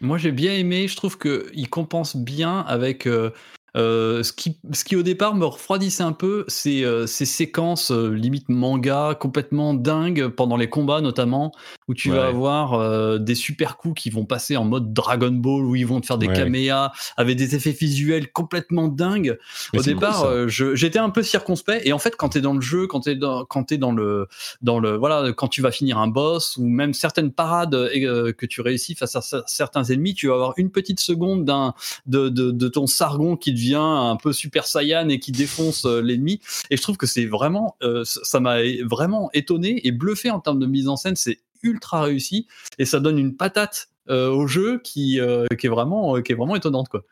Moi 0.00 0.18
j'ai 0.18 0.32
bien 0.32 0.52
aimé, 0.52 0.88
je 0.88 0.96
trouve 0.96 1.18
que 1.18 1.46
il 1.54 1.68
compense 1.68 2.16
bien 2.16 2.60
avec 2.60 3.06
euh, 3.06 3.30
euh, 3.76 4.22
ce, 4.22 4.32
qui, 4.32 4.56
ce 4.72 4.84
qui 4.84 4.94
au 4.94 5.02
départ 5.02 5.34
me 5.34 5.44
refroidissait 5.44 6.04
un 6.04 6.12
peu, 6.12 6.44
c'est 6.46 6.84
euh, 6.84 7.06
ces 7.06 7.24
séquences 7.24 7.90
euh, 7.90 8.10
limite 8.10 8.48
manga 8.48 9.16
complètement 9.18 9.74
dingues 9.74 10.28
pendant 10.28 10.56
les 10.56 10.68
combats 10.68 11.00
notamment, 11.00 11.50
où 11.88 11.94
tu 11.94 12.10
vas 12.10 12.26
avoir 12.26 13.18
des 13.18 13.34
super 13.34 13.76
coups 13.76 14.02
qui 14.02 14.10
vont 14.10 14.24
passer 14.24 14.56
en 14.56 14.64
mode 14.64 14.92
Dragon 14.92 15.30
Ball, 15.30 15.64
où 15.64 15.76
ils 15.76 15.86
vont 15.86 16.00
te 16.00 16.06
faire 16.06 16.18
des 16.18 16.28
caméas 16.28 16.92
avec 17.16 17.36
des 17.36 17.54
effets 17.54 17.72
visuels 17.72 18.32
complètement 18.32 18.88
dingues. 18.88 19.38
au 19.76 19.82
départ, 19.82 20.48
j'étais 20.48 20.98
un 20.98 21.10
peu 21.10 21.22
circonspect, 21.22 21.86
et 21.86 21.92
en 21.92 21.98
fait, 21.98 22.16
quand 22.16 22.30
tu 22.30 22.38
es 22.38 22.40
dans 22.40 22.54
le 22.54 22.60
jeu, 22.60 22.86
quand 22.86 23.00
tu 23.00 23.10
es, 23.10 23.16
dans, 23.16 23.44
quand 23.44 23.72
es 23.72 23.78
dans 23.78 23.92
le, 23.92 24.28
dans 24.62 24.78
le, 24.78 24.96
voilà, 24.96 25.32
quand 25.32 25.48
tu 25.48 25.60
vas 25.60 25.70
finir 25.70 25.98
un 25.98 26.08
boss, 26.08 26.56
ou 26.56 26.68
même 26.68 26.94
certaines 26.94 27.32
parades 27.32 27.72
que 27.72 28.46
tu 28.46 28.60
réussis 28.60 28.94
face 28.94 29.16
à 29.16 29.42
certains 29.46 29.84
ennemis, 29.84 30.14
tu 30.14 30.28
vas 30.28 30.34
avoir 30.34 30.54
une 30.56 30.70
petite 30.70 31.00
seconde 31.00 31.44
d'un, 31.44 31.74
de, 32.06 32.28
de, 32.28 32.50
de 32.50 32.68
ton 32.68 32.86
sargon 32.86 33.36
qui 33.36 33.52
devient 33.52 33.63
un 33.72 34.16
peu 34.16 34.32
super 34.32 34.66
saiyan 34.66 35.08
et 35.08 35.18
qui 35.18 35.32
défonce 35.32 35.84
euh, 35.84 36.00
l'ennemi. 36.00 36.40
Et 36.70 36.76
je 36.76 36.82
trouve 36.82 36.96
que 36.96 37.06
c'est 37.06 37.26
vraiment, 37.26 37.76
euh, 37.82 38.04
ça 38.04 38.40
m'a 38.40 38.58
vraiment 38.82 39.30
étonné 39.32 39.86
et 39.86 39.92
bluffé 39.92 40.30
en 40.30 40.40
termes 40.40 40.58
de 40.58 40.66
mise 40.66 40.88
en 40.88 40.96
scène. 40.96 41.16
C'est 41.16 41.40
ultra 41.62 42.02
réussi 42.02 42.46
et 42.78 42.84
ça 42.84 43.00
donne 43.00 43.18
une 43.18 43.36
patate 43.36 43.88
euh, 44.10 44.28
au 44.28 44.46
jeu 44.46 44.80
qui, 44.84 45.18
qui 45.58 45.66
est 45.66 45.70
vraiment, 45.70 46.20
qui 46.20 46.32
est 46.32 46.34
vraiment 46.34 46.56
étonnante 46.56 46.88
quoi. 46.88 47.02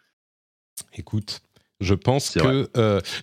Écoute, 0.95 1.41
je 1.81 1.95
pense 1.95 2.31
que 2.31 2.69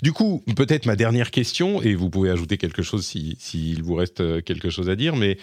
du 0.02 0.12
coup, 0.12 0.44
peut-être 0.56 0.86
ma 0.86 0.96
dernière 0.96 1.30
question, 1.30 1.82
et 1.82 1.94
vous 1.94 2.10
pouvez 2.10 2.32
ajouter 2.32 2.58
quelque 2.58 2.82
chose 2.82 3.06
s'il 3.06 3.36
si, 3.38 3.76
vous 3.76 3.94
reste 3.94 4.44
quelque 4.44 4.70
chose 4.70 4.90
à 4.90 4.96
dire, 4.96 5.16
mais 5.16 5.38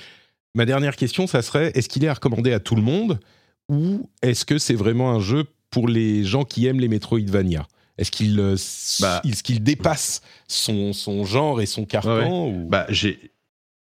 ma 0.54 0.64
dernière 0.64 0.96
question, 0.96 1.26
ça 1.28 1.42
serait 1.42 1.70
est-ce 1.74 1.88
qu'il 1.88 2.04
est 2.04 2.08
à 2.08 2.14
recommander 2.14 2.52
à 2.52 2.58
tout 2.58 2.74
le 2.74 2.82
monde 2.82 3.20
ou 3.68 4.08
est-ce 4.22 4.44
que 4.44 4.58
c'est 4.58 4.74
vraiment 4.74 5.12
un 5.12 5.20
jeu 5.20 5.44
pour 5.70 5.88
les 5.88 6.24
gens 6.24 6.44
qui 6.44 6.66
aiment 6.66 6.80
les 6.80 6.88
Metroidvania? 6.88 7.66
Est-ce 7.98 8.10
qu'il 8.10 8.38
euh, 8.40 8.56
bah, 9.00 9.20
est 9.24 9.42
qu'il 9.42 9.62
dépasse 9.62 10.22
son, 10.48 10.92
son, 10.92 11.24
genre 11.24 11.60
et 11.60 11.66
son 11.66 11.84
carcan 11.84 12.52
Bah, 12.68 12.86
j'ai. 12.88 13.32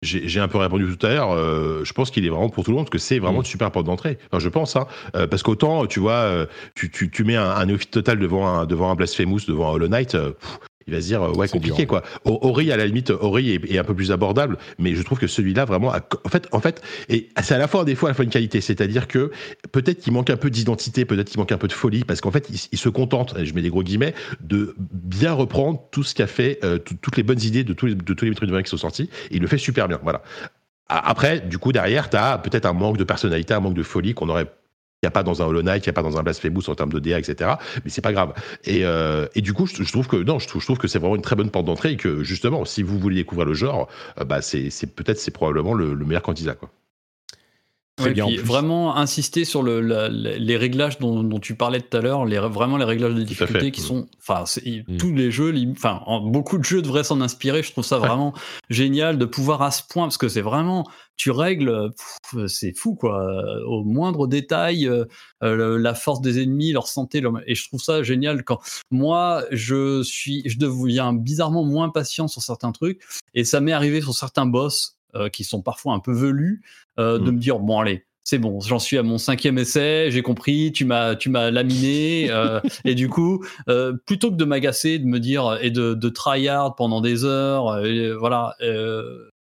J'ai 0.03 0.40
un 0.40 0.48
peu 0.48 0.57
répondu 0.57 0.96
tout 0.96 1.07
à 1.07 1.11
l'heure. 1.11 1.32
Euh, 1.32 1.84
je 1.84 1.92
pense 1.92 2.11
qu'il 2.11 2.24
est 2.24 2.30
vraiment 2.30 2.48
pour 2.48 2.64
tout 2.64 2.70
le 2.70 2.78
monde 2.78 2.86
parce 2.86 2.92
que 2.92 2.96
c'est 2.96 3.18
vraiment 3.18 3.40
mm. 3.40 3.42
une 3.42 3.46
super 3.46 3.70
porte 3.70 3.84
d'entrée. 3.84 4.16
Enfin, 4.32 4.38
je 4.38 4.48
pense, 4.48 4.74
hein, 4.74 4.86
euh, 5.14 5.26
parce 5.26 5.42
qu'autant 5.42 5.84
tu 5.84 6.01
vois, 6.01 6.46
tu, 6.74 6.90
tu, 6.90 7.11
tu, 7.11 7.22
mets 7.22 7.36
un, 7.36 7.51
un 7.51 7.66
néophyte 7.66 7.90
total 7.90 8.18
devant 8.18 8.48
un 8.48 8.64
devant 8.64 8.90
un 8.90 8.94
Blasphemous, 8.94 9.40
devant 9.46 9.68
un 9.68 9.72
Hollow 9.72 9.88
Knight, 9.88 10.16
il 10.87 10.95
va 10.95 11.01
se 11.01 11.07
dire 11.07 11.22
ouais 11.37 11.49
compliqué 11.49 11.87
quoi. 11.87 12.03
Ori 12.24 12.72
à 12.72 12.76
la 12.76 12.87
limite 12.87 13.11
Ori 13.11 13.53
est, 13.53 13.78
un 13.78 13.85
peu 13.85 13.95
plus 13.95 14.12
abordable, 14.12 14.59
mais 14.78 14.95
je 14.95 15.03
trouve 15.03 15.18
que 15.18 15.26
celui-là 15.26 15.64
vraiment 15.64 15.93
en 15.93 16.28
fait 16.28 16.49
en 16.53 16.61
fait 16.61 16.83
et 17.09 17.28
c'est 17.43 17.55
à 17.55 17.59
la 17.59 17.68
fois 17.68 17.85
des 17.85 17.95
fois 17.95 18.09
à 18.09 18.12
la 18.12 18.14
fois 18.14 18.24
une 18.24 18.31
qualité, 18.31 18.61
c'est-à-dire 18.61 19.09
que 19.09 19.31
peut-être 19.72 20.01
qu'il 20.01 20.12
manque 20.12 20.31
un 20.31 20.37
peu 20.37 20.51
d'identité, 20.51 21.05
peut-être 21.05 21.28
qu'il 21.28 21.39
manque 21.39 21.53
un 21.53 21.59
peu 21.59 21.68
de 21.68 21.72
folie 21.72 22.05
parce 22.05 22.20
qu'en 22.20 22.31
fait 22.31 22.49
il, 22.72 22.78
se 22.78 22.89
contente, 22.89 23.35
je 23.43 23.53
mets 23.53 23.62
des 23.62 23.68
gros 23.68 23.83
guillemets, 23.83 24.14
de 24.41 24.74
bien 24.78 25.33
reprendre 25.33 25.83
tout 25.91 26.03
ce 26.03 26.14
qu'a 26.14 26.26
fait 26.26 26.59
euh, 26.64 26.78
toutes 26.78 27.16
les 27.16 27.22
bonnes 27.22 27.43
idées 27.43 27.64
de 27.64 27.72
tous 27.72 27.87
les 27.87 27.95
de 27.95 28.14
tous 28.14 28.24
les 28.24 28.35
trucs 28.35 28.51
de 28.51 28.61
qui 28.61 28.70
sont 28.70 28.76
sortis, 28.76 29.11
et 29.31 29.37
il 29.37 29.43
le 29.43 29.47
fait 29.47 29.59
super 29.59 29.89
bien, 29.89 30.01
voilà. 30.03 30.22
Après, 30.91 31.39
du 31.39 31.59
coup, 31.59 31.70
derrière, 31.70 32.11
tu 32.11 32.16
as 32.16 32.37
peut-être 32.39 32.66
un 32.66 32.72
manque 32.72 32.97
de 32.97 33.05
personnalité, 33.05 33.55
un 33.55 33.61
manque 33.61 33.74
de 33.74 33.83
folie 33.85 34.12
qu'on 34.12 34.28
aurait 34.28 34.51
il 35.03 35.07
n'y 35.07 35.09
a 35.09 35.12
pas 35.12 35.22
dans 35.22 35.40
un 35.40 35.46
Hollow 35.46 35.62
Knight, 35.62 35.86
il 35.86 35.88
n'y 35.88 35.92
a 35.92 35.94
pas 35.94 36.03
dans 36.03 36.18
un 36.18 36.22
Blasphemous 36.22 36.68
en 36.68 36.74
termes 36.74 36.92
de 36.92 36.98
DA, 36.98 37.18
etc. 37.18 37.53
Mais 37.84 37.90
c'est 37.90 38.03
pas 38.03 38.12
grave. 38.12 38.34
Et, 38.64 38.84
euh, 38.84 39.26
et 39.34 39.40
du 39.40 39.55
coup, 39.55 39.66
je, 39.66 39.90
trouve 39.90 40.07
que 40.07 40.16
non, 40.16 40.38
je 40.38 40.46
trouve, 40.46 40.61
je 40.61 40.66
trouve 40.66 40.76
que 40.76 40.88
c'est 40.88 40.98
vraiment 40.98 41.16
une 41.16 41.22
très 41.22 41.36
bonne 41.36 41.51
porte 41.51 41.64
d'entrée 41.64 41.92
et 41.92 41.96
que 41.96 42.22
justement, 42.22 42.66
si 42.66 42.82
vous 42.82 42.98
voulez 42.98 43.16
découvrir 43.16 43.46
le 43.46 43.55
genre, 43.55 43.88
euh, 44.18 44.24
bah 44.24 44.42
c'est 44.42 44.70
peut-être 44.94 45.18
c'est 45.18 45.30
probablement 45.30 45.72
le, 45.72 45.94
le 45.94 46.05
meilleur 46.05 46.22
candidat 46.22 46.55
quoi 46.55 46.70
vraiment 48.42 48.96
insister 48.96 49.44
sur 49.44 49.62
le, 49.62 49.80
les 50.09 50.57
réglages 50.57 50.98
dont, 50.98 51.40
tu 51.40 51.55
parlais 51.55 51.80
tout 51.80 51.96
à 51.96 52.01
l'heure, 52.01 52.24
les, 52.24 52.38
vraiment 52.38 52.76
les 52.76 52.84
réglages 52.84 53.14
de 53.14 53.22
difficulté 53.22 53.70
qui 53.70 53.80
sont, 53.80 54.07
enfin, 54.18 54.44
mm. 54.64 54.96
tous 54.96 55.12
les 55.12 55.30
jeux, 55.30 55.55
enfin, 55.72 56.03
beaucoup 56.24 56.59
de 56.59 56.64
jeux 56.64 56.82
devraient 56.82 57.05
s'en 57.05 57.20
inspirer. 57.20 57.62
Je 57.62 57.72
trouve 57.72 57.84
ça 57.84 57.98
vraiment 57.98 58.34
génial 58.68 59.18
de 59.18 59.24
pouvoir 59.24 59.62
à 59.62 59.70
ce 59.70 59.82
point, 59.88 60.05
parce 60.05 60.18
que 60.18 60.28
c'est 60.28 60.40
vraiment, 60.40 60.84
tu 61.16 61.30
règles, 61.30 61.90
c'est 62.46 62.72
fou 62.76 62.94
quoi, 62.94 63.22
au 63.66 63.84
moindre 63.84 64.26
détail, 64.26 64.86
euh, 64.86 65.78
la 65.78 65.94
force 65.94 66.20
des 66.20 66.42
ennemis, 66.42 66.72
leur 66.72 66.88
santé, 66.88 67.22
et 67.46 67.55
je 67.55 67.68
trouve 67.68 67.80
ça 67.80 68.03
génial 68.03 68.44
quand 68.44 68.59
moi 68.90 69.44
je 69.51 70.03
suis, 70.03 70.42
je 70.46 70.59
deviens 70.59 71.12
bizarrement 71.12 71.64
moins 71.64 71.90
patient 71.90 72.28
sur 72.28 72.42
certains 72.42 72.72
trucs, 72.72 73.03
et 73.34 73.44
ça 73.44 73.61
m'est 73.61 73.72
arrivé 73.72 74.01
sur 74.01 74.14
certains 74.14 74.46
boss 74.46 74.99
qui 75.32 75.44
sont 75.44 75.62
parfois 75.62 75.94
un 75.94 76.00
peu 76.00 76.12
velus, 76.12 76.62
euh, 76.98 77.18
de 77.18 77.30
mm. 77.30 77.34
me 77.34 77.38
dire 77.38 77.58
bon 77.58 77.80
allez, 77.80 78.04
c'est 78.24 78.38
bon, 78.38 78.61
j'en 78.61 78.78
suis 78.78 78.98
à 78.98 79.02
mon 79.02 79.18
cinquième 79.18 79.58
essai, 79.58 80.11
j'ai 80.11 80.22
compris, 80.22 80.72
tu 80.72 80.84
m'as, 80.84 81.16
tu 81.16 81.30
m'as 81.30 81.50
laminé, 81.50 82.30
euh, 82.30 82.61
et 82.84 82.94
du 82.94 83.08
coup, 83.08 83.44
plutôt 84.06 84.30
que 84.30 84.36
de 84.36 84.44
m'agacer, 84.44 84.98
de 84.98 85.06
me 85.06 85.18
dire 85.18 85.58
et 85.61 85.70
de, 85.70 85.94
de 85.94 86.08
tryhard 86.08 86.74
pendant 86.76 87.00
des 87.00 87.24
heures, 87.24 87.80
voilà, 88.18 88.56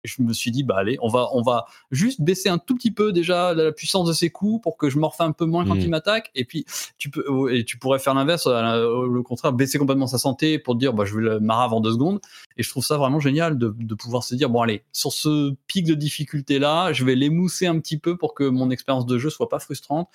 je 0.05 0.23
me 0.23 0.33
suis 0.33 0.51
dit, 0.51 0.63
bah 0.63 0.77
allez, 0.79 0.97
on 1.01 1.09
va, 1.09 1.29
on 1.33 1.43
va 1.43 1.67
juste 1.91 2.21
baisser 2.21 2.49
un 2.49 2.59
tout 2.59 2.75
petit 2.75 2.91
peu 2.91 3.13
déjà 3.13 3.55
la 3.55 3.73
puissance 3.73 4.07
de 4.07 4.13
ses 4.13 4.31
coups 4.31 4.63
pour 4.63 4.77
que 4.77 4.91
je 4.91 4.99
morfe 4.99 5.21
un 5.21 5.33
peu 5.33 5.47
moins 5.47 5.65
quand 5.65 5.75
Mm. 5.75 5.81
il 5.81 5.91
m'attaque. 5.91 6.31
Et 6.35 6.45
puis, 6.45 6.65
tu 6.99 7.11
peux, 7.11 7.55
et 7.55 7.65
tu 7.65 7.79
pourrais 7.79 7.99
faire 7.99 8.15
l'inverse, 8.15 8.47
euh, 8.47 9.07
le 9.09 9.23
contraire, 9.23 9.53
baisser 9.53 9.79
complètement 9.79 10.07
sa 10.07 10.19
santé 10.19 10.59
pour 10.59 10.75
te 10.75 10.79
dire, 10.79 10.93
bah 10.93 11.05
je 11.05 11.15
vais 11.17 11.23
le 11.23 11.41
marrer 11.41 11.65
avant 11.65 11.81
deux 11.81 11.93
secondes. 11.93 12.21
Et 12.57 12.63
je 12.63 12.69
trouve 12.71 12.85
ça 12.85 12.97
vraiment 12.99 13.19
génial 13.21 13.59
de, 13.59 13.75
de 13.77 13.95
pouvoir 13.95 14.23
se 14.23 14.35
dire, 14.35 14.51
bon 14.51 14.61
allez, 14.63 14.85
sur 14.93 15.13
ce 15.13 15.55
pic 15.67 15.87
de 15.87 15.95
difficulté 15.95 16.59
là, 16.59 16.93
je 16.93 17.05
vais 17.05 17.15
l'émousser 17.15 17.67
un 17.67 17.79
petit 17.81 17.99
peu 17.99 18.17
pour 18.17 18.35
que 18.35 18.45
mon 18.45 18.71
expérience 18.71 19.07
de 19.07 19.19
jeu 19.19 19.31
soit 19.31 19.49
pas 19.49 19.59
frustrante. 19.59 20.09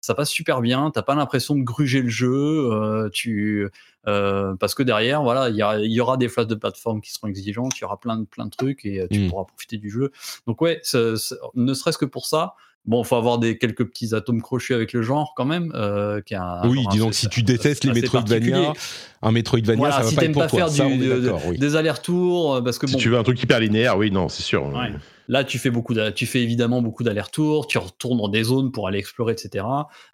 Ça 0.00 0.14
passe 0.14 0.30
super 0.30 0.60
bien, 0.62 0.90
t'as 0.92 1.02
pas 1.02 1.14
l'impression 1.14 1.54
de 1.54 1.62
gruger 1.62 2.00
le 2.00 2.08
jeu, 2.08 2.32
euh, 2.72 3.08
tu, 3.12 3.68
euh, 4.08 4.54
parce 4.58 4.74
que 4.74 4.82
derrière, 4.82 5.22
voilà, 5.22 5.50
il 5.50 5.56
y, 5.92 6.00
aura 6.00 6.16
des 6.16 6.28
phases 6.28 6.46
de 6.46 6.54
plateforme 6.54 7.00
qui 7.02 7.12
seront 7.12 7.28
exigeantes, 7.28 7.72
il 7.78 7.82
y 7.82 7.84
aura 7.84 8.00
plein 8.00 8.16
de, 8.16 8.24
plein 8.24 8.46
de 8.46 8.50
trucs 8.50 8.84
et 8.86 9.00
euh, 9.00 9.06
tu 9.10 9.20
Mm. 9.20 9.28
pourras 9.28 9.44
profiter 9.44 9.76
du 9.76 9.90
jeu. 9.90 10.10
Donc 10.46 10.62
ouais, 10.62 10.80
ça- 10.82 11.16
ça- 11.16 11.36
ne 11.54 11.74
serait-ce 11.74 11.98
que 11.98 12.06
pour 12.06 12.24
ça, 12.24 12.54
bon, 12.86 13.04
faut 13.04 13.16
avoir 13.16 13.38
des 13.38 13.58
quelques 13.58 13.84
petits 13.84 14.14
atomes 14.14 14.40
crochus 14.40 14.72
avec 14.72 14.94
le 14.94 15.02
genre 15.02 15.34
quand 15.36 15.44
même. 15.44 15.70
Euh, 15.74 16.22
qui 16.22 16.34
a 16.34 16.42
un 16.62 16.68
oui, 16.70 16.86
disons 16.90 17.10
que 17.10 17.14
si 17.14 17.28
tu 17.28 17.42
détestes 17.42 17.84
les 17.84 17.92
Metroidvania, 17.92 18.72
un 19.20 19.32
Metroidvania, 19.32 19.78
Voilà, 19.78 19.96
ça 19.96 20.02
va 20.04 20.08
si 20.08 20.16
pas 20.16 20.24
être 20.24 20.32
pour 20.32 20.42
pas 20.42 20.48
toi. 20.48 20.58
faire 20.60 20.70
Ça, 20.70 20.86
du- 20.86 20.96
de- 20.96 21.32
oui. 21.48 21.58
des 21.58 21.76
allers-retours, 21.76 22.64
parce 22.64 22.78
que 22.78 22.86
Si 22.86 22.94
bon, 22.94 22.98
tu 22.98 23.10
veux 23.10 23.18
un 23.18 23.22
truc 23.22 23.42
hyper 23.42 23.60
linéaire, 23.60 23.98
oui, 23.98 24.10
non, 24.10 24.30
c'est 24.30 24.42
sûr. 24.42 24.64
Ouais. 24.68 24.92
Là, 25.30 25.44
tu 25.44 25.58
fais 25.60 25.70
beaucoup, 25.70 25.94
d'a- 25.94 26.10
tu 26.10 26.26
fais 26.26 26.42
évidemment 26.42 26.82
beaucoup 26.82 27.04
d'allers-retours, 27.04 27.68
tu 27.68 27.78
retournes 27.78 28.18
dans 28.18 28.28
des 28.28 28.42
zones 28.42 28.72
pour 28.72 28.88
aller 28.88 28.98
explorer, 28.98 29.32
etc. 29.34 29.64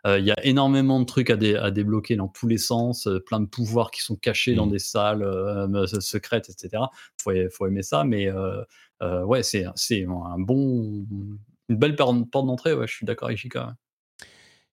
Euh, 0.06 0.18
Il 0.18 0.26
y 0.26 0.30
a 0.30 0.36
énormément 0.44 1.00
de 1.00 1.06
trucs 1.06 1.30
à, 1.30 1.36
dé- 1.36 1.56
à 1.56 1.70
débloquer 1.70 2.16
dans 2.16 2.28
tous 2.28 2.46
les 2.46 2.58
sens, 2.58 3.06
euh, 3.06 3.18
plein 3.18 3.40
de 3.40 3.46
pouvoirs 3.46 3.90
qui 3.90 4.02
sont 4.02 4.16
cachés 4.16 4.54
dans 4.54 4.66
Mm. 4.66 4.70
des 4.72 4.78
salles 4.78 5.22
euh, 5.22 5.86
secrètes, 6.00 6.50
etc. 6.50 6.82
Faut, 7.22 7.30
faut 7.50 7.66
aimer 7.66 7.82
ça, 7.82 8.04
mais 8.04 8.30
ouais, 9.02 9.42
c'est 9.42 9.64
un 9.64 10.38
bon, 10.38 11.06
une 11.68 11.76
belle 11.76 11.96
porte 11.96 12.18
d'entrée. 12.32 12.74
Ouais, 12.74 12.86
je 12.86 12.92
suis 12.92 13.06
d'accord 13.06 13.28
avec 13.28 13.38
Chica. 13.38 13.66
ouais. 13.68 13.72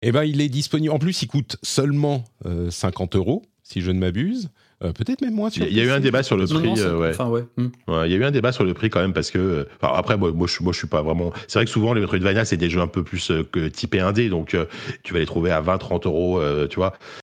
Eh 0.01 0.13
ben, 0.13 0.23
il 0.23 0.39
est 0.39 0.47
disponible. 0.47 0.93
En 0.93 0.99
plus, 0.99 1.21
il 1.21 1.27
coûte 1.27 1.57
seulement 1.63 2.23
euh, 2.45 2.71
50 2.71 3.17
euros, 3.17 3.41
si 3.63 3.81
je 3.81 3.91
ne 3.91 3.99
m'abuse. 3.99 4.49
Euh, 4.83 4.93
Peut-être 4.93 5.21
même 5.21 5.33
moins. 5.33 5.49
Il 5.49 5.53
sur 5.53 5.63
y 5.63 5.65
a- 5.67 5.69
il 5.69 5.77
y 5.77 5.81
a 5.81 5.83
eu 5.83 5.89
un 5.91 5.99
débat 5.99 6.23
sur 6.23 6.37
le 6.37 6.45
Non, 6.45 6.59
prix. 6.59 6.69
non, 6.69 6.77
euh, 6.77 6.97
ouais. 6.97 7.09
Enfin, 7.09 7.27
ouais. 7.27 7.43
Mm. 7.57 7.65
Ouais, 7.89 8.07
il 8.09 8.11
y 8.11 8.15
a 8.15 8.17
eu 8.17 8.23
un 8.23 8.31
débat 8.31 8.51
sur 8.53 8.63
le 8.63 8.73
prix 8.73 8.89
quand 8.89 9.01
même 9.01 9.11
parce 9.13 9.29
que 9.29 9.37
euh, 9.37 9.65
enfin, 9.81 9.93
après 9.95 10.15
moi, 10.17 10.31
moi 10.31 10.47
je 10.47 10.63
moi 10.63 10.71
je 10.71 10.77
suis 10.77 10.87
pas 10.87 11.01
vraiment 11.01 11.33
c'est 11.47 11.59
vrai 11.59 11.65
que 11.65 11.71
souvent 11.71 11.93
les 11.93 11.99
Metroidvania 12.01 12.45
c'est 12.45 12.55
des 12.57 12.69
jeux 12.69 12.79
un 12.79 12.87
peu 12.87 13.03
plus 13.03 13.29
euh, 13.31 13.43
que 13.51 13.67
typés 13.67 13.99
indé 13.99 14.29
donc 14.29 14.53
euh, 14.53 14.65
tu 15.03 15.13
vas 15.13 15.19
les 15.19 15.25
trouver 15.25 15.51
à 15.51 15.59
20 15.59 15.77
30 15.79 16.05
euros 16.05 16.39
euh, 16.39 16.67
tu 16.67 16.77
vois 16.77 16.93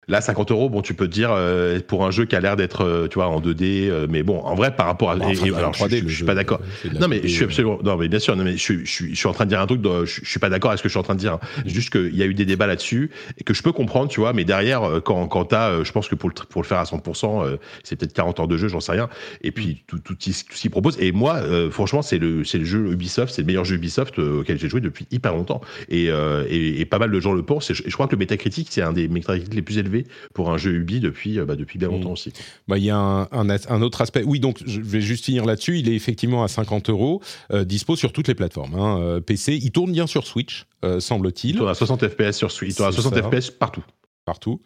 Là, 0.09 0.21
50 0.21 0.51
euros, 0.51 0.69
bon, 0.69 0.83
tu 0.83 0.95
peux 0.95 1.07
te 1.09 1.13
dire, 1.13 1.31
euh, 1.33 1.81
pour 1.87 2.05
un 2.05 2.11
jeu 2.11 2.25
qui 2.27 2.37
a 2.37 2.41
l'air 2.41 2.57
d'être, 2.57 2.83
euh, 2.85 3.09
tu 3.09 3.15
vois, 3.15 3.29
en 3.29 3.41
2D, 3.41 3.89
euh, 3.89 4.07
mais 4.09 4.23
bon, 4.23 4.39
en 4.41 4.55
vrai, 4.55 4.75
par 4.77 4.87
rapport 4.87 5.11
à. 5.11 5.17
Bon, 5.17 5.29
et- 5.29 5.33
enfin, 5.39 5.47
et- 5.47 5.51
en 5.53 5.57
alors, 5.57 5.73
je- 5.75 5.79
3D, 5.79 6.01
je, 6.03 6.09
je 6.09 6.15
suis 6.17 6.25
pas 6.25 6.35
d'accord. 6.35 6.61
Non, 7.01 7.09
mais 7.09 7.17
2D, 7.21 7.29
je 7.29 7.35
suis 7.35 7.45
absolument. 7.45 7.79
Non, 7.83 7.97
mais 7.97 8.09
bien 8.09 8.19
sûr, 8.19 8.37
non, 8.37 8.45
mais 8.45 8.53
je, 8.53 8.59
suis- 8.63 8.85
je, 8.85 8.91
suis- 8.91 9.11
je 9.15 9.19
suis 9.19 9.27
en 9.29 9.33
train 9.33 9.45
de 9.45 9.51
dire 9.51 9.61
un 9.61 9.67
truc, 9.67 9.81
de- 9.81 10.05
je, 10.05 10.21
suis 10.25 10.39
pas 10.41 10.51
d'accord 10.51 10.71
avec 10.71 10.79
ce 10.79 10.83
que 10.83 10.89
je 10.89 10.93
suis 10.93 10.99
en 11.01 11.03
train 11.05 11.15
de 11.15 11.21
dire. 11.21 11.35
hein. 11.35 11.41
Juste 11.67 11.91
qu'il 11.91 12.15
y 12.17 12.23
a 12.23 12.27
eu 12.27 12.35
des 12.35 12.45
débats 12.45 12.67
là-dessus 12.67 13.11
et 13.39 13.45
que 13.45 13.55
je 13.55 13.63
peux 13.63 13.73
comprendre, 13.73 14.09
tu 14.11 14.21
vois, 14.21 14.33
mais 14.33 14.45
derrière, 14.45 15.01
quand, 15.05 15.27
quand 15.29 15.47
t'as, 15.47 15.83
je 15.85 15.93
pense 15.93 16.09
que 16.09 16.15
pour 16.15 16.29
le, 16.29 16.35
pour 16.49 16.61
le 16.63 16.67
faire 16.67 16.79
à 16.79 16.85
100%, 16.85 17.43
euh, 17.45 17.57
c'est 17.83 17.97
peut-être 17.97 18.13
40 18.13 18.41
heures 18.41 18.49
de 18.49 18.57
jeu, 18.57 18.69
j'en 18.69 18.81
sais 18.81 18.93
rien. 18.93 19.09
Et 19.43 19.53
puis, 19.53 19.85
tout, 19.87 19.99
tout, 19.99 20.15
ce 20.21 20.45
tout 20.45 20.55
ce 20.55 20.61
qu'ils 20.61 20.71
proposent. 20.71 20.99
Et 21.01 21.13
moi, 21.13 21.41
franchement, 21.71 22.03
c'est 22.03 22.19
le, 22.19 22.45
c'est 22.45 22.59
le 22.59 22.65
jeu 22.65 22.93
Ubisoft, 22.93 23.33
c'est 23.35 23.43
le 23.43 23.47
meilleur 23.47 23.65
jeu 23.65 23.77
Ubisoft 23.77 24.19
auquel 24.19 24.59
j'ai 24.59 24.69
joué 24.69 24.81
depuis 24.81 25.07
hyper 25.11 25.33
longtemps. 25.35 25.61
Et, 25.89 26.07
et, 26.49 26.81
et 26.81 26.85
pas 26.85 26.99
mal 26.99 27.11
de 27.11 27.21
gens 27.21 27.33
le 27.33 27.43
pensent. 27.43 27.71
Et 27.71 27.75
je, 27.75 27.83
et 27.85 27.91
je 27.91 27.95
crois 27.95 28.07
que 28.07 28.13
le 28.15 28.19
Metacritic, 28.19 28.69
c'est 28.71 28.83
un 28.83 28.93
des 28.93 29.09
Metacritic 29.09 29.55
les 29.55 29.63
plus 29.63 29.79
élevés 29.79 29.94
pour 30.35 30.51
un 30.51 30.57
jeu 30.57 30.73
Ubi 30.73 31.01
depuis, 31.01 31.39
euh, 31.39 31.45
bah, 31.45 31.57
depuis 31.57 31.79
bien 31.79 31.89
longtemps 31.89 32.13
aussi. 32.13 32.33
Bah, 32.69 32.77
il 32.79 32.85
y 32.85 32.91
a 32.91 32.97
un, 32.97 33.29
un 33.31 33.49
as- 33.49 33.71
un 33.71 33.81
autre 33.83 34.01
aspect. 34.01 34.23
Oui, 34.25 34.41
donc 34.41 34.63
je 34.67 34.81
vais 34.81 35.01
juste 35.01 35.25
finir 35.27 35.45
là-dessus. 35.45 35.79
Il 35.79 35.89
est 35.89 35.95
effectivement 35.95 36.43
à 36.43 36.49
50 36.49 36.91
euros, 36.91 37.21
euh, 37.53 37.65
dispo 37.65 37.97
sur 37.97 38.13
toutes 38.13 38.29
les 38.29 38.35
plateformes. 38.35 38.75
hein, 38.75 38.99
euh, 39.01 39.21
PC, 39.21 39.59
il 39.63 39.71
tourne 39.71 39.93
bien 39.93 40.07
sur 40.07 40.27
Switch, 40.27 40.67
euh, 40.85 40.97
Il 40.97 41.03
semble-t-il, 41.03 41.57
tourne 41.57 41.71
à 41.71 41.75
60 41.75 42.09
FPS 42.09 42.33
sur 42.37 42.51
Switch, 42.51 42.71
il 42.73 42.77
tourne 42.77 42.89
à 42.89 42.93
C'est 42.93 43.03
60 43.03 43.15
ça. 43.15 43.23
FPS 43.41 43.51
partout. 43.51 43.83
partout. 44.25 44.61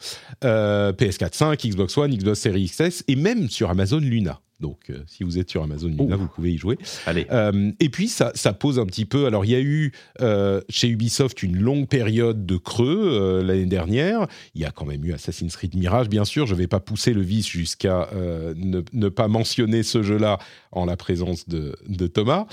Euh, 0.45 0.93
PS4 0.93 1.35
5, 1.35 1.61
Xbox 1.67 1.97
One, 1.99 2.15
Xbox 2.17 2.39
Series 2.41 2.67
XS 2.71 3.05
et 3.09 3.17
même 3.17 3.49
sur 3.51 3.71
Amazon 3.71 3.99
Luna. 3.99 4.41
Donc, 4.61 4.91
euh, 4.91 4.99
si 5.07 5.23
vous 5.23 5.39
êtes 5.39 5.49
sur 5.51 5.63
Amazon 5.63 5.87
Luna, 5.89 6.17
Oh. 6.17 6.19
vous 6.19 6.27
pouvez 6.29 6.53
y 6.53 6.59
jouer. 6.59 6.79
Allez. 7.07 7.27
Euh, 7.31 7.71
et 7.79 7.89
puis, 7.91 8.09
ça, 8.09 8.33
ça 8.35 8.53
pose 8.53 8.79
un 8.81 8.87
petit 8.87 9.05
peu. 9.05 9.27
Alors, 9.27 9.45
il 9.45 9.53
y 9.53 9.55
a 9.55 9.61
eu 9.61 9.93
euh, 10.21 10.61
chez 10.69 10.89
Ubisoft 10.89 11.43
une 11.45 11.57
longue 11.59 11.87
période 11.87 12.45
de 12.45 12.57
creux 12.57 13.41
l'année 13.45 13.67
dernière. 13.67 14.27
Il 14.55 14.61
y 14.61 14.65
a 14.65 14.71
quand 14.73 14.85
même 14.85 15.05
eu 15.05 15.13
Assassin's 15.13 15.57
Creed 15.57 15.77
Mirage, 15.77 16.09
bien 16.09 16.25
sûr. 16.25 16.47
Je 16.47 16.55
ne 16.55 16.59
vais 16.59 16.67
pas 16.67 16.81
pousser 16.81 17.13
le 17.13 17.23
vice 17.23 17.47
jusqu'à 17.47 18.09
ne, 18.15 18.83
ne 18.93 19.09
pas 19.09 19.29
mentionner 19.29 19.83
ce 19.85 20.03
jeu-là 20.03 20.39
en 20.73 20.85
la 20.87 20.97
présence 20.97 21.49
de, 21.49 21.77
de 21.89 22.07
Thomas. 22.09 22.47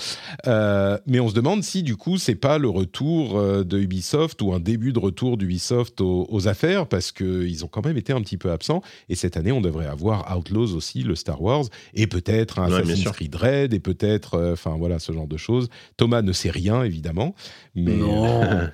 Mais 1.06 1.20
on 1.20 1.28
se 1.28 1.34
demande 1.34 1.62
si, 1.64 1.82
du 1.82 1.96
coup, 1.96 2.18
c'est 2.18 2.34
pas 2.36 2.58
le 2.58 2.68
retour 2.68 3.40
de 3.64 3.78
Ubisoft 3.78 4.40
ou 4.42 4.52
un 4.52 4.60
début 4.60 4.92
de 4.92 4.98
retour 4.98 5.36
d'Ubisoft 5.36 6.00
aux, 6.00 6.26
aux 6.30 6.48
affaires, 6.48 6.86
parce 6.86 7.10
qu'ils 7.12 7.64
ont 7.64 7.68
quand 7.68 7.84
même 7.84 7.96
été 7.96 8.12
un 8.12 8.20
petit 8.20 8.36
peu 8.36 8.50
absents. 8.52 8.82
Et 9.08 9.14
cette 9.16 9.36
année, 9.36 9.52
on 9.52 9.60
devrait 9.60 9.86
avoir 9.86 10.36
Outlaws 10.36 10.74
aussi, 10.74 11.02
le 11.02 11.14
Star 11.14 11.42
Wars, 11.42 11.64
et 11.96 12.06
peut-être 12.06 12.58
un 12.60 12.70
Ouais, 12.70 12.80
Assassin's. 12.82 13.12
Creed 13.12 13.34
Red, 13.34 13.74
et 13.74 13.80
peut-être, 13.80 14.34
euh, 14.34 14.52
enfin 14.52 14.76
voilà, 14.76 14.98
ce 14.98 15.12
genre 15.12 15.26
de 15.26 15.36
choses. 15.36 15.68
Thomas 15.96 16.22
ne 16.22 16.32
sait 16.32 16.50
rien, 16.50 16.82
évidemment, 16.84 17.34
mais 17.74 17.96
Non. 17.96 18.42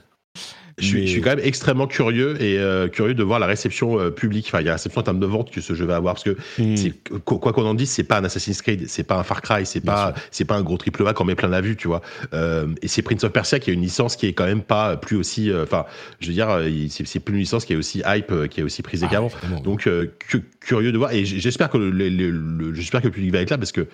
Je 0.83 0.87
suis, 0.89 1.01
Mais- 1.01 1.07
je 1.07 1.13
suis 1.13 1.21
quand 1.21 1.31
même 1.31 1.45
extrêmement 1.45 1.87
curieux 1.87 2.37
et 2.43 2.59
euh, 2.59 2.89
curieux 2.89 3.15
de 3.15 3.23
voir 3.23 3.39
la 3.39 3.47
réception 3.47 3.99
euh, 3.99 4.11
publique, 4.11 4.47
enfin, 4.49 4.61
il 4.61 4.65
y 4.65 4.69
a 4.69 4.73
la 4.73 4.77
réception 4.77 5.01
en 5.01 5.05
termes 5.05 5.21
de 5.21 5.27
vente 5.27 5.51
que 5.51 5.61
ce 5.61 5.75
jeu 5.75 5.85
va 5.87 5.97
avoir 5.97 6.15
parce 6.15 6.25
que 6.25 6.37
c'est- 6.77 6.93
quoi 7.25 7.53
qu'on 7.53 7.65
en 7.65 7.75
dise, 7.75 7.91
c'est 7.91 8.03
pas 8.05 8.19
un 8.19 8.25
Assassin's 8.25 8.61
Creed, 8.63 8.89
c'est 8.89 9.05
pas 9.05 9.17
un 9.19 9.23
Far 9.23 9.41
Cry, 9.43 9.65
c'est 9.65 9.81
pas, 9.81 10.13
c'est 10.31 10.45
pas 10.45 10.57
un 10.57 10.63
gros 10.63 10.77
triple 10.77 11.07
A 11.07 11.13
qu'on 11.15 11.25
met 11.25 11.35
plein 11.37 11.49
la 11.49 11.61
vue, 11.61 11.77
tu 11.77 11.87
vois. 11.89 12.03
Euh, 12.35 12.67
et 12.83 12.89
c'est 12.89 13.03
Prince 13.03 13.23
of 13.25 13.33
Persia 13.33 13.59
qui 13.61 13.71
est 13.71 13.75
une 13.75 13.81
licence 13.83 14.17
qui 14.17 14.27
est 14.27 14.33
quand 14.33 14.45
même 14.47 14.63
pas 14.63 14.97
plus 14.97 15.17
aussi, 15.17 15.51
enfin, 15.55 15.85
je 16.21 16.27
veux 16.29 16.33
dire, 16.35 16.49
c'est 16.91 17.21
plus 17.21 17.35
une 17.35 17.41
licence 17.41 17.65
qui 17.65 17.73
est 17.73 17.77
aussi 17.77 18.03
hype, 18.05 18.49
qui 18.51 18.61
est 18.61 18.65
aussi 18.65 18.83
prisée 18.83 19.07
Ah, 19.09 19.13
qu'avant. 19.13 19.29
évidemment. 19.43 19.61
Donc 19.63 19.89
cu- 20.29 20.43
curieux 20.61 20.91
de 20.93 20.99
voir 20.99 21.13
et 21.13 21.25
j'espère 21.25 21.71
que 21.71 21.79
le, 21.79 21.91
le- 21.91 22.09
le- 22.09 22.31
le- 22.31 22.75
j'espère 22.75 23.01
que 23.03 23.07
le 23.07 23.13
public 23.13 23.33
va 23.33 23.39
être 23.41 23.51
là 23.51 23.59
parce 23.59 23.73
que 23.73 23.87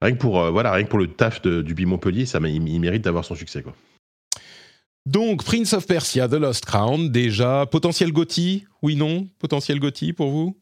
rien 0.00 0.12
que 0.12 0.18
pour 0.18 0.50
voilà 0.50 0.72
rien 0.72 0.84
que 0.84 0.88
pour 0.88 0.98
le 0.98 1.06
taf 1.08 1.42
de- 1.42 1.60
du 1.62 1.74
Bi 1.74 1.84
Montpellier, 1.86 2.26
ça 2.26 2.38
il, 2.42 2.68
il 2.68 2.80
mérite 2.80 3.02
d'avoir 3.02 3.24
son 3.24 3.34
succès 3.34 3.62
quoi. 3.62 3.74
Donc, 5.06 5.42
Prince 5.44 5.72
of 5.72 5.86
Persia, 5.86 6.28
The 6.28 6.34
Lost 6.34 6.64
Crown, 6.64 7.10
déjà, 7.10 7.66
potentiel 7.66 8.12
Gotti 8.12 8.64
Oui, 8.82 8.94
non? 8.96 9.26
Potentiel 9.38 9.80
Gotti 9.80 10.12
pour 10.12 10.30
vous? 10.30 10.56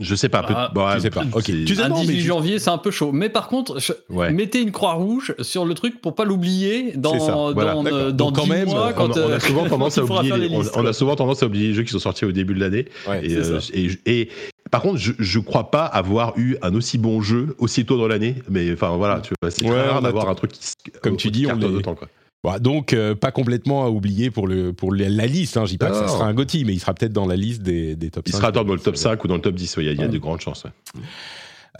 Je 0.00 0.14
sais 0.14 0.28
pas, 0.28 0.44
Ah, 0.48 0.70
bon, 0.72 0.86
tu 0.94 1.00
sais 1.00 1.10
pas. 1.10 1.24
Ok. 1.32 1.44
Tu 1.46 1.74
sais- 1.74 1.82
Un 1.82 1.88
non, 1.88 1.96
mais 1.96 2.02
18 2.02 2.14
juste- 2.18 2.26
janvier, 2.28 2.58
c'est 2.60 2.70
un 2.70 2.78
peu 2.78 2.92
chaud. 2.92 3.10
Mais 3.10 3.28
par 3.28 3.48
contre, 3.48 3.80
je- 3.80 3.92
Ouais. 4.10 4.30
mettez 4.30 4.60
une 4.62 4.70
croix 4.70 4.92
rouge 4.92 5.34
sur 5.40 5.64
le 5.64 5.74
truc 5.74 6.00
pour 6.00 6.14
pas 6.14 6.24
l'oublier 6.24 6.92
dans, 6.96 7.18
ça, 7.18 7.32
dans, 7.32 7.84
euh, 7.84 8.12
dans 8.12 8.26
Donc, 8.26 8.36
quand 8.36 8.44
10 8.44 8.48
même, 8.50 8.68
mois, 8.68 8.90
on, 8.90 8.92
quand, 8.92 9.16
on 9.16 9.22
a 9.22 9.30
euh, 9.30 9.40
souvent 9.40 9.64
tendance 9.68 9.98
à 9.98 10.04
oublier 10.04 10.36
les, 10.38 10.48
on, 10.76 10.86
a 10.86 10.92
souvent 10.92 11.16
tendance 11.16 11.42
à 11.42 11.46
oublier 11.46 11.68
les 11.68 11.74
jeux 11.74 11.82
qui 11.82 11.90
sont 11.90 11.98
sortis 11.98 12.26
au 12.26 12.30
début 12.32 12.54
de 12.54 12.60
l'année 12.60 12.86
Ouais, 13.08 13.26
et, 13.26 13.30
c'est 13.30 13.36
euh, 13.50 13.60
et, 13.74 13.90
et 14.20 14.28
par 14.70 14.82
contre 14.82 14.98
je, 14.98 15.14
je 15.18 15.38
crois 15.40 15.72
pas 15.72 15.84
avoir 15.86 16.38
eu 16.38 16.56
un 16.62 16.74
aussi 16.76 16.96
bon 16.96 17.20
jeu 17.20 17.56
aussitôt 17.58 17.96
dans 17.98 18.06
l'année 18.06 18.36
mais 18.48 18.72
enfin 18.72 18.96
voilà 18.96 19.20
tu 19.20 19.32
vois 19.42 19.50
c'est 19.50 19.64
Ouais, 19.68 19.80
rare 19.82 20.00
d'avoir 20.00 20.28
un 20.28 20.34
truc 20.36 20.52
qui 20.52 20.60
Comme 21.02 21.16
tu 21.16 21.32
dis, 21.32 21.46
on 21.46 21.48
cartonne 21.50 21.72
est- 21.72 21.76
autant, 21.78 21.94
quoi. 21.96 22.08
Bon, 22.44 22.56
donc, 22.60 22.92
euh, 22.92 23.14
pas 23.16 23.32
complètement 23.32 23.84
à 23.84 23.88
oublier 23.90 24.30
pour, 24.30 24.46
le, 24.46 24.72
pour 24.72 24.92
le- 24.92 25.08
la 25.08 25.26
liste. 25.26 25.56
Hein. 25.56 25.64
Je 25.64 25.72
dis 25.72 25.78
pas 25.78 25.90
que 25.90 25.96
ça 25.96 26.06
sera 26.08 26.26
un 26.26 26.34
Gotti, 26.34 26.64
mais 26.64 26.72
il 26.72 26.78
sera 26.78 26.94
peut-être 26.94 27.12
dans 27.12 27.26
la 27.26 27.34
liste 27.36 27.62
des, 27.62 27.96
des 27.96 28.10
top 28.10 28.28
il 28.28 28.32
5. 28.32 28.38
sera 28.38 28.52
dans 28.52 28.62
le 28.62 28.78
top 28.78 28.96
5 28.96 29.22
ou 29.24 29.28
dans 29.28 29.34
le 29.34 29.40
top 29.40 29.54
10 29.56 29.76
ouais, 29.76 29.82
il 29.84 29.86
y 29.86 29.88
a, 29.90 29.92
il 29.92 29.98
y 29.98 30.02
a 30.02 30.06
Ouais. 30.06 30.12
de 30.12 30.18
grandes 30.18 30.40
chances 30.40 30.62
ouais. 30.64 30.70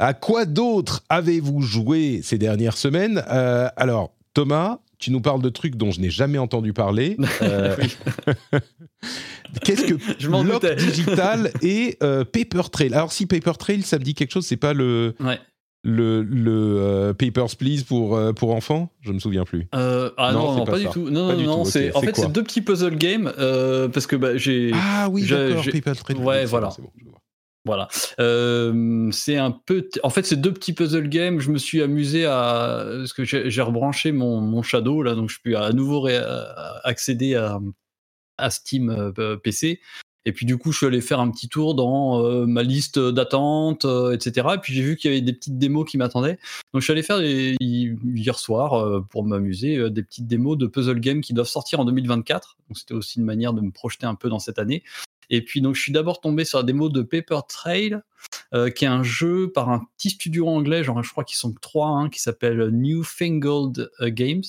À 0.00 0.14
quoi 0.14 0.44
d'autre 0.46 1.04
avez-vous 1.08 1.60
joué 1.62 2.20
ces 2.22 2.38
dernières 2.38 2.76
semaines? 2.76 3.22
Euh, 3.30 3.68
Alors, 3.76 4.12
Thomas, 4.34 4.78
tu 4.98 5.10
nous 5.12 5.20
parles 5.20 5.42
de 5.42 5.48
trucs 5.48 5.76
dont 5.76 5.90
je 5.92 6.00
n'ai 6.00 6.10
jamais 6.10 6.38
entendu 6.38 6.72
parler. 6.72 7.16
Euh, 7.42 7.76
Qu'est-ce 9.64 9.84
que 9.84 9.94
Je 10.18 10.28
m'en 10.28 10.42
Lock. 10.42 10.64
Digital 10.76 11.50
et 11.62 11.96
euh, 12.02 12.24
Paper 12.24 12.68
Trail? 12.70 12.92
Alors, 12.92 13.12
si 13.12 13.26
Paper 13.26 13.52
Trail, 13.58 13.82
ça 13.82 13.98
me 13.98 14.04
dit 14.04 14.14
quelque 14.14 14.32
chose, 14.32 14.44
c'est 14.46 14.56
pas 14.56 14.72
le, 14.74 15.14
Ouais. 15.20 15.38
Le, 15.84 16.22
le 16.22 16.76
euh, 16.80 17.14
Papers, 17.14 17.56
Please 17.56 17.84
pour, 17.84 18.16
euh, 18.16 18.32
pour 18.32 18.54
enfants? 18.54 18.92
Je 19.00 19.12
me 19.12 19.18
souviens 19.18 19.44
plus. 19.44 19.68
Euh, 19.74 20.10
ah 20.16 20.32
Non, 20.32 20.38
non, 20.40 20.52
c'est 20.52 20.58
non, 20.58 20.64
pas 20.66 20.78
du 20.78 20.88
tout. 20.88 21.10
Non, 21.10 21.28
Pas 21.28 21.34
non, 21.36 21.42
non. 21.42 21.54
tout, 21.56 21.60
ok. 21.62 21.66
c'est 21.68 21.94
en 21.94 22.00
fait 22.00 22.16
c'est 22.16 22.32
deux 22.32 22.42
petits 22.42 22.62
puzzle 22.62 22.96
games 22.96 23.32
parce 23.92 24.06
que 24.06 24.16
bah, 24.16 24.36
j'ai 24.36 24.72
Ah 24.74 25.08
oui, 25.10 25.26
d'accord, 25.26 25.62
je- 25.62 25.70
Paper 25.70 25.92
Trail. 25.94 26.16
Ouais, 26.16 26.44
voilà. 26.46 26.68
bon, 26.78 26.90
bon. 27.04 27.12
Voilà. 27.64 27.88
C'est 29.12 29.36
un 29.36 29.50
peu. 29.50 29.88
En 30.02 30.10
fait, 30.10 30.24
c'est 30.26 30.40
deux 30.40 30.52
petits 30.52 30.72
puzzle 30.72 31.08
games. 31.08 31.38
Je 31.40 31.50
me 31.50 31.58
suis 31.58 31.82
amusé 31.82 32.24
à. 32.24 32.84
Parce 32.98 33.12
que 33.12 33.24
j'ai 33.24 33.62
rebranché 33.62 34.10
mon, 34.12 34.40
mon 34.40 34.62
Shadow, 34.62 35.02
là, 35.02 35.14
donc 35.14 35.28
je 35.30 35.38
peux 35.44 35.56
à 35.56 35.72
nouveau 35.72 36.08
accéder 36.84 37.34
à, 37.34 37.58
à 38.38 38.50
Steam 38.50 39.12
PC. 39.42 39.80
Et 40.28 40.32
puis, 40.32 40.44
du 40.44 40.58
coup, 40.58 40.72
je 40.72 40.76
suis 40.76 40.86
allé 40.86 41.00
faire 41.00 41.20
un 41.20 41.30
petit 41.30 41.48
tour 41.48 41.74
dans 41.74 42.22
euh, 42.22 42.44
ma 42.44 42.62
liste 42.62 42.98
d'attente, 42.98 43.86
euh, 43.86 44.12
etc. 44.12 44.46
Et 44.56 44.58
puis, 44.58 44.74
j'ai 44.74 44.82
vu 44.82 44.94
qu'il 44.94 45.10
y 45.10 45.14
avait 45.14 45.22
des 45.22 45.32
petites 45.32 45.56
démos 45.56 45.90
qui 45.90 45.96
m'attendaient. 45.96 46.38
Donc, 46.74 46.82
je 46.82 46.84
suis 46.84 46.92
allé 46.92 47.02
faire 47.02 47.22
hier 47.22 48.38
soir, 48.38 48.74
euh, 48.74 49.00
pour 49.00 49.24
m'amuser, 49.24 49.88
des 49.88 50.02
petites 50.02 50.26
démos 50.26 50.58
de 50.58 50.66
puzzle 50.66 51.00
games 51.00 51.22
qui 51.22 51.32
doivent 51.32 51.48
sortir 51.48 51.80
en 51.80 51.86
2024. 51.86 52.58
Donc, 52.68 52.76
c'était 52.76 52.92
aussi 52.92 53.20
une 53.20 53.24
manière 53.24 53.54
de 53.54 53.62
me 53.62 53.70
projeter 53.70 54.04
un 54.04 54.16
peu 54.16 54.28
dans 54.28 54.38
cette 54.38 54.58
année. 54.58 54.82
Et 55.30 55.42
puis 55.42 55.60
donc 55.60 55.74
je 55.74 55.82
suis 55.82 55.92
d'abord 55.92 56.22
tombé 56.22 56.46
sur 56.46 56.56
la 56.58 56.64
démo 56.64 56.88
de 56.88 57.02
Paper 57.02 57.40
Trail, 57.46 58.00
qui 58.74 58.84
est 58.86 58.88
un 58.88 59.02
jeu 59.02 59.52
par 59.52 59.68
un 59.68 59.86
petit 59.98 60.08
studio 60.08 60.48
anglais, 60.48 60.82
genre 60.82 61.02
je 61.02 61.10
crois 61.10 61.22
qu'ils 61.22 61.36
sont 61.36 61.52
trois, 61.60 61.88
hein, 61.88 62.08
qui 62.08 62.18
s'appelle 62.18 62.70
Newfangled 62.70 63.90
Games. 64.00 64.42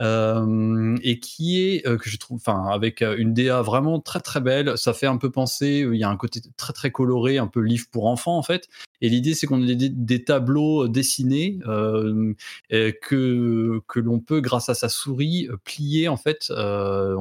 Et 0.00 1.20
qui 1.20 1.60
est 1.60 1.82
que 1.82 2.08
je 2.08 2.16
trouve, 2.16 2.38
enfin, 2.38 2.68
avec 2.72 3.02
une 3.02 3.34
DA 3.34 3.62
vraiment 3.62 4.00
très 4.00 4.20
très 4.20 4.40
belle. 4.40 4.78
Ça 4.78 4.94
fait 4.94 5.06
un 5.06 5.18
peu 5.18 5.30
penser, 5.30 5.86
il 5.90 5.98
y 5.98 6.04
a 6.04 6.08
un 6.08 6.16
côté 6.16 6.40
très 6.56 6.72
très 6.72 6.90
coloré, 6.90 7.38
un 7.38 7.46
peu 7.46 7.60
livre 7.60 7.86
pour 7.90 8.06
enfants 8.06 8.38
en 8.38 8.42
fait. 8.42 8.68
Et 9.00 9.08
l'idée 9.08 9.34
c'est 9.34 9.46
qu'on 9.46 9.62
a 9.62 9.74
des, 9.74 10.24
tableaux 10.24 10.88
dessinés 10.88 11.58
euh, 11.66 12.34
que 12.70 13.80
que 13.88 14.00
l'on 14.00 14.20
peut 14.20 14.40
grâce 14.40 14.68
à 14.68 14.74
sa 14.74 14.88
souris 14.88 15.48
plier 15.64 16.08
en 16.08 16.16
fait. 16.16 16.46
Euh, 16.50 17.14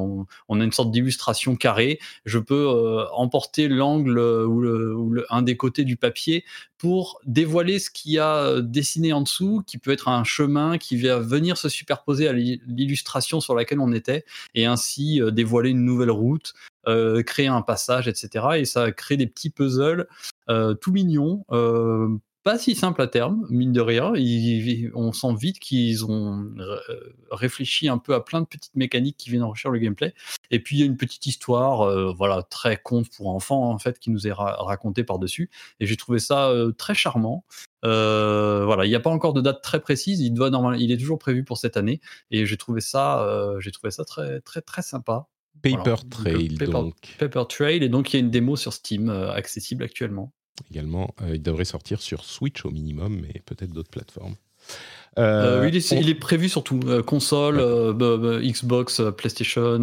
on, 0.47 0.59
a 0.59 0.63
une 0.63 0.71
sorte 0.71 0.91
d'illustration 0.91 1.55
carrée. 1.55 1.99
Je 2.25 2.39
peux 2.39 2.67
euh, 2.69 3.05
emporter 3.13 3.67
l'angle 3.67 4.19
ou, 4.19 4.59
le, 4.59 5.25
un 5.29 5.41
des 5.41 5.57
côtés 5.57 5.83
du 5.83 5.95
papier 5.95 6.43
pour 6.79 7.19
dévoiler 7.25 7.77
ce 7.77 7.89
qu'il 7.89 8.13
y 8.13 8.19
a 8.19 8.61
dessiné 8.61 9.11
en 9.13 9.21
dessous, 9.21 9.61
qui 9.67 9.77
peut 9.77 9.91
être 9.91 10.07
un 10.07 10.23
chemin 10.23 10.77
qui 10.77 10.97
va 10.97 11.19
venir 11.19 11.57
se 11.57 11.67
superposer 11.67 12.27
à 12.27 12.33
l'illustration 12.33 13.41
sur 13.41 13.53
laquelle 13.53 13.81
on 13.81 13.91
était, 13.91 14.23
et 14.55 14.65
ainsi 14.65 15.21
euh, 15.21 15.29
dévoiler 15.29 15.71
une 15.71 15.83
nouvelle 15.83 16.09
route, 16.09 16.53
euh, 16.87 17.21
créer 17.21 17.47
un 17.47 17.61
passage, 17.61 18.07
etc. 18.07 18.45
Et 18.57 18.65
ça 18.65 18.91
crée 18.93 19.17
des 19.17 19.27
petits 19.27 19.49
puzzles 19.49 20.01
euh, 20.01 20.05
tout 20.81 20.91
mignons, 20.91 21.45
euh, 21.51 22.09
pas 22.43 22.57
si 22.57 22.73
simple 22.73 23.01
à 23.01 23.07
terme, 23.07 23.45
mine 23.49 23.73
de 23.73 23.81
rien. 23.81 24.13
On 24.95 25.11
sent 25.11 25.35
vite 25.37 25.59
qu'ils 25.59 26.05
ont 26.05 26.49
réfléchi 27.31 27.89
un 27.89 27.97
peu 27.97 28.15
à 28.15 28.21
plein 28.21 28.41
de 28.41 28.45
petites 28.45 28.75
mécaniques 28.75 29.17
qui 29.17 29.29
viennent 29.29 29.43
enrichir 29.43 29.71
le 29.71 29.79
gameplay. 29.79 30.13
Et 30.49 30.59
puis 30.59 30.77
il 30.77 30.79
y 30.79 30.83
a 30.83 30.85
une 30.85 30.97
petite 30.97 31.25
histoire, 31.25 31.81
euh, 31.81 32.13
voilà, 32.17 32.43
très 32.43 32.77
conte 32.77 33.09
pour 33.15 33.29
enfants 33.29 33.69
en 33.69 33.77
fait, 33.77 33.99
qui 33.99 34.09
nous 34.09 34.25
est 34.25 34.31
ra 34.31 34.55
racontée 34.59 35.03
par 35.03 35.19
dessus. 35.19 35.49
Et 35.79 35.85
j'ai 35.85 35.97
trouvé 35.97 36.19
ça 36.19 36.49
euh, 36.49 36.71
très 36.71 36.95
charmant. 36.95 37.45
Euh, 37.85 38.63
voilà, 38.65 38.85
il 38.85 38.89
n'y 38.89 38.95
a 38.95 38.99
pas 38.99 39.09
encore 39.09 39.33
de 39.33 39.41
date 39.41 39.61
très 39.61 39.79
précise. 39.79 40.21
Il 40.21 40.33
doit 40.33 40.49
normal, 40.49 40.81
il 40.81 40.91
est 40.91 40.97
toujours 40.97 41.19
prévu 41.19 41.43
pour 41.43 41.57
cette 41.57 41.77
année. 41.77 42.01
Et 42.31 42.45
j'ai 42.45 42.57
trouvé 42.57 42.81
ça, 42.81 43.21
euh, 43.23 43.59
j'ai 43.59 43.71
trouvé 43.71 43.91
ça 43.91 44.05
très 44.05 44.41
très 44.41 44.61
très 44.61 44.81
sympa. 44.81 45.27
Paper 45.61 45.77
voilà. 45.77 45.97
Trail 46.09 46.55
Paper, 46.57 46.71
donc. 46.71 46.95
Paper 47.19 47.43
Trail 47.49 47.83
et 47.83 47.89
donc 47.89 48.13
il 48.13 48.17
y 48.17 48.17
a 48.17 48.19
une 48.21 48.31
démo 48.31 48.55
sur 48.55 48.73
Steam 48.73 49.09
euh, 49.09 49.31
accessible 49.31 49.83
actuellement. 49.83 50.31
Également, 50.71 51.13
euh, 51.21 51.35
il 51.35 51.41
devrait 51.41 51.65
sortir 51.65 52.01
sur 52.01 52.23
Switch 52.23 52.65
au 52.65 52.71
minimum, 52.71 53.21
mais 53.21 53.41
peut-être 53.45 53.71
d'autres 53.71 53.89
plateformes. 53.89 54.35
Euh, 55.17 55.61
oui, 55.61 55.69
il, 55.69 55.77
est, 55.77 55.93
on... 55.93 55.95
il, 55.97 56.09
est, 56.09 56.15
prévu 56.15 56.49
surtout 56.49 56.79
euh, 56.85 57.01
console, 57.01 57.57
ouais. 57.57 57.63
euh, 57.63 58.41
Xbox, 58.41 59.01
PlayStation. 59.17 59.77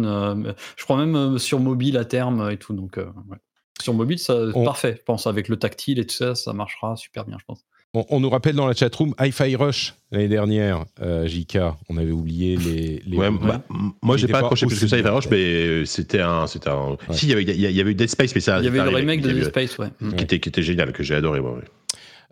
je 0.77 0.83
crois 0.83 1.05
même 1.05 1.37
sur 1.37 1.59
mobile 1.59 1.97
à 1.97 2.05
terme 2.05 2.49
et 2.49 2.57
tout. 2.57 2.73
Donc, 2.73 2.97
ouais. 2.97 3.37
sur 3.81 3.93
mobile, 3.93 4.19
ça 4.19 4.35
on... 4.55 4.63
parfait. 4.63 4.95
Je 4.97 5.03
pense 5.03 5.27
avec 5.27 5.47
le 5.47 5.57
tactile 5.57 5.99
et 5.99 6.05
tout 6.05 6.15
ça, 6.15 6.35
ça 6.35 6.53
marchera 6.53 6.95
super 6.95 7.25
bien, 7.25 7.37
je 7.39 7.45
pense. 7.45 7.65
On, 7.93 8.05
on, 8.09 8.19
nous 8.19 8.29
rappelle 8.29 8.55
dans 8.55 8.67
la 8.67 8.73
chatroom 8.73 9.15
Hi-Fi 9.19 9.55
Rush 9.55 9.95
l'année 10.11 10.27
dernière, 10.27 10.85
euh, 11.01 11.25
JK. 11.27 11.57
On 11.89 11.97
avait 11.97 12.11
oublié 12.11 12.57
les. 12.57 13.01
les 13.05 13.17
ouais, 13.17 13.31
bah, 13.31 13.63
moi, 14.01 14.17
j'ai 14.17 14.27
pas 14.27 14.39
accroché 14.39 14.65
plus 14.65 14.79
que 14.79 14.87
ça 14.87 14.97
Hi-Fi 14.97 15.07
Rush, 15.07 15.29
mais 15.29 15.85
c'était 15.85 16.21
un, 16.21 16.47
c'était 16.47 16.69
un. 16.69 16.91
Ouais. 16.91 16.97
Si, 17.11 17.27
il 17.27 17.29
y, 17.29 17.33
avait, 17.33 17.43
il 17.43 17.59
y 17.59 17.81
avait 17.81 17.91
eu 17.91 17.95
Dead 17.95 18.09
Space, 18.09 18.35
mais 18.35 18.41
ça. 18.41 18.59
Il 18.59 18.65
y 18.65 18.67
avait 18.67 18.83
le 18.83 18.95
remake 18.95 19.21
de 19.21 19.31
Dead 19.31 19.45
Space, 19.45 19.77
ouais. 19.77 19.87
Qui, 20.17 20.23
était, 20.23 20.39
qui 20.39 20.49
était 20.49 20.63
génial, 20.63 20.91
que 20.91 21.03
j'ai 21.03 21.15
adoré, 21.15 21.39
moi. 21.39 21.53
Ouais. 21.53 21.63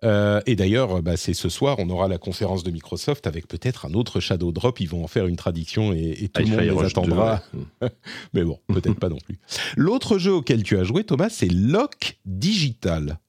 Euh, 0.03 0.41
et 0.45 0.55
d'ailleurs, 0.55 1.01
bah, 1.01 1.17
c'est 1.17 1.33
ce 1.33 1.49
soir, 1.49 1.77
on 1.79 1.89
aura 1.89 2.07
la 2.07 2.17
conférence 2.17 2.63
de 2.63 2.71
Microsoft 2.71 3.27
avec 3.27 3.47
peut-être 3.47 3.85
un 3.85 3.93
autre 3.93 4.19
Shadow 4.19 4.51
Drop. 4.51 4.79
Ils 4.79 4.89
vont 4.89 5.03
en 5.03 5.07
faire 5.07 5.25
une 5.25 5.35
traduction 5.35 5.93
et, 5.93 6.15
et 6.21 6.29
tout 6.29 6.41
le 6.41 6.49
monde 6.49 6.59
les 6.59 6.85
attendra. 6.85 7.41
2, 7.53 7.59
ouais. 7.81 7.89
Mais 8.33 8.43
bon, 8.43 8.59
peut-être 8.67 8.99
pas 8.99 9.09
non 9.09 9.17
plus. 9.17 9.39
L'autre 9.77 10.17
jeu 10.17 10.33
auquel 10.33 10.63
tu 10.63 10.77
as 10.77 10.83
joué, 10.83 11.03
Thomas, 11.03 11.29
c'est 11.29 11.51
Lock 11.51 12.17
Digital. 12.25 13.19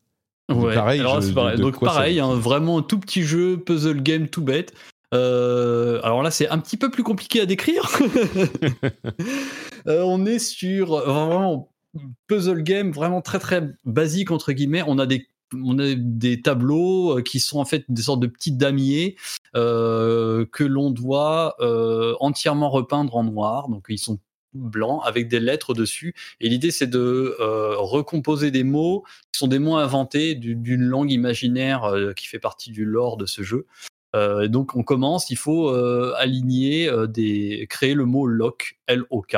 Ouais, 0.48 0.74
pareil, 0.74 1.00
alors 1.00 1.20
je, 1.20 1.32
pareil. 1.32 1.52
De, 1.52 1.58
de 1.58 1.62
donc 1.62 1.80
pareil, 1.80 2.20
hein, 2.20 2.34
vraiment 2.34 2.78
un 2.78 2.82
tout 2.82 2.98
petit 2.98 3.22
jeu, 3.22 3.58
puzzle 3.58 4.02
game 4.02 4.28
tout 4.28 4.42
bête. 4.42 4.74
Euh, 5.14 6.00
alors 6.02 6.22
là, 6.22 6.30
c'est 6.30 6.48
un 6.48 6.58
petit 6.58 6.76
peu 6.76 6.90
plus 6.90 7.02
compliqué 7.02 7.40
à 7.40 7.46
décrire. 7.46 7.88
euh, 9.86 10.02
on 10.02 10.24
est 10.26 10.38
sur 10.38 10.96
vraiment 10.96 11.72
puzzle 12.26 12.62
game 12.62 12.92
vraiment 12.92 13.22
très 13.22 13.38
très 13.38 13.70
basique 13.84 14.30
entre 14.30 14.52
guillemets. 14.52 14.82
On 14.86 14.98
a 14.98 15.06
des 15.06 15.26
on 15.54 15.78
a 15.78 15.94
des 15.94 16.42
tableaux 16.42 17.22
qui 17.22 17.38
sont 17.38 17.58
en 17.58 17.64
fait 17.64 17.84
des 17.88 18.02
sortes 18.02 18.20
de 18.20 18.26
petits 18.26 18.52
damiers 18.52 19.16
euh, 19.54 20.44
que 20.52 20.64
l'on 20.64 20.90
doit 20.90 21.54
euh, 21.60 22.14
entièrement 22.20 22.68
repeindre 22.68 23.16
en 23.16 23.24
noir. 23.24 23.68
Donc 23.68 23.86
ils 23.88 23.98
sont 23.98 24.18
blancs 24.56 25.02
avec 25.04 25.28
des 25.28 25.40
lettres 25.40 25.74
dessus. 25.74 26.14
Et 26.40 26.48
l'idée 26.48 26.70
c'est 26.70 26.86
de 26.86 27.36
euh, 27.40 27.76
recomposer 27.76 28.50
des 28.50 28.64
mots 28.64 29.04
qui 29.32 29.38
sont 29.38 29.48
des 29.48 29.58
mots 29.58 29.76
inventés 29.76 30.34
d'une 30.34 30.82
langue 30.82 31.10
imaginaire 31.10 31.84
euh, 31.84 32.12
qui 32.12 32.26
fait 32.26 32.38
partie 32.38 32.70
du 32.70 32.84
lore 32.84 33.16
de 33.16 33.26
ce 33.26 33.42
jeu. 33.42 33.66
Euh, 34.16 34.48
donc 34.48 34.74
on 34.74 34.82
commence, 34.82 35.30
il 35.30 35.36
faut 35.36 35.68
euh, 35.68 36.14
aligner 36.16 36.88
euh, 36.88 37.06
des, 37.06 37.66
créer 37.68 37.92
le 37.92 38.06
mot 38.06 38.26
lock, 38.26 38.78
L-O-K, 38.86 39.36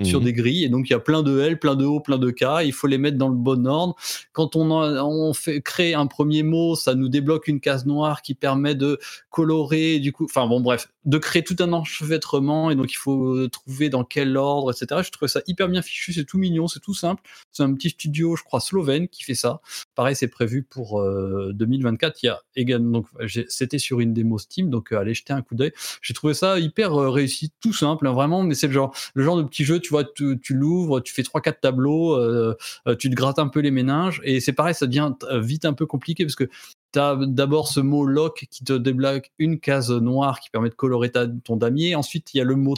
mmh. 0.00 0.04
sur 0.04 0.20
des 0.20 0.32
grilles. 0.32 0.64
Et 0.64 0.68
donc 0.68 0.88
il 0.88 0.92
y 0.92 0.96
a 0.96 1.00
plein 1.00 1.22
de 1.22 1.40
L, 1.40 1.58
plein 1.58 1.74
de 1.74 1.84
O, 1.84 2.00
plein 2.00 2.18
de 2.18 2.30
K. 2.30 2.44
Il 2.64 2.72
faut 2.72 2.86
les 2.86 2.98
mettre 2.98 3.18
dans 3.18 3.28
le 3.28 3.34
bon 3.34 3.66
ordre. 3.66 3.96
Quand 4.32 4.54
on, 4.56 4.70
en, 4.70 5.04
on 5.04 5.32
fait 5.32 5.60
crée 5.60 5.94
un 5.94 6.06
premier 6.06 6.42
mot, 6.42 6.76
ça 6.76 6.94
nous 6.94 7.08
débloque 7.08 7.48
une 7.48 7.60
case 7.60 7.86
noire 7.86 8.22
qui 8.22 8.34
permet 8.34 8.74
de 8.74 8.98
colorer, 9.30 9.98
du 9.98 10.12
coup, 10.12 10.24
enfin 10.24 10.46
bon 10.46 10.60
bref, 10.60 10.88
de 11.04 11.18
créer 11.18 11.42
tout 11.42 11.56
un 11.58 11.72
enchevêtrement. 11.72 12.70
Et 12.70 12.76
donc 12.76 12.92
il 12.92 12.98
faut 12.98 13.48
trouver 13.48 13.88
dans 13.88 14.04
quel 14.04 14.36
ordre, 14.36 14.70
etc. 14.70 15.02
Je 15.04 15.10
trouve 15.10 15.28
ça 15.28 15.40
hyper 15.46 15.68
bien 15.68 15.82
fichu, 15.82 16.12
c'est 16.12 16.24
tout 16.24 16.38
mignon, 16.38 16.68
c'est 16.68 16.80
tout 16.80 16.94
simple. 16.94 17.22
C'est 17.50 17.64
un 17.64 17.74
petit 17.74 17.90
studio, 17.90 18.36
je 18.36 18.44
crois, 18.44 18.60
slovène 18.60 19.08
qui 19.08 19.24
fait 19.24 19.34
ça. 19.34 19.60
Pareil, 19.96 20.14
c'est 20.14 20.28
prévu 20.28 20.62
pour 20.62 21.02
2024. 21.02 22.22
Il 22.22 22.26
y 22.26 22.28
a 22.28 22.40
également, 22.54 23.00
donc 23.00 23.06
c'était 23.48 23.78
sur 23.78 24.00
une 24.00 24.12
démo 24.22 24.38
Steam, 24.38 24.70
donc 24.70 24.92
euh, 24.92 24.98
allez 24.98 25.14
jeter 25.14 25.32
un 25.32 25.42
coup 25.42 25.54
d'œil. 25.54 25.72
J'ai 26.02 26.14
trouvé 26.14 26.34
ça 26.34 26.58
hyper 26.58 26.94
euh, 26.94 27.10
réussi, 27.10 27.50
tout 27.60 27.72
simple, 27.72 28.06
hein, 28.06 28.12
vraiment, 28.12 28.42
mais 28.42 28.54
c'est 28.54 28.66
le 28.66 28.72
genre, 28.72 28.94
le 29.14 29.24
genre 29.24 29.36
de 29.36 29.42
petit 29.42 29.64
jeu, 29.64 29.80
tu 29.80 29.90
vois, 29.90 30.04
tu, 30.04 30.38
l'ouvres, 30.50 31.00
tu 31.00 31.12
fais 31.12 31.22
trois 31.22 31.40
quatre 31.40 31.60
tableaux, 31.60 32.14
euh, 32.14 32.54
tu 32.98 33.10
te 33.10 33.14
grattes 33.14 33.38
un 33.38 33.48
peu 33.48 33.60
les 33.60 33.70
méninges, 33.70 34.20
et 34.24 34.40
c'est 34.40 34.52
pareil, 34.52 34.74
ça 34.74 34.86
devient 34.86 35.12
vite 35.32 35.64
un 35.64 35.72
peu 35.72 35.86
compliqué 35.86 36.24
parce 36.24 36.36
que 36.36 36.48
tu 36.92 36.98
as 36.98 37.16
d'abord 37.16 37.68
ce 37.68 37.80
mot 37.80 38.04
lock 38.04 38.46
qui 38.50 38.64
te 38.64 38.72
débloque 38.72 39.30
une 39.38 39.60
case 39.60 39.90
noire 39.90 40.40
qui 40.40 40.50
permet 40.50 40.70
de 40.70 40.74
colorer 40.74 41.10
ton 41.10 41.56
damier. 41.56 41.94
Ensuite, 41.94 42.34
il 42.34 42.38
y 42.38 42.40
a 42.40 42.44
le 42.44 42.56
mot 42.56 42.74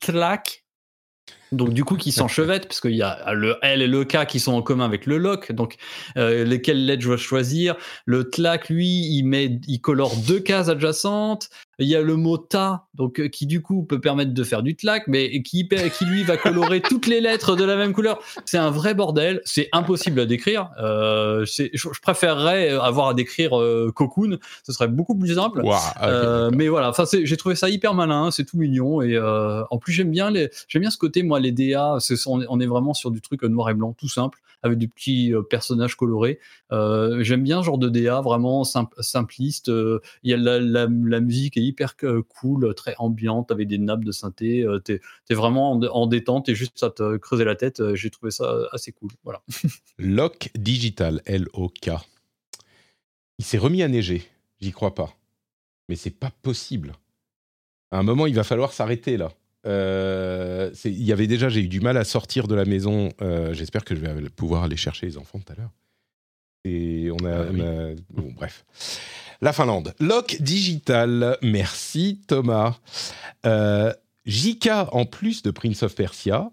tlac 0.00 0.61
donc 1.52 1.72
du 1.72 1.84
coup 1.84 1.96
qui 1.96 2.12
s'enchevêtrent 2.12 2.66
parce 2.66 2.80
qu'il 2.80 2.96
y 2.96 3.02
a 3.02 3.32
le 3.32 3.56
L 3.62 3.82
et 3.82 3.86
le 3.86 4.04
K 4.04 4.26
qui 4.26 4.40
sont 4.40 4.52
en 4.52 4.62
commun 4.62 4.84
avec 4.84 5.06
le 5.06 5.18
lock. 5.18 5.52
Donc 5.52 5.76
euh, 6.16 6.44
lesquelles 6.44 6.84
lettres 6.84 7.02
je 7.02 7.08
dois 7.08 7.16
choisir? 7.16 7.76
Le 8.06 8.30
tlac 8.30 8.68
lui 8.68 8.88
il 8.88 9.24
met 9.24 9.60
il 9.68 9.80
colore 9.80 10.16
deux 10.26 10.40
cases 10.40 10.68
adjacentes 10.68 11.50
il 11.82 11.88
y 11.88 11.96
a 11.96 12.02
le 12.02 12.16
mot 12.16 12.38
ta 12.38 12.86
donc 12.94 13.20
euh, 13.20 13.28
qui 13.28 13.46
du 13.46 13.62
coup 13.62 13.82
peut 13.82 14.00
permettre 14.00 14.32
de 14.32 14.44
faire 14.44 14.62
du 14.62 14.76
tlac 14.76 15.04
mais 15.06 15.42
qui 15.42 15.68
qui 15.68 16.04
lui 16.04 16.22
va 16.22 16.36
colorer 16.36 16.80
toutes 16.82 17.06
les 17.06 17.20
lettres 17.20 17.56
de 17.56 17.64
la 17.64 17.76
même 17.76 17.92
couleur. 17.92 18.20
C'est 18.44 18.58
un 18.58 18.70
vrai 18.70 18.94
bordel. 18.94 19.40
C'est 19.44 19.68
impossible 19.72 20.20
à 20.20 20.26
décrire. 20.26 20.70
Euh, 20.80 21.44
je, 21.44 21.68
je, 21.72 22.00
préférerais 22.00 22.70
avoir 22.70 23.08
à 23.08 23.14
décrire 23.14 23.58
euh, 23.58 23.92
Cocoon. 23.94 24.38
Ce 24.64 24.72
serait 24.72 24.88
beaucoup 24.88 25.16
plus 25.16 25.34
simple. 25.34 25.62
Wow, 25.62 25.74
okay, 26.02 26.56
mais 26.56 26.68
voilà. 26.68 26.90
Enfin 26.90 27.04
j'ai 27.10 27.36
trouvé 27.36 27.54
ça 27.54 27.68
hyper 27.68 27.94
malin. 27.94 28.30
C'est 28.30 28.44
tout 28.44 28.58
mignon. 28.58 29.02
Et 29.02 29.18
en 29.18 29.78
plus 29.78 29.92
j'aime 29.92 30.10
bien 30.10 30.30
les 30.30 30.50
j'aime 30.68 30.82
bien 30.82 30.90
ce 30.90 30.98
côté 30.98 31.22
moi 31.22 31.40
les 31.40 31.52
DA, 31.52 31.98
on 32.26 32.60
est 32.60 32.66
vraiment 32.66 32.94
sur 32.94 33.10
du 33.10 33.20
truc 33.20 33.42
noir 33.42 33.70
et 33.70 33.74
blanc, 33.74 33.94
tout 33.98 34.08
simple, 34.08 34.38
avec 34.62 34.78
des 34.78 34.88
petits 34.88 35.34
euh, 35.34 35.42
personnages 35.42 35.96
colorés. 35.96 36.38
Euh, 36.70 37.22
J'aime 37.22 37.42
bien 37.42 37.60
ce 37.60 37.66
genre 37.66 37.78
de 37.78 37.88
DA, 37.88 38.20
vraiment 38.20 38.64
simpliste. 38.64 39.68
Euh, 39.68 40.00
il 40.22 40.30
y 40.30 40.34
a 40.34 40.36
la, 40.36 40.86
musique 41.20 41.56
est 41.56 41.62
hyper 41.62 41.96
cool, 42.28 42.74
très 42.74 42.94
ambiante, 42.98 43.50
avec 43.50 43.68
des 43.68 43.78
nappes 43.78 44.04
de 44.04 44.12
synthé. 44.12 44.66
T'es 44.84 45.00
es 45.30 45.34
vraiment 45.34 45.72
en, 45.72 45.82
en, 45.82 46.06
détente 46.06 46.48
et 46.48 46.54
juste 46.54 46.82
à 46.82 46.90
te 46.90 47.16
creuser 47.16 47.44
la 47.44 47.56
tête. 47.56 47.94
J'ai 47.94 48.10
trouvé 48.10 48.30
ça 48.30 48.68
assez 48.72 48.92
cool. 48.92 49.10
Voilà. 49.24 49.42
Lock 49.98 50.50
Digital, 50.56 51.22
L-O-K. 51.26 51.90
Il 53.38 53.44
s'est 53.44 53.58
remis 53.58 53.82
à 53.82 53.88
neiger. 53.88 54.22
J'y 54.60 54.72
crois 54.72 54.94
pas. 54.94 55.14
Mais 55.88 55.96
c'est 55.96 56.10
pas 56.10 56.30
possible. 56.42 56.94
À 57.90 57.98
un 57.98 58.02
moment, 58.02 58.26
il 58.26 58.34
va 58.34 58.44
falloir 58.44 58.72
s'arrêter 58.72 59.16
là. 59.16 59.32
Euh, 59.66 60.70
il 60.84 61.02
y 61.02 61.12
avait 61.12 61.26
déjà, 61.26 61.48
j'ai 61.48 61.60
eu 61.60 61.68
du 61.68 61.80
mal 61.80 61.96
à 61.96 62.04
sortir 62.04 62.48
de 62.48 62.54
la 62.54 62.64
maison. 62.64 63.10
Euh, 63.20 63.54
J'espère 63.54 63.84
que 63.84 63.94
je 63.94 64.00
vais 64.00 64.28
pouvoir 64.30 64.64
aller 64.64 64.76
chercher 64.76 65.06
les 65.06 65.18
enfants 65.18 65.38
tout 65.38 65.52
à 65.52 65.56
l'heure. 65.56 65.70
Et 66.64 67.10
on 67.10 67.24
a, 67.24 67.38
ah, 67.38 67.46
on 67.52 67.60
a 67.60 67.94
bon, 68.10 68.32
bref. 68.34 68.64
La 69.40 69.52
Finlande. 69.52 69.94
Lock 69.98 70.36
Digital. 70.40 71.36
Merci 71.42 72.20
Thomas. 72.26 72.78
Euh, 73.44 73.92
JK, 74.26 74.68
en 74.92 75.04
plus 75.04 75.42
de 75.42 75.50
Prince 75.50 75.82
of 75.82 75.96
Persia, 75.96 76.50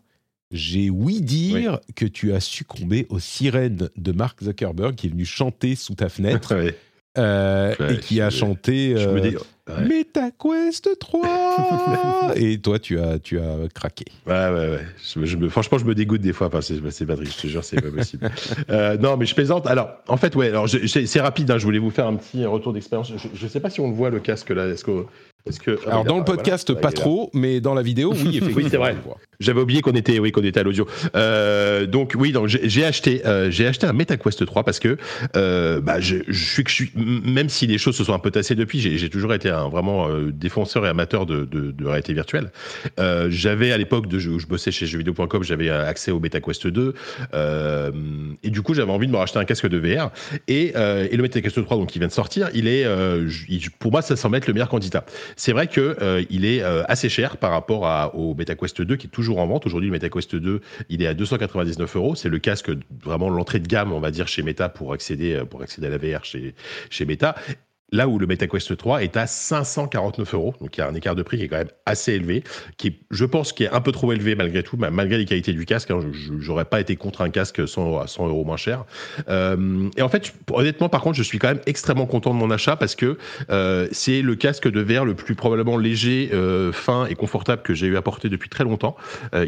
j'ai 0.51 0.89
ouï 0.89 1.22
dire 1.22 1.80
oui. 1.88 1.93
que 1.95 2.05
tu 2.05 2.34
as 2.34 2.39
succombé 2.39 3.05
aux 3.10 3.20
sirènes 3.20 3.89
de 3.95 4.12
Mark 4.12 4.43
Zuckerberg 4.43 4.96
qui 4.96 5.08
est 5.08 5.12
venu 5.12 5.25
chanter 5.25 5.75
sous 5.75 5.93
ta 5.93 6.09
fenêtre. 6.09 6.55
Euh, 7.20 7.75
ouais, 7.79 7.93
et 7.96 7.97
qui 8.00 8.21
a 8.21 8.29
chanté. 8.29 8.93
Me, 8.93 9.00
euh, 9.00 9.20
dé... 9.20 9.37
Ouais. 9.70 10.04
MetaQuest 10.16 10.97
3 11.00 12.32
Et 12.36 12.58
toi, 12.58 12.79
tu 12.79 13.00
as, 13.00 13.20
tu 13.20 13.37
as 13.39 13.55
craqué. 13.74 14.05
Ouais, 14.25 14.33
ouais, 14.33 14.51
ouais. 14.51 14.86
Je, 15.16 15.25
je 15.25 15.37
me, 15.37 15.47
franchement, 15.47 15.78
je 15.78 15.86
me 15.86 15.93
dégoûte 15.93 16.21
des 16.21 16.33
fois. 16.33 16.47
Enfin, 16.47 16.62
c'est 16.62 16.79
triste, 16.82 17.37
je 17.37 17.41
te 17.41 17.47
jure, 17.47 17.63
c'est 17.63 17.79
pas 17.82 17.91
possible. 17.91 18.29
Euh, 18.71 18.97
non, 18.97 19.17
mais 19.17 19.25
je 19.25 19.36
plaisante. 19.36 19.67
Alors, 19.67 19.89
en 20.08 20.17
fait, 20.17 20.36
ouais, 20.36 20.50
alors 20.50 20.67
c'est 20.67 21.21
rapide. 21.21 21.51
hein, 21.51 21.58
je 21.58 21.66
voulais 21.66 21.79
vous 21.79 21.89
faire 21.91 22.08
un 22.08 22.16
petit 22.16 22.46
retour 22.46 22.74
d'expérience. 22.74 23.12
Je, 23.16 23.28
je 23.33 23.47
sais 23.47 23.59
pas 23.59 23.70
si 23.70 23.79
on 23.79 23.89
le 23.89 23.93
voit 23.96 24.09
le 24.09 24.20
casque 24.20 24.50
là. 24.50 24.67
Est-ce 24.67 24.83
que. 24.83 25.05
Est-ce 25.46 25.59
que 25.59 25.79
Alors, 25.87 26.04
dans 26.04 26.17
le 26.17 26.24
Voilà, 26.24 26.37
podcast, 26.37 26.70
voilà, 26.70 26.82
pas 26.82 26.89
est 26.89 26.93
trop, 26.93 27.29
mais 27.33 27.62
dans 27.62 27.74
la 27.74 27.82
vidéo, 27.82 28.12
oui, 28.13 28.37
effectivement. 28.37 28.50
Oui, 28.58 28.67
c'est 28.70 28.78
vrai. 28.78 28.96
J'avais 29.41 29.61
oublié 29.61 29.79
qu'on 29.79 29.93
était, 29.93 30.20
oui, 30.20 30.33
qu'on 30.33 30.43
était 30.43 30.59
à 30.59 30.63
l'audio. 30.63 30.86
Euh, 31.16 31.86
donc 31.86 32.13
oui, 32.20 32.33
donc 32.33 32.47
j'ai 32.47 32.83
acheté, 32.83 33.25
euh, 33.25 33.49
j'ai 33.49 33.66
acheté 33.67 33.87
un 33.87 33.93
MetaQuest 33.93 34.45
3 34.45 34.66
parce 34.66 34.79
que, 34.79 34.97
euh, 35.37 35.79
bah, 35.79 36.01
je, 36.01 36.17
suis, 36.29 36.91
même 36.93 37.47
si 37.47 37.66
les 37.66 37.78
choses 37.78 37.95
se 37.95 38.03
sont 38.03 38.13
un 38.13 38.20
peu 38.20 38.32
tassées 38.32 38.55
depuis, 38.55 38.82
j'ai 38.82 39.09
toujours 39.09 39.33
été 39.33 39.47
un 39.47 39.70
vraiment 39.70 40.09
défenseur 40.33 40.86
et 40.86 40.89
amateur 40.89 41.25
de, 41.25 41.74
réalité 41.82 42.11
virtuelle. 42.11 42.51
J'avais 43.29 43.71
à 43.71 43.78
l'époque 43.78 44.07
où 44.11 44.20
je 44.20 44.45
bossais 44.45 44.71
chez 44.71 44.86
jeuxvideo.com, 44.86 45.41
j'avais 45.41 45.70
accès 45.70 46.11
au 46.11 46.20
MetaQuest 46.20 46.67
2, 46.67 46.93
euh, 47.33 47.91
et 48.43 48.49
du 48.49 48.61
coup 48.61 48.74
j'avais 48.74 48.91
envie 48.91 49.07
de 49.07 49.13
me 49.13 49.17
racheter 49.17 49.39
un 49.39 49.45
casque 49.45 49.70
de 49.70 49.78
VR. 49.78 50.11
Et, 50.49 50.74
et 50.74 51.16
le 51.16 51.24
MetaQuest 51.24 51.63
3, 51.63 51.78
donc 51.78 51.87
qui 51.87 51.99
vient 51.99 52.09
de 52.09 52.13
sortir, 52.13 52.49
il 52.53 52.67
est, 52.67 52.86
pour 53.79 53.93
moi, 53.93 54.01
ça 54.01 54.17
semble 54.17 54.36
être 54.36 54.47
le 54.47 54.53
meilleur 54.53 54.67
candidat. 54.67 55.05
C'est 55.37 55.53
vrai 55.53 55.67
que 55.67 56.25
il 56.29 56.43
est 56.43 56.61
assez 56.61 57.07
cher 57.07 57.37
par 57.37 57.51
rapport 57.51 57.87
à, 57.87 58.13
au 58.16 58.36
MetaQuest 58.36 58.82
2 58.82 58.97
qui 58.97 59.07
est 59.07 59.09
toujours 59.09 59.29
en 59.38 59.47
vente. 59.47 59.66
Aujourd'hui, 59.66 59.89
le 59.89 59.93
MetaQuest 59.93 60.36
2, 60.36 60.62
il 60.89 61.04
est 61.04 61.08
à 61.08 61.14
299 61.14 61.96
euros. 61.96 62.16
C'est 62.16 62.30
le 62.30 62.39
casque 62.39 62.72
vraiment 63.04 63.30
l'entrée 63.30 63.60
de 63.60 63.68
gamme, 63.68 63.92
on 63.92 64.00
va 64.00 64.12
dire, 64.12 64.28
chez 64.28 64.42
Meta 64.42 64.70
pour 64.70 64.93
accéder 64.93 65.36
euh, 65.36 65.46
pour 65.46 65.62
accéder 65.62 65.88
à 65.88 65.89
la 65.92 65.97
VR 65.97 66.26
chez 66.26 66.56
chez 66.89 67.06
Meta. 67.06 67.36
Là 67.91 68.07
où 68.07 68.20
le 68.20 68.28
MetaQuest 68.28 68.78
3 68.78 69.03
est 69.03 69.17
à 69.17 69.25
549 69.28 70.33
euros, 70.33 70.53
donc 70.61 70.78
il 70.78 70.82
y 70.82 70.83
a 70.83 70.87
un 70.87 70.93
écart 70.93 71.16
de 71.16 71.24
prix 71.24 71.37
qui 71.37 71.43
est 71.43 71.47
quand 71.47 71.57
même 71.57 71.70
assez 71.86 72.13
élevé, 72.13 72.43
qui 72.78 72.99
je 73.11 73.25
pense 73.25 73.53
qui 73.53 73.63
est 73.63 73.70
un 73.70 73.82
peu 73.82 73.91
trop 73.91 74.11
élevé 74.13 74.36
malgré 74.36 74.63
tout, 74.63 74.78
ma- 74.78 74.91
malgré 74.91 75.17
les 75.17 75.25
qualités 75.25 75.53
du 75.53 75.66
casque. 75.66 75.91
hein, 75.91 75.99
J'aurais 76.39 76.66
pas 76.66 76.79
été 76.82 76.95
contre 76.95 77.21
un 77.21 77.29
casque 77.29 77.67
100, 77.67 77.99
à 77.99 78.07
100 78.07 78.28
euros 78.28 78.45
moins 78.45 78.57
cher. 78.57 78.86
Euh, 79.28 79.89
et 79.97 80.01
en 80.01 80.09
fait, 80.09 80.33
honnêtement, 80.51 80.89
par 80.89 81.01
contre, 81.01 81.17
je 81.17 81.24
suis 81.24 81.39
quand 81.39 81.47
même 81.49 81.61
extrêmement 81.66 82.05
content 82.05 82.33
de 82.33 82.39
mon 82.39 82.51
achat 82.51 82.75
parce 82.75 82.95
que 82.95 83.17
euh, 83.49 83.87
c'est 83.91 84.21
le 84.21 84.36
casque 84.36 84.70
de 84.70 84.82
VR 84.82 85.05
le 85.05 85.16
plus 85.16 85.36
probablement 85.36 85.78
léger, 85.78 86.29
euh, 86.33 86.71
fin 86.71 87.05
et 87.07 87.16
confortable 87.16 87.61
que 87.63 87.74
j'ai 87.74 87.87
eu 87.87 87.97
à 87.97 88.01
porter 88.01 88.29
depuis 88.29 88.49
très 88.49 88.63
longtemps. 88.63 88.95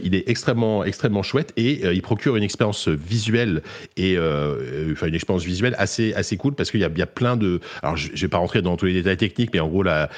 Il 0.03 0.15
est 0.15 0.29
extrêmement, 0.29 0.83
extrêmement 0.83 1.23
chouette 1.23 1.53
et 1.57 1.85
il 1.93 2.01
procure 2.01 2.35
une 2.35 2.43
expérience 2.43 2.87
visuelle 2.87 3.61
et 3.97 4.15
une 4.15 4.95
expérience 5.15 5.43
visuelle 5.43 5.75
assez, 5.77 6.13
assez 6.13 6.37
cool 6.37 6.53
parce 6.55 6.71
qu'il 6.71 6.79
y 6.79 6.83
y 6.83 7.01
a 7.01 7.05
plein 7.07 7.37
de. 7.37 7.59
Alors, 7.83 7.95
pas 8.31 8.39
rentrer 8.39 8.63
dans 8.63 8.77
tous 8.77 8.85
les 8.85 8.93
détails 8.93 9.17
techniques, 9.17 9.51
mais 9.53 9.59
en 9.59 9.67
gros, 9.67 9.83
la, 9.83 10.09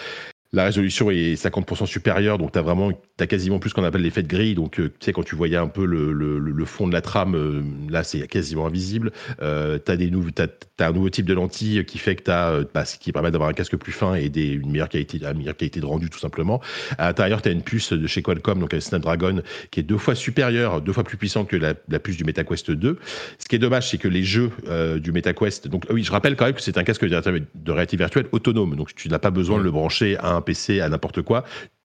la 0.53 0.65
résolution 0.65 1.09
est 1.09 1.33
50% 1.33 1.87
supérieure, 1.87 2.37
donc 2.37 2.51
tu 2.51 2.59
as 2.59 2.61
vraiment, 2.61 2.91
as 3.19 3.27
quasiment 3.27 3.57
plus 3.57 3.71
ce 3.71 3.75
qu'on 3.75 3.83
appelle 3.83 4.03
l'effet 4.03 4.21
de 4.21 4.27
grille. 4.27 4.53
Donc, 4.53 4.79
euh, 4.79 4.89
tu 4.99 5.05
sais, 5.05 5.11
quand 5.11 5.23
tu 5.23 5.35
voyais 5.35 5.57
un 5.57 5.67
peu 5.67 5.83
le, 5.85 6.13
le, 6.13 6.65
fond 6.65 6.87
de 6.87 6.93
la 6.93 7.01
trame, 7.01 7.35
euh, 7.35 7.61
là, 7.89 8.03
c'est 8.03 8.25
quasiment 8.27 8.67
invisible. 8.67 9.11
Euh, 9.41 9.79
tu 9.83 9.91
as, 9.91 10.85
un 10.85 10.91
nouveau 10.91 11.09
type 11.09 11.25
de 11.25 11.33
lentille 11.33 11.83
qui 11.85 11.97
fait 11.97 12.15
que 12.15 12.23
tu 12.23 12.31
as, 12.31 12.61
bah, 12.73 12.83
qui 12.83 13.11
permet 13.11 13.31
d'avoir 13.31 13.49
un 13.49 13.53
casque 13.53 13.75
plus 13.77 13.91
fin 13.91 14.13
et 14.13 14.29
des, 14.29 14.47
une, 14.47 14.71
meilleure 14.71 14.89
qualité, 14.89 15.17
de 15.17 15.85
rendu, 15.85 16.09
tout 16.09 16.19
simplement. 16.19 16.61
À 16.99 17.07
l'intérieur, 17.07 17.41
tu 17.41 17.49
as 17.49 17.51
une 17.51 17.63
puce 17.63 17.91
de 17.91 18.07
chez 18.07 18.21
Qualcomm, 18.21 18.59
donc 18.59 18.73
un 18.75 18.79
Snapdragon, 18.79 19.41
qui 19.71 19.79
est 19.79 19.83
deux 19.83 19.97
fois 19.97 20.13
supérieure, 20.13 20.81
deux 20.81 20.93
fois 20.93 21.03
plus 21.03 21.17
puissante 21.17 21.49
que 21.49 21.55
la, 21.55 21.73
la 21.89 21.99
puce 21.99 22.17
du 22.17 22.23
MetaQuest 22.25 22.69
2. 22.69 22.99
Ce 23.39 23.47
qui 23.47 23.55
est 23.55 23.59
dommage, 23.59 23.89
c'est 23.89 23.97
que 23.97 24.07
les 24.07 24.23
jeux 24.23 24.51
euh, 24.67 24.99
du 24.99 25.11
MetaQuest. 25.11 25.67
Donc, 25.67 25.85
oui, 25.89 26.03
je 26.03 26.11
rappelle 26.11 26.35
quand 26.35 26.45
même 26.45 26.53
que 26.53 26.61
c'est 26.61 26.77
un 26.77 26.83
casque 26.83 27.05
de 27.05 27.71
réalité 27.71 27.97
virtuelle 27.97 28.27
autonome. 28.31 28.75
Donc, 28.75 28.93
tu 28.93 29.09
n'as 29.09 29.19
pas 29.19 29.31
besoin 29.31 29.57
de 29.57 29.63
le 29.63 29.71
brancher 29.71 30.17
à 30.19 30.33
un 30.33 30.42
PC, 30.43 30.81
à 30.81 30.89
n'importe 30.89 31.21
quoi. 31.21 31.43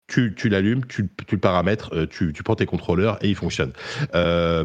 Tu, 0.08 0.32
tu 0.34 0.48
l'allumes, 0.48 0.86
tu, 0.86 1.06
tu 1.26 1.34
le 1.34 1.40
paramètres, 1.40 1.90
euh, 1.92 2.06
tu, 2.08 2.32
tu 2.32 2.42
prends 2.42 2.54
tes 2.56 2.64
contrôleurs 2.64 3.18
et 3.22 3.28
il 3.28 3.34
fonctionne. 3.34 3.72
Euh, 4.14 4.64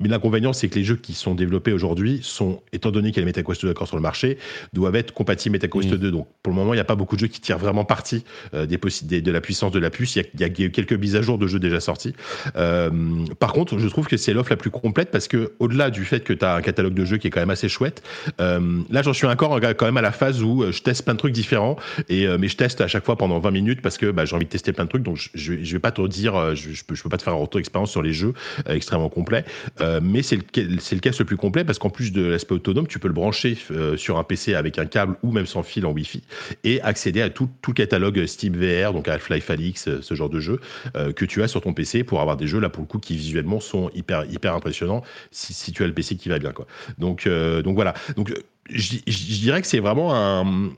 mais 0.00 0.08
l'inconvénient, 0.08 0.52
c'est 0.52 0.68
que 0.68 0.74
les 0.74 0.82
jeux 0.84 0.96
qui 0.96 1.14
sont 1.14 1.36
développés 1.36 1.72
aujourd'hui 1.72 2.18
sont, 2.24 2.60
étant 2.72 2.90
donné 2.90 3.10
qu'il 3.12 3.18
y 3.18 3.22
a 3.22 3.24
le 3.24 3.26
MetaQuest 3.30 3.62
2 3.62 3.68
d'accord 3.68 3.86
sur 3.86 3.96
le 3.96 4.02
marché, 4.02 4.36
doivent 4.72 4.96
être 4.96 5.14
compatibles 5.14 5.52
MetaQuest 5.54 5.92
Mm. 5.92 5.96
2. 5.96 6.10
Donc, 6.10 6.26
pour 6.42 6.52
le 6.52 6.56
moment, 6.58 6.74
il 6.74 6.76
n'y 6.76 6.80
a 6.80 6.84
pas 6.84 6.96
beaucoup 6.96 7.14
de 7.14 7.20
jeux 7.20 7.28
qui 7.28 7.40
tirent 7.40 7.58
vraiment 7.58 7.84
parti 7.84 8.24
euh, 8.52 8.66
des 8.66 8.78
de 9.20 9.30
la 9.30 9.40
puissance 9.40 9.70
de 9.70 9.78
la 9.78 9.90
puce. 9.90 10.16
Il 10.16 10.22
y, 10.22 10.22
a, 10.24 10.28
il 10.34 10.40
y 10.40 10.44
a- 10.44 10.46
il 10.48 10.58
y 10.60 10.62
a 10.64 10.66
eu 10.66 10.70
quelques 10.72 10.92
mises 10.94 11.14
à 11.14 11.22
jour 11.22 11.38
de 11.38 11.46
jeux 11.46 11.60
déjà 11.60 11.78
sortis. 11.78 12.12
Euh, 12.56 12.90
par 13.38 13.52
contre, 13.52 13.78
je 13.78 13.86
trouve 13.86 14.08
que 14.08 14.16
c'est 14.16 14.32
l'offre 14.32 14.50
la 14.50 14.56
plus 14.56 14.70
complète 14.70 15.12
parce 15.12 15.28
que, 15.28 15.52
au-delà 15.60 15.90
du 15.90 16.04
fait 16.04 16.24
que 16.24 16.32
tu 16.32 16.44
as 16.44 16.56
un 16.56 16.62
catalogue 16.62 16.94
de 16.94 17.04
jeux 17.04 17.18
qui 17.18 17.28
est 17.28 17.30
quand 17.30 17.40
même 17.40 17.50
assez 17.50 17.68
chouette, 17.68 18.02
là, 18.40 19.02
j'en 19.02 19.12
suis 19.12 19.26
encore 19.28 19.60
quand 19.60 19.86
même 19.86 19.96
à 19.98 20.02
la 20.02 20.10
phase 20.12 20.42
où 20.42 20.64
je 20.72 20.82
teste 20.82 21.04
plein 21.04 21.14
de 21.14 21.18
trucs 21.18 21.32
différents, 21.32 21.76
et, 22.08 22.26
mais 22.38 22.48
je 22.48 22.56
teste 22.56 22.80
à 22.80 22.88
chaque 22.88 23.04
fois 23.04 23.16
pendant 23.16 23.38
20 23.38 23.52
minutes 23.52 23.82
parce 23.82 23.96
que 23.98 24.10
bah, 24.10 24.24
j'ai 24.24 24.34
envie 24.34 24.46
de 24.46 24.50
tester 24.50 24.72
plein 24.72 24.79
de 24.84 24.88
trucs. 24.88 25.02
Donc, 25.02 25.16
je, 25.16 25.28
je, 25.34 25.72
vais- 25.72 25.78
pas 25.78 25.90
te 25.92 26.06
dire, 26.06 26.36
euh, 26.36 26.54
je, 26.54 26.70
je 26.72 26.84
peux, 26.84 26.94
peux 26.94 27.08
pas 27.08 27.16
te 27.16 27.22
faire 27.22 27.32
un 27.32 27.36
retour 27.36 27.58
d'expérience 27.58 27.90
sur 27.90 28.02
les 28.02 28.12
jeux 28.12 28.34
euh, 28.68 28.74
extrêmement 28.74 29.08
complet, 29.08 29.44
euh, 29.80 30.00
mais 30.02 30.22
c'est 30.22 30.36
le, 30.36 30.78
c'est 30.78 30.94
le 30.94 31.00
casque 31.00 31.20
le 31.20 31.24
plus 31.24 31.36
complet 31.36 31.64
parce 31.64 31.78
qu'en 31.78 31.90
plus 31.90 32.12
de 32.12 32.22
l'aspect 32.22 32.54
autonome, 32.54 32.86
tu 32.86 32.98
peux 32.98 33.08
le 33.08 33.14
brancher 33.14 33.56
sur 33.96 34.18
un 34.18 34.24
PC 34.24 34.54
avec 34.54 34.78
un 34.78 34.86
câble 34.86 35.16
ou 35.22 35.32
même 35.32 35.46
sans 35.46 35.62
fil 35.62 35.86
en 35.86 35.92
Wi-Fi 35.92 36.22
et 36.64 36.80
accéder 36.82 37.22
à 37.22 37.30
tout, 37.30 37.48
tout 37.62 37.72
catalogue 37.72 38.24
Steam 38.26 38.54
VR, 38.56 38.92
donc 38.92 39.08
Half-Life 39.08 39.50
Alix, 39.50 39.88
ce 40.00 40.14
genre 40.14 40.28
de 40.28 40.40
jeu 40.40 40.60
que 40.94 41.24
tu 41.24 41.42
as 41.42 41.48
sur 41.48 41.60
ton 41.60 41.72
PC 41.72 42.04
pour 42.04 42.20
avoir 42.20 42.36
des 42.36 42.46
jeux 42.46 42.60
là 42.60 42.68
pour 42.68 42.82
le 42.82 42.86
coup 42.88 42.98
qui 42.98 43.16
visuellement 43.16 43.60
sont 43.60 43.90
hyper 43.94 44.24
hyper 44.30 44.54
impressionnants 44.54 45.02
si, 45.30 45.54
si 45.54 45.72
tu 45.72 45.82
as 45.82 45.86
le 45.86 45.94
PC 45.94 46.16
qui 46.16 46.28
va 46.28 46.38
bien 46.38 46.52
quoi. 46.52 46.66
Donc 46.98 47.28
donc 47.28 47.74
voilà. 47.74 47.94
Donc 48.16 48.32
je 48.70 48.96
dirais 49.40 49.60
que 49.60 49.66
c'est 49.66 49.80
vraiment 49.80 50.14
un 50.14 50.70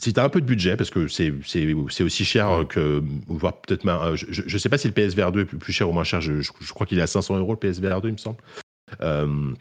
si 0.00 0.12
t'as 0.12 0.24
un 0.24 0.28
peu 0.28 0.40
de 0.40 0.46
budget, 0.46 0.76
parce 0.76 0.90
que 0.90 1.06
c'est 1.08 1.32
c'est 1.46 1.74
c'est 1.90 2.02
aussi 2.04 2.24
cher 2.24 2.64
que 2.68 3.02
voire 3.28 3.60
peut-être 3.60 3.84
ma- 3.84 4.14
je, 4.16 4.26
je 4.30 4.58
sais 4.58 4.68
pas 4.68 4.78
si 4.78 4.88
le 4.88 4.94
PSVR 4.94 5.30
2 5.32 5.40
est 5.42 5.44
plus, 5.44 5.58
plus 5.58 5.72
cher 5.72 5.88
ou 5.88 5.92
moins 5.92 6.04
cher. 6.04 6.20
Je, 6.20 6.40
je- 6.40 6.52
je 6.60 6.72
crois 6.72 6.86
qu'il 6.86 6.98
est 6.98 7.02
à 7.02 7.06
500 7.06 7.36
euros 7.38 7.52
le 7.52 7.58
PSVR 7.58 8.00
2, 8.00 8.08
il 8.08 8.12
me 8.12 8.16
semble. 8.18 8.38
Euh, 9.02 9.52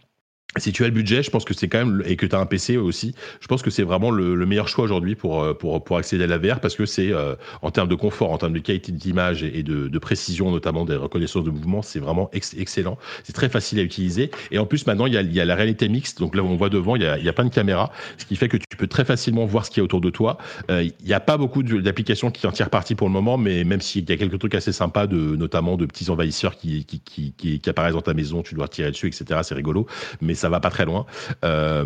si 0.58 0.72
tu 0.72 0.84
as 0.84 0.88
le 0.88 0.94
budget, 0.94 1.22
je 1.22 1.30
pense 1.30 1.46
que 1.46 1.54
c'est 1.54 1.68
quand 1.68 1.86
même 1.86 2.02
et 2.06 2.16
que 2.16 2.26
tu 2.26 2.36
as 2.36 2.40
un 2.40 2.46
PC 2.48 2.76
aussi, 2.78 3.14
je 3.40 3.46
pense 3.46 3.62
que 3.62 3.70
c'est 3.70 3.84
vraiment 3.84 4.10
le, 4.10 4.34
le 4.34 4.46
meilleur 4.48 4.68
choix 4.68 4.84
aujourd'hui 4.84 5.14
pour, 5.16 5.44
euh, 5.44 5.54
pour 5.54 5.84
pour 5.84 5.98
accéder 5.98 6.24
à 6.24 6.28
la 6.28 6.40
VR 6.40 6.60
parce 6.60 6.76
que 6.76 6.88
c'est 6.88 7.12
euh, 7.14 7.36
en 7.62 7.70
termes 7.70 7.88
de 7.88 7.94
confort, 7.94 8.32
en 8.32 8.38
termes 8.40 8.54
de 8.54 8.60
qualité 8.60 8.92
d'image 8.92 9.44
et 9.44 9.62
de, 9.62 9.88
de 9.88 10.00
précision 10.00 10.50
notamment 10.50 10.86
des 10.86 10.96
reconnaissances 10.96 11.44
de 11.44 11.52
mouvement, 11.52 11.84
c'est 11.84 12.00
vraiment 12.00 12.32
ex- 12.34 12.56
excellent. 12.58 12.98
C'est 13.24 13.34
très 13.34 13.48
facile 13.48 13.80
à 13.80 13.84
utiliser 13.84 14.32
et 14.50 14.58
en 14.58 14.66
plus 14.66 14.88
maintenant 14.88 15.06
il 15.06 15.14
y 15.14 15.18
a, 15.18 15.22
il 15.22 15.32
y 15.32 15.40
a 15.40 15.46
la 15.46 15.54
réalité 15.54 15.88
mixte, 15.88 16.20
donc 16.20 16.36
là 16.36 16.42
on 16.44 16.56
voit 16.56 16.70
devant 16.70 16.96
il 16.96 17.04
y 17.04 17.06
a, 17.06 17.20
il 17.20 17.24
y 17.24 17.30
a 17.30 17.34
plein 17.34 17.46
de 17.46 17.54
caméras, 17.54 17.92
ce 18.18 18.26
qui 18.26 18.36
fait 18.36 18.50
que 18.50 18.58
tu 18.58 18.76
peux 18.76 18.88
très 18.88 19.06
facilement 19.06 19.46
voir 19.46 19.66
ce 19.66 19.70
qu'il 19.70 19.82
y 19.82 19.82
a 19.82 19.84
autour 19.84 20.02
de 20.02 20.10
toi. 20.10 20.40
Euh, 20.72 20.82
il 20.82 21.06
n'y 21.06 21.14
a 21.14 21.20
pas 21.20 21.38
beaucoup 21.38 21.62
d'applications 21.62 22.32
qui 22.32 22.48
en 22.48 22.52
tirent 22.52 22.72
parti 22.72 22.96
pour 22.96 23.08
le 23.08 23.14
moment, 23.14 23.38
mais 23.38 23.64
même 23.64 23.82
s'il 23.82 24.10
y 24.10 24.14
a 24.14 24.18
quelques 24.18 24.40
trucs 24.40 24.56
assez 24.56 24.72
sympas, 24.72 25.06
de, 25.06 25.36
notamment 25.36 25.78
de 25.78 25.86
petits 25.86 26.10
envahisseurs 26.10 26.56
qui, 26.58 26.86
qui, 26.86 27.00
qui, 27.02 27.34
qui, 27.38 27.60
qui 27.60 27.70
apparaissent 27.70 27.94
dans 27.94 28.02
ta 28.02 28.16
maison, 28.16 28.42
tu 28.42 28.56
dois 28.56 28.68
tirer 28.68 28.90
dessus, 28.90 29.08
etc. 29.08 29.42
C'est 29.44 29.54
rigolo, 29.56 29.86
mais 30.22 30.34
ça 30.40 30.50
va 30.50 30.60
pas 30.60 30.70
très 30.70 30.86
loin. 30.86 31.06
Euh, 31.46 31.84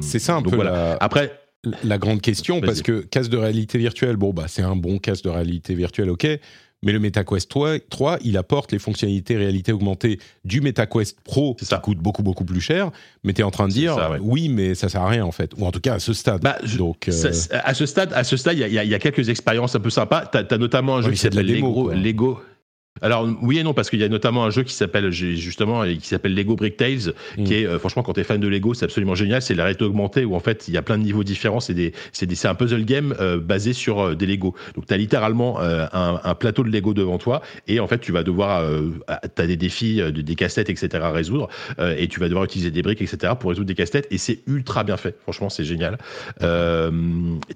C'est 0.00 0.18
ça 0.18 0.34
un 0.36 0.42
donc 0.42 0.50
peu 0.50 0.56
voilà. 0.56 0.70
la, 0.72 0.96
Après, 1.00 1.38
la 1.84 1.98
grande 1.98 2.20
question, 2.20 2.60
parce 2.60 2.82
que 2.82 3.00
casque 3.02 3.30
de 3.30 3.36
réalité 3.36 3.78
virtuelle, 3.78 4.16
bon, 4.16 4.32
bah, 4.32 4.44
c'est 4.48 4.62
un 4.62 4.76
bon 4.76 4.98
casque 4.98 5.24
de 5.24 5.30
réalité 5.30 5.74
virtuelle, 5.74 6.10
ok, 6.10 6.26
mais 6.84 6.90
le 6.90 6.98
MetaQuest 6.98 7.48
3, 7.48 7.78
3, 7.88 8.18
il 8.24 8.36
apporte 8.36 8.72
les 8.72 8.80
fonctionnalités 8.80 9.36
réalité 9.36 9.70
augmentée 9.72 10.18
du 10.44 10.60
MetaQuest 10.60 11.18
Pro, 11.22 11.54
qui 11.54 11.64
ça. 11.64 11.78
coûte 11.78 11.98
beaucoup, 11.98 12.24
beaucoup 12.24 12.44
plus 12.44 12.60
cher, 12.60 12.90
mais 13.22 13.32
tu 13.32 13.42
es 13.42 13.44
en 13.44 13.52
train 13.52 13.68
de 13.68 13.72
dire, 13.72 13.94
ça, 13.94 14.10
ouais. 14.10 14.18
oui, 14.20 14.48
mais 14.48 14.74
ça 14.74 14.88
sert 14.88 15.02
à 15.02 15.08
rien, 15.08 15.24
en 15.24 15.30
fait, 15.30 15.52
ou 15.56 15.64
en 15.64 15.70
tout 15.70 15.78
cas 15.78 15.94
à 15.94 15.98
ce 16.00 16.12
stade. 16.12 16.42
Bah, 16.42 16.58
je- 16.64 16.78
Donc, 16.78 17.08
euh, 17.08 17.12
à 17.62 17.74
ce 17.74 17.86
stade, 17.86 18.12
à 18.12 18.24
ce 18.24 18.36
stade, 18.36 18.54
il 18.58 18.68
y 18.72 18.78
a- 18.78 18.82
y, 18.84 18.88
y 18.92 18.98
quelques 18.98 19.28
expériences 19.28 19.76
un 19.76 19.80
peu 19.80 19.90
sympas. 19.90 20.26
T'as 20.26 20.42
as 20.50 20.58
notamment 20.58 20.96
un 20.96 21.02
jeu 21.02 21.08
mais 21.10 21.14
qui 21.14 21.20
s'appelle 21.20 21.46
Lego. 21.46 21.92
Lego. 21.92 22.40
Alors 23.00 23.26
oui 23.40 23.58
et 23.58 23.62
non 23.62 23.74
parce 23.74 23.90
qu'il 23.90 24.00
y 24.00 24.04
a 24.04 24.08
notamment 24.08 24.44
un 24.44 24.50
jeu 24.50 24.62
qui 24.62 24.74
s'appelle 24.74 25.10
justement 25.10 25.84
qui 25.84 26.06
s'appelle 26.06 26.34
Lego 26.34 26.56
Brick 26.56 26.76
Tales 26.76 27.12
Mm. 27.36 27.44
qui 27.44 27.54
est 27.54 27.66
euh, 27.66 27.78
franchement 27.78 28.02
quand 28.02 28.12
t'es 28.12 28.24
fan 28.24 28.40
de 28.40 28.48
Lego 28.48 28.74
c'est 28.74 28.84
absolument 28.84 29.14
génial. 29.14 29.42
C'est 29.42 29.54
la 29.54 29.64
réalité 29.64 29.84
augmentée 29.84 30.24
où 30.24 30.34
en 30.34 30.40
fait 30.40 30.68
il 30.68 30.74
y 30.74 30.76
a 30.76 30.82
plein 30.82 30.98
de 30.98 31.02
niveaux 31.02 31.24
différents. 31.24 31.60
C'est 31.60 31.74
des 31.74 31.92
c'est 32.12 32.26
des 32.26 32.34
c'est 32.34 32.48
un 32.48 32.54
puzzle 32.54 32.84
game 32.84 33.14
euh, 33.20 33.38
basé 33.38 33.72
sur 33.72 34.00
euh, 34.00 34.14
des 34.14 34.26
Lego. 34.26 34.54
Donc 34.74 34.86
t'as 34.86 34.96
littéralement 34.96 35.60
un, 35.60 36.20
un 36.22 36.34
plateau 36.34 36.62
de 36.62 36.70
Lego 36.70 36.94
devant 36.94 37.18
toi 37.18 37.42
et 37.68 37.80
en 37.80 37.86
fait 37.86 37.98
tu 37.98 38.12
vas 38.12 38.22
devoir 38.22 38.68
t'as 39.34 39.46
des 39.46 39.56
défis 39.56 40.00
des 40.12 40.34
cassettes 40.34 40.70
etc 40.70 40.88
à 41.02 41.10
résoudre 41.10 41.48
et 41.78 42.08
tu 42.08 42.20
vas 42.20 42.28
devoir 42.28 42.44
utiliser 42.44 42.70
des 42.70 42.82
briques 42.82 43.02
etc 43.02 43.34
pour 43.38 43.50
résoudre 43.50 43.66
des 43.66 43.74
casse-têtes 43.74 44.06
et 44.10 44.18
c'est 44.18 44.40
ultra 44.46 44.84
bien 44.84 44.96
fait. 44.96 45.16
Franchement 45.22 45.48
c'est 45.50 45.64
génial. 45.64 45.98
Euh, 46.42 46.90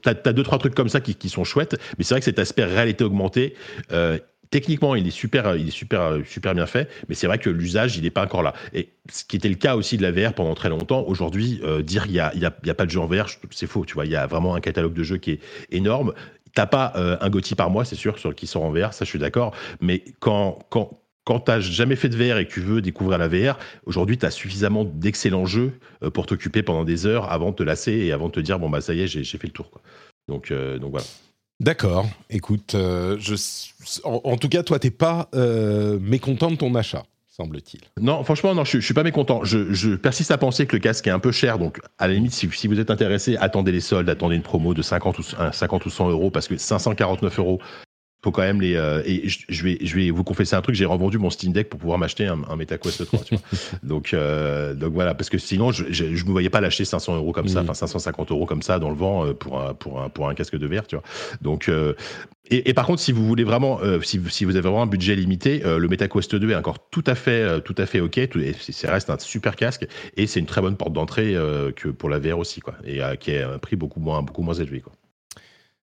t'as 0.03 0.15
as 0.25 0.33
deux 0.33 0.43
trois 0.43 0.59
trucs 0.59 0.75
comme 0.75 0.89
ça 0.89 1.01
qui, 1.01 1.15
qui 1.15 1.29
sont 1.29 1.45
chouettes 1.45 1.77
mais 1.99 2.05
c'est 2.05 2.15
vrai 2.15 2.21
que 2.21 2.25
cet 2.25 2.39
aspect 2.39 2.65
réalité 2.65 3.05
augmentée 3.05 3.55
euh, 3.93 4.19
Techniquement, 4.51 4.95
il 4.95 5.07
est 5.07 5.11
super, 5.11 5.57
il 5.57 5.69
est 5.69 5.73
super, 5.73 6.19
super 6.25 6.55
bien 6.55 6.67
fait, 6.67 6.89
mais 7.09 7.15
c'est 7.15 7.27
vrai 7.27 7.39
que 7.39 7.51
l'usage, 7.51 7.97
il 7.97 8.03
n'est 8.03 8.11
pas 8.11 8.25
encore 8.25 8.43
là. 8.43 8.55
Et 8.73 8.89
ce 9.11 9.25
qui 9.25 9.37
était 9.37 9.49
le 9.49 9.55
cas 9.55 9.77
aussi 9.77 9.97
de 9.97 10.03
la 10.03 10.13
VR 10.13 10.35
pendant 10.35 10.55
très 10.55 10.69
longtemps. 10.69 11.05
Aujourd'hui, 11.07 11.61
euh, 11.65 11.83
dire 11.83 12.07
il 12.07 12.13
y 12.13 12.21
a, 12.21 12.33
y 12.35 12.45
a, 12.45 12.75
pas 12.75 12.87
de 12.87 12.91
jeu 12.91 13.01
en 13.01 13.07
VR, 13.07 13.27
c'est 13.51 13.67
faux. 13.67 13.85
Tu 13.85 13.95
vois, 13.95 14.05
il 14.05 14.13
y 14.13 14.17
a 14.17 14.27
vraiment 14.27 14.55
un 14.55 14.61
catalogue 14.61 14.95
de 14.95 15.03
jeux 15.03 15.17
qui 15.17 15.33
est 15.33 15.41
énorme. 15.71 16.13
T'as 16.55 16.67
pas 16.67 16.93
euh, 16.97 17.17
un 17.21 17.29
GOTY 17.29 17.55
par 17.55 17.71
mois, 17.71 17.85
c'est 17.85 17.97
sûr, 17.97 18.19
sur 18.19 18.35
qui 18.35 18.47
sort 18.47 18.63
en 18.63 18.71
VR, 18.71 18.95
ça 18.95 19.05
je 19.05 19.11
suis 19.11 19.19
d'accord. 19.19 19.55
Mais 19.81 20.05
quand, 20.21 20.59
quand, 20.71 21.03
quand 21.25 21.41
t'as 21.41 21.61
jamais 21.61 21.97
fait 21.97 22.09
de 22.09 22.17
VR 22.17 22.39
et 22.39 22.47
que 22.47 22.53
tu 22.53 22.61
veux 22.61 22.81
découvrir 22.81 23.19
la 23.19 23.29
VR, 23.29 23.59
aujourd'hui, 23.85 24.17
tu 24.17 24.25
as 24.25 24.31
suffisamment 24.31 24.85
d'excellents 24.85 25.45
jeux 25.45 25.73
euh, 26.03 26.11
pour 26.11 26.27
t'occuper 26.27 26.63
pendant 26.63 26.85
des 26.85 27.07
heures 27.07 27.31
avant 27.31 27.51
de 27.51 27.57
te 27.57 27.63
lasser 27.63 27.93
et 27.93 28.13
avant 28.13 28.29
de 28.29 28.33
te 28.33 28.41
dire 28.41 28.59
bon 28.59 28.71
bah 28.71 28.81
ça 28.81 28.95
y 28.95 29.03
est, 29.03 29.07
j'ai 29.07 29.25
fait 29.25 29.47
le 29.47 29.53
tour. 29.53 29.71
Donc, 30.29 30.53
donc 30.53 30.91
voilà. 30.91 31.07
D'accord. 31.61 32.07
Écoute, 32.29 32.75
euh, 32.75 33.19
en, 34.05 34.37
tout 34.37 34.49
cas, 34.49 34.63
toi, 34.63 34.79
t'es 34.79 34.91
pas 34.91 35.29
euh, 35.35 35.99
mécontent 36.01 36.51
de 36.51 36.57
ton 36.57 36.75
achat, 36.75 37.05
semble-t-il. 37.29 37.81
Non, 37.99 38.23
franchement, 38.25 38.55
non, 38.55 38.65
je, 38.65 38.79
je 38.79 38.85
suis 38.85 38.93
pas 38.93 39.03
mécontent. 39.03 39.43
Je, 39.43 39.97
persiste 39.97 40.31
à 40.31 40.39
penser 40.39 40.67
que 40.67 40.77
le 40.77 40.81
casque 40.81 41.07
est 41.07 41.11
un 41.11 41.19
peu 41.19 41.33
cher. 41.33 41.59
Donc, 41.59 41.81
à 41.99 42.09
la 42.09 42.15
limite, 42.15 42.33
si, 42.33 42.67
vous 42.67 42.79
êtes 42.79 42.91
intéressé, 42.91 43.37
attendez 43.39 43.73
les 43.73 43.81
soldes, 43.81 44.11
attendez 44.11 44.37
une 44.37 44.43
promo 44.43 44.75
de 44.75 44.83
50 44.83 45.19
ou, 45.19 45.23
euh, 45.41 45.51
50 45.51 45.87
ou 45.87 45.91
100 45.91 46.11
euros 46.11 46.31
parce 46.31 46.47
que 46.47 46.59
549 46.59 47.39
euros, 47.39 47.61
faut 48.27 48.33
quand 48.33 48.43
même 48.43 48.61
les. 48.61 48.75
euh, 48.75 49.03
et 49.07 49.23
je, 49.29 49.63
vais, 49.63 49.79
je 49.81 49.95
vais 49.95 50.11
vous 50.11 50.25
confesser 50.25 50.57
un 50.57 50.61
truc, 50.63 50.75
j'ai 50.75 50.85
revendu 50.85 51.17
mon 51.17 51.31
Steam 51.31 51.53
Deck 51.53 51.69
pour 51.69 51.79
pouvoir 51.79 51.97
m'acheter 51.97 52.27
un, 52.27 52.41
un 52.51 52.57
MetaQuest 52.57 53.07
3. 53.07 53.21
tu 53.21 53.37
vois. 53.37 53.43
donc, 53.85 54.13
euh, 54.15 54.75
donc 54.75 54.93
voilà, 54.95 55.15
parce 55.15 55.31
que 55.31 55.39
sinon, 55.39 55.71
je, 55.71 55.85
je 55.93 56.25
me 56.25 56.31
voyais 56.33 56.51
pas 56.51 56.61
lâcher 56.61 56.85
500 56.85 57.15
euros 57.15 57.31
comme 57.31 57.47
ça, 57.47 57.61
Mhm. 57.61 57.67
enfin 57.67 57.75
550 57.75 58.33
euros 58.33 58.45
comme 58.45 58.63
ça 58.63 58.81
dans 58.81 58.91
le 58.91 58.97
vent 58.97 59.25
euh, 59.27 59.33
pour 59.33 59.61
un, 59.61 59.75
pour 59.75 60.03
un, 60.03 60.09
pour 60.09 60.29
un 60.29 60.35
casque 60.35 60.57
de 60.57 60.67
verre, 60.67 60.89
tu 60.89 60.97
vois. 60.97 61.05
Donc, 61.41 61.69
euh, 61.69 61.95
et, 62.51 62.69
et 62.69 62.75
par 62.75 62.87
contre, 62.87 63.01
si 63.01 63.13
vous 63.13 63.25
voulez 63.27 63.45
vraiment, 63.45 63.79
si, 64.03 64.21
si 64.29 64.45
vous 64.45 64.53
avez 64.57 64.63
vraiment 64.63 64.83
un 64.83 64.87
budget 64.87 65.15
limité, 65.15 65.61
le 65.65 65.87
MetaQuest 65.89 66.35
2 66.37 66.51
est 66.51 66.55
encore 66.57 66.79
tout 66.91 67.05
à 67.07 67.15
fait, 67.15 67.61
tout 67.63 67.75
à 67.79 67.87
fait 67.87 68.01
ok. 68.01 68.29
Tout, 68.29 68.41
et 68.41 68.55
c'est- 68.61 68.73
ça 68.73 68.91
reste 68.93 69.09
un 69.11 69.19
super 69.21 69.55
casque 69.57 69.87
et 70.17 70.27
c'est 70.27 70.39
une 70.41 70.47
très 70.47 70.61
bonne 70.61 70.77
porte 70.77 70.93
d'entrée 70.93 71.35
que 71.77 71.89
pour 71.89 72.09
la 72.09 72.19
VR 72.21 72.39
aussi, 72.39 72.61
quoi. 72.61 72.75
Et 72.85 73.01
qui 73.21 73.31
est 73.33 73.43
un 73.43 73.59
prix 73.59 73.75
beaucoup 73.77 73.99
moins, 74.01 74.23
beaucoup 74.23 74.43
moins 74.43 74.55
élevé, 74.55 74.81
quoi. 74.81 74.93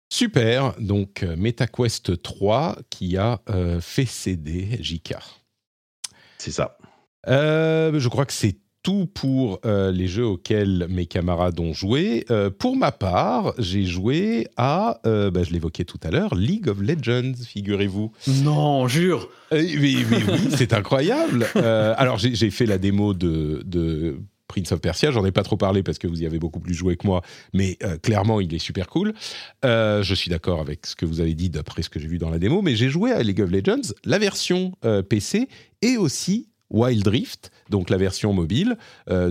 Super. 0.08 0.74
Donc, 0.78 1.22
euh, 1.22 1.36
MetaQuest 1.36 2.22
3 2.22 2.78
qui 2.90 3.16
a 3.16 3.40
euh, 3.50 3.80
fait 3.80 4.06
céder 4.06 4.78
JK. 4.80 5.14
C'est 6.38 6.52
ça. 6.52 6.78
Euh, 7.28 7.98
je 7.98 8.08
crois 8.08 8.24
que 8.26 8.32
c'est 8.32 8.56
tout 8.86 9.08
pour 9.12 9.58
euh, 9.64 9.90
les 9.90 10.06
jeux 10.06 10.24
auxquels 10.26 10.86
mes 10.88 11.06
camarades 11.06 11.58
ont 11.58 11.72
joué. 11.72 12.24
Euh, 12.30 12.50
pour 12.50 12.76
ma 12.76 12.92
part, 12.92 13.52
j'ai 13.58 13.84
joué 13.84 14.46
à, 14.56 15.00
euh, 15.06 15.28
bah, 15.28 15.42
je 15.42 15.50
l'évoquais 15.50 15.84
tout 15.84 15.98
à 16.04 16.12
l'heure, 16.12 16.36
League 16.36 16.68
of 16.68 16.80
Legends, 16.80 17.32
figurez-vous. 17.44 18.12
Non, 18.44 18.86
jure. 18.86 19.28
Euh, 19.52 19.60
mais, 19.60 19.94
mais 20.08 20.22
oui, 20.32 20.50
c'est 20.56 20.72
incroyable. 20.72 21.46
Euh, 21.56 21.94
alors, 21.96 22.18
j'ai 22.18 22.34
j'ai 22.34 22.50
fait 22.50 22.66
la 22.66 22.78
démo 22.78 23.12
de, 23.12 23.62
de 23.64 24.20
Prince 24.48 24.72
of 24.72 24.80
Persia. 24.80 25.10
J'en 25.10 25.24
ai 25.24 25.32
pas 25.32 25.42
trop 25.42 25.56
parlé 25.56 25.82
parce 25.82 25.98
que 25.98 26.06
vous 26.06 26.22
y 26.22 26.26
avez 26.26 26.38
beaucoup 26.38 26.60
plus 26.60 26.74
joué 26.74 26.96
que 26.96 27.06
moi, 27.06 27.22
mais 27.52 27.76
euh, 27.82 27.98
clairement, 27.98 28.40
il 28.40 28.54
est 28.54 28.58
super 28.58 28.88
cool. 28.88 29.14
Euh, 29.64 30.02
je 30.02 30.14
suis 30.14 30.30
d'accord 30.30 30.60
avec 30.60 30.86
ce 30.86 30.96
que 30.96 31.06
vous 31.06 31.20
avez 31.20 31.34
dit 31.34 31.50
d'après 31.50 31.82
ce 31.82 31.90
que 31.90 31.98
j'ai 31.98 32.08
vu 32.08 32.18
dans 32.18 32.30
la 32.30 32.38
démo, 32.38 32.62
mais 32.62 32.76
j'ai 32.76 32.88
joué 32.88 33.12
à 33.12 33.22
League 33.22 33.40
of 33.40 33.50
Legends, 33.50 33.92
la 34.04 34.18
version 34.18 34.72
euh, 34.84 35.02
PC 35.02 35.48
et 35.82 35.96
aussi 35.96 36.48
Wild 36.70 37.06
Rift, 37.06 37.52
donc 37.70 37.90
la 37.90 37.96
version 37.96 38.32
mobile, 38.32 38.76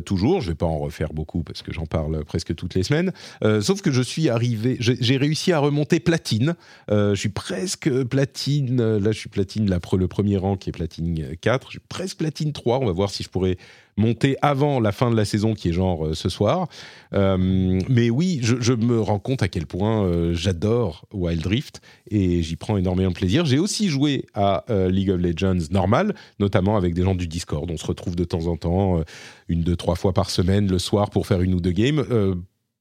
toujours. 0.06 0.40
Je 0.40 0.52
vais 0.52 0.56
pas 0.56 0.66
en 0.66 0.80
refaire 0.80 1.12
beaucoup 1.12 1.44
parce 1.44 1.64
que 1.64 1.74
j'en 1.74 1.86
parle 1.86 2.24
presque 2.24 2.56
toutes 2.56 2.76
les 2.76 2.84
semaines. 2.84 3.12
Sauf 3.60 3.82
que 3.82 3.92
je 3.92 4.02
suis 4.02 4.30
arrivé, 4.30 4.78
j'ai 4.80 5.18
réussi 5.18 5.52
à 5.52 5.60
remonter 5.60 6.00
platine. 6.00 6.56
Je 6.90 7.14
suis 7.14 7.28
presque 7.28 8.04
platine. 8.04 8.98
Là, 9.00 9.12
je 9.12 9.20
suis 9.20 9.28
platine, 9.28 9.70
le 9.70 10.08
premier 10.08 10.38
rang 10.38 10.56
qui 10.56 10.70
est 10.70 10.72
platine 10.72 11.36
4. 11.42 11.68
Je 11.68 11.72
suis 11.72 11.80
presque 11.80 12.20
platine 12.20 12.54
3. 12.54 12.80
On 12.80 12.86
va 12.86 12.94
voir 12.94 13.10
si 13.10 13.22
je 13.22 13.28
pourrais 13.28 13.58
monter 13.98 14.36
avant 14.42 14.80
la 14.80 14.92
fin 14.92 15.10
de 15.10 15.16
la 15.16 15.26
saison 15.26 15.54
qui 15.54 15.70
est 15.70 15.74
genre 15.74 16.08
euh, 16.08 16.14
ce 16.14 16.30
soir. 16.30 16.68
Euh, 17.14 17.82
mais 17.90 18.10
oui, 18.10 18.40
je, 18.42 18.60
je 18.60 18.74
me 18.74 19.00
rends 19.00 19.20
compte 19.20 19.42
à 19.42 19.48
quel 19.48 19.66
point 19.66 20.04
euh, 20.04 20.34
j'adore 20.34 21.06
Wild 21.14 21.46
Rift 21.46 21.82
et 22.10 22.42
j'y 22.44 22.56
prends 22.56 22.78
énormément 22.78 23.10
de 23.10 23.16
plaisir. 23.16 23.46
J'ai 23.46 23.60
aussi 23.60 23.88
joué 23.88 24.26
à 24.34 24.66
League 24.90 25.10
of 25.10 25.20
Legends 25.20 25.68
normal, 25.72 26.16
notamment 26.40 26.78
avec 26.78 26.94
des 26.94 27.04
gens 27.04 27.16
du 27.16 27.28
Discord. 27.28 27.70
On 27.70 27.78
se 27.78 27.86
retrouve 27.86 28.16
de 28.16 28.24
temps 28.24 28.48
en 28.48 28.58
temps, 28.58 29.02
une, 29.48 29.62
deux, 29.62 29.76
trois 29.76 29.96
fois 29.96 30.14
par 30.14 30.30
semaine 30.30 30.68
le 30.68 30.80
soir 30.80 31.10
pour 31.10 31.28
faire 31.28 31.42
une 31.42 31.54
ou 31.54 31.62
deux 31.62 31.72
games, 31.72 32.04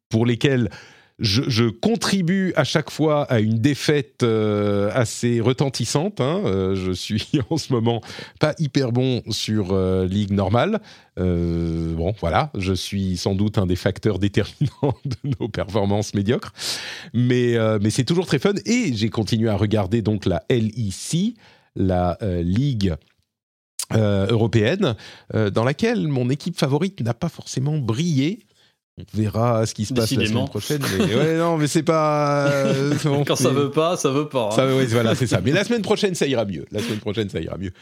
pour 0.08 0.26
lesquels 0.26 0.70
je, 1.20 1.68
contribue 1.68 2.52
à 2.56 2.64
chaque 2.64 2.90
fois 2.90 3.22
à 3.24 3.38
une 3.38 3.58
défaite 3.58 4.22
euh, 4.22 4.90
assez 4.92 5.40
retentissante. 5.40 6.20
hein. 6.20 6.42
Euh, 6.44 6.74
je 6.74 6.90
suis 6.90 7.28
en 7.50 7.56
ce 7.56 7.72
moment 7.72 8.00
pas 8.40 8.54
hyper 8.58 8.90
bon 8.90 9.22
sur 9.30 9.72
euh, 9.72 10.06
Ligue 10.06 10.32
normale. 10.32 10.80
Bon, 11.16 12.12
voilà, 12.18 12.50
je 12.58 12.72
suis 12.72 13.16
sans 13.16 13.36
doute 13.36 13.58
un 13.58 13.66
des 13.66 13.76
facteurs 13.76 14.18
déterminants 14.18 14.96
de 15.04 15.36
nos 15.38 15.48
performances 15.48 16.12
médiocres. 16.14 16.52
Mais, 17.12 17.56
mais 17.80 17.90
c'est 17.90 18.02
toujours 18.02 18.26
très 18.26 18.40
fun. 18.40 18.54
Et 18.66 18.92
j'ai 18.94 19.10
continué 19.10 19.48
à 19.48 19.56
regarder 19.56 20.02
donc 20.02 20.26
la 20.26 20.42
LEC, 20.50 21.36
la 21.76 22.18
Ligue 22.20 22.96
européenne, 23.92 24.96
dans 25.32 25.62
laquelle 25.62 26.08
mon 26.08 26.30
équipe 26.30 26.58
favorite 26.58 27.00
n'a 27.00 27.14
pas 27.14 27.28
forcément 27.28 27.78
brillé. 27.78 28.40
On 28.96 29.02
verra 29.12 29.66
ce 29.66 29.74
qui 29.74 29.86
se 29.86 29.92
passe 29.92 30.12
la 30.12 30.24
semaine 30.24 30.44
prochaine. 30.44 30.80
Mais 31.00 31.14
ouais, 31.16 31.36
non, 31.36 31.56
mais 31.58 31.66
c'est 31.66 31.82
pas. 31.82 32.46
euh, 32.48 32.94
bon, 33.02 33.24
Quand 33.26 33.34
ça 33.34 33.50
veut 33.50 33.70
pas, 33.72 33.96
ça 33.96 34.10
veut 34.12 34.28
pas. 34.28 34.50
hein. 34.52 34.54
ça, 34.54 34.68
oui, 34.72 34.86
voilà, 34.86 35.16
c'est 35.16 35.26
ça. 35.26 35.40
Mais 35.44 35.50
la 35.50 35.64
semaine 35.64 35.82
prochaine, 35.82 36.14
ça 36.14 36.28
ira 36.28 36.44
mieux. 36.44 36.64
La 36.70 36.80
semaine 36.80 37.00
prochaine, 37.00 37.28
ça 37.28 37.40
ira 37.40 37.58
mieux. 37.58 37.72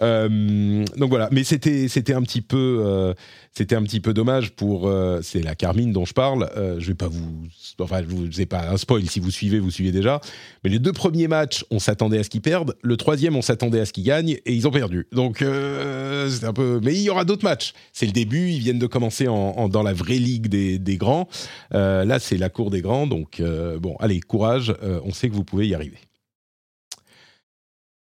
Euh, 0.00 0.84
donc 0.96 1.10
voilà. 1.10 1.28
Mais 1.32 1.42
c'était, 1.42 1.88
c'était 1.88 2.14
un 2.14 2.22
petit 2.22 2.40
peu, 2.40 2.82
euh, 2.86 3.14
c'était 3.52 3.74
un 3.74 3.82
petit 3.82 4.00
peu 4.00 4.14
dommage 4.14 4.52
pour. 4.52 4.86
euh, 4.88 5.20
c'est 5.22 5.42
la 5.42 5.54
Carmine 5.54 5.92
dont 5.92 6.04
je 6.04 6.12
parle. 6.14 6.48
Euh, 6.56 6.76
je 6.78 6.86
vais 6.88 6.94
pas 6.94 7.08
vous, 7.08 7.46
enfin, 7.80 8.00
je 8.02 8.06
vous, 8.06 8.30
c'est 8.30 8.46
pas 8.46 8.70
un 8.70 8.76
spoil. 8.76 9.04
Si 9.08 9.18
vous 9.20 9.30
suivez, 9.30 9.58
vous 9.58 9.70
suivez 9.70 9.90
déjà. 9.92 10.20
Mais 10.62 10.70
les 10.70 10.78
deux 10.78 10.92
premiers 10.92 11.26
matchs, 11.28 11.64
on 11.70 11.78
s'attendait 11.78 12.18
à 12.18 12.22
ce 12.22 12.30
qu'ils 12.30 12.40
perdent. 12.42 12.76
Le 12.82 12.96
troisième, 12.96 13.34
on 13.36 13.42
s'attendait 13.42 13.80
à 13.80 13.86
ce 13.86 13.92
qu'ils 13.92 14.04
gagnent, 14.04 14.38
et 14.46 14.54
ils 14.54 14.68
ont 14.68 14.70
perdu. 14.70 15.06
Donc 15.12 15.42
euh, 15.42 16.28
c'est 16.30 16.44
un 16.46 16.52
peu. 16.52 16.80
Mais 16.82 16.94
il 16.94 17.02
y 17.02 17.10
aura 17.10 17.24
d'autres 17.24 17.44
matchs. 17.44 17.72
C'est 17.92 18.06
le 18.06 18.12
début. 18.12 18.50
Ils 18.50 18.60
viennent 18.60 18.78
de 18.78 18.86
commencer 18.86 19.26
en, 19.28 19.34
en- 19.34 19.68
dans 19.68 19.82
la 19.82 19.92
vraie 19.92 20.18
ligue 20.18 20.46
des, 20.48 20.78
des 20.78 20.96
grands. 20.96 21.28
Euh, 21.74 22.04
là, 22.04 22.18
c'est 22.18 22.36
la 22.38 22.48
cour 22.50 22.70
des 22.70 22.80
grands. 22.82 23.06
Donc 23.06 23.42
bon, 23.80 23.96
allez, 24.00 24.20
courage. 24.20 24.74
On 25.04 25.12
sait 25.12 25.28
que 25.28 25.34
vous 25.34 25.44
pouvez 25.44 25.66
y 25.66 25.74
arriver. 25.74 25.98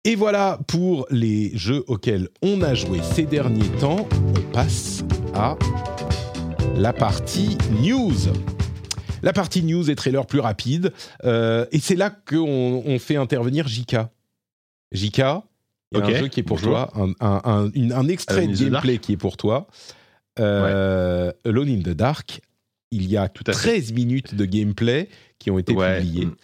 Et 0.05 0.17
voilà 0.17 0.59
pour 0.69 1.07
les 1.11 1.57
jeux 1.57 1.83
auxquels 1.87 2.29
on 2.43 2.61
a 2.61 2.75
joué 2.75 3.01
ces 3.03 3.25
derniers 3.25 3.69
temps. 3.81 4.07
On 4.37 4.53
passe 4.53 5.03
à 5.35 5.57
la 6.77 6.93
partie 6.93 7.57
news. 7.83 8.13
La 9.23 9.33
partie 9.33 9.63
news 9.63 9.89
et 9.91 9.95
trailer 9.97 10.27
plus 10.27 10.41
rapide. 10.41 10.93
Euh, 11.25 11.65
et 11.73 11.79
c'est 11.81 11.95
là 11.95 12.11
qu'on 12.11 12.83
on 12.85 12.99
fait 12.99 13.17
intervenir 13.17 13.67
Jika. 13.67 14.11
Jika, 14.93 15.43
il 15.93 15.99
y 15.99 16.03
a 16.03 16.05
Ok, 16.05 16.13
un 16.13 16.19
jeu 16.19 16.29
qui 16.29 16.41
est 16.41 16.43
pour 16.43 16.59
bonjour. 16.59 16.73
toi, 16.73 16.93
un, 16.97 17.13
un- 17.27 17.41
un- 17.45 17.71
une- 17.75 17.93
un 17.93 18.07
extrait 18.09 18.47
de 18.47 18.55
gameplay 18.55 18.99
qui 18.99 19.13
est 19.13 19.17
pour 19.17 19.39
toi. 19.39 19.67
Euh, 20.39 21.33
Alone 21.47 21.69
in 21.71 21.79
the 21.81 21.95
Dark. 21.97 22.43
Il 22.91 23.09
y 23.11 23.17
a 23.17 23.29
Tout 23.29 23.45
à 23.47 23.53
fait. 23.55 23.71
13 23.81 23.93
minutes 23.93 24.35
de 24.35 24.45
gameplay 24.45 25.09
qui 25.39 25.51
ont 25.51 25.59
été 25.59 25.73
Ouais. 25.73 25.99
publiées. 26.01 26.27
Mm. 26.27 26.35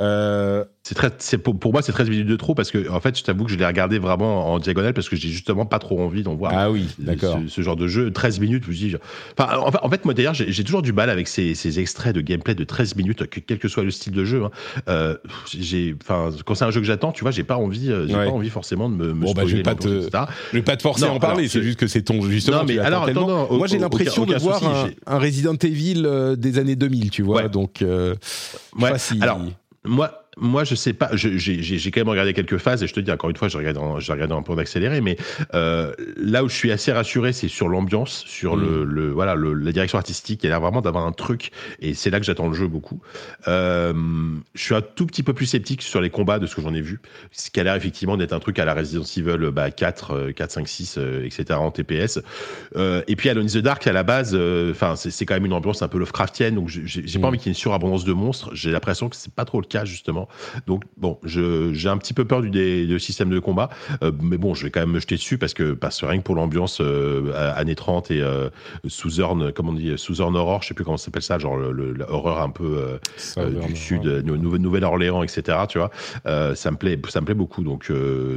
Euh, 0.00 0.64
C'est 0.82 0.94
très, 0.94 1.10
c'est 1.18 1.38
pour, 1.38 1.58
pour 1.58 1.72
moi, 1.72 1.82
c'est 1.82 1.90
13 1.90 2.08
minutes 2.10 2.28
de 2.28 2.36
trop 2.36 2.54
parce 2.54 2.70
que, 2.70 2.88
en 2.90 3.00
fait, 3.00 3.18
je 3.18 3.24
t'avoue 3.24 3.44
que 3.44 3.50
je 3.50 3.56
l'ai 3.56 3.66
regardé 3.66 3.98
vraiment 3.98 4.52
en 4.52 4.58
diagonale 4.60 4.94
parce 4.94 5.08
que 5.08 5.16
j'ai 5.16 5.28
justement 5.30 5.66
pas 5.66 5.78
trop 5.80 6.00
envie 6.00 6.22
d'en 6.22 6.34
voir. 6.36 6.52
ah 6.54 6.70
oui, 6.70 6.86
d'accord. 6.98 7.38
Ce, 7.46 7.48
ce 7.48 7.60
genre 7.62 7.74
de 7.76 7.88
jeu, 7.88 8.12
13 8.12 8.38
minutes, 8.38 8.64
je 8.68 8.72
dis. 8.72 8.94
Enfin, 9.36 9.56
en 9.82 9.90
fait, 9.90 10.04
moi 10.04 10.14
d'ailleurs, 10.14 10.34
j'ai 10.34 10.62
toujours 10.64 10.82
du 10.82 10.92
mal 10.92 11.10
avec 11.10 11.26
ces, 11.26 11.54
ces 11.56 11.80
extraits 11.80 12.14
de 12.14 12.20
gameplay 12.20 12.54
de 12.54 12.62
13 12.62 12.94
minutes, 12.94 13.26
que- 13.26 13.40
quel 13.40 13.58
que 13.58 13.66
soit 13.68 13.82
le 13.82 13.90
style 13.90 14.12
de 14.12 14.24
jeu. 14.24 14.44
hein. 14.44 14.50
Euh, 14.88 15.16
j'ai, 15.52 15.96
enfin, 16.02 16.30
quand 16.44 16.54
c'est 16.54 16.64
un 16.64 16.70
jeu 16.70 16.80
que 16.80 16.86
j'attends, 16.86 17.10
tu 17.10 17.22
vois, 17.24 17.32
j'ai 17.32 17.42
pas 17.42 17.56
envie, 17.56 17.90
euh, 17.90 18.06
j'ai 18.06 18.14
Ouais. 18.14 18.26
pas 18.26 18.32
envie 18.32 18.50
forcément 18.50 18.88
de 18.88 18.94
me. 18.94 19.12
me 19.12 19.24
Bon, 19.24 19.32
bah, 19.32 19.42
je 19.46 19.56
vais 19.56 19.62
pas 19.62 19.74
te-. 19.74 19.88
Je 19.88 20.56
vais 20.56 20.62
pas 20.62 20.76
te 20.76 20.82
forcer 20.82 21.04
Non, 21.06 21.12
à 21.12 21.14
en 21.14 21.18
parler, 21.18 21.48
c'est 21.48 21.62
juste 21.62 21.80
que 21.80 21.86
c'est 21.88 22.02
ton 22.02 22.20
justement. 22.22 22.58
Non, 22.58 22.64
mais 22.64 22.78
alors, 22.78 23.02
attends, 23.04 23.06
tellement. 23.12 23.26
non, 23.50 23.56
Moi, 23.58 23.66
j'ai 23.66 23.78
l'impression 23.78 24.24
de 24.24 24.34
voir 24.36 24.58
souci, 24.60 24.94
un, 25.06 25.18
Resident 25.18 25.56
Evil 25.56 26.02
euh, 26.06 26.36
des 26.36 26.58
années 26.60 26.76
2000, 26.76 27.10
tu 27.10 27.22
vois. 27.22 27.42
Ouais. 27.42 27.48
Donc, 27.48 27.82
Ouais. 27.82 28.98
si- 28.98 29.18
Alors, 29.20 29.40
Moi, 29.86 30.10
moi, 30.38 30.64
je 30.64 30.74
sais 30.74 30.92
pas. 30.92 31.08
je- 31.14 31.36
J'ai 31.36 31.90
quand 31.90 32.00
même 32.00 32.08
regardé 32.10 32.34
quelques 32.34 32.58
phases 32.58 32.82
et 32.82 32.86
je 32.86 32.92
te 32.92 33.00
dis 33.00 33.10
encore 33.10 33.30
une 33.30 33.36
fois, 33.36 33.48
j'ai 33.48 33.56
regardé, 33.58 33.78
en- 33.78 34.38
un 34.38 34.42
peu 34.42 34.52
en 34.52 34.58
accéléré, 34.58 35.00
mais 35.00 35.16
euh, 35.54 35.92
là 36.16 36.44
où 36.44 36.48
je 36.48 36.54
suis 36.54 36.70
assez 36.72 36.92
rassuré, 36.92 37.32
c'est 37.32 37.48
sur 37.48 37.68
l'ambiance, 37.68 38.22
sur 38.26 38.56
Mm. 38.56 38.60
le, 38.60 38.84
le- 38.84 39.10
voilà, 39.10 39.34
le- 39.34 39.54
la 39.54 39.72
direction 39.72 39.96
artistique. 39.96 40.42
Il 40.44 40.48
a 40.48 40.50
l'air 40.50 40.60
vraiment 40.60 40.82
d'avoir 40.82 41.06
un 41.06 41.12
truc 41.12 41.50
et 41.80 41.94
c'est 41.94 42.10
là 42.10 42.20
que 42.20 42.26
j'attends 42.26 42.48
le 42.48 42.54
jeu 42.54 42.66
beaucoup. 42.68 43.00
Euh, 43.48 43.94
je 44.54 44.62
suis 44.62 44.74
un 44.74 44.82
tout 44.82 45.06
petit 45.06 45.22
peu 45.22 45.32
plus 45.32 45.46
sceptique 45.46 45.80
sur 45.82 46.00
les 46.00 46.10
combats 46.10 46.38
de 46.38 46.46
ce 46.46 46.54
que 46.54 46.60
j'en 46.62 46.74
ai 46.74 46.82
vu, 46.82 47.00
ce 47.32 47.50
qui 47.50 47.58
a 47.60 47.64
l'air 47.64 47.74
effectivement 47.74 48.16
d'être 48.18 48.32
un 48.34 48.40
truc 48.40 48.58
à 48.58 48.64
la 48.66 48.74
Resident 48.74 49.04
Evil 49.04 49.50
bah, 49.50 49.70
4, 49.70 50.10
euh, 50.12 50.32
4, 50.32 50.50
5, 50.50 50.68
6, 50.68 50.96
euh, 50.98 51.24
etc. 51.24 51.58
en 51.58 51.70
TPS. 51.70 52.20
Euh, 52.76 53.02
et 53.08 53.16
puis 53.16 53.28
Alone 53.30 53.44
in 53.46 53.48
the 53.48 53.58
Dark, 53.62 53.86
à 53.86 53.92
la 53.92 54.02
base, 54.02 54.34
enfin, 54.70 54.96
c'est 54.96 55.10
c'est 55.10 55.24
quand 55.24 55.34
même 55.34 55.46
une 55.46 55.52
ambiance 55.54 55.80
un 55.82 55.88
peu 55.88 55.98
Lovecraftienne, 55.98 56.54
donc 56.56 56.68
j'ai 56.68 56.82
j'ai 56.86 57.18
pas 57.18 57.26
Mm. 57.26 57.28
envie 57.28 57.38
qu'il 57.38 57.46
y 57.46 57.50
ait 57.50 57.52
une 57.52 57.58
surabondance 57.58 58.04
de 58.04 58.12
monstres. 58.12 58.50
J'ai 58.54 58.70
l'impression 58.70 59.08
que 59.08 59.16
c'est 59.16 59.32
pas 59.32 59.44
trop 59.46 59.60
le 59.60 59.66
cas 59.66 59.84
justement. 59.86 60.25
Donc 60.66 60.82
bon, 60.96 61.18
j'ai 61.24 61.88
un 61.88 61.98
petit 61.98 62.14
peu 62.14 62.24
peur 62.24 62.42
du 62.42 62.98
système 63.00 63.30
de 63.30 63.38
combat, 63.38 63.68
Euh, 64.02 64.12
mais 64.22 64.38
bon, 64.38 64.54
je 64.54 64.64
vais 64.64 64.70
quand 64.70 64.80
même 64.80 64.90
me 64.90 65.00
jeter 65.00 65.14
dessus 65.16 65.38
parce 65.38 65.54
que 65.54 65.72
parce 65.72 66.00
que 66.00 66.06
rien 66.06 66.18
que 66.18 66.24
pour 66.24 66.34
l'ambiance 66.34 66.78
euh, 66.80 67.32
années 67.56 67.74
30 67.74 68.10
et 68.10 68.20
euh, 68.20 68.48
Southern, 68.86 69.52
comment 69.52 69.70
on 69.70 69.74
dit, 69.74 69.92
Southern 69.96 70.34
Horror, 70.36 70.62
je 70.62 70.68
sais 70.68 70.74
plus 70.74 70.84
comment 70.84 70.96
ça 70.96 71.06
s'appelle 71.06 71.22
ça, 71.22 71.38
genre 71.38 71.56
l'horreur 71.56 72.40
un 72.40 72.50
peu 72.50 72.64
euh, 72.78 72.98
du 73.66 73.76
sud, 73.76 74.04
Nou- 74.24 74.58
Nouvelle-Orléans, 74.58 75.22
etc. 75.22 75.58
Tu 75.68 75.78
vois, 75.78 75.90
ça 76.54 76.70
me 76.70 76.76
plaît, 76.76 76.98
ça 77.08 77.20
me 77.20 77.26
plaît 77.26 77.34
beaucoup. 77.34 77.62
Donc 77.62 77.90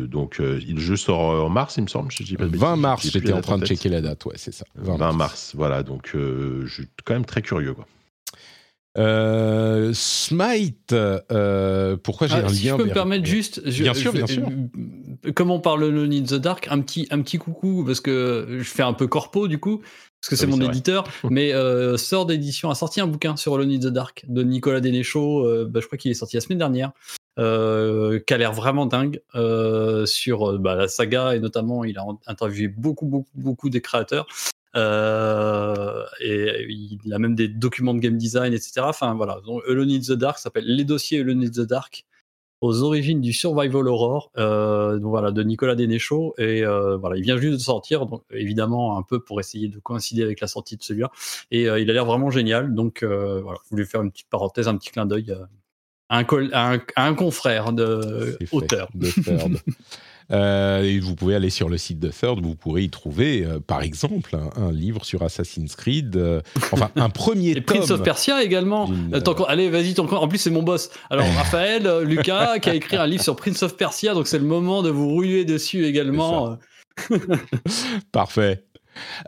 donc 0.08 0.38
le 0.40 0.60
jeu 0.80 0.96
sort 0.96 1.20
en 1.46 1.50
mars, 1.50 1.76
il 1.78 1.84
me 1.84 1.88
semble. 1.88 2.12
Je 2.12 2.24
dis 2.24 2.36
pas 2.38 2.46
de 2.46 2.58
20 2.58 2.68
bêtises, 2.72 2.82
mars, 2.82 3.04
j'étais 3.12 3.34
en 3.34 3.42
train 3.42 3.58
de 3.58 3.66
checker 3.66 3.90
la 3.90 4.02
date, 4.02 4.26
ouais, 4.26 4.34
c'est 4.36 4.54
ça. 4.54 4.66
20 4.76 5.14
mars. 5.14 5.54
voilà. 5.56 5.84
Donc, 5.84 6.12
je 6.14 6.68
suis 6.68 6.88
quand 7.06 7.14
même 7.14 7.26
très 7.26 7.42
curieux, 7.42 7.74
quoi. 7.74 7.86
Euh, 8.98 9.92
Smite, 9.94 10.94
euh, 10.94 11.96
pourquoi 11.98 12.28
j'ai 12.28 12.36
Ah, 12.36 12.46
un 12.46 12.50
si 12.50 12.66
lien 12.66 12.72
je 12.74 12.78
peux 12.78 12.88
me 12.90 12.94
permettre 12.94 13.26
juste, 13.26 13.62
je- 13.66 13.84
Bien 13.84 13.94
sûr, 13.94 14.12
je- 14.12 14.18
bien 14.18 14.28
sûr. 14.28 14.44
euh, 14.48 15.32
Comme 15.34 15.52
on 15.52 15.60
parle 15.60 15.94
de 15.94 16.06
Need 16.06 16.28
the 16.28 16.34
Dark, 16.36 16.68
un 16.72 16.82
petit, 16.82 17.08
un 17.12 17.22
petit 17.22 17.38
coucou 17.38 17.84
parce 17.86 18.02
que 18.02 18.58
je 18.60 18.64
fais 18.64 18.84
un 18.84 18.94
peu 18.94 19.06
corpo 19.08 19.48
du 19.48 19.60
coup, 19.60 19.80
parce 20.22 20.30
que 20.30 20.36
c'est 20.36 20.46
oui, 20.46 20.52
mon 20.52 20.58
vrai. 20.58 20.68
éditeur. 20.68 21.04
mais 21.30 21.54
euh, 21.54 21.98
Sœur 21.98 22.26
d'édition 22.26 22.70
a 22.70 22.76
sorti 22.76 23.00
un 23.00 23.08
bouquin 23.08 23.36
sur 23.38 23.54
Alone 23.54 23.72
in 23.72 23.80
the 23.80 23.88
Dark 23.88 24.26
de 24.28 24.44
Nicolas 24.44 24.80
Dénéchaud. 24.80 25.46
euh, 25.46 25.68
bah, 25.70 25.80
je 25.82 25.86
crois 25.86 25.98
qu'il 25.98 26.10
est 26.12 26.16
sorti 26.16 26.36
la 26.38 26.42
semaine 26.42 26.58
dernière. 26.60 26.92
Euh, 27.38 28.20
qui 28.20 28.34
a 28.34 28.38
l'air 28.38 28.52
vraiment 28.52 28.86
dingue 28.86 29.22
sur 30.06 30.60
bah, 30.60 30.76
la 30.76 30.88
saga 30.90 31.36
et 31.36 31.40
notamment 31.40 31.86
il 31.86 31.98
a 31.98 32.06
interviewé 32.28 32.68
beaucoup 32.68 33.06
beaucoup 33.06 33.30
beaucoup 33.36 33.70
des 33.70 33.80
créateurs 33.80 34.28
euh, 34.76 36.04
et 36.22 36.66
il 36.70 37.14
a 37.14 37.20
même 37.20 37.36
des 37.36 37.48
documents 37.48 37.94
de 37.94 38.00
game 38.00 38.18
design 38.18 38.54
etc 38.54 38.82
enfin 38.84 39.14
voilà. 39.16 39.40
Donc 39.46 39.62
Alone 39.68 39.90
in 39.92 40.00
the 40.00 40.12
Dark 40.14 40.38
s'appelle 40.38 40.66
les 40.66 40.84
dossiers 40.84 41.22
Alone 41.22 41.44
in 41.44 41.50
the 41.50 41.62
Dark 41.68 42.06
aux 42.62 42.84
origines 42.84 43.22
du 43.22 43.32
survival 43.34 43.88
horror 43.88 44.32
euh, 44.38 45.00
donc 45.00 45.10
voilà 45.10 45.32
de 45.32 45.42
Nicolas 45.44 45.76
Dénéchaud 45.76 46.34
et 46.38 46.64
euh, 46.66 46.98
voilà 46.98 47.16
il 47.18 47.24
vient 47.24 47.38
juste 47.38 47.54
de 47.58 47.62
sortir 47.64 48.06
donc 48.06 48.22
évidemment 48.32 48.98
un 48.98 49.02
peu 49.02 49.20
pour 49.24 49.40
essayer 49.40 49.70
de 49.70 49.80
coïncider 49.80 50.24
avec 50.24 50.42
la 50.42 50.48
sortie 50.48 50.76
de 50.78 50.84
celui-là. 50.84 51.10
Et 51.52 51.64
il 51.64 51.70
a 51.90 51.94
l'air 51.94 52.06
vraiment 52.06 52.30
génial. 52.30 52.74
Donc 52.76 53.04
voilà 53.04 53.58
je 53.66 53.70
voulais 53.70 53.86
faire 53.86 54.02
une 54.02 54.12
petite 54.12 54.30
parenthèse 54.30 54.68
un 54.68 54.76
petit 54.78 54.90
clin 54.92 55.06
d'œil 55.06 55.34
à 56.12 56.18
un, 56.18 56.24
col- 56.24 56.50
à 56.54 56.74
un, 56.74 56.80
à 56.96 57.06
un 57.08 57.14
confrère 57.14 57.72
de 57.72 58.38
auteur. 58.52 58.90
De. 58.94 59.08
Euh, 60.32 60.84
et 60.84 61.00
vous 61.00 61.16
pouvez 61.16 61.34
aller 61.36 61.50
sur 61.50 61.70
le 61.70 61.78
site 61.78 62.00
de 62.00 62.10
Third, 62.10 62.44
vous 62.44 62.56
pourrez 62.56 62.84
y 62.84 62.90
trouver, 62.90 63.44
euh, 63.46 63.60
par 63.60 63.82
exemple, 63.82 64.36
un, 64.36 64.62
un 64.62 64.72
livre 64.72 65.04
sur 65.04 65.24
Assassin's 65.24 65.76
Creed, 65.76 66.16
euh, 66.16 66.42
enfin 66.72 66.92
un 66.96 67.10
premier 67.10 67.52
Et 67.52 67.56
tome. 67.56 67.64
Prince 67.78 67.92
of 67.92 68.04
Persia 68.04 68.44
également. 68.44 68.90
Euh, 69.14 69.22
allez, 69.48 69.70
vas-y, 69.70 69.96
en 70.00 70.28
plus 70.28 70.38
c'est 70.38 70.52
mon 70.52 70.64
boss. 70.64 70.90
Alors 71.10 71.26
Raphaël, 71.38 71.90
Lucas, 72.04 72.60
qui 72.60 72.70
a 72.70 72.76
écrit 72.76 72.98
un 72.98 73.08
livre 73.08 73.24
sur 73.24 73.36
Prince 73.36 73.64
of 73.64 73.76
Persia, 73.76 74.14
donc 74.14 74.28
c'est 74.28 74.40
le 74.40 74.46
moment 74.46 74.84
de 74.84 74.90
vous 74.90 75.16
ruer 75.16 75.46
dessus 75.46 75.86
également. 75.86 76.58
Parfait. 78.12 78.64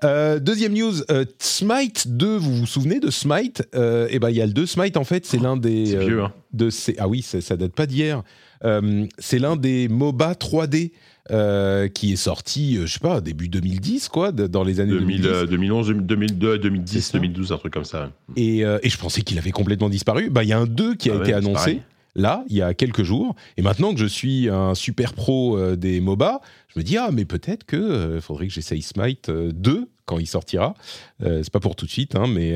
Euh, 0.04 0.40
deuxième 0.40 0.74
news, 0.74 0.94
euh, 1.10 1.26
Smite 1.40 2.08
2, 2.10 2.38
vous 2.38 2.58
vous 2.58 2.66
souvenez 2.66 3.00
de 3.00 3.10
Smite? 3.10 3.64
Euh, 3.76 4.08
Eh 4.10 4.20
ben, 4.20 4.30
il 4.30 4.36
y 4.36 4.42
a 4.42 4.46
le 4.46 4.54
2 4.54 4.66
Smite 4.66 4.98
en 4.98 5.04
fait, 5.04 5.26
c'est 5.26 5.38
l'un 5.38 5.58
des 5.58 5.86
C'est 5.86 5.98
vieux, 5.98 6.24
hein. 6.24 6.34
de 6.54 6.70
ces 6.70 6.96
ah 7.00 7.08
oui, 7.08 7.22
ça, 7.22 7.42
ça 7.42 7.56
date 7.56 7.74
pas 7.74 7.86
d'hier. 7.86 8.24
Euh, 8.64 9.06
c'est 9.18 9.40
l'un 9.40 9.56
des 9.56 9.88
MOBA 9.88 10.34
3D 10.34 10.92
euh, 11.32 11.88
qui 11.88 12.14
est 12.14 12.18
sorti, 12.18 12.78
euh, 12.78 12.86
je 12.86 12.94
sais 12.94 13.00
pas, 13.00 13.22
début 13.22 13.48
2010 13.48 14.10
quoi, 14.10 14.32
dans 14.32 14.64
les 14.64 14.80
années 14.80 14.92
2000, 14.92 15.22
2010. 15.22 15.28
euh, 15.28 15.46
2011, 15.48 15.88
2002, 16.02 16.54
C'est 16.54 16.60
2010, 16.60 17.02
ça. 17.02 17.18
2012, 17.18 17.52
un 17.52 17.58
truc 17.58 17.74
comme 17.74 17.86
ça. 17.86 18.12
Et, 18.36 18.66
euh, 18.66 18.80
et 18.84 18.90
je 18.90 18.98
pensais 18.98 19.22
qu'il 19.22 19.38
avait 19.38 19.52
complètement 19.52 19.90
disparu. 19.90 20.30
Bah, 20.30 20.44
il 20.44 20.50
y 20.50 20.54
a 20.54 20.60
un 20.60 20.66
2 20.66 20.96
qui 20.96 21.10
a 21.10 21.14
Ah 21.14 21.18
ouais, 21.18 21.24
été 21.24 21.34
annoncé 21.34 21.82
là, 22.16 22.44
il 22.50 22.58
y 22.58 22.62
a 22.62 22.74
quelques 22.74 23.04
jours. 23.04 23.36
Et 23.56 23.62
maintenant 23.62 23.94
que 23.94 24.00
je 24.00 24.06
suis 24.06 24.50
un 24.50 24.76
super 24.76 25.14
pro 25.14 25.58
euh, 25.58 25.76
des 25.78 26.02
MOBA, 26.02 26.42
je 26.74 26.80
me 26.80 26.84
dis, 26.84 26.98
ah, 26.98 27.10
mais 27.14 27.26
peut-être 27.26 27.64
que 27.64 28.20
faudrait 28.22 28.48
que 28.48 28.54
j'essaye 28.54 28.82
Smite 28.82 29.30
euh, 29.30 29.52
2 29.54 29.88
quand 30.06 30.20
il 30.20 30.28
sortira. 30.28 30.74
C'est 31.22 31.50
pas 31.52 31.62
pour 31.62 31.76
tout 31.78 31.86
de 31.86 31.92
suite, 31.92 32.16
hein, 32.16 32.26
mais 32.28 32.50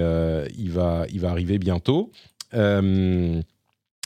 il, 0.57 0.71
va, 0.71 1.05
il 1.13 1.21
va 1.21 1.29
arriver 1.29 1.57
bientôt. 1.57 2.11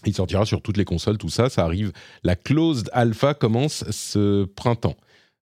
Il 0.05 0.13
sortira 0.13 0.45
sur 0.45 0.61
toutes 0.61 0.77
les 0.77 0.85
consoles, 0.85 1.17
tout 1.17 1.29
ça. 1.29 1.49
Ça 1.49 1.63
arrive. 1.65 1.91
La 2.23 2.35
closed 2.35 2.89
alpha 2.93 3.33
commence 3.33 3.83
ce 3.91 4.45
printemps. 4.45 4.95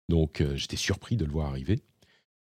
Donc, 0.09 0.41
euh, 0.41 0.55
j'étais 0.55 0.77
surpris 0.77 1.15
de 1.17 1.25
le 1.25 1.31
voir 1.31 1.47
arriver. 1.49 1.79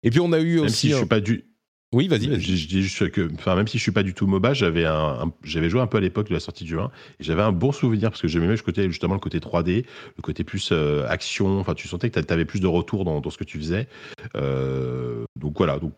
Et 0.04 0.10
puis, 0.12 0.20
on 0.20 0.32
a 0.32 0.40
eu 0.40 0.56
Même 0.58 0.66
aussi. 0.66 0.76
si 0.88 0.90
je 0.92 0.96
suis 0.98 1.06
pas 1.08 1.20
du, 1.20 1.46
Oui, 1.92 2.08
vas-y, 2.08 2.26
je, 2.26 2.30
vas-y. 2.30 2.58
je 2.58 2.68
dis 2.68 2.84
juste 2.84 3.10
que, 3.12 3.30
enfin, 3.34 3.56
même 3.56 3.68
si 3.68 3.78
je 3.80 3.84
suis 3.84 3.92
pas 3.92 4.04
du 4.04 4.14
tout 4.14 4.28
MOBA, 4.28 4.54
j'avais 4.54 4.86
un, 4.86 4.94
un- 5.24 5.34
j'avais 5.44 5.70
joué 5.70 5.82
un 5.82 5.88
peu 5.88 5.98
à 5.98 6.02
l'époque 6.02 6.30
de 6.30 6.34
la 6.34 6.40
sortie 6.40 6.64
du 6.64 6.78
1 6.78 6.86
et 7.20 7.24
j'avais 7.24 7.42
un 7.42 7.52
bon 7.52 7.72
souvenir 7.72 8.12
parce 8.12 8.22
que 8.22 8.28
j'aimais 8.28 8.46
même 8.48 8.56
le 8.56 8.62
côté, 8.62 8.88
justement 8.90 9.14
le 9.16 9.20
côté 9.20 9.40
3D, 9.40 9.86
le 10.18 10.22
côté 10.22 10.44
plus 10.44 10.70
euh, 10.72 11.08
action. 11.08 11.60
Enfin, 11.60 11.74
tu 11.74 11.88
sentais 11.88 12.10
que 12.10 12.20
tu 12.20 12.34
avais 12.34 12.46
plus 12.46 12.60
de 12.60 12.68
retour 12.68 13.04
dans, 13.04 13.20
dans 13.20 13.30
ce 13.30 13.38
que 13.38 13.44
tu 13.44 13.58
faisais. 13.58 13.88
Euh, 14.36 15.26
donc 15.36 15.58
voilà. 15.58 15.80
Donc, 15.80 15.94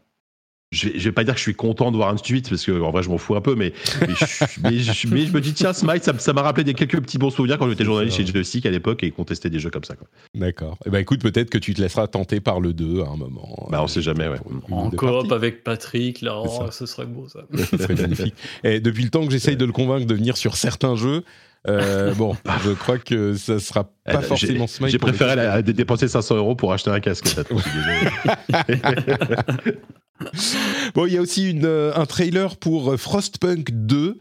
je 0.71 0.89
vais, 0.89 0.99
je 0.99 1.03
vais 1.05 1.11
pas 1.13 1.23
dire 1.23 1.33
que 1.33 1.37
je 1.39 1.43
suis 1.43 1.55
content 1.55 1.91
de 1.91 1.95
voir 1.97 2.09
un 2.09 2.17
suite 2.17 2.49
parce 2.49 2.65
que 2.65 2.81
en 2.81 2.91
vrai 2.91 3.01
je 3.01 3.09
m'en 3.09 3.17
fous 3.17 3.35
un 3.35 3.41
peu, 3.41 3.55
mais 3.55 3.71
mais 4.01 4.13
je, 4.15 4.43
mais 4.63 4.79
je- 4.79 5.07
mais 5.07 5.25
je 5.25 5.31
me 5.31 5.39
dis 5.39 5.53
tiens 5.53 5.71
Smite, 5.71 6.03
ça, 6.03 6.17
ça 6.19 6.33
m'a 6.33 6.41
rappelé 6.41 6.63
des 6.65 6.73
quelques 6.73 6.99
petits 6.99 7.17
bons 7.17 7.29
souvenirs 7.29 7.57
quand 7.57 7.69
j'étais 7.69 7.85
journaliste 7.85 8.17
chez 8.17 8.25
Joystick 8.25 8.65
à 8.65 8.69
l'époque 8.71 9.01
et 9.03 9.11
qu'on 9.11 9.23
testait 9.23 9.49
des 9.49 9.59
jeux 9.59 9.69
comme 9.69 9.85
ça. 9.85 9.95
Quoi. 9.95 10.07
D'accord. 10.35 10.77
Eh 10.85 10.89
ben 10.89 10.99
écoute, 10.99 11.21
peut-être 11.21 11.49
que 11.49 11.57
tu 11.57 11.73
te 11.73 11.81
laisseras 11.81 12.07
tenter 12.07 12.41
par 12.41 12.59
le 12.59 12.73
2 12.73 13.01
à 13.03 13.07
un 13.09 13.15
moment. 13.15 13.67
Bah, 13.71 13.81
on 13.81 13.87
sait 13.87 14.01
jamais, 14.01 14.27
ouais. 14.27 14.39
Une 14.69 14.73
En 14.73 14.89
coop 14.91 15.31
avec 15.31 15.63
Patrick, 15.63 16.21
là, 16.21 16.41
oh, 16.43 16.65
ce 16.71 16.85
serait 16.85 17.05
beau 17.05 17.27
ça. 17.29 17.41
Ça 17.57 17.77
serait 17.77 17.95
magnifique. 17.95 18.35
Et 18.65 18.79
depuis 18.81 19.03
le 19.03 19.09
temps 19.09 19.25
que 19.25 19.31
j'essaye 19.31 19.55
de 19.55 19.65
le 19.65 19.71
convaincre 19.71 20.05
de 20.05 20.13
venir 20.15 20.35
sur 20.37 20.57
certains 20.57 20.95
jeux, 20.95 21.23
euh, 21.69 22.13
bon, 22.13 22.35
je 22.65 22.71
crois 22.71 22.97
que 22.97 23.33
ça 23.35 23.59
sera 23.59 23.83
pas 24.05 24.21
j'ai- 24.21 24.27
forcément 24.27 24.67
Smite. 24.67 24.91
J'ai 24.91 24.97
préféré 24.99 25.35
la- 25.35 25.61
dépenser 25.61 26.07
500 26.07 26.35
euros 26.37 26.55
pour 26.55 26.71
acheter 26.73 26.89
un 26.91 26.99
casque. 26.99 27.27
ça. 27.27 27.43
Bon, 30.95 31.05
il 31.05 31.13
y 31.13 31.17
a 31.17 31.21
aussi 31.21 31.49
une, 31.51 31.65
euh, 31.65 31.91
un 31.95 32.05
trailer 32.07 32.57
pour 32.57 32.91
euh, 32.93 32.97
Frostpunk 32.97 33.67
2. 33.71 34.17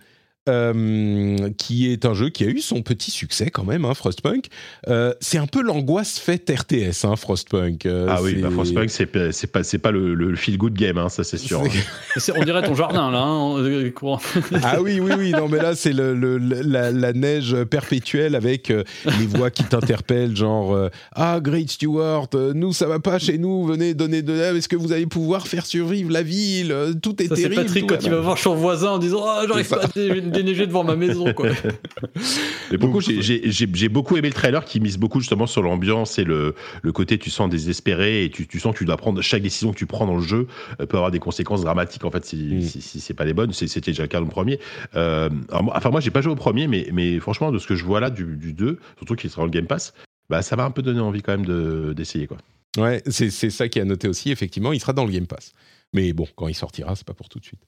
Euh, 0.48 1.48
qui 1.58 1.90
est 1.92 2.04
un 2.04 2.14
jeu 2.14 2.28
qui 2.30 2.44
a 2.44 2.48
eu 2.48 2.60
son 2.60 2.82
petit 2.82 3.10
succès 3.10 3.50
quand 3.50 3.64
même, 3.64 3.84
hein, 3.84 3.94
Frostpunk. 3.94 4.46
Euh, 4.88 5.12
c'est 5.20 5.38
un 5.38 5.46
peu 5.46 5.62
l'angoisse 5.62 6.18
faite 6.18 6.50
RTS, 6.54 7.04
hein, 7.04 7.16
Frostpunk. 7.16 7.86
Euh, 7.86 8.06
ah 8.08 8.22
oui, 8.22 8.32
c'est- 8.36 8.42
bah, 8.42 8.50
Frostpunk, 8.50 8.90
c'est 8.90 9.06
pas, 9.06 9.32
c'est 9.32 9.46
pas, 9.46 9.62
c'est 9.62 9.78
pas 9.78 9.90
le, 9.90 10.14
le 10.14 10.36
feel 10.36 10.58
good 10.58 10.74
game, 10.74 10.98
hein, 10.98 11.08
ça 11.08 11.24
c'est 11.24 11.38
sûr. 11.38 11.62
c'est- 11.64 12.20
C'est- 12.20 12.32
On 12.38 12.44
dirait 12.44 12.62
ton 12.66 12.74
jardin 12.74 13.10
là. 13.10 13.20
hein, 13.22 13.90
courant. 13.94 14.20
Ah 14.62 14.80
oui, 14.82 15.00
oui, 15.00 15.12
oui, 15.18 15.30
non, 15.32 15.48
mais 15.48 15.58
là, 15.58 15.74
c'est 15.74 15.92
le, 15.92 16.14
le- 16.14 16.38
la, 16.38 16.90
la 16.90 17.12
neige 17.12 17.54
perpétuelle 17.64 18.34
avec 18.34 18.70
euh, 18.70 18.84
les 19.18 19.26
voix 19.26 19.50
qui 19.50 19.64
t'interpellent, 19.64 20.34
genre 20.36 20.74
euh, 20.74 20.88
Ah, 21.14 21.40
Great 21.42 21.70
Stewart, 21.70 22.28
euh, 22.34 22.52
nous, 22.54 22.72
ça 22.72 22.86
va 22.86 22.98
pas 23.00 23.18
chez 23.18 23.38
nous, 23.38 23.64
venez 23.64 23.94
donner 23.94 24.22
de 24.22 24.32
l'aide, 24.32 24.56
est-ce 24.56 24.68
que 24.68 24.76
vous 24.76 24.92
allez 24.92 25.06
pouvoir 25.06 25.46
faire 25.46 25.66
survivre 25.66 26.10
la 26.10 26.22
ville 26.22 26.74
Tout 27.02 27.20
est 27.22 27.28
Ça, 27.28 27.36
c'est 27.36 27.42
terrible. 27.42 27.62
Patrick 27.62 27.86
tout 27.86 27.94
quand 27.94 28.04
il 28.04 28.10
va 28.10 28.20
voir 28.20 28.38
son 28.38 28.54
voisin 28.54 28.90
en 28.92 28.98
disant 28.98 29.24
Ah, 29.26 29.44
j'arrive 29.46 29.64
C'est 29.66 29.74
ça. 29.74 29.80
pas 29.80 29.86
à 29.86 29.88
déneiger 30.36 30.66
devant 30.66 30.84
ma 30.84 30.96
maison. 30.96 31.32
Quoi. 31.34 31.48
Mais 32.70 32.76
beaucoup, 32.78 33.00
j'ai- 33.00 33.22
j'ai 33.22 33.50
j'ai- 33.50 33.68
j'ai 33.72 33.88
beaucoup 33.88 34.16
aimé 34.16 34.28
le 34.28 34.34
trailer 34.34 34.64
qui 34.64 34.80
mise 34.80 34.98
beaucoup 34.98 35.20
justement 35.20 35.46
sur 35.46 35.62
l'ambiance 35.62 36.18
et 36.18 36.24
le, 36.24 36.54
le 36.82 36.92
côté 36.92 37.18
tu 37.18 37.30
sens 37.30 37.48
désespéré 37.50 38.24
et 38.24 38.30
tu, 38.30 38.46
tu 38.46 38.60
sens 38.60 38.72
que 38.74 38.78
tu 38.78 38.84
dois 38.84 38.96
prendre 38.96 39.20
chaque 39.22 39.42
décision 39.42 39.72
que 39.72 39.78
tu 39.78 39.86
prends 39.86 40.06
dans 40.06 40.16
le 40.16 40.22
jeu 40.22 40.46
euh, 40.80 40.86
peut 40.86 40.96
avoir 40.96 41.10
des 41.10 41.18
conséquences 41.18 41.62
dramatiques 41.62 42.04
en 42.04 42.10
fait 42.10 42.24
si, 42.24 42.36
Mm. 42.36 42.60
si, 42.62 42.80
si 42.80 43.00
c'est 43.00 43.14
pas 43.14 43.24
les 43.24 43.34
bonnes. 43.34 43.52
C'est- 43.52 43.66
C'était 43.68 43.90
déjà 43.90 44.02
le 44.04 44.08
cas 44.08 44.18
dans 44.18 44.24
le 44.24 44.30
premier. 44.30 44.58
Euh, 44.94 45.28
alors 45.50 45.72
enfin 45.74 45.90
moi 45.90 46.00
j'ai 46.00 46.10
pas 46.10 46.20
joué 46.20 46.32
au 46.32 46.36
premier, 46.36 46.66
mais, 46.68 46.88
mais 46.92 47.18
franchement 47.20 47.50
de 47.52 47.58
ce 47.58 47.66
que 47.66 47.74
je 47.74 47.84
vois 47.84 48.00
là 48.00 48.10
du, 48.10 48.24
du 48.36 48.52
2, 48.52 48.78
surtout 48.98 49.14
qui 49.16 49.28
sera 49.28 49.42
dans 49.42 49.46
le 49.46 49.50
Game 49.50 49.66
Pass, 49.66 49.92
bah 50.30 50.42
ça 50.42 50.56
m'a 50.56 50.64
un 50.64 50.70
peu 50.70 50.82
donné 50.82 51.00
envie 51.00 51.22
quand 51.22 51.32
même 51.32 51.46
de- 51.46 51.92
d'essayer 51.96 52.26
quoi. 52.26 52.36
Ouais, 52.78 53.02
c'est 53.06 53.30
c'est 53.30 53.48
ça 53.50 53.68
qui 53.68 53.80
a 53.80 53.84
noté 53.84 54.06
aussi, 54.08 54.30
effectivement, 54.30 54.72
il 54.72 54.80
sera 54.80 54.92
dans 54.92 55.04
le 55.06 55.10
Game 55.12 55.26
Pass. 55.26 55.52
Mais 55.94 56.12
bon, 56.12 56.26
quand 56.36 56.48
il 56.48 56.54
sortira, 56.54 56.94
c'est 56.94 57.06
pas 57.06 57.14
pour 57.14 57.28
tout 57.28 57.38
de 57.38 57.44
suite. 57.44 57.60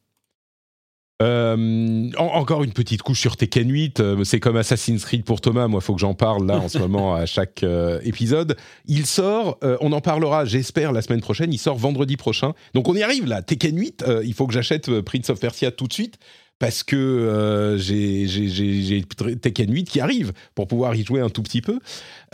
Euh, 1.20 2.11
en- 2.16 2.27
encore 2.27 2.62
une 2.62 2.73
petite 2.73 3.03
couche 3.03 3.20
sur 3.20 3.36
Tekken 3.36 3.69
8, 3.69 3.99
euh, 3.99 4.23
c'est 4.23 4.39
comme 4.39 4.57
Assassin's 4.57 5.05
Creed 5.05 5.24
pour 5.24 5.40
Thomas, 5.40 5.66
moi 5.66 5.81
faut 5.81 5.95
que 5.95 6.01
j'en 6.01 6.15
parle 6.15 6.47
là 6.47 6.59
en 6.59 6.69
ce 6.69 6.78
moment 6.86 7.15
à 7.16 7.27
chaque 7.27 7.65
euh, 7.65 7.99
épisode. 8.05 8.57
Il 8.86 9.05
sort, 9.05 9.59
on 9.81 9.90
en 9.93 10.01
parlera 10.01 10.45
j'espère 10.45 10.93
la 10.93 11.03
semaine 11.03 11.20
prochaine, 11.20 11.53
il 11.53 11.59
sort 11.59 11.77
vendredi 11.77 12.16
prochain. 12.16 12.53
Donc 12.74 12.89
on 12.89 12.95
y 12.95 13.03
arrive 13.03 13.27
là, 13.27 13.43
Tekken 13.43 13.77
8, 13.77 14.05
euh, 14.07 14.23
il 14.24 14.32
faut 14.32 14.47
que 14.47 14.55
j'achète 14.55 15.01
Prince 15.01 15.28
of 15.31 15.40
Persia 15.40 15.73
tout 15.73 15.89
de 15.89 15.93
suite 15.93 16.19
parce 16.61 16.82
que 16.85 17.77
j'ai 17.78 19.05
Tekken 19.40 19.73
8 19.73 19.85
qui 19.90 20.01
arrive 20.01 20.32
pour 20.55 20.66
pouvoir 20.69 20.95
y 20.95 21.05
jouer 21.05 21.20
un 21.20 21.28
tout 21.31 21.43
petit 21.43 21.62
peu. 21.62 21.78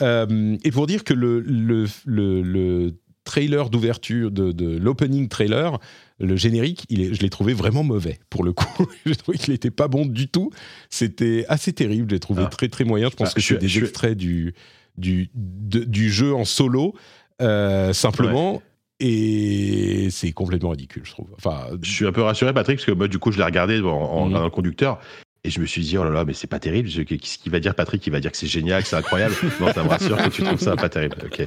Et 0.01 0.71
pour 0.73 0.87
dire 0.87 1.05
que 1.05 1.13
le, 1.15 1.41
le, 1.41 1.87
le, 2.07 2.41
le 2.43 2.95
trailer 3.25 3.69
d'ouverture, 3.71 4.31
de, 4.31 4.53
de 4.53 4.77
l'opening 4.79 5.29
trailer, 5.29 5.79
le 6.21 6.37
générique, 6.37 6.85
il 6.91 7.01
est, 7.01 7.13
je 7.15 7.21
l'ai 7.23 7.31
trouvé 7.31 7.55
vraiment 7.55 7.83
mauvais 7.83 8.19
pour 8.31 8.45
le 8.45 8.53
coup. 8.53 8.87
j'ai 9.07 9.17
trouvé 9.17 9.37
qu'il 9.39 9.53
n'était 9.53 9.71
pas 9.71 9.89
bon 9.89 10.07
du 10.07 10.29
tout. 10.29 10.51
C'était 10.91 11.45
assez 11.49 11.73
terrible, 11.73 12.09
j'ai 12.11 12.21
trouvé 12.21 12.43
Ah. 12.47 12.51
très 12.51 12.69
très 12.69 12.85
moyen. 12.85 13.09
Je 13.11 13.17
pense 13.17 13.31
Ah, 13.31 13.35
que 13.35 13.41
je 13.41 13.55
c'est 13.55 13.61
des 13.61 13.69
je 13.69 13.81
extraits 13.81 14.17
du, 14.17 14.55
du, 14.97 15.31
de- 15.35 15.85
du 15.85 16.11
jeu 16.11 16.35
en 16.35 16.45
solo, 16.45 16.95
euh, 17.43 17.93
simplement. 17.93 18.63
Et 19.01 20.09
c'est 20.11 20.31
complètement 20.33 20.71
ridicule, 20.71 21.03
je 21.05 21.11
trouve. 21.11 21.27
Enfin, 21.37 21.67
Je 21.83 21.91
suis 21.91 22.07
un 22.07 22.13
peu 22.13 22.23
rassuré 22.23 22.55
Patrick 22.55 22.79
parce 22.79 22.87
que 22.87 22.93
moi 22.93 23.09
du 23.09 23.19
coup 23.19 23.33
je 23.33 23.39
l'ai 23.39 23.45
regardé 23.45 23.81
en, 23.81 23.89
en- 23.89 24.27
Mhm. 24.27 24.33
dans 24.33 24.45
le 24.45 24.51
conducteur 24.51 25.01
Et 25.47 25.51
je 25.51 25.61
me 25.61 25.67
suis 25.67 25.83
dit, 25.83 25.99
oh 25.99 26.05
là 26.05 26.11
là, 26.11 26.25
mais 26.25 26.33
c'est 26.33 26.47
pas 26.47 26.59
terrible. 26.59 26.89
Je- 26.89 27.03
Qu'est-ce 27.03 27.37
qu'il 27.39 27.53
va 27.53 27.61
dire, 27.61 27.75
Patrick? 27.75 28.07
Il 28.07 28.11
va 28.11 28.21
dire 28.21 28.31
que 28.33 28.37
c'est 28.39 28.47
génial, 28.47 28.83
que 28.83 28.89
c'est 28.89 28.97
incroyable. 28.97 29.35
non, 29.61 29.71
ça 29.75 29.83
me 29.85 29.89
rassure 29.91 30.17
que 30.17 30.31
tu 30.31 30.43
trouves 30.43 30.59
ça 30.61 30.75
pas 30.77 30.89
terrible. 30.89 31.17
Ok. 31.25 31.47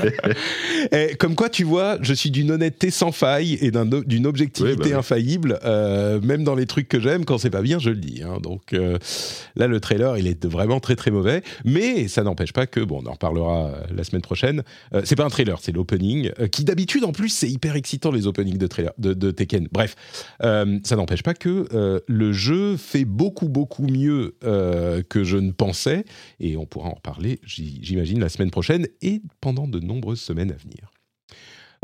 Eh, 0.92 1.16
comme 1.18 1.34
quoi, 1.34 1.48
tu 1.48 1.64
vois, 1.64 1.98
je 2.02 2.12
suis 2.14 2.30
d'une 2.30 2.50
honnêteté 2.50 2.90
sans 2.90 3.12
faille 3.12 3.58
et 3.60 3.70
d'un 3.70 3.84
d'une 3.86 4.26
objectivité 4.26 4.72
Oui, 4.72 4.78
bah 4.78 4.84
oui. 4.86 4.92
infaillible. 4.94 5.58
euh, 5.64 6.20
même 6.20 6.44
dans 6.44 6.54
les 6.54 6.66
trucs 6.66 6.88
que 6.88 7.00
j'aime, 7.00 7.24
quand 7.24 7.38
c'est 7.38 7.50
pas 7.50 7.62
bien, 7.62 7.78
je 7.78 7.90
le 7.90 7.96
dis. 7.96 8.22
hein. 8.22 8.38
Donc 8.42 8.72
euh, 8.72 8.98
là, 9.56 9.66
le 9.66 9.80
trailer, 9.80 10.16
il 10.18 10.26
est 10.26 10.44
vraiment 10.46 10.80
très 10.80 10.96
très 10.96 11.10
mauvais. 11.10 11.42
Mais 11.64 12.08
ça 12.08 12.22
n'empêche 12.22 12.52
pas 12.52 12.66
que, 12.66 12.80
bon, 12.80 13.02
on 13.04 13.08
en 13.08 13.12
reparlera 13.12 13.66
euh, 13.68 13.72
la 13.94 14.04
semaine 14.04 14.22
prochaine. 14.22 14.62
Euh, 14.94 15.02
c'est 15.04 15.16
pas 15.16 15.24
un 15.24 15.30
trailer, 15.30 15.58
c'est 15.60 15.72
l'opening. 15.72 16.30
qui 16.52 16.64
d'habitude, 16.64 17.04
en 17.04 17.12
plus, 17.12 17.28
c'est 17.30 17.48
hyper 17.48 17.76
excitant 17.76 18.10
les 18.12 18.26
openings 18.26 18.58
de, 18.58 18.66
trailer, 18.66 18.92
de, 18.98 19.12
de 19.14 19.30
Tekken. 19.30 19.68
Bref, 19.72 19.96
ça 20.40 20.96
n'empêche 20.96 21.22
pas 21.22 21.34
que 21.34 22.02
le 22.06 22.32
jeu 22.32 22.76
fait 22.76 23.04
beaucoup 23.28 23.48
beaucoup 23.48 23.86
mieux 23.86 24.36
euh, 24.42 25.02
que 25.02 25.22
je 25.22 25.36
ne 25.36 25.50
pensais. 25.50 26.04
Et 26.40 26.56
on 26.56 26.64
pourra 26.64 26.88
en 26.88 26.94
reparler, 26.94 27.40
j'imagine, 27.44 28.20
la 28.20 28.30
semaine 28.30 28.50
prochaine 28.50 28.86
et 29.02 29.20
pendant 29.42 29.68
de 29.68 29.80
nombreuses 29.80 30.20
semaines 30.20 30.50
à 30.50 30.56
venir. 30.56 30.90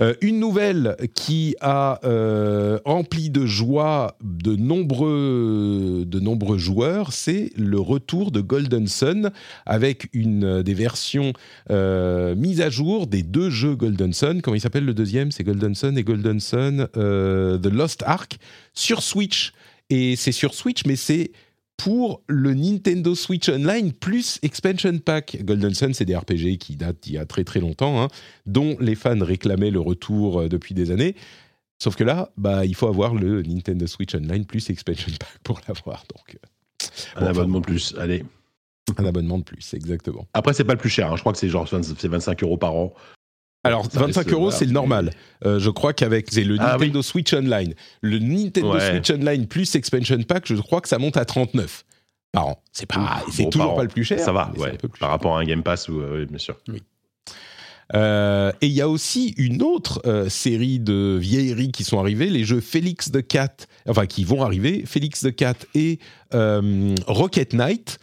Euh, 0.01 0.15
une 0.23 0.41
nouvelle 0.41 0.97
qui 1.15 1.55
a 1.61 2.01
euh, 2.05 2.81
rempli 2.85 3.31
de 3.31 3.47
joie 3.47 4.17
de 4.23 4.57
nombreux, 4.57 6.05
de 6.05 6.19
nombreux 6.19 6.59
joueurs, 6.59 7.13
c'est 7.13 7.51
le 7.57 7.79
retour 7.79 8.33
de 8.33 8.41
Golden 8.41 8.89
Sun 8.89 9.31
avec 9.67 10.09
une 10.13 10.63
des 10.63 10.75
versions 10.75 11.33
euh, 11.71 12.35
mises 12.35 12.61
à 12.61 12.71
jour 12.71 13.07
des 13.07 13.23
deux 13.23 13.51
jeux 13.51 13.77
Golden 13.77 14.13
Sun. 14.13 14.43
Comment 14.43 14.57
il 14.57 14.61
s'appelle 14.61 14.85
le 14.85 14.95
deuxième? 14.95 15.31
C'est 15.31 15.45
Golden 15.45 15.77
Sun 15.77 15.97
et 15.97 16.03
Golden 16.03 16.41
Sun 16.41 16.89
euh, 16.97 17.57
The 17.59 17.67
Lost 17.67 18.03
Ark 18.05 18.39
sur 18.73 19.01
Switch. 19.01 19.53
Et 19.91 20.17
c'est 20.17 20.33
sur 20.33 20.55
Switch, 20.55 20.85
mais 20.87 20.97
c'est 20.97 21.33
pour 21.77 22.23
le 22.29 22.55
Nintendo 22.55 23.15
Switch 23.15 23.49
Online 23.49 23.93
plus 23.93 24.39
Expansion 24.43 24.99
Pack. 24.99 25.39
Golden 25.45 25.75
Sun, 25.75 25.93
c'est 25.93 26.05
des 26.05 26.17
RPG 26.17 26.59
qui 26.59 26.77
datent 26.77 27.03
d'il 27.03 27.15
y 27.15 27.19
a 27.19 27.27
très 27.27 27.45
très 27.45 27.61
longtemps, 27.61 28.01
hein, 28.03 28.09
dont 28.47 28.77
les 28.81 28.95
fans 28.95 29.19
réclamaient 29.23 29.71
le 29.73 29.81
retour 29.81 30.41
euh, 30.43 30.49
depuis 30.49 30.75
des 30.75 30.91
années. 30.91 31.17
Sauf 31.83 31.97
que 31.97 32.05
là, 32.05 32.31
bah, 32.37 32.65
il 32.65 32.75
faut 32.77 32.87
avoir 32.87 33.15
le 33.15 33.43
Nintendo 33.43 33.87
Switch 33.87 34.15
Online 34.15 34.45
plus 34.47 34.71
Expansion 34.71 35.11
Pack 35.19 35.39
pour 35.43 35.61
l'avoir. 35.69 36.05
Donc, 36.15 36.37
euh, 36.37 36.87
Un 37.17 37.21
Bon, 37.23 37.27
abonnement 37.27 37.61
de 37.61 37.65
plus. 37.67 37.95
Allez. 37.99 38.25
un 38.97 39.05
abonnement 39.05 39.39
de 39.39 39.45
plus, 39.45 39.75
exactement. 39.75 40.27
Après, 40.33 40.55
c'est 40.55 40.65
pas 40.65 40.75
le 40.75 40.79
plus 40.79 40.91
cher. 40.91 41.13
hein. 41.13 41.17
Je 41.17 41.21
crois 41.21 41.33
que 41.33 41.39
c'est 41.39 41.49
genre 41.49 41.67
20 41.67 41.83
c'est 41.99 42.09
25 42.09 42.43
euros 42.45 42.57
par 42.57 42.75
an. 42.77 42.95
Alors, 43.65 43.85
Ça 43.91 43.99
25 44.01 44.21
reste, 44.21 44.33
euros, 44.33 44.51
c'est 44.51 44.67
le 44.67 44.73
normal. 44.73 45.11
Euh, 45.45 45.59
je 45.59 45.71
crois 45.71 45.93
qu'avec 45.93 46.33
le 46.35 46.57
Ah 46.61 46.73
Nintendo 46.79 47.03
Switch 47.03 47.33
Online, 47.33 47.75
le 48.03 48.19
Nintendo 48.19 48.75
Ouais. 48.75 48.91
Switch 48.91 49.11
Online 49.11 49.47
plus 49.47 49.75
Expansion 49.75 50.23
Pack, 50.23 50.47
je 50.47 50.55
crois 50.57 50.81
que 50.81 50.89
ça 50.89 50.99
monte 50.99 51.17
à 51.17 51.25
39 51.25 51.85
par 52.33 52.49
an. 52.49 52.63
C'est 52.73 52.87
pas, 52.87 53.23
c'est 53.33 53.45
Bon, 53.45 53.51
toujours 53.51 53.75
pas 53.75 53.83
le 53.83 53.89
plus 53.89 54.05
cher. 54.05 54.19
Ça 54.21 54.33
va, 54.33 54.51
ouais. 54.59 54.77
Par 54.77 54.91
cher. 54.99 55.09
rapport 55.09 55.37
à 55.37 55.41
un 55.41 55.45
Game 55.45 55.63
Pass, 55.63 55.89
ou, 55.89 56.01
euh, 56.01 56.21
oui, 56.21 56.27
bien 56.27 56.39
sûr. 56.39 56.57
Euh, 57.95 58.51
et 58.61 58.67
il 58.67 58.73
y 58.73 58.81
a 58.81 58.89
aussi 58.89 59.35
une 59.37 59.63
autre 59.63 60.01
euh, 60.07 60.29
série 60.29 60.81
de 60.81 61.17
vieilleries 61.21 61.71
qui 61.71 61.85
sont 61.85 61.99
arrivées, 62.01 62.31
les 62.31 62.45
jeux 62.45 62.61
Félix 62.61 63.13
the 63.13 63.27
Cat, 63.27 63.55
enfin 63.89 64.07
qui 64.07 64.25
vont 64.25 64.43
arriver, 64.43 64.85
Félix 64.87 65.21
the 65.21 65.35
Cat 65.35 65.55
et 65.75 65.99
Rocket 66.33 67.53
Knight, 67.53 67.99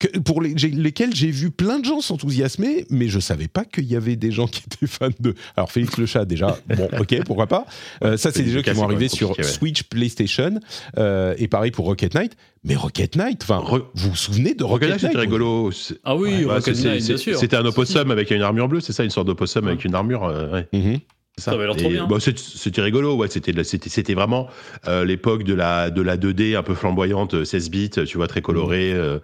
que- 0.00 0.18
pour 0.18 0.42
les- 0.42 0.54
lesquels 0.54 1.14
j'ai 1.14 1.30
vu 1.30 1.50
plein 1.50 1.78
de 1.78 1.84
gens 1.84 2.00
s'enthousiasmer, 2.00 2.84
mais 2.90 3.08
je 3.08 3.20
savais 3.20 3.48
pas 3.48 3.64
qu'il 3.64 3.84
y 3.84 3.94
avait 3.96 4.16
des 4.16 4.30
gens 4.32 4.46
qui 4.46 4.62
étaient 4.66 4.86
fans 4.86 5.08
de. 5.20 5.34
Alors 5.56 5.70
Félix 5.70 5.96
le 5.98 6.06
chat 6.06 6.24
déjà, 6.24 6.58
bon 6.76 6.88
ok 6.98 7.22
pourquoi 7.24 7.46
pas. 7.46 7.66
Euh, 8.04 8.16
ça 8.16 8.30
c'est 8.32 8.42
des 8.42 8.50
jeux 8.50 8.62
qui 8.62 8.70
vont 8.70 8.84
arriver 8.84 9.08
sur 9.08 9.30
ouais. 9.38 9.42
Switch, 9.44 9.84
PlayStation, 9.84 10.58
euh, 10.98 11.34
et 11.38 11.48
pareil 11.48 11.70
pour 11.70 11.86
Rocket 11.86 12.14
Knight. 12.14 12.36
Mais 12.64 12.74
Rocket 12.76 13.16
Knight, 13.16 13.42
enfin, 13.42 13.58
Re- 13.60 13.84
vous 13.94 14.10
vous 14.10 14.16
souvenez 14.16 14.54
de 14.54 14.64
Rocket 14.64 14.88
Rocket, 14.88 15.02
Knight, 15.02 15.12
c'était 15.12 15.20
rigolo. 15.20 15.70
Ah 16.02 16.16
oui, 16.16 16.44
Ouais, 16.44 16.54
Rocket 16.54 16.74
c'est- 16.76 16.82
Knight, 16.88 17.00
c'est- 17.02 17.08
bien 17.08 17.16
sûr. 17.18 17.38
C'était 17.38 17.56
un 17.56 17.64
opossum 17.64 18.10
avec 18.10 18.30
une 18.30 18.42
armure 18.42 18.68
bleue, 18.68 18.80
c'est 18.80 18.92
ça, 18.92 19.04
une 19.04 19.10
sorte 19.10 19.26
d'opossum 19.26 19.66
avec 19.68 19.84
une 19.84 19.94
armure. 19.94 20.24
euh, 20.24 20.50
ouais. 20.50 20.68
Mhm. 20.72 20.98
C'est 21.36 21.44
Ça 21.46 21.50
avait 21.52 21.66
l'air 21.66 21.74
trop 21.76 21.88
Et, 21.88 21.92
bien. 21.94 22.06
bon, 22.06 22.20
c'est- 22.20 22.38
c'était 22.38 22.80
rigolo, 22.80 23.16
ouais. 23.16 23.26
C'était 23.28 23.52
c'était 23.64 23.88
c'était 23.90 24.14
vraiment 24.14 24.46
euh, 24.86 25.04
l'époque 25.04 25.42
de 25.44 25.52
la 25.54 25.90
de 25.90 26.00
la 26.00 26.16
2D 26.16 26.54
un 26.56 26.62
peu 26.62 26.74
flamboyante, 26.74 27.34
euh, 27.34 27.44
16 27.44 27.70
bits, 27.70 27.90
tu 27.90 28.16
vois, 28.16 28.28
très 28.28 28.40
colorée. 28.40 28.92
euh, 28.92 29.18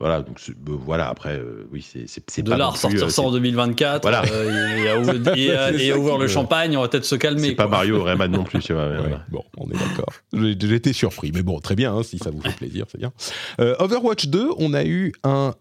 voilà, 0.00 0.22
donc 0.22 0.38
voilà. 0.66 1.08
Après, 1.08 1.36
euh, 1.38 1.66
oui, 1.72 1.84
c'est 2.06 2.42
De 2.42 2.50
pas 2.50 2.56
là, 2.56 2.66
ressortir 2.68 3.04
euh, 3.04 3.08
ça 3.08 3.22
en 3.22 3.26
c'est- 3.28 3.32
2024 3.38 4.02
Voilà. 4.02 4.22
euh, 4.30 5.34
et, 5.36 5.86
et 5.86 5.92
ouvrir 5.92 6.18
le 6.18 6.28
champagne, 6.28 6.76
on 6.76 6.82
va 6.82 6.88
peut-être 6.88 7.04
se 7.04 7.14
calmer. 7.14 7.48
C'est 7.48 7.54
pas. 7.54 7.68
Mario 7.68 8.02
Rayman 8.04 8.30
non 8.30 8.44
plus, 8.44 8.60
tu 8.60 8.72
vois. 8.72 8.88
Ouais. 8.88 9.14
Bon, 9.30 9.42
on 9.56 9.68
est 9.70 9.74
d'accord. 9.78 10.12
Été 10.74 10.92
surpris, 10.92 11.30
mais 11.32 11.42
bon, 11.42 11.60
très 11.60 11.74
bien, 11.76 11.94
hein, 11.94 12.02
si 12.02 12.18
ça 12.18 12.30
vous 12.30 12.40
fait 12.40 12.54
plaisir, 12.56 12.86
c'est 12.90 12.98
bien. 12.98 13.12
Euh, 13.60 13.74
Overwatch 13.78 14.26
2, 14.26 14.48
on 14.58 14.74
a 14.74 14.84
eu 14.84 15.12
un, 15.24 15.54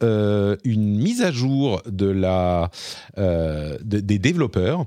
une 0.64 0.98
mise 0.98 1.22
à 1.22 1.32
jour 1.32 1.82
de 1.86 2.08
la, 2.08 2.70
de- 3.18 3.78
des 4.00 4.20
développeurs 4.20 4.86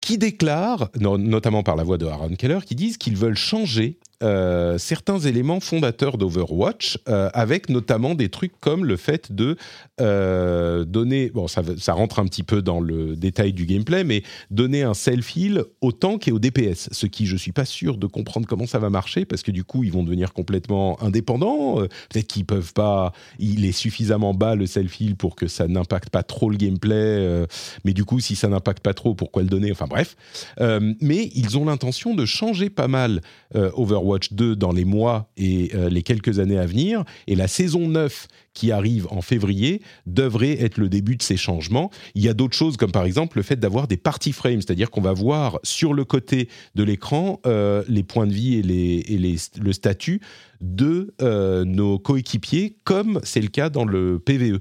qui 0.00 0.18
déclarent, 0.18 0.90
no- 1.00 1.16
notamment 1.18 1.62
par 1.62 1.76
la 1.76 1.82
voix 1.82 1.96
de 1.98 2.06
Aaron 2.06 2.34
Keller, 2.36 2.58
qui 2.66 2.74
disent 2.74 2.98
qu'ils 2.98 3.16
veulent 3.16 3.36
changer 3.36 3.98
euh, 4.22 4.78
certains 4.78 5.18
éléments 5.18 5.60
fondateurs 5.60 6.18
d'Overwatch, 6.18 6.98
euh, 7.08 7.30
avec 7.34 7.68
notamment 7.68 8.14
des 8.14 8.28
trucs 8.28 8.58
comme 8.60 8.84
le 8.84 8.96
fait 8.96 9.32
de 9.32 9.56
euh, 10.00 10.84
donner, 10.84 11.30
bon, 11.30 11.48
ça, 11.48 11.62
rentre 11.92 12.18
un 12.18 12.26
petit 12.26 12.42
peu 12.42 12.62
dans 12.62 12.80
le 12.80 13.16
détail 13.16 13.52
du 13.52 13.66
gameplay, 13.66 14.04
mais 14.04 14.22
donner 14.50 14.82
un 14.82 14.94
self-heal 14.94 15.64
au 15.80 15.92
tank 15.92 16.28
et 16.28 16.32
au 16.32 16.38
DPS, 16.38 16.88
ce 16.92 17.06
qui 17.06 17.26
je 17.26 17.36
suis 17.36 17.52
pas 17.52 17.64
sûr 17.64 17.96
de 17.96 18.06
comprendre 18.06 18.46
comment 18.46 18.66
ça 18.66 18.78
va 18.78 18.90
marcher, 18.90 19.24
parce 19.24 19.42
que 19.42 19.50
du 19.50 19.64
coup 19.64 19.84
ils 19.84 19.92
vont 19.92 20.02
devenir 20.02 20.32
complètement 20.32 21.02
indépendants, 21.02 21.76
peut-être 22.10 22.26
qu'ils 22.26 22.46
peuvent 22.46 22.72
pas, 22.72 23.12
il 23.38 23.64
est 23.64 23.72
suffisamment 23.72 24.34
bas 24.34 24.54
le 24.54 24.66
self-heal 24.66 25.16
pour 25.16 25.36
que 25.36 25.46
ça 25.46 25.68
n'impacte 25.68 26.10
pas 26.10 26.22
trop 26.22 26.50
le 26.50 26.56
gameplay, 26.56 27.46
mais 27.84 27.92
du 27.92 28.04
coup 28.04 28.20
si 28.20 28.36
ça 28.36 28.48
n'impacte 28.48 28.82
pas 28.82 28.94
trop, 28.94 29.14
pourquoi 29.14 29.42
le 29.42 29.48
donner, 29.48 29.70
enfin 29.72 29.86
bref. 29.86 30.16
Mais 30.60 31.30
ils 31.34 31.58
ont 31.58 31.64
l'intention 31.64 32.14
de 32.14 32.24
changer 32.24 32.70
pas 32.70 32.88
mal 32.88 33.20
euh, 33.56 33.70
Overwatch 34.04 34.32
2 34.32 34.56
dans 34.56 34.72
les 34.72 34.84
mois 34.84 35.30
et 35.36 35.70
euh, 35.74 35.88
les 35.88 36.02
quelques 36.02 36.38
années 36.38 36.58
à 36.58 36.66
venir, 36.66 37.04
et 37.26 37.34
la 37.34 37.48
saison 37.48 37.88
9 37.88 38.28
qui 38.52 38.70
arrive 38.70 39.08
en 39.10 39.20
février 39.20 39.82
devrait 40.06 40.62
être 40.62 40.78
le 40.78 40.88
début 40.88 41.16
de 41.16 41.22
ces 41.22 41.36
changements. 41.36 41.90
Il 42.14 42.22
y 42.22 42.28
a 42.28 42.34
d'autres 42.34 42.56
choses 42.56 42.76
comme 42.76 42.92
par 42.92 43.04
exemple 43.04 43.38
le 43.38 43.42
fait 43.42 43.56
d'avoir 43.56 43.88
des 43.88 43.96
party 43.96 44.32
frames, 44.32 44.60
c'est-à-dire 44.60 44.90
qu'on 44.90 45.00
va 45.00 45.12
voir 45.12 45.58
sur 45.64 45.92
le 45.92 46.04
côté 46.04 46.48
de 46.74 46.84
l'écran 46.84 47.40
euh, 47.46 47.82
les 47.88 48.04
points 48.04 48.26
de 48.26 48.32
vie 48.32 48.54
et, 48.54 49.18
le 49.60 49.72
statut 49.72 50.20
de 50.60 51.14
euh, 51.20 51.64
nos 51.64 51.98
coéquipiers, 51.98 52.76
comme 52.84 53.20
c'est 53.24 53.40
le 53.40 53.48
cas 53.48 53.70
dans 53.70 53.84
le 53.84 54.18
PVE. 54.18 54.60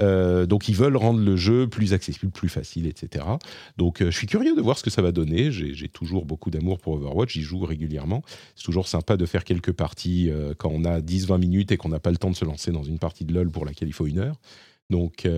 Euh, 0.00 0.46
donc 0.46 0.68
ils 0.68 0.74
veulent 0.74 0.96
rendre 0.96 1.20
le 1.20 1.36
jeu 1.36 1.68
plus 1.68 1.92
accessible, 1.92 2.32
plus 2.32 2.48
facile, 2.48 2.86
etc. 2.86 3.24
Donc 3.76 4.00
euh, 4.00 4.10
je 4.10 4.16
suis 4.16 4.26
curieux 4.26 4.54
de 4.54 4.60
voir 4.60 4.78
ce 4.78 4.82
que 4.82 4.90
ça 4.90 5.02
va 5.02 5.12
donner. 5.12 5.50
J'ai 5.50 5.88
toujours 5.88 6.24
beaucoup 6.24 6.50
d'amour 6.50 6.78
pour 6.78 6.94
Overwatch, 6.94 7.32
j'y 7.32 7.42
joue 7.42 7.60
régulièrement. 7.60 8.22
C'est 8.56 8.64
toujours 8.64 8.88
sympa 8.88 9.16
de 9.16 9.26
faire 9.26 9.44
quelques 9.44 9.72
parties 9.72 10.30
euh, 10.30 10.54
quand 10.56 10.70
on 10.72 10.84
a 10.84 11.00
10-20 11.00 11.38
minutes 11.38 11.72
et 11.72 11.76
qu'on 11.76 11.90
n'a 11.90 12.00
pas 12.00 12.10
le 12.10 12.16
temps 12.16 12.30
de 12.30 12.36
se 12.36 12.44
lancer 12.44 12.72
dans 12.72 12.82
une 12.82 12.98
partie 12.98 13.24
de 13.24 13.34
LoL 13.34 13.50
pour 13.50 13.64
laquelle 13.64 13.88
il 13.88 13.94
faut 13.94 14.06
une 14.06 14.18
heure. 14.18 14.36
Donc, 14.88 15.28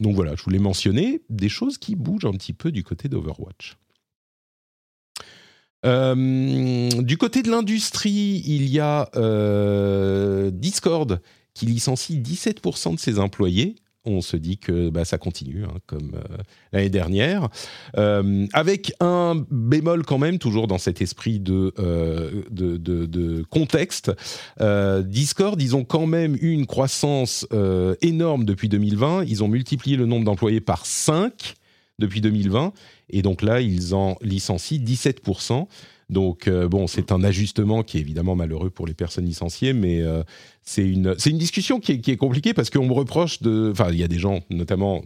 donc 0.00 0.14
voilà, 0.14 0.34
je 0.34 0.42
voulais 0.42 0.58
mentionner 0.58 1.20
des 1.28 1.50
choses 1.50 1.76
qui 1.76 1.94
bougent 1.94 2.24
un 2.24 2.32
petit 2.32 2.54
peu 2.54 2.72
du 2.72 2.84
côté 2.84 3.10
d'Overwatch. 3.10 3.76
Du 5.84 7.16
côté 7.18 7.42
de 7.42 7.50
l'industrie, 7.50 8.42
il 8.46 8.66
y 8.70 8.80
a 8.80 9.10
Discord 10.52 11.20
qui 11.52 11.66
licencie 11.66 12.18
17% 12.18 12.94
de 12.94 13.00
ses 13.00 13.18
employés. 13.18 13.74
On 14.08 14.22
se 14.22 14.36
dit 14.36 14.56
que 14.58 14.88
bah, 14.88 15.04
ça 15.04 15.18
continue, 15.18 15.64
hein, 15.64 15.74
comme 15.86 16.12
euh, 16.14 16.36
l'année 16.72 16.88
dernière. 16.88 17.48
Euh, 17.96 18.46
avec 18.54 18.92
un 19.00 19.44
bémol 19.50 20.04
quand 20.04 20.18
même, 20.18 20.38
toujours 20.38 20.66
dans 20.66 20.78
cet 20.78 21.02
esprit 21.02 21.40
de, 21.40 21.74
euh, 21.78 22.42
de, 22.50 23.44
contexte. 23.50 24.12
Discord, 25.04 25.60
ils 25.60 25.76
ont 25.76 25.84
quand 25.84 26.06
même 26.06 26.36
eu 26.40 26.50
une 26.50 26.66
croissance 26.66 27.46
énorme 28.02 28.44
depuis 28.44 28.68
2020. 28.68 29.24
Ils 29.24 29.44
ont 29.44 29.48
multiplié 29.48 29.96
le 29.96 30.06
nombre 30.06 30.24
d'employés 30.24 30.60
par 30.60 30.86
5 30.86 31.54
depuis 31.98 32.20
2020. 32.20 32.72
Et 33.10 33.22
donc 33.22 33.42
là, 33.42 33.60
ils 33.60 33.94
en 33.94 34.16
licencient 34.22 34.78
17%. 34.78 35.66
Donc 36.10 36.48
euh, 36.48 36.68
bon, 36.68 36.86
c'est 36.86 37.12
un 37.12 37.22
ajustement 37.22 37.82
qui 37.82 37.98
est 37.98 38.00
évidemment 38.00 38.34
malheureux 38.34 38.70
pour 38.70 38.86
les 38.86 38.94
personnes 38.94 39.26
licenciées, 39.26 39.72
mais 39.72 40.00
euh, 40.00 40.22
c'est 40.62 40.88
une, 40.88 41.14
discussion 41.32 41.80
qui 41.80 41.92
est, 41.92 42.16
compliquée 42.16 42.54
parce 42.54 42.70
qu'on 42.70 42.86
me 42.86 42.92
reproche 42.92 43.42
de... 43.42 43.70
Enfin, 43.72 43.90
il 43.90 43.98
y 43.98 44.04
a 44.04 44.08
des 44.08 44.18
gens, 44.18 44.40
notamment 44.50 45.02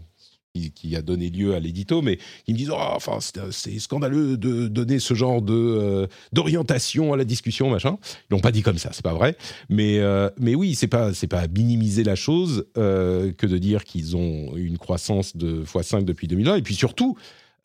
qui, 0.74 0.94
a 0.96 1.02
donné 1.02 1.30
lieu 1.30 1.54
à 1.54 1.60
l'édito, 1.60 2.02
mais 2.02 2.18
qui 2.44 2.52
me 2.52 2.58
disent 2.58 2.70
oh, 2.70 2.76
enfin 2.78 3.18
c'est, 3.50 3.78
scandaleux 3.78 4.36
de 4.36 4.68
donner 4.68 4.98
ce 4.98 5.14
genre 5.14 5.42
euh, 5.48 6.06
d'orientation 6.32 7.14
à 7.14 7.16
la 7.16 7.24
discussion 7.24 7.70
machin. 7.70 7.96
Ils 8.30 8.34
l'ont 8.34 8.40
pas 8.40 8.52
dit 8.52 8.60
comme 8.60 8.76
ça, 8.76 8.90
c'est 8.92 9.02
pas 9.02 9.14
vrai. 9.14 9.36
Mais 9.70 9.98
mais 10.38 10.54
oui, 10.54 10.74
c'est 10.74 10.88
pas 10.88 11.14
c'est 11.14 11.26
pas 11.26 11.48
minimiser 11.48 12.04
la 12.04 12.16
chose 12.16 12.66
que 12.74 13.46
de 13.46 13.58
dire 13.58 13.84
qu'ils 13.84 14.14
ont 14.14 14.54
une 14.54 14.76
croissance 14.76 15.38
de 15.38 15.64
x5 15.64 16.04
depuis 16.04 16.28
2001 16.28 16.56
et 16.56 16.62
puis 16.62 16.74
surtout. 16.74 17.16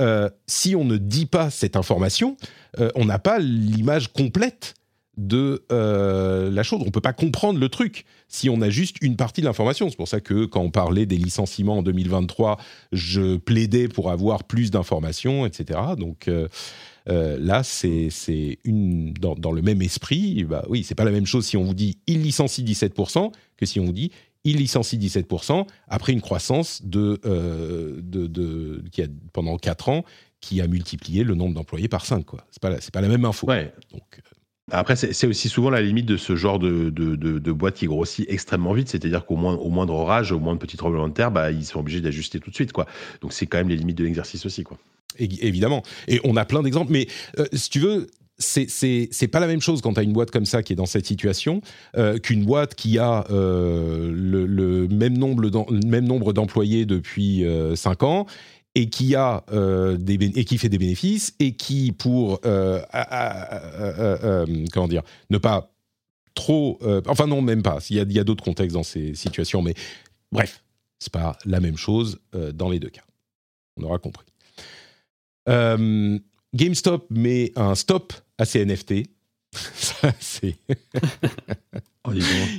Euh, 0.02 0.30
si 0.46 0.76
on 0.76 0.86
ne 0.86 0.98
dit 0.98 1.26
pas 1.26 1.50
cette 1.50 1.76
information, 1.76 2.38
euh, 2.80 2.90
on 2.96 3.06
n'a 3.06 3.20
pas 3.20 3.40
l'image 3.40 4.14
complète 4.14 4.76
de 5.18 5.66
euh, 5.72 6.52
la 6.52 6.62
chose. 6.62 6.84
On 6.86 6.92
peut 6.92 7.02
pas 7.02 7.14
comprendre 7.14 7.60
le 7.60 7.70
truc 7.70 8.06
si 8.28 8.50
on 8.50 8.62
a 8.62 8.70
juste 8.70 8.98
une 9.02 9.16
partie 9.16 9.42
de 9.42 9.48
l'information. 9.48 9.90
C'est 9.90 9.96
pour 9.96 10.08
ça 10.08 10.22
que 10.22 10.46
quand 10.46 10.62
on 10.62 10.70
parlait 10.70 11.08
des 11.08 11.18
licenciements 11.18 11.80
en 11.80 11.82
2023, 11.82 12.58
je 12.92 13.38
plaidais 13.38 13.88
pour 13.88 14.12
avoir 14.12 14.44
plus 14.44 14.70
d'informations, 14.70 15.48
etc. 15.48 15.80
Donc 15.98 16.30
là, 17.08 17.64
c'est 17.64 18.10
dans, 19.20 19.52
le 19.52 19.62
même 19.64 19.82
esprit. 19.82 20.44
Bah 20.44 20.64
oui, 20.70 20.84
c'est 20.84 20.94
pas 20.94 21.06
la 21.06 21.12
même 21.12 21.26
chose 21.26 21.48
si 21.48 21.58
on 21.58 21.64
vous 21.64 21.74
dit 21.74 21.98
il 22.06 22.22
licencie 22.22 22.64
17% 22.64 23.32
que 23.58 23.66
si 23.66 23.80
on 23.80 23.86
vous 23.86 23.94
dit 23.94 24.12
il 24.48 24.58
licencie 24.58 24.98
17% 24.98 25.66
après 25.88 26.14
une 26.14 26.22
croissance 26.22 26.82
de, 26.84 27.20
de, 27.24 28.28
de, 28.28 28.84
qui 28.92 29.02
a, 29.02 29.08
pendant 29.34 29.58
4 29.58 29.90
ans 29.90 30.04
qui 30.40 30.62
a 30.62 30.68
multiplié 30.68 31.24
le 31.24 31.36
nombre 31.36 31.54
d'employés 31.54 31.88
par 31.88 32.06
5. 32.06 32.26
Ce 32.30 32.36
n'est 32.36 32.42
pas, 32.62 32.78
pas 32.94 33.02
la 33.02 33.08
même 33.08 33.26
info. 33.26 33.48
Ouais. 33.48 33.74
Donc, 33.92 34.22
après, 34.72 34.98
c'est 34.98 35.28
aussi 35.28 35.48
souvent 35.48 35.70
la 35.70 35.82
limite 35.82 36.06
de 36.06 36.18
ce 36.18 36.36
genre 36.36 36.60
de, 36.60 36.90
de, 36.90 37.16
de, 37.16 37.52
boîte 37.54 37.76
qui 37.76 37.86
grossit 37.86 38.26
extrêmement 38.30 38.74
vite. 38.74 38.90
C'est-à-dire 38.90 39.26
qu'au 39.26 39.38
moins, 39.38 39.56
au 39.56 39.70
moindre 39.70 39.94
orage, 39.94 40.34
au 40.34 40.40
moindre 40.40 40.60
petit 40.60 40.76
tremblement 40.76 41.08
de 41.08 41.14
terre, 41.14 41.32
bah, 41.32 41.52
ils 41.52 41.64
sont 41.64 41.80
obligés 41.80 42.02
d'ajuster 42.02 42.42
tout 42.42 42.50
de 42.50 42.56
suite. 42.56 42.74
Quoi. 42.74 42.86
Donc, 43.22 43.32
c'est 43.32 43.46
quand 43.46 43.58
même 43.58 43.70
les 43.70 43.78
limites 43.78 43.98
de 43.98 44.04
l'exercice 44.04 44.46
aussi. 44.46 44.64
Quoi. 44.64 44.78
évidemment. 45.18 45.84
Et 46.10 46.20
on 46.26 46.36
a 46.36 46.44
plein 46.44 46.64
d'exemples. 46.64 46.92
Mais 46.92 47.08
euh, 47.40 47.46
si 47.54 47.70
tu 47.70 47.80
veux, 47.80 48.08
c'est 48.40 49.28
pas 49.32 49.40
la 49.40 49.48
même 49.48 49.62
chose 49.62 49.82
quand 49.82 49.94
tu 49.94 50.00
as 50.00 50.04
une 50.04 50.14
boîte 50.14 50.32
comme 50.32 50.46
ça 50.46 50.62
qui 50.62 50.74
est 50.74 50.76
dans 50.76 50.86
cette 50.86 51.08
situation 51.08 51.62
euh, 51.98 52.20
qu'une 52.20 52.46
boîte 52.46 52.76
qui 52.76 53.00
a 53.00 53.26
euh, 53.32 54.12
le, 54.14 54.46
le, 54.46 54.88
même 54.88 55.18
nombre 55.18 56.34
d'employés 56.34 56.86
depuis 56.86 57.44
5 57.76 58.04
ans 58.04 58.28
et 58.78 58.90
qui 58.90 59.16
a 59.16 59.44
euh, 59.52 59.98
des 59.98 60.14
et 60.14 60.46
qui 60.46 60.60
fait 60.60 60.70
des 60.70 60.78
bénéfices 60.78 61.34
et 61.40 61.56
qui 61.56 61.92
pour 61.92 62.40
euh, 62.46 62.80
euh, 62.94 64.46
comment 64.72 64.88
dire 64.88 65.02
ne 65.32 65.40
pas 65.40 65.74
trop 66.36 66.80
enfin 67.08 67.26
non 67.26 67.42
même 67.42 67.64
pas. 67.64 67.80
Il 67.90 67.96
y 67.96 68.20
a, 68.20 68.22
a 68.22 68.24
d'autres 68.24 68.44
contextes 68.44 68.76
dans 68.76 68.84
ces 68.84 69.16
situations 69.16 69.64
mais 69.64 69.74
bref 70.32 70.64
c'est 71.00 71.12
pas 71.12 71.36
la 71.46 71.60
même 71.60 71.76
chose 71.76 72.20
dans 72.54 72.70
les 72.70 72.80
deux 72.80 72.90
cas. 72.90 73.02
On 73.78 73.84
aura 73.84 73.98
compris. 73.98 74.28
GameStop 76.54 77.08
met 77.10 77.54
un 77.56 77.74
stop 77.74 78.14
à 78.38 78.46
ces 78.46 78.66
NFT 78.66 79.08
ça 79.54 80.12
c'est 80.20 80.56
oh, 82.04 82.12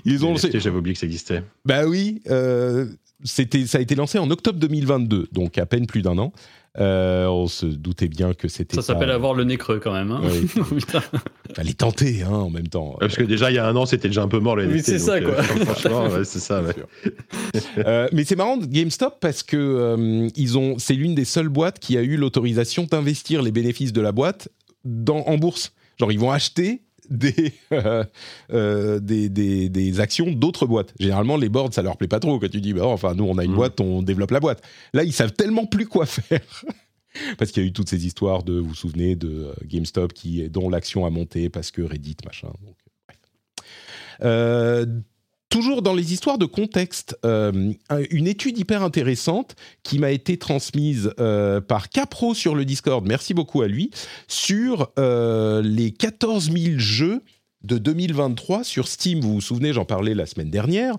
ils 0.05 0.25
ont 0.25 0.37
j'avais 0.37 0.77
oublié 0.77 0.95
que 0.95 1.01
ça 1.01 1.07
existait 1.07 1.43
bah 1.65 1.87
oui 1.87 2.23
c'était, 3.25 3.67
ça 3.67 3.79
a 3.79 3.81
été 3.81 3.95
lancé 3.95 4.19
en 4.19 4.31
octobre 4.31 4.59
2022, 4.59 5.29
donc 5.33 5.59
à 5.59 5.67
peine 5.67 5.87
plus 5.87 6.03
d'un 6.03 6.19
an. 6.19 6.33
Euh, 6.79 7.27
on 7.27 7.49
se 7.49 7.67
doutait 7.67 8.07
bien 8.07 8.35
que 8.35 8.47
c'était. 8.47 8.77
Ça 8.77 8.83
s'appelle 8.83 9.11
avoir 9.11 9.35
le 9.35 9.43
nez 9.43 9.57
creux 9.57 9.81
quand 9.81 9.93
même. 9.93 10.13
Hein 10.13 10.21
oui. 10.71 10.81
Fallait 11.55 11.73
tenter 11.73 12.23
hein, 12.23 12.31
en 12.31 12.51
même 12.51 12.69
temps. 12.69 12.97
parce 13.01 13.17
que 13.17 13.25
déjà 13.25 13.51
il 13.51 13.55
y 13.55 13.59
a 13.59 13.67
un 13.67 13.75
an 13.75 13.85
c'était 13.87 14.09
déjà 14.09 14.23
un 14.23 14.29
peu 14.29 14.39
mort 14.39 14.55
le 14.55 14.67
Oui, 14.67 14.83
c'est 14.85 15.01
ça 15.01 15.15
euh, 15.15 15.33
quoi. 15.33 15.43
franchement, 15.43 16.09
c'est 16.23 16.39
ça. 16.39 16.63
euh, 17.79 18.07
mais 18.13 18.25
c'est 18.25 18.37
marrant 18.37 18.59
GameStop 18.59 19.19
parce 19.19 19.43
que 19.43 19.57
euh, 19.57 20.29
ils 20.37 20.57
ont, 20.57 20.79
c'est 20.79 20.95
l'une 20.95 21.17
des 21.17 21.25
seules 21.25 21.49
boîtes 21.49 21.81
qui 21.81 21.99
a 21.99 22.03
eu 22.03 22.17
l'autorisation 22.17 22.85
d'investir 22.85 23.43
les 23.43 23.51
bénéfices 23.51 23.93
de 23.93 24.01
la 24.03 24.13
boîte 24.13 24.49
dans, 24.85 25.21
en 25.27 25.37
bourse. 25.37 25.73
Genre 25.99 26.13
ils 26.13 26.19
vont 26.19 26.31
acheter 26.31 26.83
euh, 27.73 29.01
des, 29.01 29.29
des, 29.29 29.69
des, 29.69 30.01
actions 30.01 30.31
d'autres 30.31 30.67
boîtes. 30.67 30.93
Généralement, 31.01 31.37
les 31.37 31.49
boards, 31.49 31.73
ça 31.73 31.83
leur 31.83 31.97
plaît 31.97 32.09
pas 32.09 32.21
trop 32.21 32.39
quand 32.39 32.51
tu 32.51 32.61
dis, 32.61 32.75
bah, 32.75 32.87
enfin, 32.87 33.15
nous, 33.15 33.25
on 33.25 33.39
a 33.39 33.45
une 33.45 33.53
mm. 33.53 33.57
boîte, 33.57 33.81
on 33.81 34.03
développe 34.03 34.31
la 34.31 34.41
boîte. 34.41 34.63
Là, 34.93 35.05
ils 35.05 35.13
savent 35.13 35.33
tellement 35.33 35.67
plus 35.67 35.87
quoi 35.87 36.07
faire. 36.07 36.41
parce 37.39 37.51
qu'il 37.51 37.63
y 37.63 37.67
a 37.67 37.69
eu 37.69 37.73
toutes 37.73 37.89
ces 37.89 38.07
histoires 38.07 38.43
de, 38.43 38.59
vous 38.59 38.69
vous 38.69 38.75
souvenez, 38.75 39.17
de 39.17 39.47
euh, 39.47 39.55
GameStop 39.65 40.13
qui, 40.13 40.49
dont 40.51 40.69
l'action 40.69 41.07
a 41.07 41.11
monté 41.11 41.49
parce 41.49 41.71
que 41.71 41.83
Reddit, 41.83 42.17
machin. 42.25 42.49
Donc, 42.65 42.77
bref. 43.07 43.19
Euh, 44.23 44.87
toujours 45.49 45.83
dans 45.83 45.95
les 45.95 46.13
histoires 46.13 46.39
de 46.39 46.47
contexte, 46.47 47.17
euh, 47.25 47.73
une 48.11 48.27
étude 48.27 48.59
hyper 48.59 48.83
intéressante 48.83 49.57
qui 49.83 49.99
m'a 49.99 50.11
été 50.11 50.37
transmise 50.37 51.13
euh, 51.21 51.61
par 51.61 51.89
Capro 51.89 52.35
sur 52.35 52.55
le 52.55 52.65
Discord, 52.65 53.07
merci 53.07 53.35
beaucoup 53.35 53.63
à 53.63 53.69
lui, 53.69 53.91
sur 54.27 54.91
euh, 54.99 55.63
les 55.63 55.91
14 55.91 56.51
000 56.53 56.79
jeux 56.79 57.23
de 57.65 57.77
2023 57.79 58.63
sur 58.63 58.87
Steam. 58.87 59.21
Vous 59.21 59.35
vous 59.35 59.41
souvenez, 59.41 59.73
j'en 59.73 59.85
parlais 59.85 60.15
la 60.15 60.27
semaine 60.27 60.51
dernière, 60.51 60.95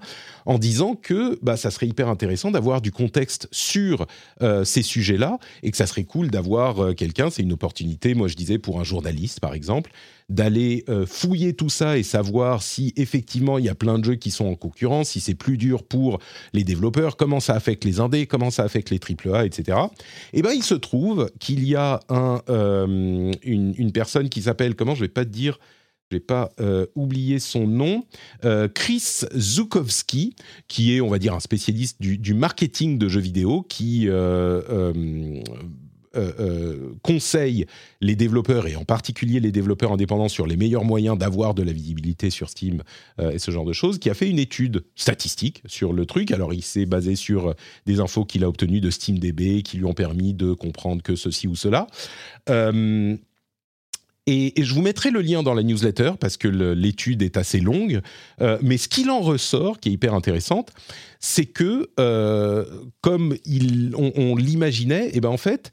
en 0.45 0.57
disant 0.57 0.95
que 0.95 1.40
bah, 1.41 1.56
ça 1.56 1.72
serait 1.72 1.88
hyper 1.88 2.10
intéressant 2.10 2.52
d'avoir 2.52 2.81
du 2.81 2.91
contexte 2.91 3.48
sur 3.52 4.06
euh, 4.41 4.65
ces 4.65 4.81
sujets-là 4.81 5.40
et 5.64 5.72
que 5.72 5.77
ça 5.77 5.88
serait 5.88 6.03
cool 6.03 6.30
d'avoir 6.30 6.84
euh, 6.84 6.94
quelqu'un, 6.94 7.30
c'est 7.30 7.44
une 7.44 7.53
opportunité, 7.53 8.14
moi 8.14 8.27
je 8.27 8.36
disais, 8.36 8.57
pour 8.57 8.80
un 8.80 8.84
journaliste 8.84 9.40
par 9.40 9.53
exemple, 9.53 9.91
d'aller 10.27 10.84
euh, 10.90 11.06
fouiller 11.06 11.53
tout 11.53 11.69
ça 11.69 11.98
et 11.98 12.03
savoir 12.03 12.61
si 12.61 12.94
effectivement 12.98 13.57
il 13.57 13.65
y 13.65 13.69
a 13.69 13.76
plein 13.76 13.98
de 13.98 14.03
jeux 14.03 14.15
qui 14.15 14.30
sont 14.30 14.45
en 14.45 14.56
concurrence, 14.56 15.10
si 15.10 15.22
c'est 15.22 15.36
plus 15.36 15.57
dur 15.57 15.84
pour 15.84 16.19
les 16.53 16.64
développeurs, 16.65 17.15
comment 17.15 17.40
ça 17.40 17.56
affecte 17.56 17.86
les 17.86 17.99
indés, 17.99 18.27
comment 18.27 18.52
ça 18.52 18.64
affecte 18.64 18.90
les 18.90 18.99
AAA, 18.99 19.45
etc. 19.45 19.77
Et 20.34 20.41
ben 20.41 20.52
il 20.52 20.64
se 20.64 20.76
trouve 20.76 21.31
qu'il 21.40 21.64
y 21.65 21.76
a 21.76 22.02
un, 22.10 22.41
une, 23.44 23.73
une, 23.77 23.91
personne 23.91 24.30
qui 24.30 24.44
s'appelle, 24.44 24.76
comment 24.76 24.94
je 24.94 25.02
vais 25.02 25.07
pas 25.07 25.26
te 25.26 25.30
dire 25.30 25.57
je 26.11 26.15
n'ai 26.15 26.19
pas 26.19 26.52
euh, 26.60 26.88
oublié 26.95 27.38
son 27.38 27.68
nom, 27.68 28.03
euh, 28.44 28.68
Chris 28.68 29.22
Zukowski, 29.38 30.34
qui 30.68 30.95
est, 30.95 31.02
on 31.02 31.10
va 31.10 31.19
dire, 31.19 31.36
un 31.36 31.40
spécialiste 31.40 32.02
du, 32.02 32.34
marketing 32.34 32.98
de 32.98 33.07
jeux 33.07 33.19
vidéo, 33.19 33.64
qui 33.69 34.07
euh, 34.07 35.44
conseille 37.03 37.68
les 38.02 38.15
développeurs, 38.15 38.65
et 38.65 38.76
en 38.76 38.86
particulier 38.86 39.40
les 39.40 39.52
développeurs 39.52 39.91
indépendants, 39.91 40.30
sur 40.30 40.48
les 40.48 40.57
meilleurs 40.57 40.84
moyens 40.84 41.15
d'avoir 41.15 41.53
de 41.53 41.61
la 41.61 41.72
visibilité 41.72 42.31
sur 42.31 42.49
Steam 42.49 42.81
et 43.22 43.38
ce 43.38 43.52
genre 43.52 43.65
de 43.65 43.73
choses, 43.73 43.99
qui 43.99 44.10
a 44.10 44.15
fait 44.15 44.27
une 44.27 44.40
étude 44.40 44.84
statistique 44.95 45.61
sur 45.68 45.94
le 45.94 46.07
truc. 46.07 46.31
Alors, 46.31 46.53
il 46.53 46.64
s'est 46.64 46.88
basé 46.88 47.15
sur 47.15 47.53
des 47.86 47.99
infos 47.99 48.26
qu'il 48.26 48.44
a 48.44 48.49
obtenues 48.49 48.81
de 48.81 48.90
SteamDB, 48.90 49.61
qui 49.61 49.77
lui 49.77 49.86
ont 49.86 49.94
permis 49.94 50.34
de 50.34 50.53
comprendre 50.53 51.03
que 51.03 51.15
ceci 51.15 51.48
ou 51.48 51.56
cela. 51.56 51.86
Et, 54.31 54.53
je 54.61 54.73
vous 54.76 54.84
mettrai 54.84 55.10
le 55.10 55.22
lien 55.22 55.41
dans 55.41 55.56
la 55.56 55.64
newsletter 55.64 56.11
parce 56.19 56.38
que 56.38 56.47
l'étude 56.47 57.23
est 57.23 57.35
assez 57.35 57.60
longue. 57.60 58.01
Euh, 58.41 58.60
mais 58.61 58.77
ce 58.77 58.88
qu'il 58.88 59.10
en 59.10 59.22
ressort, 59.22 59.80
qui 59.80 59.89
est 59.89 59.91
hyper 59.93 60.14
intéressante, 60.14 60.72
c'est 61.19 61.45
que, 61.45 61.89
euh, 61.99 62.64
comme 63.01 63.35
on, 63.97 64.35
l'imaginait, 64.35 65.07
et 65.07 65.11
eh 65.15 65.19
ben 65.19 65.30
en 65.30 65.38
fait, 65.38 65.72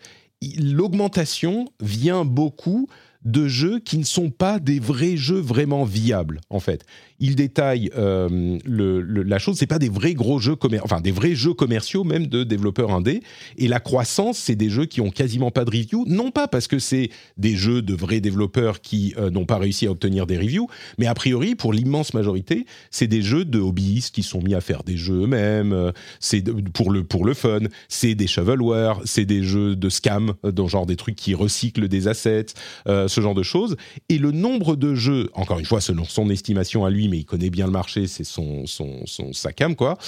l'augmentation 0.58 1.68
vient 1.80 2.24
beaucoup 2.24 2.88
de 3.24 3.46
jeux 3.46 3.78
qui 3.78 3.98
ne 3.98 4.04
sont 4.04 4.30
pas 4.30 4.58
des 4.58 4.80
vrais 4.80 5.18
jeux 5.18 5.40
vraiment 5.40 5.84
viables, 5.84 6.40
en 6.48 6.60
fait 6.60 6.86
il 7.20 7.36
détaille 7.36 7.90
euh, 7.96 8.58
la 8.66 9.38
chose. 9.38 9.56
C'est 9.58 9.66
pas 9.66 9.78
des 9.78 9.88
vrais 9.88 10.14
gros 10.14 10.38
jeux 10.38 10.56
enfin 10.82 11.00
des 11.00 11.12
vrais 11.12 11.34
jeux 11.34 11.54
commerciaux 11.54 12.04
même 12.04 12.26
de 12.26 12.44
développeurs 12.44 12.92
indés. 12.92 13.22
Et 13.58 13.68
la 13.68 13.80
croissance, 13.80 14.38
c'est 14.38 14.56
des 14.56 14.70
jeux 14.70 14.86
qui 14.86 15.00
ont 15.00 15.10
quasiment 15.10 15.50
pas 15.50 15.64
de 15.64 15.70
review. 15.70 16.04
Non 16.06 16.30
pas 16.30 16.48
parce 16.48 16.66
que 16.66 16.78
c'est 16.78 17.10
des 17.36 17.56
jeux 17.56 17.82
de 17.82 17.94
vrais 17.94 18.20
développeurs 18.20 18.80
qui 18.80 19.14
euh, 19.18 19.30
n'ont 19.30 19.46
pas 19.46 19.58
réussi 19.58 19.86
à 19.86 19.90
obtenir 19.90 20.26
des 20.26 20.36
reviews, 20.36 20.68
mais 20.98 21.06
a 21.06 21.14
priori 21.14 21.54
pour 21.54 21.72
l'immense 21.72 22.14
majorité, 22.14 22.66
c'est 22.90 23.06
des 23.06 23.22
jeux 23.22 23.44
de 23.44 23.58
hobbyistes 23.58 24.14
qui 24.14 24.22
sont 24.22 24.40
mis 24.40 24.54
à 24.54 24.60
faire 24.60 24.82
des 24.82 24.96
jeux 24.96 25.22
eux-mêmes. 25.22 25.72
Euh, 25.72 25.92
c'est 26.20 26.42
pour 26.72 26.90
le 26.90 27.04
pour 27.04 27.24
le 27.24 27.34
fun. 27.34 27.60
C'est 27.88 28.14
des 28.14 28.26
shovelware, 28.26 29.00
c'est 29.04 29.24
des 29.24 29.42
jeux 29.42 29.76
de 29.76 29.88
scam, 29.88 30.34
dans 30.42 30.68
genre 30.68 30.86
des 30.86 30.96
trucs 30.96 31.16
qui 31.16 31.34
recyclent 31.34 31.88
des 31.88 32.08
assets, 32.08 32.46
ce 32.86 33.20
genre 33.20 33.34
de 33.34 33.42
choses. 33.42 33.76
Et 34.08 34.18
le 34.18 34.32
nombre 34.32 34.76
de 34.76 34.94
jeux, 34.94 35.30
encore 35.34 35.58
une 35.58 35.64
fois 35.64 35.80
selon 35.80 36.04
son 36.04 36.30
estimation 36.30 36.84
à 36.84 36.90
lui 36.90 37.05
mais 37.08 37.18
il 37.18 37.24
connaît 37.24 37.50
bien 37.50 37.66
le 37.66 37.72
marché, 37.72 38.06
c'est 38.06 38.24
son, 38.24 38.66
son, 38.66 39.06
son, 39.06 39.32
sa 39.32 39.52
cam, 39.52 39.74
quoi. 39.76 39.98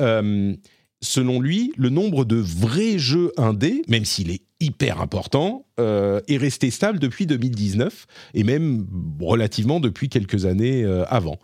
Euh, 0.00 0.54
selon 1.00 1.40
lui, 1.40 1.72
le 1.76 1.90
nombre 1.90 2.24
de 2.24 2.36
vrais 2.36 2.98
jeux 2.98 3.32
indés, 3.36 3.82
même 3.88 4.04
s'il 4.04 4.30
est 4.30 4.42
hyper 4.60 5.00
important, 5.00 5.66
euh, 5.78 6.20
est 6.26 6.36
resté 6.36 6.70
stable 6.70 6.98
depuis 6.98 7.26
2019 7.26 8.06
et 8.34 8.42
même 8.42 8.86
relativement 9.20 9.78
depuis 9.78 10.08
quelques 10.08 10.44
années 10.46 10.84
euh, 10.84 11.04
avant. 11.08 11.38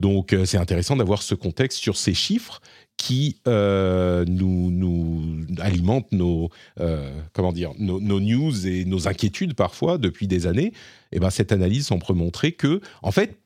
Donc 0.00 0.36
c'est 0.44 0.58
intéressant 0.58 0.96
d'avoir 0.96 1.22
ce 1.22 1.36
contexte 1.36 1.78
sur 1.78 1.96
ces 1.96 2.14
chiffres 2.14 2.60
qui 2.96 3.36
nous, 3.46 4.70
nous 4.70 5.46
alimentent 5.58 6.10
nos, 6.10 6.50
comment 7.32 7.52
dire, 7.52 7.70
nos, 7.78 8.00
news 8.00 8.66
et 8.66 8.84
nos 8.84 9.06
inquiétudes 9.06 9.54
parfois 9.54 9.96
depuis 9.96 10.26
des 10.26 10.46
années. 10.48 10.72
Et 11.12 11.20
ben 11.20 11.30
cette 11.30 11.52
analyse 11.52 11.86
semble 11.86 12.04
montrer 12.12 12.52
que, 12.52 12.80
en 13.02 13.12
fait, 13.12 13.38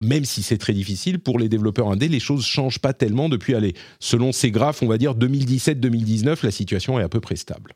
même 0.00 0.24
si 0.24 0.42
c'est 0.42 0.58
très 0.58 0.72
difficile, 0.72 1.18
pour 1.18 1.38
les 1.38 1.48
développeurs 1.48 1.90
indés, 1.90 2.08
les 2.08 2.20
choses 2.20 2.44
changent 2.44 2.78
pas 2.78 2.92
tellement 2.92 3.28
depuis, 3.28 3.54
allez, 3.54 3.74
selon 3.98 4.32
ces 4.32 4.50
graphes, 4.50 4.82
on 4.82 4.86
va 4.86 4.98
dire 4.98 5.14
2017-2019, 5.16 6.44
la 6.44 6.50
situation 6.50 6.98
est 6.98 7.02
à 7.02 7.08
peu 7.08 7.20
près 7.20 7.36
stable. 7.36 7.72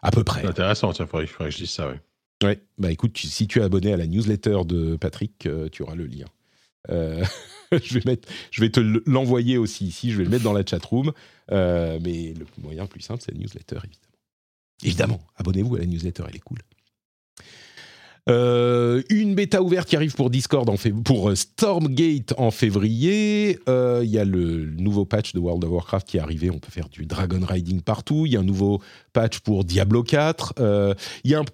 À 0.00 0.10
peu 0.10 0.24
près. 0.24 0.44
Intéressant, 0.44 0.92
il 0.92 1.06
faudrait, 1.06 1.26
que 1.26 1.50
je 1.50 1.58
dise 1.58 1.70
ça, 1.70 1.88
oui. 1.88 1.96
Ouais, 2.42 2.60
bah 2.76 2.90
écoute, 2.90 3.16
si 3.18 3.46
tu 3.46 3.60
es 3.60 3.62
abonné 3.62 3.92
à 3.92 3.96
la 3.96 4.06
newsletter 4.06 4.62
de 4.64 4.96
Patrick, 4.96 5.46
euh, 5.46 5.68
tu 5.68 5.82
auras 5.82 5.94
le 5.94 6.06
lien. 6.06 6.26
Euh, 6.90 7.24
je, 7.72 7.94
vais 7.94 8.02
mettre, 8.04 8.28
je 8.50 8.60
vais 8.60 8.70
te 8.70 8.80
l'envoyer 8.80 9.58
aussi 9.58 9.86
ici, 9.86 10.10
je 10.10 10.18
vais 10.18 10.24
le 10.24 10.30
mettre 10.30 10.42
dans 10.42 10.52
la 10.52 10.66
chatroom. 10.66 11.12
Euh, 11.52 12.00
mais 12.02 12.34
le 12.34 12.46
moyen 12.58 12.82
le 12.82 12.88
plus 12.88 13.00
simple, 13.00 13.22
c'est 13.24 13.32
la 13.32 13.38
newsletter, 13.38 13.76
évidemment. 13.76 14.08
Évidemment, 14.82 15.20
abonnez-vous 15.36 15.76
à 15.76 15.78
la 15.78 15.86
newsletter, 15.86 16.24
elle 16.28 16.36
est 16.36 16.40
cool. 16.40 16.58
Euh, 18.28 19.02
une 19.10 19.34
bêta 19.34 19.62
ouverte 19.62 19.88
qui 19.88 19.96
arrive 19.96 20.14
pour 20.14 20.30
Discord 20.30 20.68
en 20.68 20.76
pour 21.02 21.30
euh, 21.30 21.34
Stormgate 21.34 22.34
en 22.38 22.52
février. 22.52 23.58
Euh, 23.68 24.02
Il 24.04 24.10
y 24.10 24.18
a 24.18 24.24
le 24.24 24.66
nouveau 24.76 25.04
patch 25.04 25.32
de 25.32 25.40
World 25.40 25.64
of 25.64 25.70
Warcraft 25.70 26.06
qui 26.06 26.18
est. 26.18 26.50
On 26.50 26.58
peut 26.58 26.70
faire 26.70 26.88
du 26.88 27.04
dragon 27.04 27.40
riding 27.44 27.80
partout. 27.80 28.26
Il 28.26 28.32
y 28.32 28.36
a 28.36 28.40
un 28.40 28.44
nouveau 28.44 28.80
patch 29.12 29.40
pour 29.40 29.64
Diablo 29.64 30.04
4. 30.04 30.54
Euh, 30.60 30.94
Il 31.24 31.32
y 31.32 31.34
a 31.34 31.40
un, 31.40 31.44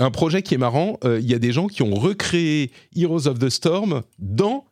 un 0.00 0.10
projet 0.10 0.42
qui 0.42 0.54
est 0.54 0.58
marrant. 0.58 0.98
Il 1.04 1.30
y 1.30 1.34
a 1.34 1.38
des 1.38 1.52
gens 1.52 1.68
qui 1.68 1.82
ont 1.82 1.94
recréé 1.94 2.72
Heroes 2.96 3.28
of 3.28 3.38
the 3.38 3.48
Storm 3.48 4.02
dans 4.18 4.64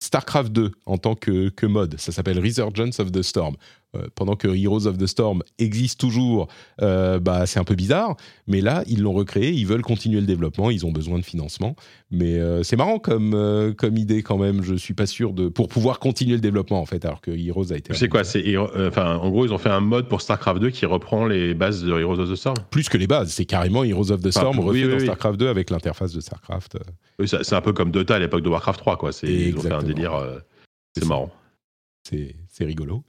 StarCraft 0.00 0.52
2 0.52 0.70
en 0.86 0.96
tant 0.98 1.14
que, 1.14 1.50
que 1.50 1.66
mode. 1.66 1.96
Ça 1.98 2.12
s'appelle 2.12 2.38
Resurgence 2.38 2.98
of 2.98 3.12
the 3.12 3.22
Storm. 3.22 3.56
Euh, 3.94 4.06
pendant 4.14 4.36
que 4.36 4.48
Heroes 4.48 4.86
of 4.86 4.98
the 4.98 5.06
Storm 5.06 5.42
existe 5.58 6.00
toujours, 6.00 6.48
euh, 6.82 7.18
bah, 7.18 7.46
c'est 7.46 7.58
un 7.58 7.64
peu 7.64 7.74
bizarre. 7.74 8.16
Mais 8.46 8.60
là, 8.60 8.82
ils 8.86 9.02
l'ont 9.02 9.12
recréé, 9.12 9.50
ils 9.50 9.66
veulent 9.66 9.82
continuer 9.82 10.20
le 10.20 10.26
développement, 10.26 10.70
ils 10.70 10.84
ont 10.86 10.92
besoin 10.92 11.18
de 11.18 11.24
financement. 11.24 11.76
Mais 12.10 12.38
euh, 12.38 12.62
c'est 12.62 12.76
marrant 12.76 12.98
comme, 12.98 13.32
euh, 13.34 13.72
comme 13.72 13.96
idée 13.96 14.22
quand 14.22 14.38
même. 14.38 14.62
Je 14.62 14.74
suis 14.74 14.94
pas 14.94 15.06
sûr 15.06 15.32
de. 15.32 15.48
pour 15.48 15.68
pouvoir 15.68 15.98
continuer 15.98 16.34
le 16.34 16.40
développement 16.40 16.80
en 16.80 16.86
fait, 16.86 17.04
alors 17.04 17.20
que 17.20 17.30
Heroes 17.30 17.72
a 17.72 17.76
été. 17.76 17.92
C'est 17.94 18.08
quoi 18.08 18.24
C'est 18.24 18.56
enfin, 18.56 19.16
en 19.16 19.30
gros, 19.30 19.46
ils 19.46 19.52
ont 19.52 19.58
fait 19.58 19.70
un 19.70 19.80
mode 19.80 20.08
pour 20.08 20.20
StarCraft 20.20 20.60
2 20.60 20.70
qui 20.70 20.86
reprend 20.86 21.26
les 21.26 21.54
bases 21.54 21.82
de 21.82 21.92
Heroes 21.92 22.18
of 22.20 22.30
the 22.30 22.36
Storm. 22.36 22.56
Plus 22.70 22.88
que 22.88 22.98
les 22.98 23.06
bases, 23.06 23.30
c'est 23.32 23.44
carrément 23.44 23.84
Heroes 23.84 24.10
of 24.10 24.20
the 24.20 24.28
Enfin, 24.28 24.40
Storm 24.40 24.58
oui, 24.58 24.64
refait 24.64 24.84
oui, 24.84 24.90
dans 24.90 24.96
oui. 24.98 25.04
StarCraft 25.04 25.38
2 25.38 25.48
avec 25.48 25.70
l'interface 25.70 26.12
de 26.12 26.20
StarCraft. 26.20 26.78
c'est 27.26 27.54
un 27.54 27.60
peu 27.60 27.72
comme 27.72 27.90
Dota 27.90 28.16
à 28.16 28.18
l'époque 28.18 28.42
de 28.42 28.48
Warcraft 28.48 28.78
3, 28.80 28.96
quoi. 28.96 29.12
C'est, 29.12 29.26
ils 29.26 29.56
ont 29.56 29.60
fait 29.60 29.72
un 29.72 29.82
délire. 29.82 30.12
C'est 30.96 31.06
marrant. 31.06 31.30
C'est 32.04 32.64
rigolo. 32.64 33.02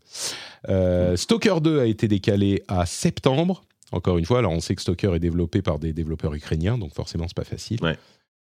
Euh, 0.69 1.15
Stalker 1.15 1.55
2 1.61 1.79
a 1.79 1.85
été 1.85 2.07
décalé 2.07 2.63
à 2.67 2.85
septembre. 2.85 3.63
Encore 3.91 4.17
une 4.17 4.25
fois, 4.25 4.39
alors 4.39 4.51
on 4.51 4.59
sait 4.59 4.75
que 4.75 4.81
Stalker 4.81 5.13
est 5.15 5.19
développé 5.19 5.61
par 5.61 5.79
des 5.79 5.93
développeurs 5.93 6.33
ukrainiens, 6.33 6.77
donc 6.77 6.93
forcément 6.93 7.27
c'est 7.27 7.35
pas 7.37 7.43
facile. 7.43 7.79
Ouais. 7.83 7.95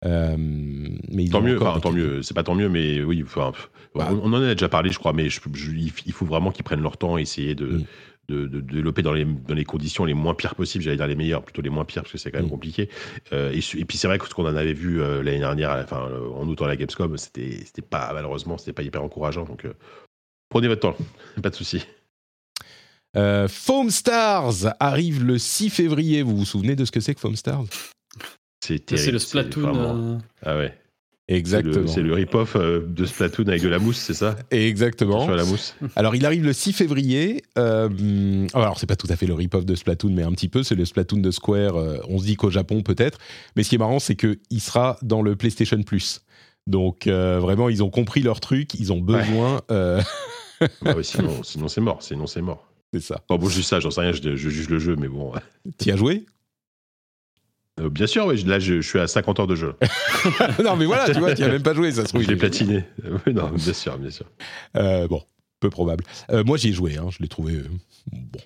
Euh, 0.05 0.37
mais 0.39 1.29
Tant 1.29 1.41
mieux, 1.41 1.61
enfin, 1.61 1.81
tant 1.81 1.93
mieux. 1.93 2.23
C'est 2.23 2.35
pas 2.35 2.43
tant 2.43 2.55
mieux, 2.55 2.69
mais 2.69 3.03
oui. 3.03 3.23
Enfin, 3.25 3.53
Bah. 3.95 4.09
on, 4.11 4.31
on 4.31 4.33
en 4.35 4.43
a 4.43 4.55
déjà 4.55 4.69
parlé, 4.69 4.91
je 4.91 4.99
crois, 4.99 5.13
mais 5.13 5.29
je- 5.31 5.41
je- 5.55 5.71
il 5.73 6.13
faut 6.13 6.27
vraiment 6.27 6.51
qu'ils 6.51 6.65
prennent 6.65 6.83
leur 6.83 6.97
temps 6.97 7.17
et 7.19 7.23
essayer 7.23 7.55
de, 7.55 7.67
Mm. 7.67 7.85
de, 8.29 8.47
de 8.47 8.61
développer 8.61 9.03
dans 9.03 9.13
les, 9.13 9.25
dans 9.25 9.55
les 9.55 9.65
conditions 9.65 10.05
les 10.05 10.13
moins 10.15 10.35
pires 10.35 10.55
possibles. 10.55 10.85
J'allais 10.85 10.97
dire 10.99 11.07
les 11.07 11.15
meilleures, 11.17 11.43
plutôt 11.43 11.63
les 11.63 11.71
moins 11.71 11.85
pires, 11.85 12.03
parce 12.03 12.13
que 12.13 12.19
c'est 12.19 12.31
quand 12.31 12.39
même 12.39 12.47
Mm. 12.49 12.51
compliqué. 12.51 12.89
Euh, 13.33 13.53
et, 13.53 13.85
puis 13.85 13.97
c'est 13.97 14.07
vrai 14.09 14.19
que 14.19 14.27
ce 14.29 14.35
qu'on 14.35 14.45
en 14.47 14.55
avait 14.57 14.75
vu 14.75 15.01
euh, 15.01 15.23
l'année 15.23 15.39
dernière, 15.39 15.71
enfin, 15.83 16.09
en 16.35 16.47
août 16.47 16.61
à 16.63 16.67
la 16.67 16.77
Gamescom, 16.77 17.17
c'était 17.17 17.63
pas, 17.89 18.11
malheureusement, 18.13 18.59
c'était 18.59 18.73
pas 18.75 18.83
hyper 18.83 19.03
encourageant. 19.03 19.45
Donc, 19.45 19.67
prenez 20.51 20.69
votre 20.69 20.81
temps, 20.83 20.97
pas 21.43 21.51
de 21.51 21.55
souci. 21.55 21.87
Euh, 23.17 23.49
Foam 23.49 23.91
Stars 23.91 24.75
arrive 24.81 25.25
le 25.25 25.39
6 25.39 25.71
février. 25.71 26.23
Vous 26.23 26.37
vous 26.37 26.45
souvenez 26.45 26.77
de 26.77 26.85
ce 26.85 26.91
que 26.93 27.01
c'est 27.01 27.15
que 27.15 27.21
Foam 27.21 27.37
Stars? 27.37 27.65
C'est 28.65 28.85
terrible. 28.85 29.05
C'est 29.05 29.13
le 29.13 29.19
Splatoon. 29.19 29.61
vraiment- 29.63 29.95
euh, 30.15 30.19
Ah 30.43 30.57
ouais. 30.57 30.75
Exactement. 31.29 31.89
C'est 31.89 32.03
le, 32.03 32.15
rip-off 32.15 32.55
euh, 32.55 32.87
de 32.87 33.05
Splatoon 33.05 33.49
avec 33.49 33.61
de 33.61 33.69
la 33.69 33.81
mousse, 33.81 33.97
c'est 33.99 34.15
ça? 34.15 34.37
Exactement. 34.53 35.25
Sur 35.25 35.35
la 35.35 35.45
mousse. 35.45 35.75
Alors, 35.97 36.15
il 36.15 36.25
arrive 36.25 36.45
le 36.45 36.53
6 36.53 36.73
février. 36.73 37.43
Euh, 37.59 38.47
alors, 38.55 38.79
c'est 38.79 38.87
pas 38.87 38.95
tout 38.95 39.09
à 39.11 39.17
fait 39.17 39.27
le 39.27 39.35
rip-off 39.35 39.65
de 39.67 39.75
Splatoon, 39.75 40.11
mais 40.11 40.23
un 40.23 40.31
petit 40.31 40.49
peu. 40.49 40.63
C'est 40.63 40.77
le 40.77 40.85
Splatoon 40.85 41.19
de 41.19 41.31
Square. 41.33 41.77
euh, 41.77 41.99
on 42.09 42.19
se 42.21 42.25
dit 42.27 42.37
qu'au 42.37 42.51
Japon, 42.51 42.83
peut-être. 42.83 43.19
Mais 43.57 43.65
ce 43.65 43.71
qui 43.71 43.75
est 43.75 43.79
marrant, 43.79 43.99
c'est 43.99 44.15
qu'il 44.15 44.61
sera 44.61 44.99
dans 45.03 45.21
le 45.21 45.35
PlayStation 45.35 45.83
Plus. 45.83 46.21
Donc, 46.69 47.09
euh, 47.09 47.41
vraiment, 47.41 47.69
ils 47.71 47.83
ont 47.83 47.91
compris 47.91 48.23
leur 48.23 48.39
truc. 48.39 48.75
Ils 48.75 48.93
ont 48.93 49.01
besoin. 49.01 49.63
euh, 49.73 50.01
Bah 50.83 50.95
ouais, 50.95 51.03
sinon, 51.03 51.43
sinon 51.43 51.67
c'est 51.69 51.81
mort. 51.81 52.03
Sinon 52.05 52.27
c'est 52.29 52.41
mort. 52.41 52.65
C'est 53.01 53.15
ça. 53.15 53.23
Bon, 53.29 53.37
bon, 53.37 53.49
juste 53.49 53.69
ça, 53.69 53.81
j'en 53.81 53.91
sais 53.91 54.01
rien, 54.01 54.13
je, 54.13 54.37
je 54.37 54.49
juge 54.49 54.69
le 54.69 54.79
jeu, 54.79 54.97
mais 54.97 55.09
bon. 55.09 55.33
T'y 55.79 55.91
as 55.91 55.97
joué? 55.97 56.27
Euh, 57.79 57.91
bien 57.91 58.07
sûr, 58.07 58.27
oui, 58.27 58.43
là, 58.45 58.59
je, 58.59 58.81
je 58.81 58.89
suis 58.89 58.99
à 58.99 59.07
50 59.07 59.41
heures 59.41 59.47
de 59.47 59.55
jeu. 59.55 59.75
Non, 60.65 60.77
mais 60.77 60.87
voilà, 60.87 61.13
tu 61.13 61.21
vois, 61.21 61.35
tu 61.35 61.45
as 61.45 61.49
même 61.49 61.63
pas 61.63 61.75
joué, 61.75 61.93
ça 61.93 62.03
se 62.03 62.09
trouve. 62.09 62.23
je 62.23 62.29
l'ai 62.29 62.37
platiné. 62.37 62.85
Oui, 63.27 63.35
non, 63.35 63.51
bien 63.51 63.73
sûr, 63.73 63.97
bien 63.99 64.11
sûr. 64.11 64.27
Euh, 64.77 65.07
bon, 65.07 65.23
peu 65.61 65.71
probable. 65.71 66.05
Euh, 66.31 66.43
moi, 66.43 66.57
j'y 66.57 66.69
ai 66.71 66.73
joué, 66.73 66.97
hein, 66.97 67.09
je 67.11 67.19
l'ai 67.21 67.29
trouvé 67.29 67.55
euh, 67.55 67.69
bon. 68.13 68.41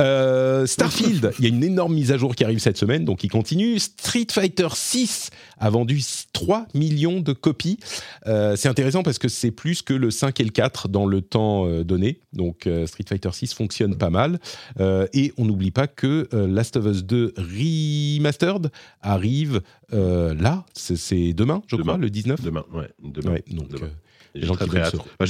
Euh, 0.00 0.66
Starfield, 0.66 1.32
il 1.38 1.44
y 1.44 1.46
a 1.46 1.50
une 1.54 1.62
énorme 1.62 1.94
mise 1.94 2.10
à 2.12 2.16
jour 2.18 2.34
qui 2.34 2.44
arrive 2.44 2.58
cette 2.58 2.76
semaine, 2.76 3.04
donc 3.04 3.22
il 3.24 3.28
continue. 3.28 3.78
Street 3.78 4.26
Fighter 4.30 4.68
6 4.74 5.30
a 5.58 5.70
vendu 5.70 6.00
3 6.32 6.66
millions 6.74 7.20
de 7.20 7.32
copies. 7.32 7.78
Euh, 8.26 8.56
c'est 8.56 8.68
intéressant 8.68 9.02
parce 9.02 9.18
que 9.18 9.28
c'est 9.28 9.50
plus 9.52 9.82
que 9.82 9.94
le 9.94 10.10
5 10.10 10.40
et 10.40 10.44
le 10.44 10.50
4 10.50 10.88
dans 10.88 11.06
le 11.06 11.20
temps 11.22 11.66
euh, 11.68 11.84
donné. 11.84 12.20
Donc 12.32 12.66
euh, 12.66 12.86
Street 12.86 13.04
Fighter 13.08 13.30
6 13.32 13.54
fonctionne 13.54 13.96
pas 13.96 14.10
mal. 14.10 14.40
Et 15.12 15.32
on 15.38 15.44
n'oublie 15.44 15.70
pas 15.70 15.86
que 15.86 16.28
Last 16.32 16.76
of 16.76 16.86
Us 16.86 17.04
2 17.04 17.34
Remastered 17.36 18.70
arrive 19.00 19.60
là, 19.92 20.64
c'est- 20.74 20.96
c'est 20.96 21.32
demain, 21.34 21.62
je 21.68 21.76
Demain. 21.76 21.92
crois, 21.92 21.98
le 21.98 22.10
19. 22.10 22.40
Demain, 22.42 22.64
ouais, 22.72 22.88
demain. 23.02 23.32
Ouais, 23.32 23.44
donc, 23.50 23.68
Demain. 23.68 23.90
J'ai 24.34 24.46
très, 24.46 24.80
hâte. 24.80 24.96
Bah, 25.18 25.26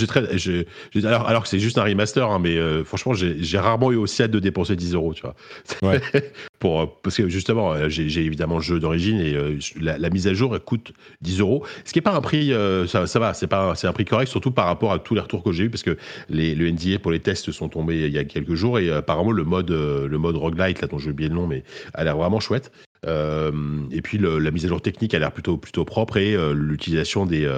alors, 1.08 1.26
alors 1.28 1.42
que 1.42 1.48
c'est 1.48 1.58
juste 1.58 1.78
un 1.78 1.82
remaster, 1.84 2.28
hein, 2.30 2.38
mais 2.38 2.56
euh, 2.56 2.84
franchement, 2.84 3.12
j'ai 3.14 3.58
rarement 3.58 3.90
eu 3.90 3.96
aussi 3.96 4.22
hâte 4.22 4.30
de 4.30 4.38
dépenser 4.38 4.76
10 4.76 4.94
euros, 4.94 5.12
tu 5.14 5.22
vois. 5.22 5.34
Ouais. 5.82 6.00
Pour, 6.60 6.80
euh, 6.80 6.86
parce 7.02 7.16
que 7.16 7.28
justement, 7.28 7.72
euh, 7.72 7.88
j'ai 7.88 8.24
évidemment 8.24 8.56
le 8.58 8.62
jeu 8.62 8.78
d'origine 8.78 9.20
et 9.20 9.34
euh, 9.34 9.58
la, 9.80 9.98
la 9.98 10.10
mise 10.10 10.28
à 10.28 10.34
jour 10.34 10.54
elle 10.54 10.60
coûte 10.60 10.92
10 11.20 11.40
euros. 11.40 11.64
Ce 11.84 11.92
qui 11.92 11.98
n'est 11.98 12.02
pas 12.02 12.14
un 12.14 12.20
prix, 12.20 12.52
euh, 12.52 12.86
ça, 12.86 13.08
ça 13.08 13.18
va, 13.18 13.34
c'est 13.34 13.48
pas, 13.48 13.70
un- 13.70 13.74
c'est 13.74 13.88
un 13.88 13.92
prix 13.92 14.04
correct, 14.04 14.28
surtout 14.30 14.52
par 14.52 14.66
rapport 14.66 14.92
à 14.92 15.00
tous 15.00 15.14
les 15.16 15.20
retours 15.20 15.42
que 15.42 15.50
j'ai 15.50 15.64
eu, 15.64 15.70
parce 15.70 15.82
que 15.82 15.96
les, 16.28 16.54
le 16.54 16.68
NDA 16.70 17.00
pour 17.00 17.10
les 17.10 17.18
tests 17.18 17.50
sont 17.50 17.68
tombés 17.68 18.06
il 18.06 18.12
y 18.12 18.18
a 18.18 18.24
quelques 18.24 18.54
jours 18.54 18.78
et 18.78 18.90
apparemment 18.92 19.32
le 19.32 19.42
mode, 19.44 19.70
le 19.70 20.18
mode 20.18 20.36
roguelite, 20.36 20.80
là 20.80 20.86
dont 20.86 20.98
j'ai 20.98 21.10
oublié 21.10 21.28
le 21.28 21.34
nom, 21.34 21.48
mais 21.48 21.64
a 21.94 22.04
l'air 22.04 22.16
vraiment 22.16 22.38
chouette. 22.38 22.70
Et 23.04 24.00
puis 24.02 24.18
le- 24.18 24.38
la 24.38 24.50
mise 24.52 24.64
à 24.64 24.68
jour 24.68 24.80
technique 24.80 25.14
a 25.14 25.18
l'air 25.18 25.32
plutôt 25.32 25.56
plutôt 25.56 25.84
propre 25.84 26.16
et 26.18 26.36
l'utilisation 26.54 27.26
des 27.26 27.50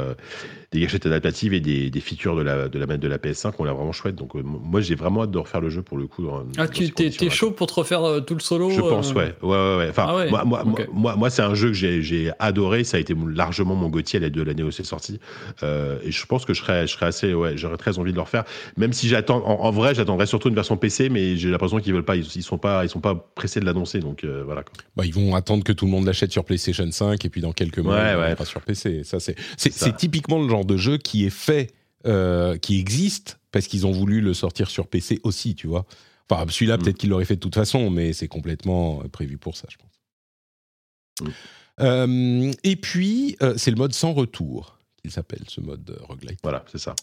des 0.75 0.81
gâchettes 0.81 1.07
adaptatives 1.07 1.55
et 1.55 1.61
des, 1.61 1.89
des 1.89 2.01
features 2.01 2.37
de 2.37 2.43
la 2.43 2.69
de 2.69 2.79
la 2.79 2.87
manette 2.87 3.01
de 3.03 3.09
la 3.09 3.19
PS5 3.19 3.53
ont 3.59 3.65
l'air 3.65 3.75
vraiment 3.75 3.93
chouette. 3.93 4.17
Donc 4.17 4.35
euh, 4.37 4.43
moi 4.45 4.81
j'ai 4.81 4.95
vraiment 4.95 5.23
hâte 5.23 5.31
de 5.31 5.39
refaire 5.39 5.61
le 5.61 5.71
jeu 5.71 5.83
pour 5.83 5.97
le 5.97 6.07
coup. 6.07 6.25
dans- 6.25 6.45
Ah, 6.59 6.67
dans 6.67 6.73
tu 6.73 6.91
t'es 6.91 7.31
chaud 7.31 7.53
pour 7.53 7.67
te 7.69 7.75
refaire 7.75 8.03
euh, 8.05 8.21
tout 8.21 8.35
le 8.35 8.41
solo 8.41 8.71
Je 8.71 8.81
euh, 8.81 8.89
pense, 8.91 9.13
ouais. 9.15 9.35
ouais, 9.43 9.49
ouais, 9.49 9.77
ouais. 9.79 9.87
Enfin, 9.91 10.07
Ah 10.09 10.17
ouais, 10.17 10.31
moi, 10.31 10.45
moi, 10.45 10.65
moi, 10.93 11.17
moi, 11.17 11.31
c'est 11.31 11.43
un 11.43 11.55
jeu 11.55 11.69
que 11.69 11.75
j'ai, 11.75 12.03
j'ai 12.03 12.31
adoré. 12.39 12.85
Ça 12.85 12.97
a 12.97 13.01
été 13.01 13.15
mon- 13.15 13.27
largement 13.29 13.75
mon 13.75 13.89
Gauthier 13.89 14.21
de 14.21 14.43
l'année 14.43 14.63
où 14.63 14.71
c'est 14.71 14.85
sorti. 14.85 15.21
Euh, 15.63 15.99
et 16.05 16.11
je 16.11 16.27
pense 16.27 16.45
que 16.45 16.53
je 16.55 16.61
serais, 16.61 16.87
je 16.87 16.93
serais 16.93 17.07
assez, 17.07 17.33
ouais, 17.35 17.57
j'aurais 17.57 17.77
très 17.77 17.99
envie 17.99 18.11
de 18.11 18.17
le 18.17 18.23
refaire. 18.23 18.45
Même 18.77 18.93
si 18.93 19.09
j'attends, 19.09 19.43
en, 19.47 19.65
en 19.65 19.71
vrai, 19.71 19.95
j'attendrais 19.95 20.27
surtout 20.27 20.49
une 20.49 20.55
version 20.55 20.77
PC, 20.77 21.09
mais 21.09 21.37
j'ai 21.37 21.51
l'impression 21.51 21.79
qu'ils 21.79 21.93
veulent 21.95 22.05
pas, 22.05 22.17
ils, 22.17 22.27
ils 22.35 22.43
sont 22.43 22.59
pas, 22.59 22.85
ils 22.85 22.89
sont 22.89 23.01
pas 23.01 23.15
pressés 23.35 23.61
de 23.61 23.65
l'annoncer. 23.65 24.01
Donc 24.01 24.25
euh, 24.25 24.43
voilà. 24.45 24.63
quoi. 24.63 24.73
Bah, 24.97 25.05
ils 25.07 25.15
vont 25.15 25.35
attendre 25.37 25.63
que 25.63 25.73
tout 25.73 25.85
le 25.85 25.91
monde 25.93 26.05
l'achète 26.07 26.33
sur 26.33 26.45
PlayStation 26.45 26.91
5 26.91 27.25
et 27.25 27.29
puis 27.29 27.41
dans 27.41 27.53
quelques 27.53 27.79
mois, 27.79 27.95
Ouais, 27.95 28.13
il 28.15 28.19
ouais. 28.19 28.31
sera 28.33 28.45
sur 28.45 28.61
PC. 28.61 29.05
Ça, 29.05 29.21
c'est, 29.21 29.37
c'est, 29.57 29.73
Ça. 29.73 29.87
c'est 29.87 29.97
typiquement 29.97 30.43
le 30.43 30.49
genre 30.49 30.64
de 30.65 30.77
jeu 30.77 30.99
qui 30.99 31.25
est 31.25 31.31
fait, 31.31 31.73
euh, 32.07 32.57
qui 32.59 32.79
existe 32.79 33.39
parce 33.53 33.67
qu'ils 33.67 33.87
ont 33.87 33.93
voulu 33.93 34.21
le 34.21 34.35
sortir 34.35 34.69
sur 34.71 34.87
PC 34.89 35.21
aussi, 35.23 35.55
tu 35.55 35.67
vois. 35.67 35.87
Enfin, 36.29 36.45
celui-là, 36.51 36.77
Mm. 36.77 36.83
peut-être 36.83 36.99
qu'ils 36.99 37.11
l'auraient 37.11 37.25
fait 37.25 37.37
de 37.37 37.41
toute 37.41 37.55
façon, 37.55 37.91
mais 37.91 38.13
c'est 38.13 38.29
complètement 38.29 39.01
euh, 39.05 39.09
prévu 39.09 39.37
pour 39.39 39.57
ça, 39.57 39.69
je 39.71 39.77
pense. 39.77 41.29
Mm. 41.29 41.33
Euh, 41.81 42.53
et 42.63 42.77
puis, 42.77 43.37
euh, 43.43 43.55
c'est 43.57 43.71
le 43.71 43.77
mode 43.77 43.93
sans 43.93 44.13
retour 44.13 44.79
qu'il 45.03 45.11
s'appelle, 45.11 45.43
ce 45.49 45.61
mode 45.61 45.89
euh, 45.91 46.05
roguelite. 46.05 46.39
Voilà, 46.43 46.65
c'est 46.71 46.79
ça. 46.79 46.95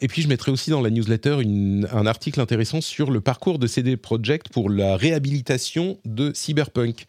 Et 0.00 0.06
puis 0.06 0.22
je 0.22 0.28
mettrai 0.28 0.52
aussi 0.52 0.70
dans 0.70 0.80
la 0.80 0.90
newsletter 0.90 1.38
une- 1.42 1.88
un 1.90 2.06
article 2.06 2.40
intéressant 2.40 2.80
sur 2.80 3.10
le 3.10 3.20
parcours 3.20 3.58
de 3.58 3.66
CD 3.66 3.96
Projekt 3.96 4.48
pour 4.50 4.70
la 4.70 4.96
réhabilitation 4.96 5.98
de 6.04 6.32
Cyberpunk. 6.32 7.06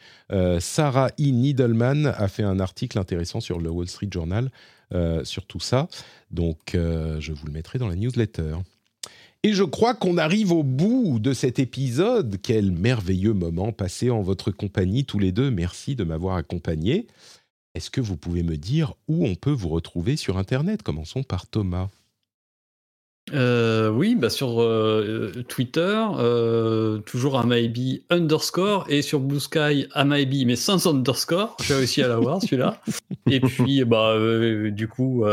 Sarah 0.60 1.10
E. 1.20 1.24
Needleman 1.30 2.08
a 2.08 2.28
fait 2.28 2.42
un 2.42 2.60
article 2.60 2.98
intéressant 2.98 3.42
sur 3.42 3.60
le 3.60 3.70
Wall 3.70 3.88
Street 3.88 4.08
Journal 4.12 4.50
sur 5.24 5.46
tout 5.46 5.60
ça. 5.60 5.88
Donc 6.32 6.76
euh, 6.76 7.20
je 7.20 7.34
vous 7.34 7.46
le 7.48 7.52
mettrai 7.52 7.80
dans 7.80 7.88
la 7.88 7.96
newsletter. 7.96 8.58
Et 9.44 9.54
je 9.54 9.64
crois 9.64 9.94
qu'on 9.94 10.18
arrive 10.18 10.52
au 10.52 10.64
bout 10.64 11.20
de 11.20 11.34
cet 11.34 11.60
épisode. 11.60 12.38
Quel 12.42 12.72
merveilleux 12.72 13.34
moment 13.34 13.72
passé 13.72 14.10
en 14.10 14.22
votre 14.22 14.52
compagnie 14.52 15.06
tous 15.06 15.20
les 15.20 15.32
deux. 15.32 15.52
Merci 15.52 15.96
de 15.96 16.04
m'avoir 16.04 16.36
accompagné. 16.36 17.06
Est-ce 17.76 17.92
que 17.92 18.02
vous 18.02 18.18
pouvez 18.18 18.42
me 18.42 18.58
dire 18.58 18.94
où 19.08 19.26
on 19.28 19.36
peut 19.36 19.52
vous 19.52 19.70
retrouver 19.70 20.16
sur 20.16 20.38
Internet? 20.38 20.82
Commençons 20.82 21.24
par 21.24 21.46
Thomas. 21.46 21.90
Euh, 23.34 23.90
oui, 23.90 24.16
bah 24.16 24.30
sur 24.30 24.62
euh, 24.62 25.44
Twitter, 25.48 26.06
euh, 26.18 27.00
toujours 27.00 27.40
Amaibi 27.40 28.04
underscore, 28.12 28.86
et 28.88 29.02
sur 29.02 29.20
Blue 29.20 29.40
Sky, 29.40 29.88
Amaibi, 29.94 30.46
mais 30.46 30.56
sans 30.56 30.86
underscore. 30.86 31.58
J'ai 31.64 31.74
réussi 31.74 32.04
à 32.04 32.08
l'avoir 32.08 32.42
celui-là. 32.42 32.80
Et 33.32 33.40
puis, 33.40 33.84
bah, 33.84 34.12
euh, 34.12 34.70
du 34.70 34.88
coup, 34.88 35.26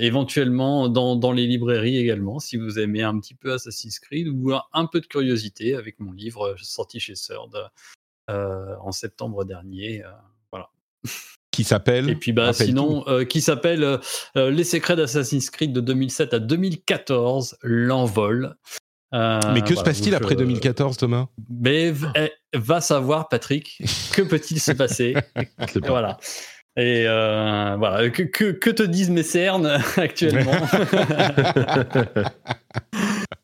éventuellement 0.00 0.88
dans, 0.88 1.16
dans 1.16 1.32
les 1.32 1.46
librairies 1.46 1.98
également, 1.98 2.38
si 2.38 2.56
vous 2.56 2.78
aimez 2.78 3.02
un 3.02 3.18
petit 3.20 3.34
peu 3.34 3.52
Assassin's 3.52 3.98
Creed 3.98 4.28
ou 4.28 4.52
un, 4.72 4.86
peu 4.86 5.00
de 5.00 5.06
curiosité 5.06 5.74
avec 5.74 6.00
mon 6.00 6.12
livre 6.12 6.56
sorti 6.62 7.00
chez 7.00 7.14
Third 7.14 7.70
en 8.28 8.92
septembre 8.92 9.44
dernier. 9.44 10.02
voilà. 10.50 10.70
Qui 11.56 11.64
s'appelle 11.64 12.10
Et 12.10 12.16
puis 12.16 12.32
bah 12.32 12.52
sinon, 12.52 13.02
euh, 13.08 13.24
qui 13.24 13.40
s'appelle 13.40 13.82
euh, 13.82 13.96
euh, 14.36 14.50
Les 14.50 14.62
secrets 14.62 14.94
d'Assassin's 14.94 15.48
Creed 15.48 15.72
de 15.72 15.80
2007 15.80 16.34
à 16.34 16.38
2014, 16.38 17.56
l'envol. 17.62 18.56
Euh, 19.14 19.40
Mais 19.54 19.62
que 19.62 19.74
se 19.74 19.82
passe-t-il 19.82 20.14
après 20.14 20.34
euh, 20.34 20.40
2014, 20.40 20.98
Thomas? 20.98 21.28
Mais 21.48 21.94
eh, 22.14 22.30
va 22.52 22.82
savoir, 22.82 23.30
Patrick, 23.30 23.80
que 24.12 24.20
peut-il 24.20 24.60
se 24.60 24.72
passer. 24.72 25.14
Voilà. 25.82 26.18
Et 26.76 27.04
voilà, 27.06 28.10
que, 28.10 28.24
que, 28.24 28.50
que 28.50 28.68
te 28.68 28.82
disent 28.82 29.08
mes 29.08 29.22
cernes 29.22 29.80
actuellement? 29.96 30.52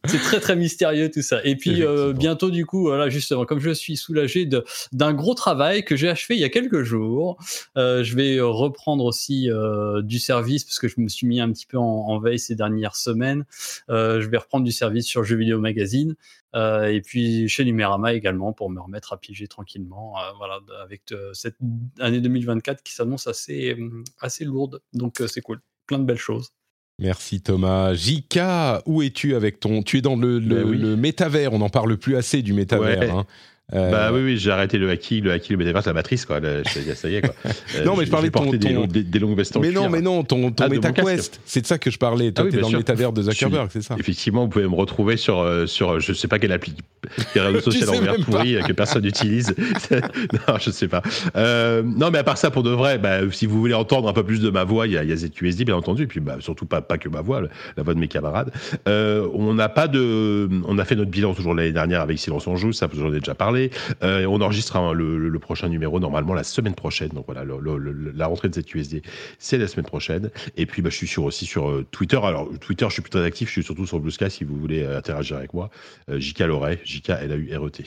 C'est 0.06 0.18
très 0.18 0.40
très 0.40 0.56
mystérieux 0.56 1.10
tout 1.10 1.22
ça. 1.22 1.44
Et 1.44 1.54
puis 1.54 1.82
euh, 1.84 2.12
bientôt 2.12 2.50
du 2.50 2.66
coup, 2.66 2.82
voilà 2.82 3.08
justement, 3.08 3.44
comme 3.44 3.60
je 3.60 3.70
suis 3.70 3.96
soulagé 3.96 4.46
de- 4.46 4.64
d'un 4.90 5.12
gros 5.14 5.34
travail 5.34 5.84
que 5.84 5.94
j'ai 5.96 6.08
achevé 6.08 6.34
il 6.34 6.40
y 6.40 6.44
a 6.44 6.48
quelques 6.48 6.82
jours, 6.82 7.36
euh, 7.76 8.02
je 8.02 8.16
vais 8.16 8.40
reprendre 8.40 9.04
aussi 9.04 9.48
euh, 9.48 10.02
du 10.02 10.18
service 10.18 10.64
parce 10.64 10.80
que 10.80 10.88
je 10.88 11.00
me 11.00 11.06
suis 11.08 11.26
mis 11.26 11.40
un 11.40 11.52
petit 11.52 11.66
peu 11.66 11.78
en, 11.78 11.84
en 11.84 12.18
veille 12.18 12.38
ces 12.40 12.56
dernières 12.56 12.96
semaines. 12.96 13.44
Euh, 13.90 14.20
je 14.20 14.28
vais 14.28 14.38
reprendre 14.38 14.64
du 14.64 14.72
service 14.72 15.06
sur 15.06 15.22
Jeux 15.22 15.36
Vidéo 15.36 15.60
Magazine 15.60 16.16
euh, 16.56 16.86
et 16.88 17.00
puis 17.00 17.48
chez 17.48 17.64
Numérama 17.64 18.12
également 18.12 18.52
pour 18.52 18.70
me 18.70 18.80
remettre 18.80 19.12
à 19.12 19.18
piger 19.20 19.46
tranquillement. 19.46 20.14
euh, 20.18 20.32
voilà, 20.36 20.58
avec 20.82 21.02
euh, 21.12 21.30
cette 21.32 21.56
année 22.00 22.20
2024 22.20 22.82
qui 22.82 22.92
s'annonce 22.92 23.26
assez 23.28 23.76
assez 24.20 24.44
lourde, 24.44 24.80
donc 24.92 25.20
euh, 25.20 25.28
c'est 25.28 25.40
cool, 25.42 25.60
plein 25.86 25.98
de 26.00 26.04
belles 26.04 26.16
choses. 26.18 26.48
Merci 27.02 27.40
Thomas. 27.40 27.94
Jika, 27.94 28.80
où 28.86 29.02
es-tu 29.02 29.34
avec 29.34 29.58
ton... 29.60 29.82
Tu 29.82 29.98
es 29.98 30.00
dans 30.00 30.14
le, 30.16 30.38
le, 30.38 30.54
Ben 30.62 30.68
oui. 30.68 30.78
le 30.78 30.96
métavers, 30.96 31.52
on 31.52 31.58
n'en 31.58 31.68
parle 31.68 31.96
plus 31.96 32.16
assez 32.16 32.42
du 32.42 32.52
métavers. 32.52 33.00
Ouais. 33.00 33.10
hein. 33.10 33.26
Euh, 33.74 33.90
Bah 33.90 34.10
oui, 34.12 34.20
oui, 34.22 34.36
j'ai 34.38 34.50
arrêté 34.50 34.76
le 34.76 34.90
haki, 34.90 35.20
le 35.22 35.30
haki, 35.32 35.52
le 35.52 35.56
métaverse, 35.56 35.86
la 35.86 35.94
matrice, 35.94 36.26
quoi. 36.26 36.40
Le- 36.40 36.62
ça 36.94 37.08
y 37.08 37.14
est, 37.14 37.22
quoi. 37.22 37.34
Euh, 37.76 37.84
Non, 37.86 37.96
mais 37.96 38.04
je 38.04 38.10
parlais 38.10 38.28
de 38.28 38.32
ton- 38.34 38.50
des, 38.50 38.68
longs- 38.72 38.86
des- 38.86 39.02
des 39.02 39.18
longues 39.18 39.34
vestes 39.36 39.56
en 39.56 39.60
mais 39.60 39.70
non, 39.70 39.88
mais 39.88 40.02
non, 40.02 40.24
ton, 40.24 40.50
ton 40.50 40.64
Ah, 40.64 40.68
MetaQuest, 40.68 41.40
c'est 41.46 41.62
de 41.62 41.66
ça 41.66 41.78
que 41.78 41.90
je 41.90 41.96
parlais. 41.96 42.32
Toi, 42.32 42.44
Ah 42.44 42.46
oui, 42.46 42.50
t'es 42.54 42.60
dans 42.60 42.68
sûr. 42.68 42.72
le 42.76 42.78
métavers 42.80 43.12
de 43.12 43.22
Zuckerberg, 43.22 43.68
c'est 43.72 43.80
ça 43.82 43.96
Effectivement, 43.98 44.42
vous 44.42 44.48
pouvez 44.48 44.66
me 44.68 44.74
retrouver 44.74 45.16
sur, 45.16 45.38
euh, 45.40 45.64
sur 45.66 46.00
je 46.00 46.12
sais 46.12 46.28
pas 46.28 46.38
quelle 46.38 46.52
appli, 46.52 46.74
des 47.34 47.40
réseaux 47.40 47.58
Tu 47.70 47.78
sociaux 47.78 47.86
sais 47.92 47.98
en 47.98 48.02
vert 48.02 48.12
même 48.12 48.24
pourri 48.24 48.56
euh, 48.56 48.60
que 48.62 48.72
personne 48.74 49.04
n'utilise. 49.04 49.54
non, 49.90 50.58
je 50.60 50.70
sais 50.70 50.88
pas. 50.88 51.00
Euh, 51.36 51.82
non, 51.82 52.10
mais 52.10 52.18
à 52.18 52.24
part 52.24 52.36
ça, 52.36 52.50
pour 52.50 52.62
de 52.64 52.70
vrai, 52.70 52.98
bah, 52.98 53.20
si 53.30 53.46
vous 53.46 53.58
voulez 53.58 53.74
entendre 53.74 54.06
un 54.08 54.12
peu 54.12 54.22
plus 54.24 54.40
de 54.40 54.50
ma 54.50 54.64
voix, 54.64 54.86
il 54.86 54.92
y 54.92 54.98
a, 54.98 55.04
y 55.04 55.12
a 55.12 55.16
ZQSD, 55.16 55.64
bien 55.64 55.76
entendu, 55.76 56.02
et 56.02 56.06
puis 56.06 56.20
bah, 56.20 56.36
surtout 56.40 56.66
pas, 56.66 56.82
pas 56.82 56.98
que 56.98 57.08
ma 57.08 57.22
voix, 57.22 57.40
la 57.76 57.82
voix 57.82 57.94
de 57.94 57.98
mes 58.00 58.08
camarades. 58.08 58.50
Euh, 58.86 59.26
on 59.32 59.54
n'a 59.54 59.70
pas 59.70 59.88
de, 59.88 60.48
on 60.66 60.78
a 60.78 60.84
fait 60.84 60.96
notre 60.96 61.10
bilan 61.10 61.32
toujours 61.32 61.54
l'année 61.54 61.72
dernière 61.72 62.02
avec 62.02 62.18
Silence 62.18 62.46
on 62.46 62.56
joue, 62.56 62.72
ça 62.72 62.86
j'en 62.94 63.08
ai 63.14 63.18
déjà 63.20 63.34
parlé. 63.34 63.51
Euh, 64.02 64.24
on 64.26 64.40
enregistre 64.40 64.76
hein, 64.76 64.92
le, 64.92 65.38
prochain 65.38 65.68
numéro 65.68 65.98
normalement 66.00 66.34
la 66.34 66.44
semaine 66.44 66.74
prochaine. 66.74 67.10
Donc 67.10 67.26
voilà, 67.26 67.44
la 67.44 68.26
rentrée 68.26 68.48
de 68.48 68.60
ZQSD, 68.60 69.02
c'est 69.38 69.58
la 69.58 69.66
semaine 69.66 69.86
prochaine. 69.86 70.30
Et 70.56 70.66
puis 70.66 70.82
bah, 70.82 70.90
je 70.90 70.96
suis 70.96 71.06
sur, 71.06 71.24
aussi 71.24 71.46
sur 71.46 71.68
euh, 71.68 71.86
Twitter. 71.90 72.20
Alors 72.22 72.48
Twitter, 72.60 72.86
je 72.88 72.94
suis 72.94 73.02
plus 73.02 73.10
très 73.10 73.24
actif, 73.24 73.48
je 73.48 73.52
suis 73.52 73.62
surtout 73.62 73.86
sur 73.86 74.00
Blue 74.00 74.10
Sky 74.10 74.30
si 74.30 74.44
vous 74.44 74.56
voulez 74.56 74.82
euh, 74.82 74.98
interagir 74.98 75.36
avec 75.36 75.54
moi. 75.54 75.70
JK 76.08 76.40
Loret, 76.40 76.80
JK 76.84 77.10
L-A-U-R-E-T. 77.10 77.84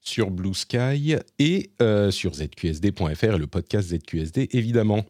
sur 0.00 0.30
Blue 0.30 0.54
Sky 0.54 1.16
et 1.38 1.70
sur 2.10 2.34
zqsd.fr 2.34 3.34
et 3.34 3.38
le 3.38 3.46
podcast 3.46 3.94
ZQSD, 3.94 4.48
évidemment. 4.52 5.04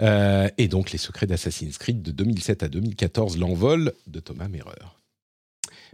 Et 0.00 0.68
donc, 0.68 0.92
les 0.92 0.98
secrets 0.98 1.26
d'Assassin's 1.26 1.78
Creed 1.78 2.02
de 2.02 2.10
2007 2.10 2.62
à 2.62 2.68
2014, 2.68 3.38
l'envol 3.38 3.92
de 4.06 4.20
Thomas 4.20 4.48
Merrer. 4.48 4.93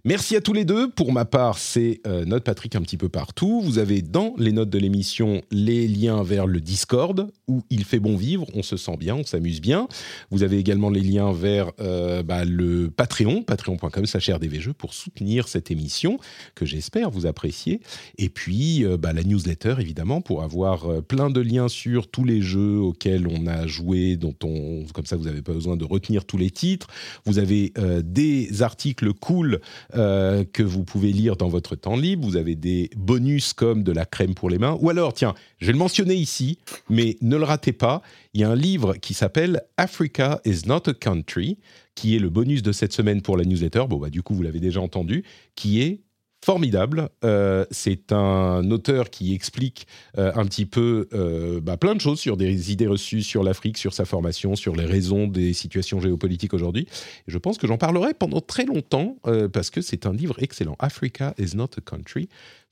Merci 0.04 0.34
à 0.34 0.40
tous 0.40 0.54
les 0.54 0.64
deux. 0.64 0.90
Pour 0.90 1.12
ma 1.12 1.26
part, 1.26 1.58
c'est 1.58 2.00
euh, 2.06 2.40
Patrick 2.40 2.74
un 2.74 2.80
petit 2.80 2.96
peu 2.96 3.10
partout. 3.10 3.60
Vous 3.60 3.78
avez 3.78 4.00
dans 4.00 4.34
les 4.38 4.52
notes 4.52 4.70
de 4.70 4.78
l'émission 4.78 5.42
les 5.50 5.86
liens 5.86 6.22
vers 6.22 6.46
le 6.46 6.60
Discord 6.60 7.30
où 7.50 7.62
il 7.68 7.84
fait 7.84 7.98
bon 7.98 8.16
vivre, 8.16 8.46
on 8.54 8.62
se 8.62 8.76
sent 8.76 8.96
bien, 8.96 9.16
on 9.16 9.24
s'amuse 9.24 9.60
bien. 9.60 9.88
Vous 10.30 10.42
avez 10.42 10.58
également 10.58 10.88
les 10.88 11.00
liens 11.00 11.32
vers 11.32 11.72
euh, 11.80 12.22
bah, 12.22 12.44
le 12.44 12.90
Patreon, 12.90 13.42
patreon.com 13.42 14.04
rdvjeux 14.04 14.72
pour 14.72 14.94
soutenir 14.94 15.48
cette 15.48 15.70
émission 15.70 16.18
que 16.54 16.64
j'espère 16.64 17.10
vous 17.10 17.26
appréciez. 17.26 17.80
Et 18.18 18.28
puis 18.28 18.84
euh, 18.84 18.96
bah, 18.96 19.12
la 19.12 19.24
newsletter 19.24 19.74
évidemment 19.80 20.20
pour 20.20 20.42
avoir 20.42 20.88
euh, 20.88 21.00
plein 21.00 21.28
de 21.28 21.40
liens 21.40 21.68
sur 21.68 22.08
tous 22.08 22.24
les 22.24 22.40
jeux 22.40 22.78
auxquels 22.78 23.26
on 23.26 23.46
a 23.46 23.66
joué, 23.66 24.16
dont 24.16 24.36
on 24.44 24.84
comme 24.94 25.06
ça 25.06 25.16
vous 25.16 25.24
n'avez 25.24 25.42
pas 25.42 25.52
besoin 25.52 25.76
de 25.76 25.84
retenir 25.84 26.24
tous 26.24 26.38
les 26.38 26.50
titres. 26.50 26.86
Vous 27.26 27.38
avez 27.38 27.72
des 28.02 28.62
articles 28.62 29.12
cool 29.14 29.60
euh, 29.94 30.44
que 30.44 30.62
vous 30.62 30.84
pouvez 30.84 31.12
lire 31.12 31.36
dans 31.36 31.48
votre 31.48 31.76
temps 31.76 31.96
libre. 31.96 32.26
Vous 32.26 32.36
avez 32.36 32.54
des 32.54 32.90
bonus 32.96 33.52
comme 33.52 33.82
de 33.82 33.92
la 33.92 34.04
crème 34.04 34.34
pour 34.34 34.50
les 34.50 34.58
mains. 34.58 34.76
Ou 34.80 34.90
alors, 34.90 35.12
tiens, 35.12 35.34
je 35.58 35.66
vais 35.66 35.72
le 35.72 35.78
mentionner 35.78 36.14
ici, 36.14 36.58
mais 36.88 37.16
ne 37.20 37.36
le 37.36 37.44
ratez 37.44 37.72
pas. 37.72 38.02
Il 38.34 38.40
y 38.40 38.44
a 38.44 38.50
un 38.50 38.56
livre 38.56 38.94
qui 38.94 39.14
s'appelle 39.14 39.62
Africa 39.76 40.40
is 40.44 40.62
not 40.66 40.82
a 40.86 40.94
country, 40.94 41.58
qui 41.94 42.16
est 42.16 42.18
le 42.18 42.30
bonus 42.30 42.62
de 42.62 42.72
cette 42.72 42.92
semaine 42.92 43.22
pour 43.22 43.36
la 43.36 43.44
newsletter. 43.44 43.84
Bon, 43.88 43.98
bah, 43.98 44.10
du 44.10 44.22
coup, 44.22 44.34
vous 44.34 44.42
l'avez 44.42 44.60
déjà 44.60 44.80
entendu, 44.80 45.24
qui 45.54 45.80
est 45.80 46.00
formidable. 46.42 47.10
Euh, 47.24 47.64
c'est 47.70 48.12
un 48.12 48.70
auteur 48.70 49.10
qui 49.10 49.34
explique 49.34 49.86
euh, 50.18 50.32
un 50.34 50.44
petit 50.46 50.66
peu 50.66 51.08
euh, 51.12 51.60
bah, 51.60 51.76
plein 51.76 51.94
de 51.94 52.00
choses 52.00 52.18
sur 52.18 52.36
des 52.36 52.72
idées 52.72 52.86
reçues 52.86 53.22
sur 53.22 53.42
l'Afrique, 53.42 53.76
sur 53.76 53.92
sa 53.92 54.04
formation, 54.04 54.56
sur 54.56 54.74
les 54.74 54.86
raisons 54.86 55.26
des 55.26 55.52
situations 55.52 56.00
géopolitiques 56.00 56.54
aujourd'hui. 56.54 56.86
Je 57.26 57.38
pense 57.38 57.58
que 57.58 57.66
j'en 57.66 57.78
parlerai 57.78 58.14
pendant 58.14 58.40
très 58.40 58.64
longtemps 58.64 59.16
parce 59.52 59.70
que 59.70 59.80
c'est 59.80 60.06
un 60.06 60.12
livre 60.12 60.36
excellent. 60.38 60.76
Africa 60.78 61.34
is 61.38 61.56
not 61.56 61.70
a 61.76 61.80
country. 61.80 62.28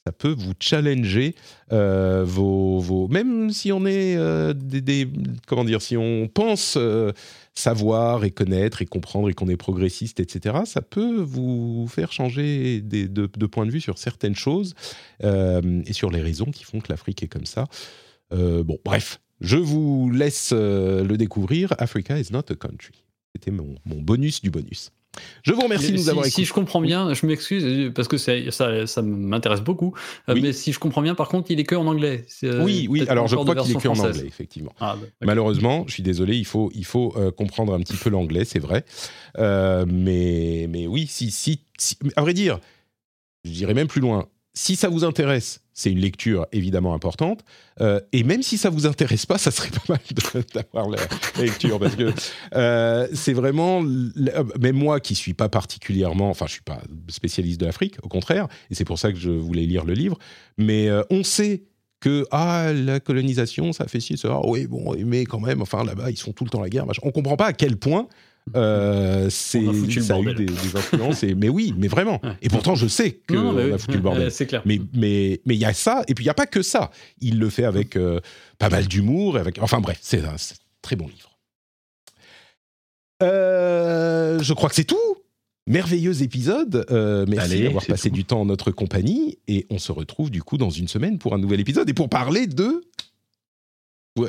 Ça 0.08 0.12
peut 0.12 0.34
vous 0.38 0.54
challenger 0.58 1.34
euh, 1.70 2.24
vos, 2.26 2.78
vos, 2.78 3.08
même 3.08 3.50
si 3.50 3.72
on 3.72 3.84
est 3.84 4.16
euh, 4.16 4.54
des, 4.54 5.06
comment 5.46 5.64
dire, 5.64 5.82
si 5.82 5.98
on 5.98 6.28
pense 6.28 6.76
euh, 6.78 7.12
savoir 7.52 8.24
et 8.24 8.30
connaître 8.30 8.80
et 8.80 8.86
comprendre 8.86 9.28
et 9.28 9.34
qu'on 9.34 9.50
est 9.50 9.58
progressiste, 9.58 10.18
etc. 10.18 10.60
Ça 10.64 10.80
peut 10.80 11.20
vous 11.20 11.86
faire 11.90 12.10
changer 12.10 12.80
des- 12.80 13.06
de, 13.06 13.26
de 13.26 13.46
point 13.46 13.66
de 13.66 13.70
vue 13.70 13.82
sur 13.82 13.98
certaines 13.98 14.34
choses 14.34 14.72
et 15.22 15.92
sur 15.92 16.10
les 16.10 16.22
raisons 16.22 16.46
qui 16.46 16.64
font 16.64 16.80
que 16.80 16.90
l'Afrique 16.90 17.22
est 17.22 17.28
comme 17.28 17.44
ça. 17.44 17.66
Bon, 18.30 18.78
bref, 18.82 19.20
je 19.42 19.58
vous 19.58 20.10
laisse 20.10 20.52
le 20.54 21.16
découvrir. 21.16 21.74
Africa 21.78 22.18
is 22.18 22.28
not 22.32 22.44
a 22.48 22.54
country. 22.54 23.04
C'était 23.34 23.50
mon, 23.50 23.74
mon 23.84 24.00
bonus 24.00 24.40
du 24.40 24.50
bonus. 24.50 24.90
Je 25.42 25.52
vous 25.52 25.60
remercie 25.62 25.92
de 25.92 25.96
nous 25.96 26.02
si, 26.04 26.10
avoir 26.10 26.24
si 26.24 26.30
écoutés. 26.30 26.44
je 26.46 26.52
comprends 26.52 26.80
bien, 26.80 27.14
je 27.14 27.26
m'excuse 27.26 27.92
parce 27.94 28.08
que 28.08 28.16
ça, 28.18 28.86
ça 28.86 29.02
m'intéresse 29.02 29.60
beaucoup. 29.60 29.94
euh, 30.28 30.34
Oui. 30.34 30.42
Mais 30.42 30.52
si 30.52 30.72
je 30.72 30.78
comprends 30.78 31.02
bien, 31.02 31.14
par 31.14 31.28
contre, 31.28 31.50
il 31.50 31.60
est 31.60 31.64
que 31.64 31.74
en 31.74 31.86
anglais. 31.86 32.26
Euh, 32.44 32.62
oui, 32.64 32.86
oui. 32.90 33.04
Alors, 33.08 33.28
je 33.28 33.36
crois 33.36 33.54
qu'il 33.54 33.76
est 33.76 33.80
que 33.80 33.88
en 33.88 33.98
anglais, 33.98 34.24
effectivement. 34.26 34.72
Ah, 34.80 34.96
bah. 35.00 35.06
Malheureusement, 35.22 35.84
je 35.86 35.92
suis 35.94 36.02
désolé, 36.02 36.36
il 36.36 36.44
faut, 36.46 36.70
il 36.74 36.84
faut 36.84 37.14
euh, 37.16 37.30
comprendre 37.30 37.74
un 37.74 37.80
petit 37.80 37.96
peu 37.96 38.10
l'anglais, 38.10 38.44
c'est 38.44 38.58
vrai. 38.58 38.84
Euh, 39.38 39.84
mais, 39.88 40.66
mais 40.68 40.86
oui, 40.86 41.06
si, 41.08 41.30
si, 41.30 41.60
si- 41.78 41.96
à 42.16 42.22
vrai 42.22 42.34
dire, 42.34 42.58
je 43.44 43.50
dirais 43.50 43.74
même 43.74 43.88
plus 43.88 44.00
loin. 44.00 44.26
Si 44.60 44.74
ça 44.74 44.88
vous 44.88 45.04
intéresse, 45.04 45.60
c'est 45.72 45.92
une 45.92 46.00
lecture 46.00 46.48
évidemment 46.50 46.92
importante. 46.92 47.44
Euh, 47.80 48.00
et 48.10 48.24
même 48.24 48.42
si 48.42 48.58
ça 48.58 48.70
vous 48.70 48.86
intéresse 48.86 49.24
pas, 49.24 49.38
ça 49.38 49.52
serait 49.52 49.70
pas 49.86 49.94
mal 49.94 50.00
d'avoir 50.52 50.88
la, 50.88 50.98
lecture 51.40 51.78
parce 51.78 51.94
que 51.94 52.12
euh, 52.56 53.06
c'est 53.12 53.34
vraiment, 53.34 53.84
euh, 53.84 54.44
même 54.58 54.74
moi 54.74 54.98
qui 54.98 55.14
suis 55.14 55.32
pas 55.32 55.48
particulièrement, 55.48 56.28
enfin 56.28 56.46
je 56.48 56.54
suis 56.54 56.62
pas 56.62 56.80
spécialiste 57.06 57.60
de 57.60 57.66
l'Afrique, 57.66 57.98
au 58.02 58.08
contraire, 58.08 58.48
et 58.68 58.74
c'est 58.74 58.84
pour 58.84 58.98
ça 58.98 59.12
que 59.12 59.18
je 59.18 59.30
voulais 59.30 59.64
lire 59.64 59.84
le 59.84 59.92
livre. 59.92 60.18
Mais 60.56 60.88
on 61.08 61.22
sait 61.22 61.62
que 62.00 62.26
ah 62.32 62.72
la 62.72 62.98
colonisation 62.98 63.72
ça 63.72 63.86
fait 63.86 63.98
ci 63.98 64.16
ça 64.16 64.40
oui 64.44 64.68
bon 64.68 64.94
mais 65.04 65.24
quand 65.24 65.40
même 65.40 65.62
enfin 65.62 65.82
là-bas 65.82 66.12
ils 66.12 66.16
sont 66.16 66.30
tout 66.30 66.44
le 66.44 66.50
temps 66.50 66.60
à 66.60 66.62
la 66.62 66.68
guerre 66.68 66.86
machin. 66.86 67.02
on 67.04 67.10
comprend 67.10 67.36
pas 67.36 67.46
à 67.46 67.52
quel 67.52 67.76
point 67.76 68.06
euh, 68.56 69.28
c'est 69.30 69.62
ça 70.00 70.16
a 70.16 70.20
eu 70.20 70.34
des, 70.34 70.46
des 70.46 70.76
influences 70.76 71.22
et, 71.22 71.34
mais 71.34 71.48
oui 71.48 71.74
mais 71.76 71.88
vraiment. 71.88 72.20
Ouais. 72.22 72.32
et 72.42 72.48
pourtant 72.48 72.74
je 72.74 72.86
sais 72.86 73.12
que 73.12 73.34
Non, 73.34 73.44
non, 73.44 73.52
mais 73.52 73.70
on 73.70 73.74
a 73.74 73.78
foutu 73.78 73.96
le 73.96 74.02
bordel. 74.02 74.30
C'est 74.30 74.46
clair. 74.46 74.62
mais 74.64 74.80
mais 74.94 75.40
mais 75.46 75.54
il 75.54 75.60
y 75.60 75.64
a 75.64 75.72
ça 75.72 76.02
et 76.08 76.14
puis 76.14 76.24
il 76.24 76.26
y 76.26 76.30
a 76.30 76.34
pas 76.34 76.46
que 76.46 76.62
ça. 76.62 76.90
Il 77.20 77.38
le 77.38 77.50
fait 77.50 77.64
avec 77.64 77.96
euh, 77.96 78.20
pas 78.58 78.68
mal 78.70 78.86
d'humour 78.86 79.36
avec 79.36 79.58
enfin 79.60 79.80
bref 79.80 79.98
c'est 80.00 80.24
un 80.24 80.36
c'est 80.36 80.54
un 80.54 80.58
très 80.82 80.96
bon 80.96 81.06
livre. 81.06 81.38
Euh, 83.22 84.38
je 84.40 84.52
crois 84.54 84.68
que 84.68 84.74
c'est 84.74 84.84
tout. 84.84 84.96
Merveilleux 85.66 86.22
épisode. 86.22 86.86
Merci 87.28 87.52
Allez, 87.54 87.62
d'avoir 87.64 87.84
passé 87.84 88.08
tout. 88.08 88.14
du 88.14 88.24
temps 88.24 88.40
en 88.40 88.46
notre 88.46 88.70
compagnie 88.70 89.38
et 89.48 89.66
on 89.70 89.78
se 89.78 89.92
retrouve 89.92 90.30
du 90.30 90.42
coup 90.42 90.56
dans 90.56 90.70
une 90.70 90.88
semaine 90.88 91.18
pour 91.18 91.34
un 91.34 91.38
nouvel 91.38 91.60
épisode 91.60 91.88
et 91.90 91.94
pour 91.94 92.08
parler 92.08 92.46
de 92.46 92.80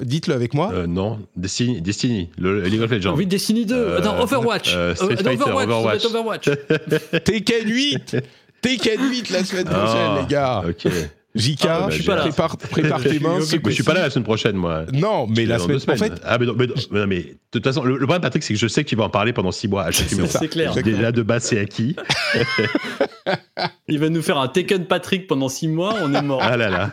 dites-le 0.01 0.33
avec 0.33 0.53
moi 0.53 0.71
Euh, 0.73 0.87
non, 0.87 1.19
Destiny, 1.35 1.81
Destiny, 1.81 2.29
le, 2.37 2.61
le 2.61 2.67
League 2.67 2.81
of 2.81 2.91
Legends. 2.91 3.15
Oui, 3.15 3.25
Destiny 3.25 3.65
2. 3.65 3.75
Euh, 3.75 4.01
non, 4.01 4.19
Overwatch. 4.21 4.73
euh, 4.75 4.91
Euh, 4.91 4.95
Fighter, 4.95 5.29
Overwatch. 5.31 6.05
Overwatch. 6.05 6.47
Overwatch. 6.47 6.49
Tekken 7.25 7.67
8 7.69 8.17
Tekken 8.61 8.99
8 9.09 9.29
la 9.29 9.43
semaine 9.43 9.65
prochaine 9.65 9.85
Ah, 9.95 10.17
les 10.21 10.27
gars 10.27 10.63
Ok. 10.67 10.91
JK 11.35 11.59
Ah, 11.65 11.67
bah, 11.81 11.85
je 11.89 11.95
suis 11.95 12.03
pas 12.03 12.15
là. 12.15 12.21
prépare, 12.23 12.57
prépare 12.57 13.01
tes 13.03 13.19
mains 13.19 13.37
Moi, 13.37 13.39
je 13.41 13.69
suis 13.71 13.83
pas 13.83 13.93
là 13.93 14.01
la 14.01 14.09
semaine 14.09 14.23
prochaine, 14.25 14.55
moi. 14.55 14.85
non 14.91 15.27
mais 15.27 15.45
la 15.45 15.59
semaine, 15.59 15.77
deux 15.77 15.91
en 15.91 15.95
fait 15.95 16.11
Ah, 16.25 16.37
mais 16.39 16.45
non, 16.47 16.55
mais, 16.57 16.65
non, 16.65 16.73
mais 16.91 16.99
non, 17.01 17.07
mais 17.07 17.19
de 17.21 17.35
toute 17.51 17.63
façon, 17.63 17.83
le, 17.83 17.91
le 17.93 17.97
problème, 17.99 18.21
Patrick, 18.21 18.41
c'est 18.43 18.53
que 18.55 18.59
je 18.59 18.67
sais 18.67 18.83
que 18.83 18.89
tu 18.89 18.95
vas 18.95 19.03
en 19.05 19.09
parler 19.11 19.31
pendant 19.31 19.51
six 19.51 19.67
mois 19.67 19.83
à 19.83 19.91
chaque 19.91 20.07
C'est 20.09 20.47
clair. 20.47 20.69
exactement. 20.69 20.97
Déjà, 20.97 21.11
de 21.11 21.21
base, 21.21 21.43
c'est 21.43 21.59
acquis. 21.59 21.95
Il 23.87 23.99
va 23.99 24.09
nous 24.09 24.21
faire 24.21 24.37
un 24.39 24.47
Taken 24.47 24.85
Patrick 24.85 25.27
pendant 25.27 25.49
6 25.49 25.67
mois. 25.67 25.95
On 26.03 26.13
est 26.13 26.21
mort. 26.21 26.41
Ah 26.43 26.57
là 26.57 26.69
là. 26.69 26.91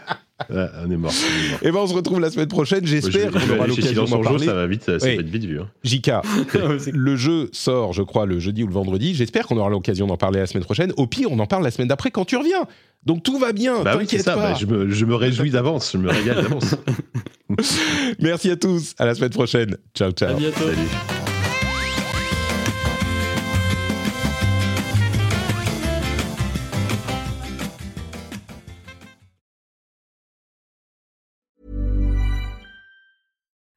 Ouais, 0.51 0.67
on 0.87 0.91
est 0.91 0.97
mort. 0.97 1.13
on 1.15 1.47
est 1.47 1.51
mort. 1.51 1.59
Et 1.63 1.71
ben 1.73 1.79
on 1.79 1.87
se 1.87 1.95
retrouve 1.95 2.21
la 2.21 2.31
semaine 2.31 2.49
prochaine. 2.49 2.85
Je- 2.85 2.91
J'espère 2.91 3.33
je 3.33 3.39
qu'on 3.39 3.39
vais 3.47 3.57
aura 3.57 3.67
l'occasion 3.67 4.05
d'en 4.05 4.17
en 4.19 4.23
Jeu, 4.23 4.29
parler. 4.29 4.47
ça 4.47 4.55
va 4.55 4.67
vite, 4.67 4.83
ça 4.85 4.93
Oui. 4.93 4.99
va 5.17 5.23
être 5.23 5.29
vite 5.29 5.45
vu. 5.45 5.61
hein. 5.61 5.69
JK, 5.85 6.11
le 6.93 7.17
jeu 7.17 7.49
sort, 7.53 7.93
je 7.95 8.03
crois, 8.03 8.27
le 8.27 8.39
jeudi 8.39 8.63
ou 8.63 8.67
le 8.67 8.73
vendredi. 8.75 9.15
J'espère 9.15 9.47
qu'on 9.47 9.57
aura 9.57 9.71
l'occasion 9.71 10.07
d'en 10.07 10.17
parler 10.19 10.41
la 10.41 10.47
semaine 10.47 10.65
prochaine. 10.65 10.93
Au 10.99 11.07
pire, 11.07 11.29
on 11.33 11.39
en 11.39 11.47
parle 11.47 11.63
la 11.65 11.71
semaine 11.71 11.89
d'après 11.89 12.11
quand 12.11 12.25
tu 12.27 12.37
reviens. 12.37 12.65
Donc 13.05 13.23
tout 13.23 13.39
va 13.39 13.53
bien. 13.53 13.83
Bah 13.83 13.95
oui, 13.97 14.05
c'est 14.09 14.19
t'inquiète 14.19 14.25
ça. 14.27 14.35
pas. 14.35 14.51
bah, 14.53 14.57
je, 14.61 14.67
me, 14.67 14.91
je 14.91 15.05
me 15.05 15.15
réjouis 15.15 15.51
d'avance, 15.51 15.93
je 15.93 15.99
me 15.99 16.11
régale 16.11 16.43
d'avance. 16.43 16.75
Merci 18.21 18.51
à 18.51 18.57
tous. 18.57 18.95
À 18.99 19.07
la 19.07 19.15
semaine 19.15 19.31
prochaine. 19.31 19.77
Ciao, 19.95 20.11
ciao. 20.11 20.31
À 20.31 20.35
bientôt. 20.35 20.59
Salut. 20.67 21.36